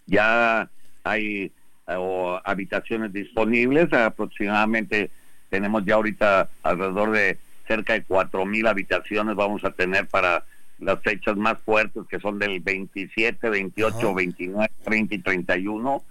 Ya 0.06 0.68
hay 1.04 1.52
eh, 1.86 2.40
habitaciones 2.44 3.12
disponibles, 3.12 3.92
aproximadamente 3.92 5.10
tenemos 5.48 5.84
ya 5.84 5.94
ahorita 5.94 6.48
alrededor 6.62 7.12
de 7.12 7.38
cerca 7.66 7.94
de 7.94 8.02
cuatro 8.02 8.44
mil 8.44 8.66
habitaciones 8.66 9.36
vamos 9.36 9.64
a 9.64 9.70
tener 9.70 10.08
para 10.08 10.44
las 10.80 11.00
fechas 11.02 11.36
más 11.36 11.58
fuertes 11.60 12.02
que 12.08 12.18
son 12.18 12.38
del 12.38 12.60
27, 12.60 13.48
28, 13.48 14.14
29, 14.14 14.70
30 14.84 15.14
y 15.14 15.18
31, 15.18 16.02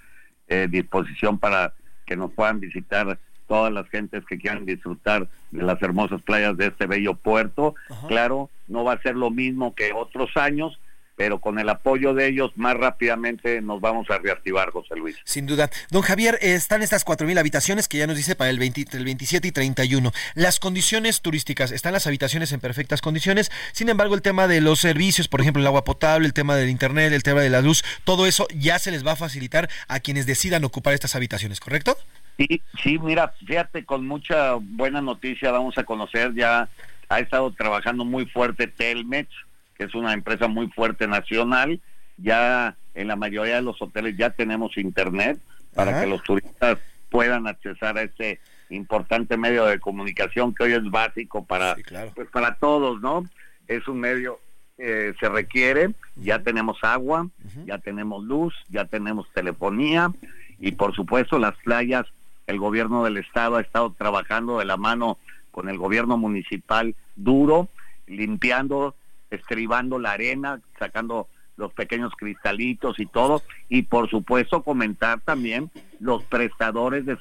eh, 0.48 0.68
disposición 0.70 1.38
para 1.38 1.74
que 2.06 2.16
nos 2.16 2.32
puedan 2.32 2.60
visitar 2.60 3.20
todas 3.50 3.74
las 3.74 3.90
gentes 3.90 4.24
que 4.26 4.38
quieran 4.38 4.66
disfrutar 4.66 5.28
de 5.52 5.64
las 5.64 5.82
hermosas 5.82 6.22
playas 6.22 6.56
de 6.56 6.68
este 6.68 6.86
bello 6.86 7.16
puerto. 7.16 7.76
Claro, 8.08 8.50
no 8.68 8.86
va 8.86 8.94
a 8.94 9.02
ser 9.02 9.16
lo 9.16 9.32
mismo 9.32 9.74
que 9.76 9.92
otros 9.92 10.38
años, 10.38 10.80
pero 11.18 11.40
con 11.40 11.60
el 11.60 11.68
apoyo 11.68 12.14
de 12.14 12.28
ellos 12.28 12.52
más 12.56 12.78
rápidamente 12.78 13.60
nos 13.62 13.82
vamos 13.82 14.10
a 14.10 14.20
reactivar, 14.20 14.70
José 14.70 14.96
Luis. 14.96 15.18
Sin 15.26 15.48
duda. 15.48 15.70
Don 15.90 16.02
Javier, 16.02 16.38
están 16.42 16.82
estas 16.82 17.06
4.000 17.06 17.38
habitaciones 17.40 17.90
que 17.90 17.98
ya 17.98 18.08
nos 18.08 18.16
dice 18.16 18.36
para 18.36 18.52
el, 18.52 18.60
20, 18.60 18.96
el 18.96 19.04
27 19.04 19.48
y 19.48 19.52
31. 19.52 20.14
Las 20.36 20.60
condiciones 20.60 21.22
turísticas, 21.22 21.72
están 21.72 21.92
las 21.92 22.08
habitaciones 22.08 22.54
en 22.54 22.62
perfectas 22.62 23.02
condiciones, 23.02 23.52
sin 23.74 23.90
embargo 23.90 24.16
el 24.16 24.22
tema 24.22 24.48
de 24.48 24.62
los 24.62 24.80
servicios, 24.80 25.28
por 25.28 25.42
ejemplo 25.42 25.62
el 25.62 25.68
agua 25.68 25.84
potable, 25.84 26.26
el 26.26 26.34
tema 26.34 26.56
del 26.56 26.70
internet, 26.70 27.12
el 27.12 27.24
tema 27.24 27.42
de 27.42 27.50
la 27.50 27.62
luz, 27.62 27.84
todo 28.06 28.26
eso 28.26 28.48
ya 28.56 28.80
se 28.80 28.92
les 28.92 29.06
va 29.06 29.14
a 29.14 29.18
facilitar 29.18 29.70
a 29.90 30.00
quienes 30.00 30.26
decidan 30.26 30.64
ocupar 30.64 30.94
estas 30.94 31.16
habitaciones, 31.16 31.60
¿correcto? 31.60 31.98
Sí, 32.40 32.61
sí, 32.82 32.98
mira, 32.99 33.34
fíjate, 33.45 33.84
con 33.84 34.07
mucha 34.07 34.53
buena 34.56 35.02
noticia 35.02 35.52
vamos 35.52 35.78
a 35.78 35.84
conocer, 35.84 36.34
ya 36.34 36.70
ha 37.10 37.20
estado 37.20 37.52
trabajando 37.52 38.06
muy 38.06 38.28
fuerte 38.28 38.68
Telmex, 38.68 39.30
que 39.76 39.84
es 39.84 39.94
una 39.94 40.14
empresa 40.14 40.48
muy 40.48 40.70
fuerte 40.70 41.06
nacional. 41.06 41.82
Ya 42.16 42.78
en 42.94 43.10
la 43.10 43.18
mayoría 43.18 43.56
de 43.56 43.61
los 43.61 43.82
hoteles 43.82 44.16
ya 44.16 44.30
tenemos 44.30 44.78
internet 44.78 45.38
para 45.76 45.99
que 45.99 46.07
los 46.07 46.24
turistas 46.24 46.80
puedan 47.10 47.45
accesar 47.45 47.98
a 47.98 48.03
este 48.03 48.40
importante 48.70 49.36
medio 49.36 49.66
de 49.66 49.80
comunicación 49.80 50.53
que 50.53 50.64
hoy 50.64 50.74
es 50.74 50.90
básico 50.90 51.44
para 51.45 51.76
pues 52.16 52.30
para 52.30 52.56
todos, 52.56 53.02
¿no? 53.02 53.26
Es 53.68 53.88
un 53.88 53.99
medio 53.99 54.40
eh, 54.78 55.14
se 55.20 55.28
requiere, 55.28 55.94
ya 56.16 56.40
tenemos 56.40 56.78
agua, 56.84 57.28
ya 57.66 57.80
tenemos 57.80 58.24
luz, 58.24 58.53
ya 58.70 58.86
tenemos 58.86 59.28
telefonía 59.34 60.14
y 60.57 60.72
por 60.72 60.95
supuesto 60.95 61.38
las 61.38 61.56
playas, 61.57 62.06
el 62.50 62.58
gobierno 62.58 63.04
del 63.04 63.18
estado 63.18 63.58
ha 63.58 63.62
estado 63.62 63.94
trabajando 63.96 64.58
de 64.58 64.66
la 64.66 64.76
mano 64.76 65.20
con 65.52 65.70
el 65.70 65.78
gobierno 65.78 66.18
municipal 66.18 66.96
duro, 67.16 67.70
limpiando 68.08 68.96
estribando 69.30 70.00
la 70.00 70.14
arena, 70.14 70.60
sacando 70.80 71.28
los 71.58 71.72
pequeños 71.74 72.12
cristalitos 72.18 73.00
y 73.00 73.06
todo, 73.06 73.44
y 73.68 73.84
por 73.84 74.10
supuesto 74.10 74.64
comentar 74.64 75.20
también 75.22 75.70
los 76.00 76.24
prestadores 76.24 77.06
de, 77.06 77.18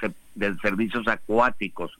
servicios 0.62 1.06
acuáticos. 1.08 1.98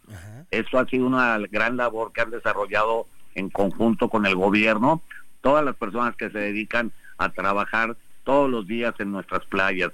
Eso 0.50 0.78
ha 0.78 0.86
sido 0.86 1.06
una 1.06 1.36
gran 1.50 1.76
labor 1.76 2.12
que 2.12 2.22
han 2.22 2.30
desarrollado 2.30 3.08
en 3.34 3.50
conjunto 3.50 4.08
con 4.08 4.24
el 4.24 4.36
gobierno, 4.36 5.02
todas 5.42 5.62
las 5.62 5.76
personas 5.76 6.16
que 6.16 6.30
se 6.30 6.38
dedican 6.38 6.92
a 7.18 7.28
trabajar 7.28 7.94
todos 8.24 8.48
los 8.48 8.66
días 8.66 8.94
en 9.00 9.12
nuestras 9.12 9.44
playas, 9.44 9.92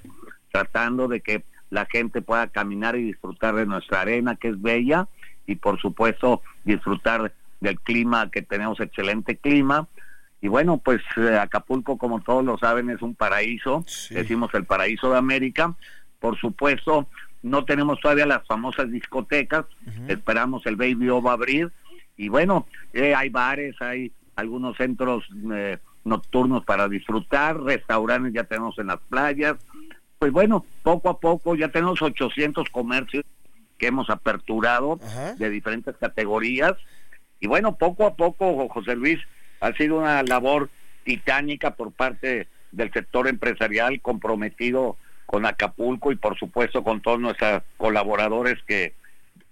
tratando 0.52 1.08
de 1.08 1.20
que 1.20 1.42
la 1.74 1.86
gente 1.86 2.22
pueda 2.22 2.46
caminar 2.46 2.96
y 2.96 3.02
disfrutar 3.02 3.56
de 3.56 3.66
nuestra 3.66 4.02
arena, 4.02 4.36
que 4.36 4.48
es 4.48 4.62
bella, 4.62 5.08
y 5.44 5.56
por 5.56 5.80
supuesto 5.80 6.40
disfrutar 6.64 7.32
del 7.60 7.80
clima, 7.80 8.30
que 8.30 8.42
tenemos 8.42 8.78
excelente 8.78 9.36
clima, 9.36 9.88
y 10.40 10.48
bueno, 10.48 10.78
pues 10.78 11.00
eh, 11.16 11.36
Acapulco, 11.36 11.98
como 11.98 12.20
todos 12.20 12.44
lo 12.44 12.58
saben, 12.58 12.90
es 12.90 13.02
un 13.02 13.14
paraíso, 13.14 13.84
decimos 14.10 14.52
el 14.52 14.66
paraíso 14.66 15.10
de 15.10 15.16
América. 15.16 15.74
Por 16.20 16.38
supuesto, 16.38 17.08
no 17.42 17.64
tenemos 17.64 17.98
todavía 17.98 18.26
las 18.26 18.46
famosas 18.46 18.90
discotecas, 18.90 19.64
esperamos 20.06 20.66
el 20.66 20.76
Baby 20.76 21.08
O 21.08 21.22
va 21.22 21.30
a 21.30 21.34
abrir. 21.34 21.72
Y 22.18 22.28
bueno, 22.28 22.66
eh, 22.92 23.14
hay 23.14 23.30
bares, 23.30 23.74
hay 23.80 24.12
algunos 24.36 24.76
centros 24.76 25.24
eh, 25.50 25.78
nocturnos 26.04 26.62
para 26.64 26.88
disfrutar, 26.88 27.60
restaurantes 27.62 28.34
ya 28.34 28.44
tenemos 28.44 28.78
en 28.78 28.88
las 28.88 29.00
playas. 29.08 29.56
Pues 30.24 30.32
bueno, 30.32 30.64
poco 30.82 31.10
a 31.10 31.20
poco 31.20 31.54
ya 31.54 31.68
tenemos 31.68 32.00
800 32.00 32.70
comercios 32.70 33.26
que 33.76 33.88
hemos 33.88 34.08
aperturado 34.08 34.98
de 35.36 35.50
diferentes 35.50 35.94
categorías. 35.98 36.72
Y 37.40 37.46
bueno, 37.46 37.76
poco 37.76 38.06
a 38.06 38.14
poco, 38.14 38.66
José 38.70 38.96
Luis, 38.96 39.20
ha 39.60 39.74
sido 39.74 39.98
una 39.98 40.22
labor 40.22 40.70
titánica 41.04 41.72
por 41.74 41.92
parte 41.92 42.48
del 42.72 42.90
sector 42.90 43.28
empresarial 43.28 44.00
comprometido 44.00 44.96
con 45.26 45.44
Acapulco 45.44 46.10
y 46.10 46.16
por 46.16 46.38
supuesto 46.38 46.82
con 46.82 47.02
todos 47.02 47.20
nuestros 47.20 47.62
colaboradores 47.76 48.56
que 48.66 48.94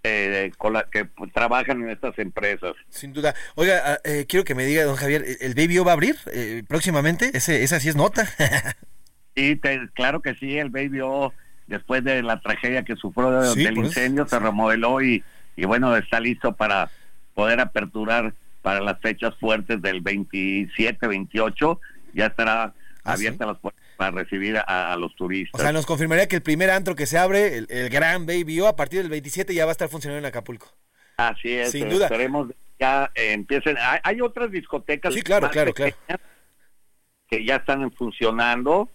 eh, 0.04 0.52
que 0.90 1.06
trabajan 1.34 1.82
en 1.82 1.90
estas 1.90 2.18
empresas. 2.18 2.72
Sin 2.88 3.12
duda. 3.12 3.34
Oiga, 3.56 3.82
ah, 3.84 3.98
eh, 4.04 4.24
quiero 4.26 4.46
que 4.46 4.54
me 4.54 4.64
diga, 4.64 4.84
don 4.84 4.96
Javier, 4.96 5.22
¿el 5.38 5.54
Baby 5.54 5.80
O 5.80 5.84
va 5.84 5.90
a 5.90 5.94
abrir 5.96 6.16
eh, 6.32 6.62
próximamente? 6.66 7.30
Ese, 7.34 7.62
esa 7.62 7.78
sí 7.78 7.90
es 7.90 7.94
nota. 7.94 8.26
sí, 9.34 9.60
claro 9.94 10.20
que 10.20 10.34
sí, 10.34 10.58
el 10.58 10.70
Baby 10.70 11.00
O, 11.00 11.32
después 11.66 12.04
de 12.04 12.22
la 12.22 12.40
tragedia 12.40 12.84
que 12.84 12.96
sufrió 12.96 13.30
del 13.54 13.78
incendio, 13.78 14.26
se 14.26 14.38
remodeló 14.38 15.00
y, 15.02 15.22
y 15.56 15.64
bueno, 15.64 15.96
está 15.96 16.20
listo 16.20 16.52
para 16.52 16.90
poder 17.34 17.60
aperturar 17.60 18.34
para 18.62 18.80
las 18.80 19.00
fechas 19.00 19.34
fuertes 19.38 19.82
del 19.82 20.00
27, 20.00 21.06
28, 21.06 21.80
ya 22.14 22.26
estará 22.26 22.74
¿Ah, 23.04 23.12
abierta 23.12 23.46
las 23.46 23.58
puertas 23.58 23.82
para 23.96 24.10
recibir 24.12 24.56
a, 24.56 24.96
los 24.96 25.14
turistas. 25.16 25.60
O 25.60 25.62
sea, 25.62 25.72
nos 25.72 25.86
confirmaría 25.86 26.28
que 26.28 26.36
el 26.36 26.42
primer 26.42 26.70
antro 26.70 26.94
que 26.94 27.06
se 27.06 27.18
abre, 27.18 27.58
el, 27.68 27.88
Gran 27.90 28.26
Baby 28.26 28.60
O, 28.60 28.68
a 28.68 28.76
partir 28.76 29.00
del 29.00 29.10
27 29.10 29.54
ya 29.54 29.64
va 29.64 29.70
a 29.70 29.72
estar 29.72 29.88
funcionando 29.88 30.20
en 30.20 30.26
Acapulco. 30.26 30.68
Así 31.16 31.52
es, 31.52 31.70
Sin 31.72 31.88
duda. 31.88 32.06
esperemos 32.06 32.48
ya 32.78 33.10
eh, 33.14 33.32
empiecen. 33.32 33.76
Hay, 34.02 34.20
otras 34.20 34.50
discotecas 34.50 35.14
sí, 35.14 35.22
claro, 35.22 35.50
claro, 35.50 35.72
claro. 35.72 35.94
que 37.28 37.44
ya 37.44 37.56
están 37.56 37.90
funcionando 37.92 38.88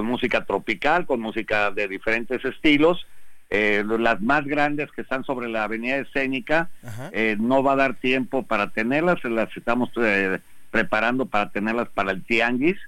con 0.00 0.06
música 0.06 0.46
tropical, 0.46 1.04
con 1.04 1.20
música 1.20 1.70
de 1.70 1.86
diferentes 1.86 2.42
estilos 2.42 3.06
eh, 3.50 3.84
las 3.86 4.22
más 4.22 4.46
grandes 4.46 4.90
que 4.92 5.02
están 5.02 5.24
sobre 5.24 5.46
la 5.48 5.64
avenida 5.64 5.96
escénica, 5.96 6.70
eh, 7.12 7.36
no 7.38 7.62
va 7.62 7.72
a 7.72 7.76
dar 7.76 7.96
tiempo 7.96 8.44
para 8.44 8.70
tenerlas, 8.70 9.22
las 9.24 9.54
estamos 9.54 9.90
eh, 10.00 10.38
preparando 10.70 11.26
para 11.26 11.50
tenerlas 11.50 11.90
para 11.90 12.12
el 12.12 12.24
Tianguis, 12.24 12.78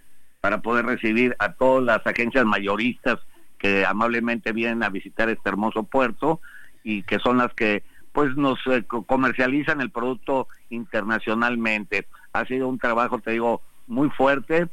para 0.41 0.63
poder 0.63 0.87
recibir 0.87 1.37
a 1.39 1.53
todas 1.53 1.85
las 1.85 2.07
agencias 2.07 2.47
mayoristas 2.47 3.19
que 3.59 3.85
amablemente 3.85 4.53
vienen 4.53 4.83
a 4.83 4.89
visitar 4.89 5.29
este 5.29 5.51
hermoso 5.51 5.83
puerto 5.83 6.41
y 6.83 7.03
que 7.03 7.19
son 7.19 7.37
las 7.37 7.53
que 7.53 7.83
pues 8.13 8.35
nos 8.37 8.59
comercializan 9.07 9.83
el 9.83 9.91
producto 9.91 10.49
internacionalmente. 10.71 12.07
Ha 12.33 12.47
sido 12.47 12.69
un 12.69 12.79
trabajo, 12.79 13.19
te 13.19 13.33
digo, 13.33 13.61
muy 13.87 14.09
fuerte, 14.09 14.69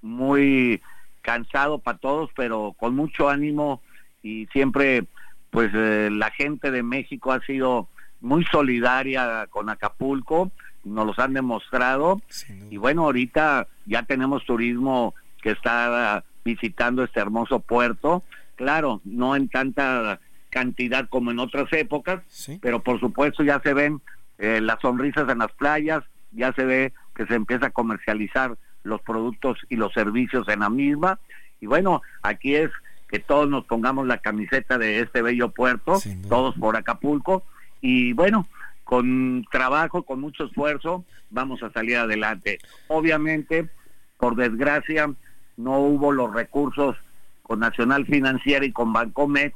muy 0.00 0.80
cansado 1.22 1.78
para 1.78 1.98
todos, 1.98 2.30
pero 2.36 2.74
con 2.78 2.94
mucho 2.94 3.28
ánimo 3.28 3.80
y 4.22 4.46
siempre 4.52 5.04
pues 5.50 5.70
eh, 5.74 6.08
la 6.10 6.30
gente 6.30 6.70
de 6.70 6.82
México 6.82 7.32
ha 7.32 7.40
sido 7.44 7.88
muy 8.20 8.44
solidaria 8.46 9.46
con 9.50 9.68
Acapulco, 9.68 10.50
nos 10.84 11.06
los 11.06 11.18
han 11.18 11.34
demostrado. 11.34 12.22
Y 12.70 12.76
bueno, 12.76 13.04
ahorita 13.04 13.66
ya 13.86 14.02
tenemos 14.04 14.44
turismo 14.44 15.14
que 15.42 15.50
está 15.50 16.24
visitando 16.44 17.04
este 17.04 17.20
hermoso 17.20 17.60
puerto, 17.60 18.22
claro, 18.56 19.00
no 19.04 19.36
en 19.36 19.48
tanta 19.48 20.20
cantidad 20.50 21.08
como 21.08 21.30
en 21.30 21.38
otras 21.38 21.72
épocas, 21.72 22.22
pero 22.60 22.82
por 22.82 23.00
supuesto 23.00 23.42
ya 23.42 23.60
se 23.60 23.74
ven 23.74 24.00
eh, 24.38 24.60
las 24.60 24.80
sonrisas 24.80 25.28
en 25.28 25.38
las 25.38 25.52
playas, 25.52 26.02
ya 26.30 26.52
se 26.52 26.64
ve 26.64 26.92
que 27.14 27.26
se 27.26 27.34
empieza 27.34 27.66
a 27.66 27.70
comercializar 27.70 28.56
los 28.82 29.00
productos 29.02 29.58
y 29.68 29.76
los 29.76 29.92
servicios 29.92 30.48
en 30.48 30.60
la 30.60 30.70
misma. 30.70 31.18
Y 31.60 31.66
bueno, 31.66 32.02
aquí 32.22 32.54
es 32.56 32.70
que 33.08 33.18
todos 33.18 33.48
nos 33.48 33.64
pongamos 33.66 34.06
la 34.06 34.18
camiseta 34.18 34.78
de 34.78 35.00
este 35.00 35.22
bello 35.22 35.50
puerto, 35.50 35.98
todos 36.28 36.54
por 36.56 36.76
Acapulco, 36.76 37.44
y 37.80 38.14
bueno, 38.14 38.46
con 38.84 39.44
trabajo, 39.50 40.02
con 40.02 40.20
mucho 40.20 40.44
esfuerzo, 40.44 41.04
vamos 41.30 41.62
a 41.62 41.70
salir 41.72 41.96
adelante. 41.96 42.58
Obviamente, 42.88 43.68
por 44.16 44.36
desgracia, 44.36 45.12
no 45.56 45.78
hubo 45.78 46.12
los 46.12 46.32
recursos 46.32 46.96
con 47.42 47.60
Nacional 47.60 48.06
Financiera 48.06 48.64
y 48.64 48.72
con 48.72 48.92
Bancomet 48.92 49.54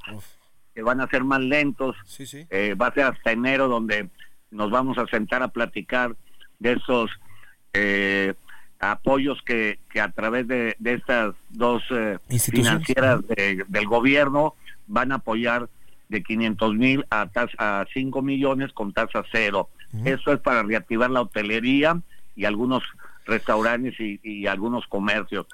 que 0.74 0.82
van 0.82 1.01
a 1.01 1.09
ser 1.09 1.24
más 1.24 1.40
lentos. 1.40 1.97
Eh, 2.51 2.74
va 2.74 2.89
a 2.89 2.94
ser 2.94 3.05
hasta 3.05 3.32
enero 3.32 3.66
donde 3.66 4.11
nos 4.51 4.70
vamos 4.70 4.98
a 4.98 5.07
sentar 5.07 5.43
a 5.43 5.48
platicar 5.48 6.15
de 6.59 6.73
esos 6.73 7.11
eh, 7.73 8.35
apoyos 8.81 9.40
que, 9.43 9.78
que 9.90 10.01
a 10.01 10.11
través 10.11 10.47
de, 10.48 10.77
de 10.78 10.93
estas 10.94 11.35
dos 11.51 11.82
eh, 11.90 12.19
financieras 12.65 13.27
de- 13.28 13.65
del 13.69 13.86
gobierno 13.86 14.55
van 14.86 15.12
a 15.12 15.16
apoyar 15.16 15.69
de 16.09 16.23
500 16.23 16.74
mil 16.74 17.05
a, 17.11 17.28
a 17.59 17.86
5 17.93 18.23
millones 18.23 18.73
con 18.73 18.93
tasa 18.93 19.24
cero. 19.32 19.69
Eso 20.05 20.32
es 20.32 20.40
para 20.40 20.62
reactivar 20.62 21.11
la 21.11 21.23
hotelería 21.23 22.01
y 22.36 22.44
algunos 22.44 22.82
restaurantes 23.24 23.98
y, 23.98 24.20
y 24.23 24.47
algunos 24.47 24.86
comercios. 24.86 25.47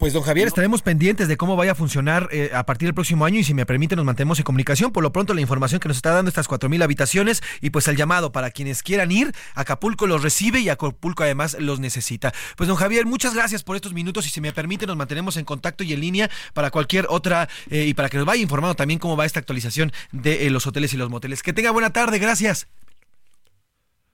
Pues 0.00 0.14
don 0.14 0.22
Javier, 0.22 0.48
estaremos 0.48 0.80
pendientes 0.80 1.28
de 1.28 1.36
cómo 1.36 1.56
vaya 1.56 1.72
a 1.72 1.74
funcionar 1.74 2.30
eh, 2.32 2.50
a 2.54 2.64
partir 2.64 2.86
del 2.86 2.94
próximo 2.94 3.26
año 3.26 3.38
y 3.38 3.44
si 3.44 3.52
me 3.52 3.66
permite 3.66 3.96
nos 3.96 4.06
mantenemos 4.06 4.38
en 4.38 4.44
comunicación. 4.44 4.92
Por 4.92 5.02
lo 5.02 5.12
pronto 5.12 5.34
la 5.34 5.42
información 5.42 5.78
que 5.78 5.88
nos 5.88 5.98
está 5.98 6.14
dando 6.14 6.30
estas 6.30 6.48
4.000 6.48 6.82
habitaciones 6.82 7.42
y 7.60 7.68
pues 7.68 7.86
el 7.86 7.96
llamado 7.96 8.32
para 8.32 8.50
quienes 8.50 8.82
quieran 8.82 9.12
ir, 9.12 9.32
Acapulco 9.54 10.06
los 10.06 10.22
recibe 10.22 10.60
y 10.60 10.70
Acapulco 10.70 11.22
además 11.22 11.54
los 11.60 11.80
necesita. 11.80 12.32
Pues 12.56 12.66
don 12.66 12.78
Javier, 12.78 13.04
muchas 13.04 13.34
gracias 13.34 13.62
por 13.62 13.76
estos 13.76 13.92
minutos 13.92 14.26
y 14.26 14.30
si 14.30 14.40
me 14.40 14.54
permite 14.54 14.86
nos 14.86 14.96
mantenemos 14.96 15.36
en 15.36 15.44
contacto 15.44 15.84
y 15.84 15.92
en 15.92 16.00
línea 16.00 16.30
para 16.54 16.70
cualquier 16.70 17.04
otra 17.10 17.50
eh, 17.68 17.84
y 17.84 17.92
para 17.92 18.08
que 18.08 18.16
nos 18.16 18.24
vaya 18.24 18.40
informando 18.40 18.74
también 18.74 19.00
cómo 19.00 19.18
va 19.18 19.26
esta 19.26 19.40
actualización 19.40 19.92
de 20.12 20.46
eh, 20.46 20.50
los 20.50 20.66
hoteles 20.66 20.94
y 20.94 20.96
los 20.96 21.10
moteles. 21.10 21.42
Que 21.42 21.52
tenga 21.52 21.72
buena 21.72 21.90
tarde, 21.90 22.18
gracias. 22.18 22.68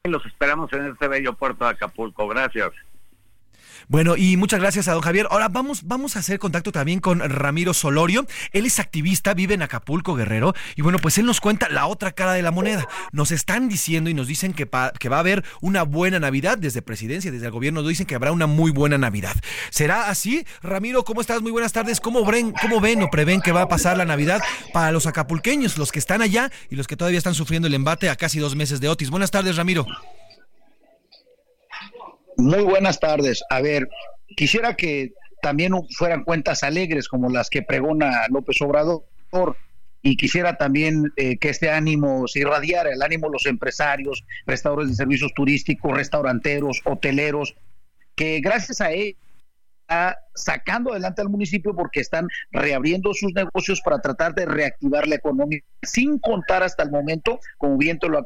Los 0.03 0.27
esperamos 0.27 0.73
en 0.73 0.87
este 0.87 1.07
bello 1.07 1.35
puerto 1.35 1.65
de 1.65 1.71
Acapulco. 1.71 2.27
Gracias. 2.27 2.73
Bueno, 3.89 4.17
y 4.17 4.37
muchas 4.37 4.59
gracias 4.59 4.89
a 4.89 4.95
don 4.95 5.01
Javier. 5.01 5.29
Ahora 5.31 5.49
vamos, 5.49 5.85
vamos 5.85 6.17
a 6.17 6.19
hacer 6.19 6.41
contacto 6.41 6.73
también 6.73 6.99
con 6.99 7.21
Ramiro 7.21 7.73
Solorio. 7.73 8.27
Él 8.51 8.67
es 8.67 8.81
activista, 8.81 9.33
vive 9.33 9.55
en 9.55 9.63
Acapulco, 9.63 10.17
Guerrero. 10.17 10.55
Y 10.75 10.83
bueno, 10.83 10.99
pues 10.99 11.19
él 11.19 11.27
nos 11.27 11.41
cuenta 11.41 11.69
la 11.69 11.87
otra 11.87 12.11
cara 12.11 12.33
de 12.33 12.43
la 12.43 12.51
moneda. 12.51 12.89
Nos 13.13 13.31
están 13.31 13.69
diciendo 13.69 14.11
y 14.11 14.15
nos 14.15 14.27
dicen 14.27 14.55
que, 14.55 14.69
que 14.99 15.09
va 15.09 15.17
a 15.17 15.21
haber 15.21 15.45
una 15.61 15.85
buena 15.85 16.19
Navidad. 16.19 16.59
Desde 16.59 16.83
presidencia, 16.83 17.31
desde 17.31 17.47
el 17.47 17.53
gobierno, 17.53 17.81
nos 17.81 17.89
dicen 17.89 18.07
que 18.07 18.17
habrá 18.17 18.33
una 18.33 18.49
muy 18.49 18.73
buena 18.73 18.99
Navidad. 18.99 19.37
¿Será 19.71 20.09
así? 20.09 20.45
Ramiro, 20.63 21.05
¿cómo 21.05 21.21
estás? 21.21 21.41
Muy 21.41 21.53
buenas 21.53 21.73
tardes. 21.73 22.01
¿Cómo 22.01 22.25
ven, 22.25 22.53
cómo 22.61 22.81
ven 22.81 23.03
o 23.03 23.09
prevén 23.09 23.41
que 23.41 23.53
va 23.53 23.63
a 23.63 23.69
pasar 23.69 23.97
la 23.97 24.05
Navidad 24.05 24.43
para 24.73 24.91
los 24.91 25.07
acapulqueños, 25.07 25.79
los 25.79 25.93
que 25.93 26.01
están 26.01 26.23
allá 26.23 26.51
y 26.71 26.75
los 26.75 26.89
que 26.89 26.97
todavía 26.97 27.19
están 27.19 27.35
sufriendo 27.35 27.69
el 27.69 27.75
embate 27.75 28.11
a 28.11 28.17
casi 28.17 28.41
dos 28.41 28.57
meses 28.57 28.81
de 28.81 28.89
Otis? 28.89 29.11
Buenas 29.11 29.31
tardes, 29.31 29.55
Ramiro. 29.55 29.87
Muy 32.37 32.63
buenas 32.63 33.01
tardes. 33.01 33.43
A 33.51 33.61
ver, 33.61 33.89
quisiera 34.37 34.75
que 34.75 35.13
también 35.43 35.73
fueran 35.97 36.25
cuentas 36.25 36.63
alegres 36.63 37.09
como 37.09 37.31
las 37.31 37.51
que 37.51 37.63
pregona 37.63 38.27
López 38.31 38.61
Obrador 38.61 39.05
y 40.03 40.17
quisiera 40.17 40.57
también 40.57 41.13
eh, 41.17 41.39
que 41.39 41.49
este 41.49 41.71
ánimo 41.71 42.29
se 42.29 42.41
irradiara, 42.41 42.91
el 42.91 43.03
ánimo 43.03 43.27
de 43.27 43.33
los 43.33 43.47
empresarios, 43.47 44.25
prestadores 44.45 44.89
de 44.89 44.95
servicios 44.95 45.33
turísticos, 45.35 45.97
restauranteros, 45.97 46.81
hoteleros, 46.85 47.57
que 48.15 48.41
gracias 48.41 48.81
a 48.81 48.93
él 48.93 49.17
está 49.81 50.19
sacando 50.35 50.91
adelante 50.91 51.23
al 51.23 51.29
municipio 51.29 51.75
porque 51.75 52.01
están 52.01 52.29
reabriendo 52.51 53.15
sus 53.15 53.33
negocios 53.33 53.81
para 53.81 54.01
tratar 54.01 54.35
de 54.35 54.47
reactivar 54.47 55.07
la 55.07 55.17
economía, 55.17 55.61
sin 55.83 56.19
contar 56.19 56.63
hasta 56.63 56.83
el 56.83 56.91
momento, 56.91 57.41
como 57.59 57.77
bien 57.77 57.99
te 57.99 58.09
lo 58.09 58.19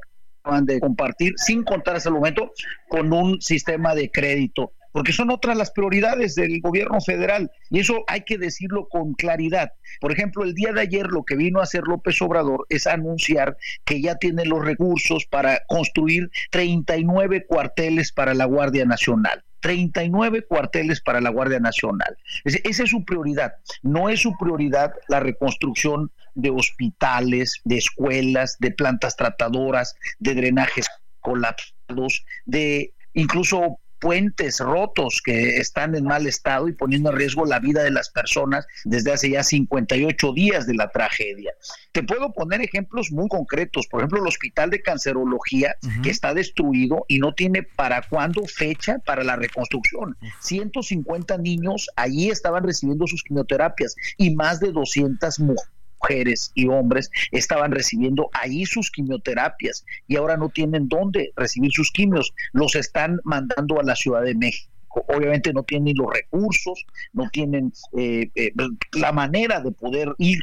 acaban 0.42 0.66
de 0.66 0.80
compartir, 0.80 1.34
sin 1.36 1.62
contar 1.62 1.96
hasta 1.96 2.08
el 2.08 2.14
momento 2.14 2.52
con 2.88 3.12
un 3.12 3.40
sistema 3.40 3.94
de 3.94 4.10
crédito, 4.10 4.72
porque 4.92 5.12
son 5.12 5.30
otras 5.30 5.56
las 5.56 5.70
prioridades 5.70 6.34
del 6.34 6.60
gobierno 6.60 7.00
federal 7.00 7.50
y 7.70 7.80
eso 7.80 8.04
hay 8.08 8.22
que 8.22 8.38
decirlo 8.38 8.88
con 8.88 9.14
claridad. 9.14 9.72
Por 10.00 10.12
ejemplo, 10.12 10.44
el 10.44 10.54
día 10.54 10.72
de 10.72 10.80
ayer 10.80 11.06
lo 11.06 11.24
que 11.24 11.36
vino 11.36 11.60
a 11.60 11.64
hacer 11.64 11.84
López 11.84 12.20
Obrador 12.22 12.66
es 12.68 12.86
anunciar 12.86 13.56
que 13.84 14.00
ya 14.00 14.16
tiene 14.16 14.44
los 14.44 14.64
recursos 14.64 15.26
para 15.26 15.60
construir 15.68 16.30
39 16.50 17.46
cuarteles 17.46 18.12
para 18.12 18.34
la 18.34 18.46
Guardia 18.46 18.84
Nacional. 18.84 19.44
39 19.60 20.46
cuarteles 20.46 21.00
para 21.00 21.20
la 21.20 21.30
Guardia 21.30 21.60
Nacional. 21.60 22.16
Esa 22.44 22.84
es 22.84 22.90
su 22.90 23.04
prioridad. 23.04 23.54
No 23.82 24.08
es 24.08 24.20
su 24.20 24.36
prioridad 24.36 24.92
la 25.08 25.20
reconstrucción 25.20 26.10
de 26.34 26.50
hospitales, 26.50 27.60
de 27.64 27.78
escuelas, 27.78 28.56
de 28.58 28.70
plantas 28.70 29.16
tratadoras, 29.16 29.96
de 30.18 30.34
drenajes 30.34 30.88
colapsados, 31.20 32.24
de 32.46 32.92
incluso 33.14 33.78
puentes 34.00 34.60
rotos 34.60 35.20
que 35.24 35.58
están 35.58 35.94
en 35.94 36.04
mal 36.04 36.26
estado 36.26 36.68
y 36.68 36.72
poniendo 36.72 37.10
en 37.10 37.16
riesgo 37.16 37.44
la 37.44 37.60
vida 37.60 37.82
de 37.82 37.90
las 37.90 38.10
personas 38.10 38.66
desde 38.84 39.12
hace 39.12 39.30
ya 39.30 39.42
58 39.42 40.32
días 40.32 40.66
de 40.66 40.74
la 40.74 40.90
tragedia. 40.90 41.52
Te 41.92 42.02
puedo 42.02 42.32
poner 42.32 42.60
ejemplos 42.62 43.12
muy 43.12 43.28
concretos, 43.28 43.86
por 43.86 44.00
ejemplo, 44.00 44.20
el 44.20 44.26
Hospital 44.26 44.70
de 44.70 44.82
Cancerología 44.82 45.76
que 46.02 46.10
está 46.10 46.34
destruido 46.34 47.04
y 47.08 47.18
no 47.18 47.34
tiene 47.34 47.62
para 47.62 48.02
cuándo 48.02 48.44
fecha 48.46 48.98
para 48.98 49.22
la 49.22 49.36
reconstrucción. 49.36 50.16
150 50.40 51.38
niños 51.38 51.88
allí 51.96 52.30
estaban 52.30 52.64
recibiendo 52.64 53.06
sus 53.06 53.22
quimioterapias 53.22 53.94
y 54.16 54.34
más 54.34 54.60
de 54.60 54.72
200 54.72 55.40
mujeres 55.40 55.79
mujeres 56.00 56.50
y 56.54 56.66
hombres 56.68 57.10
estaban 57.30 57.72
recibiendo 57.72 58.30
ahí 58.32 58.64
sus 58.64 58.90
quimioterapias 58.90 59.84
y 60.08 60.16
ahora 60.16 60.36
no 60.36 60.48
tienen 60.48 60.88
dónde 60.88 61.32
recibir 61.36 61.70
sus 61.72 61.90
quimios, 61.90 62.32
los 62.52 62.74
están 62.74 63.20
mandando 63.24 63.80
a 63.80 63.84
la 63.84 63.94
Ciudad 63.94 64.22
de 64.22 64.34
México. 64.34 64.70
Obviamente 65.08 65.52
no 65.52 65.62
tienen 65.62 65.94
los 65.96 66.12
recursos, 66.12 66.84
no 67.12 67.28
tienen 67.30 67.72
eh, 67.96 68.28
eh, 68.34 68.52
la 68.92 69.12
manera 69.12 69.60
de 69.60 69.70
poder 69.70 70.08
ir 70.18 70.40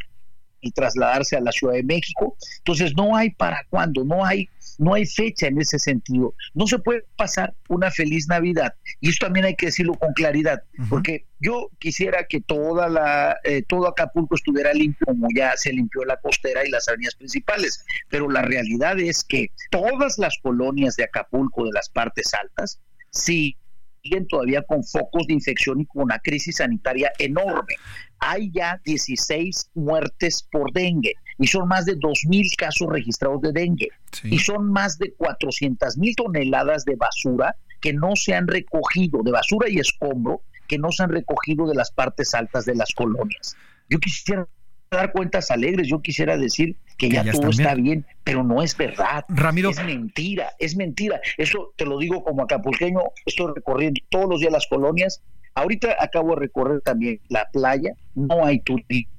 y 0.61 0.71
trasladarse 0.71 1.35
a 1.35 1.41
la 1.41 1.51
Ciudad 1.51 1.73
de 1.73 1.83
México. 1.83 2.35
Entonces 2.59 2.93
no 2.95 3.15
hay 3.15 3.31
para 3.31 3.65
cuándo, 3.69 4.03
no 4.03 4.25
hay 4.25 4.47
no 4.77 4.93
hay 4.93 5.05
fecha 5.05 5.47
en 5.47 5.59
ese 5.59 5.79
sentido. 5.79 6.33
No 6.53 6.67
se 6.67 6.79
puede 6.79 7.03
pasar 7.15 7.53
una 7.67 7.91
feliz 7.91 8.27
Navidad 8.27 8.73
y 9.01 9.09
esto 9.09 9.25
también 9.25 9.45
hay 9.45 9.55
que 9.55 9.67
decirlo 9.67 9.93
con 9.95 10.13
claridad, 10.13 10.63
porque 10.89 11.25
yo 11.39 11.69
quisiera 11.79 12.25
que 12.27 12.41
toda 12.41 12.87
la 12.89 13.37
eh, 13.43 13.63
todo 13.67 13.87
Acapulco 13.87 14.35
estuviera 14.35 14.73
limpio 14.73 15.05
como 15.05 15.27
ya 15.35 15.55
se 15.55 15.73
limpió 15.73 16.03
la 16.05 16.17
costera 16.17 16.65
y 16.65 16.69
las 16.69 16.87
avenidas 16.87 17.15
principales, 17.15 17.83
pero 18.09 18.29
la 18.29 18.41
realidad 18.41 18.99
es 18.99 19.23
que 19.23 19.51
todas 19.71 20.17
las 20.17 20.37
colonias 20.41 20.95
de 20.95 21.03
Acapulco 21.03 21.65
de 21.65 21.71
las 21.73 21.89
partes 21.89 22.33
altas 22.33 22.79
sí 23.11 23.57
siguen 24.03 24.27
todavía 24.27 24.61
con 24.61 24.83
focos 24.83 25.27
de 25.27 25.33
infección 25.33 25.81
y 25.81 25.85
con 25.85 26.03
una 26.03 26.19
crisis 26.19 26.57
sanitaria 26.57 27.11
enorme. 27.17 27.75
Hay 28.19 28.51
ya 28.51 28.79
16 28.85 29.71
muertes 29.73 30.47
por 30.51 30.71
dengue 30.71 31.13
y 31.39 31.47
son 31.47 31.67
más 31.67 31.85
de 31.85 31.97
2.000 31.97 32.55
casos 32.55 32.87
registrados 32.89 33.41
de 33.41 33.51
dengue 33.51 33.89
y 34.23 34.39
son 34.39 34.71
más 34.71 34.97
de 34.97 35.15
400.000 35.17 36.15
toneladas 36.15 36.85
de 36.85 36.95
basura 36.95 37.55
que 37.81 37.93
no 37.93 38.15
se 38.15 38.33
han 38.33 38.47
recogido, 38.47 39.21
de 39.23 39.31
basura 39.31 39.69
y 39.69 39.77
escombro, 39.77 40.41
que 40.67 40.77
no 40.77 40.91
se 40.91 41.03
han 41.03 41.09
recogido 41.09 41.67
de 41.67 41.75
las 41.75 41.91
partes 41.91 42.33
altas 42.33 42.65
de 42.65 42.75
las 42.75 42.91
colonias. 42.93 43.55
Yo 43.89 43.99
quisiera 43.99 44.47
dar 44.89 45.11
cuentas 45.11 45.51
alegres, 45.51 45.87
yo 45.87 46.01
quisiera 46.01 46.37
decir 46.37 46.75
que, 46.97 47.09
Que 47.09 47.15
ya, 47.15 47.23
ya 47.23 47.31
todo 47.33 47.49
está 47.49 47.75
bien. 47.75 47.83
bien, 47.83 48.05
pero 48.23 48.43
no 48.43 48.63
es 48.63 48.75
verdad. 48.75 49.23
Ramiro. 49.29 49.69
Es 49.69 49.83
mentira, 49.83 50.49
es 50.59 50.75
mentira. 50.75 51.21
Eso 51.37 51.73
te 51.75 51.85
lo 51.85 51.99
digo 51.99 52.23
como 52.23 52.43
acapulqueño, 52.43 52.99
estoy 53.25 53.53
recorriendo 53.53 54.01
todos 54.09 54.29
los 54.29 54.39
días 54.39 54.51
las 54.51 54.65
colonias. 54.67 55.21
Ahorita 55.53 55.95
acabo 55.99 56.35
de 56.35 56.41
recorrer 56.41 56.81
también 56.81 57.19
la 57.29 57.47
playa, 57.51 57.93
no 58.15 58.45
hay 58.45 58.59
turismo 58.59 59.16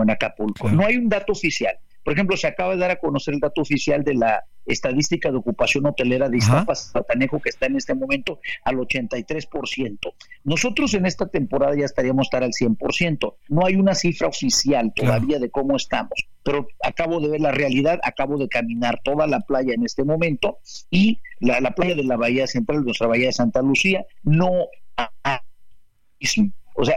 en 0.00 0.10
Acapulco, 0.10 0.70
no 0.70 0.86
hay 0.86 0.96
un 0.96 1.08
dato 1.08 1.32
oficial. 1.32 1.76
Por 2.04 2.14
ejemplo, 2.14 2.36
se 2.36 2.46
acaba 2.48 2.72
de 2.72 2.80
dar 2.80 2.90
a 2.90 2.96
conocer 2.96 3.34
el 3.34 3.40
dato 3.40 3.60
oficial 3.60 4.02
de 4.02 4.14
la 4.14 4.44
estadística 4.66 5.30
de 5.30 5.36
ocupación 5.36 5.86
hotelera 5.86 6.28
de 6.28 6.38
Iztapas, 6.38 6.90
Platanejo, 6.92 7.40
que 7.40 7.50
está 7.50 7.66
en 7.66 7.76
este 7.76 7.94
momento 7.94 8.40
al 8.64 8.76
83%. 8.76 9.98
Nosotros 10.44 10.94
en 10.94 11.06
esta 11.06 11.26
temporada 11.26 11.76
ya 11.76 11.84
estaríamos 11.84 12.26
estar 12.26 12.42
al 12.42 12.50
100%. 12.50 13.34
No 13.48 13.66
hay 13.66 13.76
una 13.76 13.94
cifra 13.94 14.28
oficial 14.28 14.92
todavía 14.94 15.38
de 15.38 15.50
cómo 15.50 15.76
estamos, 15.76 16.28
pero 16.42 16.66
acabo 16.82 17.20
de 17.20 17.28
ver 17.28 17.40
la 17.40 17.52
realidad, 17.52 18.00
acabo 18.02 18.36
de 18.38 18.48
caminar 18.48 19.00
toda 19.04 19.26
la 19.26 19.40
playa 19.40 19.74
en 19.74 19.84
este 19.84 20.04
momento 20.04 20.58
y 20.90 21.20
la, 21.40 21.60
la 21.60 21.74
playa 21.74 21.94
de 21.94 22.04
la 22.04 22.16
Bahía 22.16 22.46
Central, 22.46 22.84
nuestra 22.84 23.06
Bahía 23.06 23.26
de 23.26 23.32
Santa 23.32 23.62
Lucía, 23.62 24.04
no. 24.22 24.50
O 26.74 26.84
sea, 26.84 26.96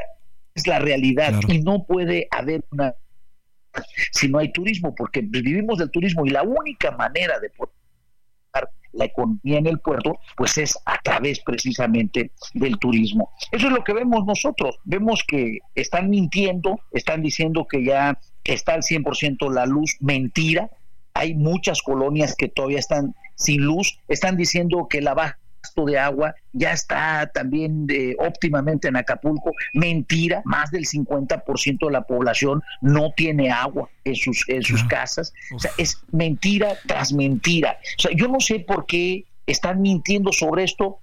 es 0.55 0.65
la 0.67 0.79
realidad 0.79 1.39
y 1.47 1.59
no 1.59 1.85
puede 1.85 2.27
haber 2.31 2.63
una 2.71 2.95
si 4.11 4.29
no 4.29 4.39
hay 4.39 4.53
turismo, 4.53 4.95
porque 4.95 5.19
vivimos 5.21 5.77
del 5.79 5.91
turismo 5.91 6.25
y 6.25 6.29
la 6.29 6.43
única 6.43 6.91
manera 6.91 7.39
de 7.39 7.49
poder 7.49 7.75
la 8.93 9.03
economía 9.03 9.57
en 9.57 9.67
el 9.67 9.79
puerto, 9.79 10.19
pues 10.37 10.57
es 10.57 10.79
a 10.85 10.97
través 11.03 11.41
precisamente 11.41 12.31
del 12.53 12.77
turismo. 12.77 13.31
Eso 13.51 13.67
es 13.67 13.73
lo 13.73 13.83
que 13.83 13.93
vemos 13.93 14.25
nosotros. 14.25 14.79
Vemos 14.85 15.21
que 15.27 15.59
están 15.75 16.09
mintiendo, 16.09 16.79
están 16.91 17.21
diciendo 17.21 17.67
que 17.69 17.83
ya 17.83 18.17
está 18.45 18.73
al 18.75 18.83
100% 18.83 19.53
la 19.53 19.65
luz, 19.65 19.97
mentira. 19.99 20.69
Hay 21.13 21.33
muchas 21.33 21.81
colonias 21.81 22.35
que 22.37 22.47
todavía 22.47 22.79
están 22.79 23.15
sin 23.35 23.65
luz, 23.65 23.99
están 24.07 24.37
diciendo 24.37 24.87
que 24.89 25.01
la 25.01 25.13
baja 25.13 25.39
de 25.75 25.97
agua 25.97 26.35
ya 26.53 26.71
está 26.71 27.29
también 27.33 27.87
eh, 27.89 28.15
óptimamente 28.19 28.87
en 28.87 28.95
Acapulco. 28.95 29.51
Mentira, 29.73 30.41
más 30.45 30.71
del 30.71 30.85
50% 30.85 31.85
de 31.85 31.91
la 31.91 32.01
población 32.01 32.61
no 32.81 33.11
tiene 33.15 33.51
agua 33.51 33.89
en 34.03 34.15
sus, 34.15 34.47
en 34.47 34.63
sus 34.63 34.83
casas. 34.85 35.33
O 35.53 35.59
sea, 35.59 35.71
es 35.77 36.01
mentira 36.11 36.73
tras 36.87 37.13
mentira. 37.13 37.77
O 37.97 38.01
sea, 38.01 38.11
yo 38.15 38.27
no 38.27 38.39
sé 38.39 38.59
por 38.59 38.85
qué 38.85 39.25
están 39.47 39.81
mintiendo 39.81 40.31
sobre 40.31 40.63
esto 40.63 40.99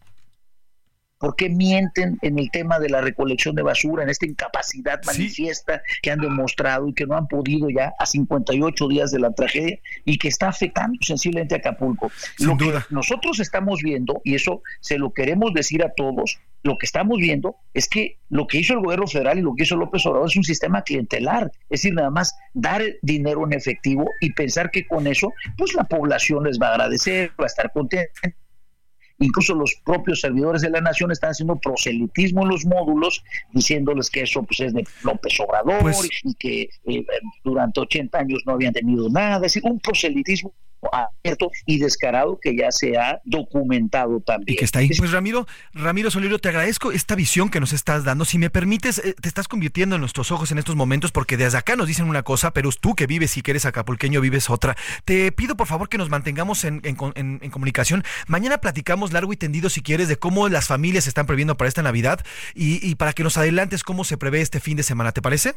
¿Por 1.23 1.37
qué 1.37 1.49
mienten 1.49 2.19
en 2.21 2.37
el 2.37 2.51
tema 2.51 2.81
de 2.81 2.89
la 2.89 3.01
recolección 3.01 3.55
de 3.55 3.63
basura, 3.63 4.03
en 4.03 4.09
esta 4.09 4.27
incapacidad 4.27 5.01
manifiesta 5.07 5.81
que 6.03 6.11
han 6.11 6.19
demostrado 6.19 6.89
y 6.89 6.95
que 6.95 7.07
no 7.07 7.17
han 7.17 7.29
podido 7.29 7.71
ya 7.71 7.93
a 7.97 8.07
58 8.07 8.89
días 8.89 9.13
de 9.13 9.21
la 9.21 9.31
tragedia 9.31 9.79
y 10.05 10.19
que 10.19 10.27
está 10.27 10.49
afectando 10.49 10.99
sensiblemente 11.01 11.55
a 11.55 11.59
Acapulco? 11.59 12.11
lo 12.41 12.57
que 12.57 12.75
nosotros 12.91 13.39
estamos 13.39 13.83
viendo, 13.85 14.21
y 14.25 14.35
eso 14.35 14.63
se 14.81 14.99
lo 14.99 15.13
queremos 15.13 15.55
decir 15.55 15.85
a 15.85 15.93
todos, 15.95 16.41
lo 16.65 16.77
que 16.77 16.87
estamos 16.87 17.19
viendo 17.19 17.55
es 17.73 17.89
que 17.89 18.19
lo 18.29 18.49
que 18.49 18.59
hizo 18.59 18.75
el 18.75 18.81
gobierno 18.81 19.07
federal 19.07 19.39
y 19.39 19.43
lo 19.43 19.55
que 19.55 19.63
hizo 19.63 19.77
López 19.77 20.05
Obrador 20.07 20.29
es 20.29 20.37
un 20.37 20.43
sistema 20.43 20.83
clientelar, 20.83 21.53
es 21.71 21.83
decir, 21.83 21.95
nada 21.95 22.11
más 22.11 22.35
dar 22.53 22.83
dinero 23.03 23.47
en 23.47 23.53
efectivo 23.53 24.09
y 24.21 24.33
pensar 24.33 24.73
que 24.73 24.89
con 24.89 25.07
eso, 25.07 25.33
pues 25.57 25.73
la 25.75 25.85
población 25.85 26.43
les 26.43 26.59
va 26.61 26.71
a 26.71 26.73
agradecer, 26.73 27.31
va 27.41 27.45
a 27.45 27.47
estar 27.47 27.71
contenta 27.73 28.11
Incluso 29.19 29.55
los 29.55 29.75
propios 29.85 30.21
servidores 30.21 30.63
de 30.63 30.71
la 30.71 30.81
nación 30.81 31.13
están 31.13 31.31
haciendo 31.31 31.57
proselitismo 31.57 32.43
en 32.43 32.49
los 32.49 32.65
módulos, 32.65 33.23
diciéndoles 33.53 34.11
que 34.11 34.23
eso 34.23 34.43
pues, 34.43 34.61
es 34.61 34.73
de 34.75 34.85
López 35.03 35.39
Obrador 35.41 35.81
Pues 35.83 36.09
y 36.25 36.35
que 36.35 36.69
eh, 36.85 37.05
durante 37.45 37.81
80 37.81 38.19
años 38.19 38.43
no 38.47 38.53
habían 38.53 38.73
tenido 38.73 39.09
nada. 39.09 39.37
Es 39.37 39.55
decir, 39.55 39.63
un 39.65 39.79
proselitismo 39.81 40.55
abierto 40.91 41.51
y 41.67 41.79
descarado 41.79 42.39
que 42.41 42.57
ya 42.57 42.71
se 42.73 42.97
ha 42.97 43.21
documentado 43.25 44.21
también. 44.21 44.55
Y 44.55 44.59
que 44.59 44.65
está 44.65 44.81
ahí. 44.81 44.89
Pues 44.97 45.13
Ramiro, 45.13 45.47
Ramiro 45.75 46.11
Solirio, 46.11 46.39
te 46.39 46.49
agradezco 46.49 46.93
esta 46.93 47.15
visión 47.15 47.49
que 47.51 47.61
nos 47.61 47.73
estás 47.73 48.05
dando. 48.05 48.25
Si 48.25 48.39
me 48.39 48.51
permites, 48.51 48.99
eh, 48.99 49.15
te 49.21 49.29
estás 49.29 49.49
convirtiendo 49.49 49.97
en 49.97 50.01
nuestros 50.01 50.31
ojos 50.33 50.51
en 50.53 50.59
estos 50.59 50.75
momentos 50.77 51.13
porque 51.13 51.37
desde 51.37 51.59
acá 51.59 51.77
nos 51.77 51.87
dicen 51.87 52.07
una 52.09 52.23
cosa, 52.23 52.53
pero 52.53 52.71
tú 52.73 52.95
que 52.95 53.07
vives 53.07 53.37
y 53.37 53.43
que 53.43 53.53
eres 53.53 53.67
acapulqueño 53.67 54.21
vives 54.21 54.51
otra. 54.51 54.77
Te 55.05 55.31
pido 55.33 55.57
por 55.57 55.67
favor 55.67 55.89
que 55.89 55.99
nos 55.99 56.09
mantengamos 56.11 56.65
en, 56.65 56.81
en- 56.85 56.97
en- 57.15 57.39
en 57.43 57.51
comunicación. 57.51 58.05
Mañana 58.27 58.59
platicamos 58.59 59.13
largo 59.13 59.33
y 59.33 59.37
tendido 59.37 59.69
si 59.71 59.83
quieres 59.83 60.09
de 60.09 60.17
cómo 60.17 60.49
las 60.49 60.67
familias 60.67 61.05
se 61.05 61.11
están 61.11 61.27
previendo 61.27 61.57
para 61.57 61.69
esta 61.69 61.83
Navidad 61.83 62.21
y, 62.55 62.85
y 62.87 62.95
para 62.95 63.13
que 63.13 63.23
nos 63.23 63.37
adelantes 63.37 63.83
cómo 63.85 64.05
se 64.05 64.17
prevé 64.17 64.41
este 64.41 64.61
fin 64.61 64.77
de 64.77 64.83
semana. 64.83 65.13
¿Te 65.13 65.23
parece? 65.23 65.55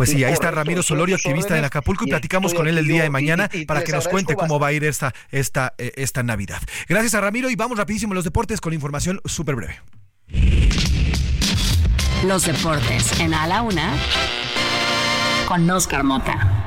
Pues 0.00 0.08
sí, 0.08 0.16
Sí, 0.16 0.24
ahí 0.24 0.32
está 0.32 0.50
Ramiro 0.50 0.82
Solorio, 0.82 1.16
activista 1.16 1.58
en 1.58 1.64
Acapulco, 1.66 2.04
y 2.04 2.08
y 2.08 2.10
platicamos 2.10 2.54
con 2.54 2.66
él 2.66 2.78
el 2.78 2.86
día 2.86 3.02
de 3.02 3.10
mañana 3.10 3.50
y- 3.52 3.58
y 3.58 3.64
para 3.66 3.84
que 3.84 3.92
nos 3.92 4.08
cuente 4.08 4.34
cómo 4.34 4.58
va 4.58 4.68
a 4.68 4.72
ir 4.72 4.82
esta, 4.82 5.12
esta, 5.30 5.74
eh, 5.76 5.92
esta 5.96 6.22
Navidad. 6.22 6.62
Gracias 6.88 7.14
a 7.14 7.20
Ramiro 7.20 7.50
y 7.50 7.54
vamos 7.54 7.76
rapidísimo 7.76 8.12
a 8.12 8.14
los 8.14 8.24
deportes 8.24 8.62
con 8.62 8.72
información 8.72 9.20
súper 9.26 9.56
breve. 9.56 9.78
Los 12.26 12.46
deportes 12.46 13.20
en 13.20 13.34
A 13.34 13.46
la 13.46 13.60
Una 13.60 13.92
con 15.46 15.68
Oscar 15.70 16.02
Mota. 16.02 16.59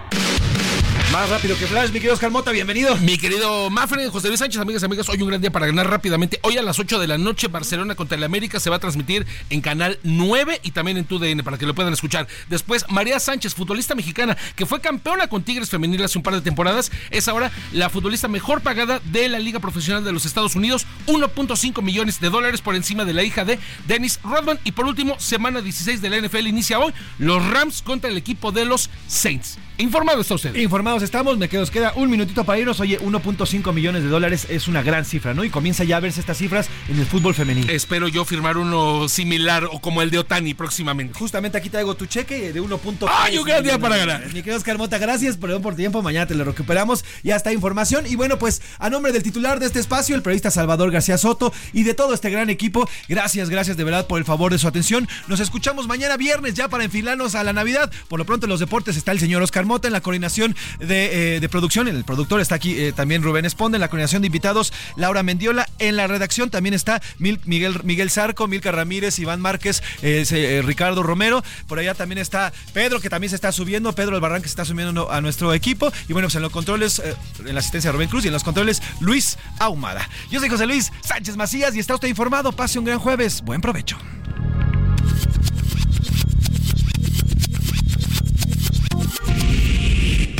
Más 1.13 1.29
rápido 1.29 1.55
que 1.55 1.67
Flash, 1.67 1.89
mi 1.89 1.99
querido 1.99 2.15
Oscar 2.15 2.31
Mota, 2.31 2.49
bienvenido. 2.49 2.95
Mi 2.97 3.19
querido 3.19 3.69
Mafre, 3.69 4.09
José 4.09 4.29
Luis 4.29 4.39
Sánchez, 4.39 4.59
amigas, 4.59 4.81
amigas, 4.81 5.07
hoy 5.09 5.21
un 5.21 5.29
gran 5.29 5.39
día 5.39 5.51
para 5.51 5.67
ganar 5.67 5.87
rápidamente. 5.87 6.39
Hoy 6.41 6.57
a 6.57 6.63
las 6.63 6.79
8 6.79 6.97
de 6.97 7.05
la 7.05 7.19
noche, 7.19 7.49
Barcelona 7.49 7.93
contra 7.93 8.17
el 8.17 8.23
América 8.23 8.59
se 8.59 8.71
va 8.71 8.77
a 8.77 8.79
transmitir 8.79 9.27
en 9.51 9.61
Canal 9.61 9.99
9 10.01 10.61
y 10.63 10.71
también 10.71 10.97
en 10.97 11.05
TUDN 11.05 11.43
para 11.43 11.59
que 11.59 11.67
lo 11.67 11.75
puedan 11.75 11.93
escuchar. 11.93 12.27
Después, 12.49 12.83
María 12.89 13.19
Sánchez, 13.19 13.53
futbolista 13.53 13.93
mexicana 13.93 14.35
que 14.55 14.65
fue 14.65 14.81
campeona 14.81 15.27
con 15.27 15.43
Tigres 15.43 15.69
Femenil 15.69 16.01
hace 16.01 16.17
un 16.17 16.23
par 16.23 16.33
de 16.33 16.41
temporadas, 16.41 16.91
es 17.11 17.27
ahora 17.27 17.51
la 17.73 17.91
futbolista 17.91 18.27
mejor 18.27 18.61
pagada 18.61 18.99
de 19.05 19.29
la 19.29 19.37
Liga 19.37 19.59
Profesional 19.59 20.03
de 20.03 20.13
los 20.13 20.25
Estados 20.25 20.55
Unidos, 20.55 20.87
1.5 21.05 21.83
millones 21.83 22.21
de 22.21 22.31
dólares 22.31 22.61
por 22.61 22.75
encima 22.75 23.05
de 23.05 23.13
la 23.13 23.21
hija 23.21 23.45
de 23.45 23.59
Dennis 23.87 24.19
Rodman. 24.23 24.59
Y 24.63 24.71
por 24.71 24.87
último, 24.87 25.19
semana 25.19 25.61
16 25.61 26.01
de 26.01 26.09
la 26.09 26.27
NFL 26.27 26.47
inicia 26.47 26.79
hoy, 26.79 26.91
los 27.19 27.45
Rams 27.51 27.83
contra 27.83 28.09
el 28.09 28.17
equipo 28.17 28.51
de 28.51 28.65
los 28.65 28.89
Saints. 29.07 29.59
Informado 29.79 30.21
está 30.21 30.35
usted. 30.35 30.55
Informados 30.55 31.01
estamos, 31.01 31.39
me 31.39 31.49
quedo, 31.49 31.65
queda 31.65 31.93
un 31.95 32.07
minutito 32.07 32.43
para 32.43 32.59
irnos. 32.59 32.79
Oye, 32.79 32.99
1.5 32.99 33.73
millones 33.73 34.03
de 34.03 34.09
dólares 34.09 34.45
es 34.47 34.67
una 34.67 34.83
gran 34.83 35.03
cifra, 35.03 35.33
¿no? 35.33 35.43
Y 35.43 35.49
comienza 35.49 35.83
ya 35.83 35.97
a 35.97 35.99
verse 35.99 36.19
estas 36.19 36.37
cifras 36.37 36.69
en 36.89 36.99
el 36.99 37.07
fútbol 37.07 37.33
femenino. 37.33 37.71
Espero 37.71 38.07
yo 38.07 38.23
firmar 38.23 38.57
uno 38.57 39.09
similar 39.09 39.65
o 39.65 39.79
como 39.79 40.03
el 40.03 40.11
de 40.11 40.19
Otani 40.19 40.53
próximamente. 40.53 41.17
Justamente 41.17 41.57
aquí 41.57 41.71
traigo 41.71 41.95
tu 41.95 42.05
cheque 42.05 42.53
de 42.53 42.61
1.3 42.61 43.09
¡Ay, 43.09 43.39
un 43.39 43.45
gran 43.45 43.63
día 43.63 43.79
para 43.79 43.97
ganar! 43.97 44.27
Mi 44.27 44.43
querido 44.43 44.57
Oscar 44.57 44.77
Mota, 44.77 44.99
gracias, 44.99 45.37
perdón 45.37 45.63
por 45.63 45.75
tiempo, 45.75 46.03
mañana 46.03 46.27
te 46.27 46.35
lo 46.35 46.43
recuperamos. 46.43 47.03
Ya 47.23 47.35
está 47.35 47.51
información. 47.51 48.05
Y 48.05 48.15
bueno, 48.15 48.37
pues 48.37 48.61
a 48.77 48.91
nombre 48.91 49.11
del 49.11 49.23
titular 49.23 49.59
de 49.59 49.65
este 49.65 49.79
espacio, 49.79 50.15
el 50.15 50.21
periodista 50.21 50.51
Salvador 50.51 50.91
García 50.91 51.17
Soto 51.17 51.51
y 51.73 51.81
de 51.81 51.95
todo 51.95 52.13
este 52.13 52.29
gran 52.29 52.51
equipo, 52.51 52.87
gracias, 53.09 53.49
gracias 53.49 53.75
de 53.75 53.83
verdad 53.83 54.05
por 54.05 54.19
el 54.19 54.25
favor 54.25 54.51
de 54.51 54.59
su 54.59 54.67
atención. 54.67 55.09
Nos 55.27 55.39
escuchamos 55.39 55.87
mañana 55.87 56.15
viernes 56.15 56.53
ya 56.53 56.67
para 56.67 56.83
enfilarnos 56.83 57.33
a 57.33 57.43
la 57.43 57.53
Navidad. 57.53 57.91
Por 58.07 58.19
lo 58.19 58.25
pronto 58.25 58.45
en 58.45 58.51
los 58.51 58.59
deportes 58.59 58.97
está 58.97 59.11
el 59.11 59.19
señor 59.19 59.41
Oscar 59.41 59.62
En 59.63 59.93
la 59.93 60.01
coordinación 60.01 60.55
de, 60.79 61.35
eh, 61.35 61.39
de 61.39 61.49
producción. 61.49 61.87
El 61.87 62.03
productor 62.03 62.41
está 62.41 62.55
aquí 62.55 62.77
eh, 62.77 62.91
también 62.91 63.23
Rubén 63.23 63.45
Esponde, 63.45 63.77
en 63.77 63.81
la 63.81 63.87
coordinación 63.87 64.21
de 64.21 64.27
invitados 64.27 64.73
Laura 64.97 65.23
Mendiola. 65.23 65.65
En 65.79 65.95
la 65.95 66.05
redacción 66.05 66.49
también 66.49 66.73
está 66.73 67.01
Mil- 67.17 67.39
Miguel, 67.45 67.79
Miguel 67.83 68.11
Zarco, 68.11 68.45
Milka 68.47 68.71
Ramírez, 68.73 69.17
Iván 69.19 69.39
Márquez, 69.41 69.81
eh, 70.01 70.61
Ricardo 70.65 71.01
Romero. 71.01 71.43
Por 71.67 71.79
allá 71.79 71.95
también 71.95 72.19
está 72.19 72.51
Pedro, 72.73 72.99
que 72.99 73.09
también 73.09 73.29
se 73.29 73.35
está 73.35 73.51
subiendo. 73.51 73.93
Pedro 73.93 74.15
Albarrán, 74.15 74.41
que 74.41 74.47
se 74.49 74.51
está 74.51 74.65
subiendo 74.65 75.11
a 75.11 75.21
nuestro 75.21 75.53
equipo. 75.53 75.91
Y 76.09 76.13
bueno, 76.13 76.27
pues 76.27 76.35
en 76.35 76.41
los 76.41 76.51
controles, 76.51 76.99
eh, 76.99 77.15
en 77.45 77.53
la 77.53 77.59
asistencia 77.61 77.89
de 77.89 77.93
Rubén 77.93 78.09
Cruz 78.09 78.25
y 78.25 78.27
en 78.27 78.33
los 78.33 78.43
controles, 78.43 78.81
Luis 78.99 79.37
Ahumada. 79.59 80.07
Yo 80.29 80.39
soy 80.39 80.49
José 80.49 80.65
Luis 80.67 80.91
Sánchez 81.01 81.37
Macías 81.37 81.73
y 81.75 81.79
está 81.79 81.95
usted 81.95 82.09
informado. 82.09 82.51
Pase 82.51 82.77
un 82.79 82.85
gran 82.85 82.99
jueves. 82.99 83.41
Buen 83.41 83.61
provecho. 83.61 83.97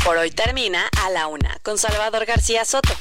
Por 0.03 0.17
hoy 0.17 0.31
termina 0.31 0.89
A 1.01 1.09
la 1.11 1.27
Una 1.27 1.57
con 1.63 1.77
Salvador 1.77 2.25
García 2.25 2.65
Soto. 2.65 2.93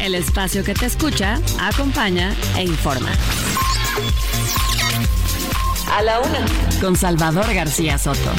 El 0.00 0.16
espacio 0.16 0.64
que 0.64 0.74
te 0.74 0.86
escucha, 0.86 1.40
acompaña 1.60 2.34
e 2.56 2.64
informa. 2.64 3.12
A 5.92 6.02
la 6.02 6.18
Una 6.20 6.44
con 6.80 6.96
Salvador 6.96 7.54
García 7.54 7.96
Soto. 7.96 8.32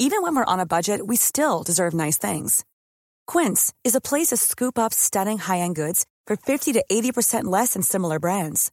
Even 0.00 0.22
when 0.22 0.34
we're 0.34 0.44
on 0.44 0.58
a 0.58 0.66
budget, 0.66 1.06
we 1.06 1.14
still 1.14 1.62
deserve 1.62 1.94
nice 1.94 2.18
things. 2.18 2.64
Quince 3.28 3.72
is 3.84 3.94
a 3.94 4.00
place 4.00 4.28
to 4.28 4.36
scoop 4.36 4.76
up 4.76 4.92
stunning 4.92 5.38
high-end 5.38 5.76
goods 5.76 6.04
for 6.26 6.34
50 6.34 6.72
to 6.72 6.84
80% 6.90 7.44
less 7.44 7.74
than 7.74 7.82
similar 7.82 8.18
brands. 8.18 8.72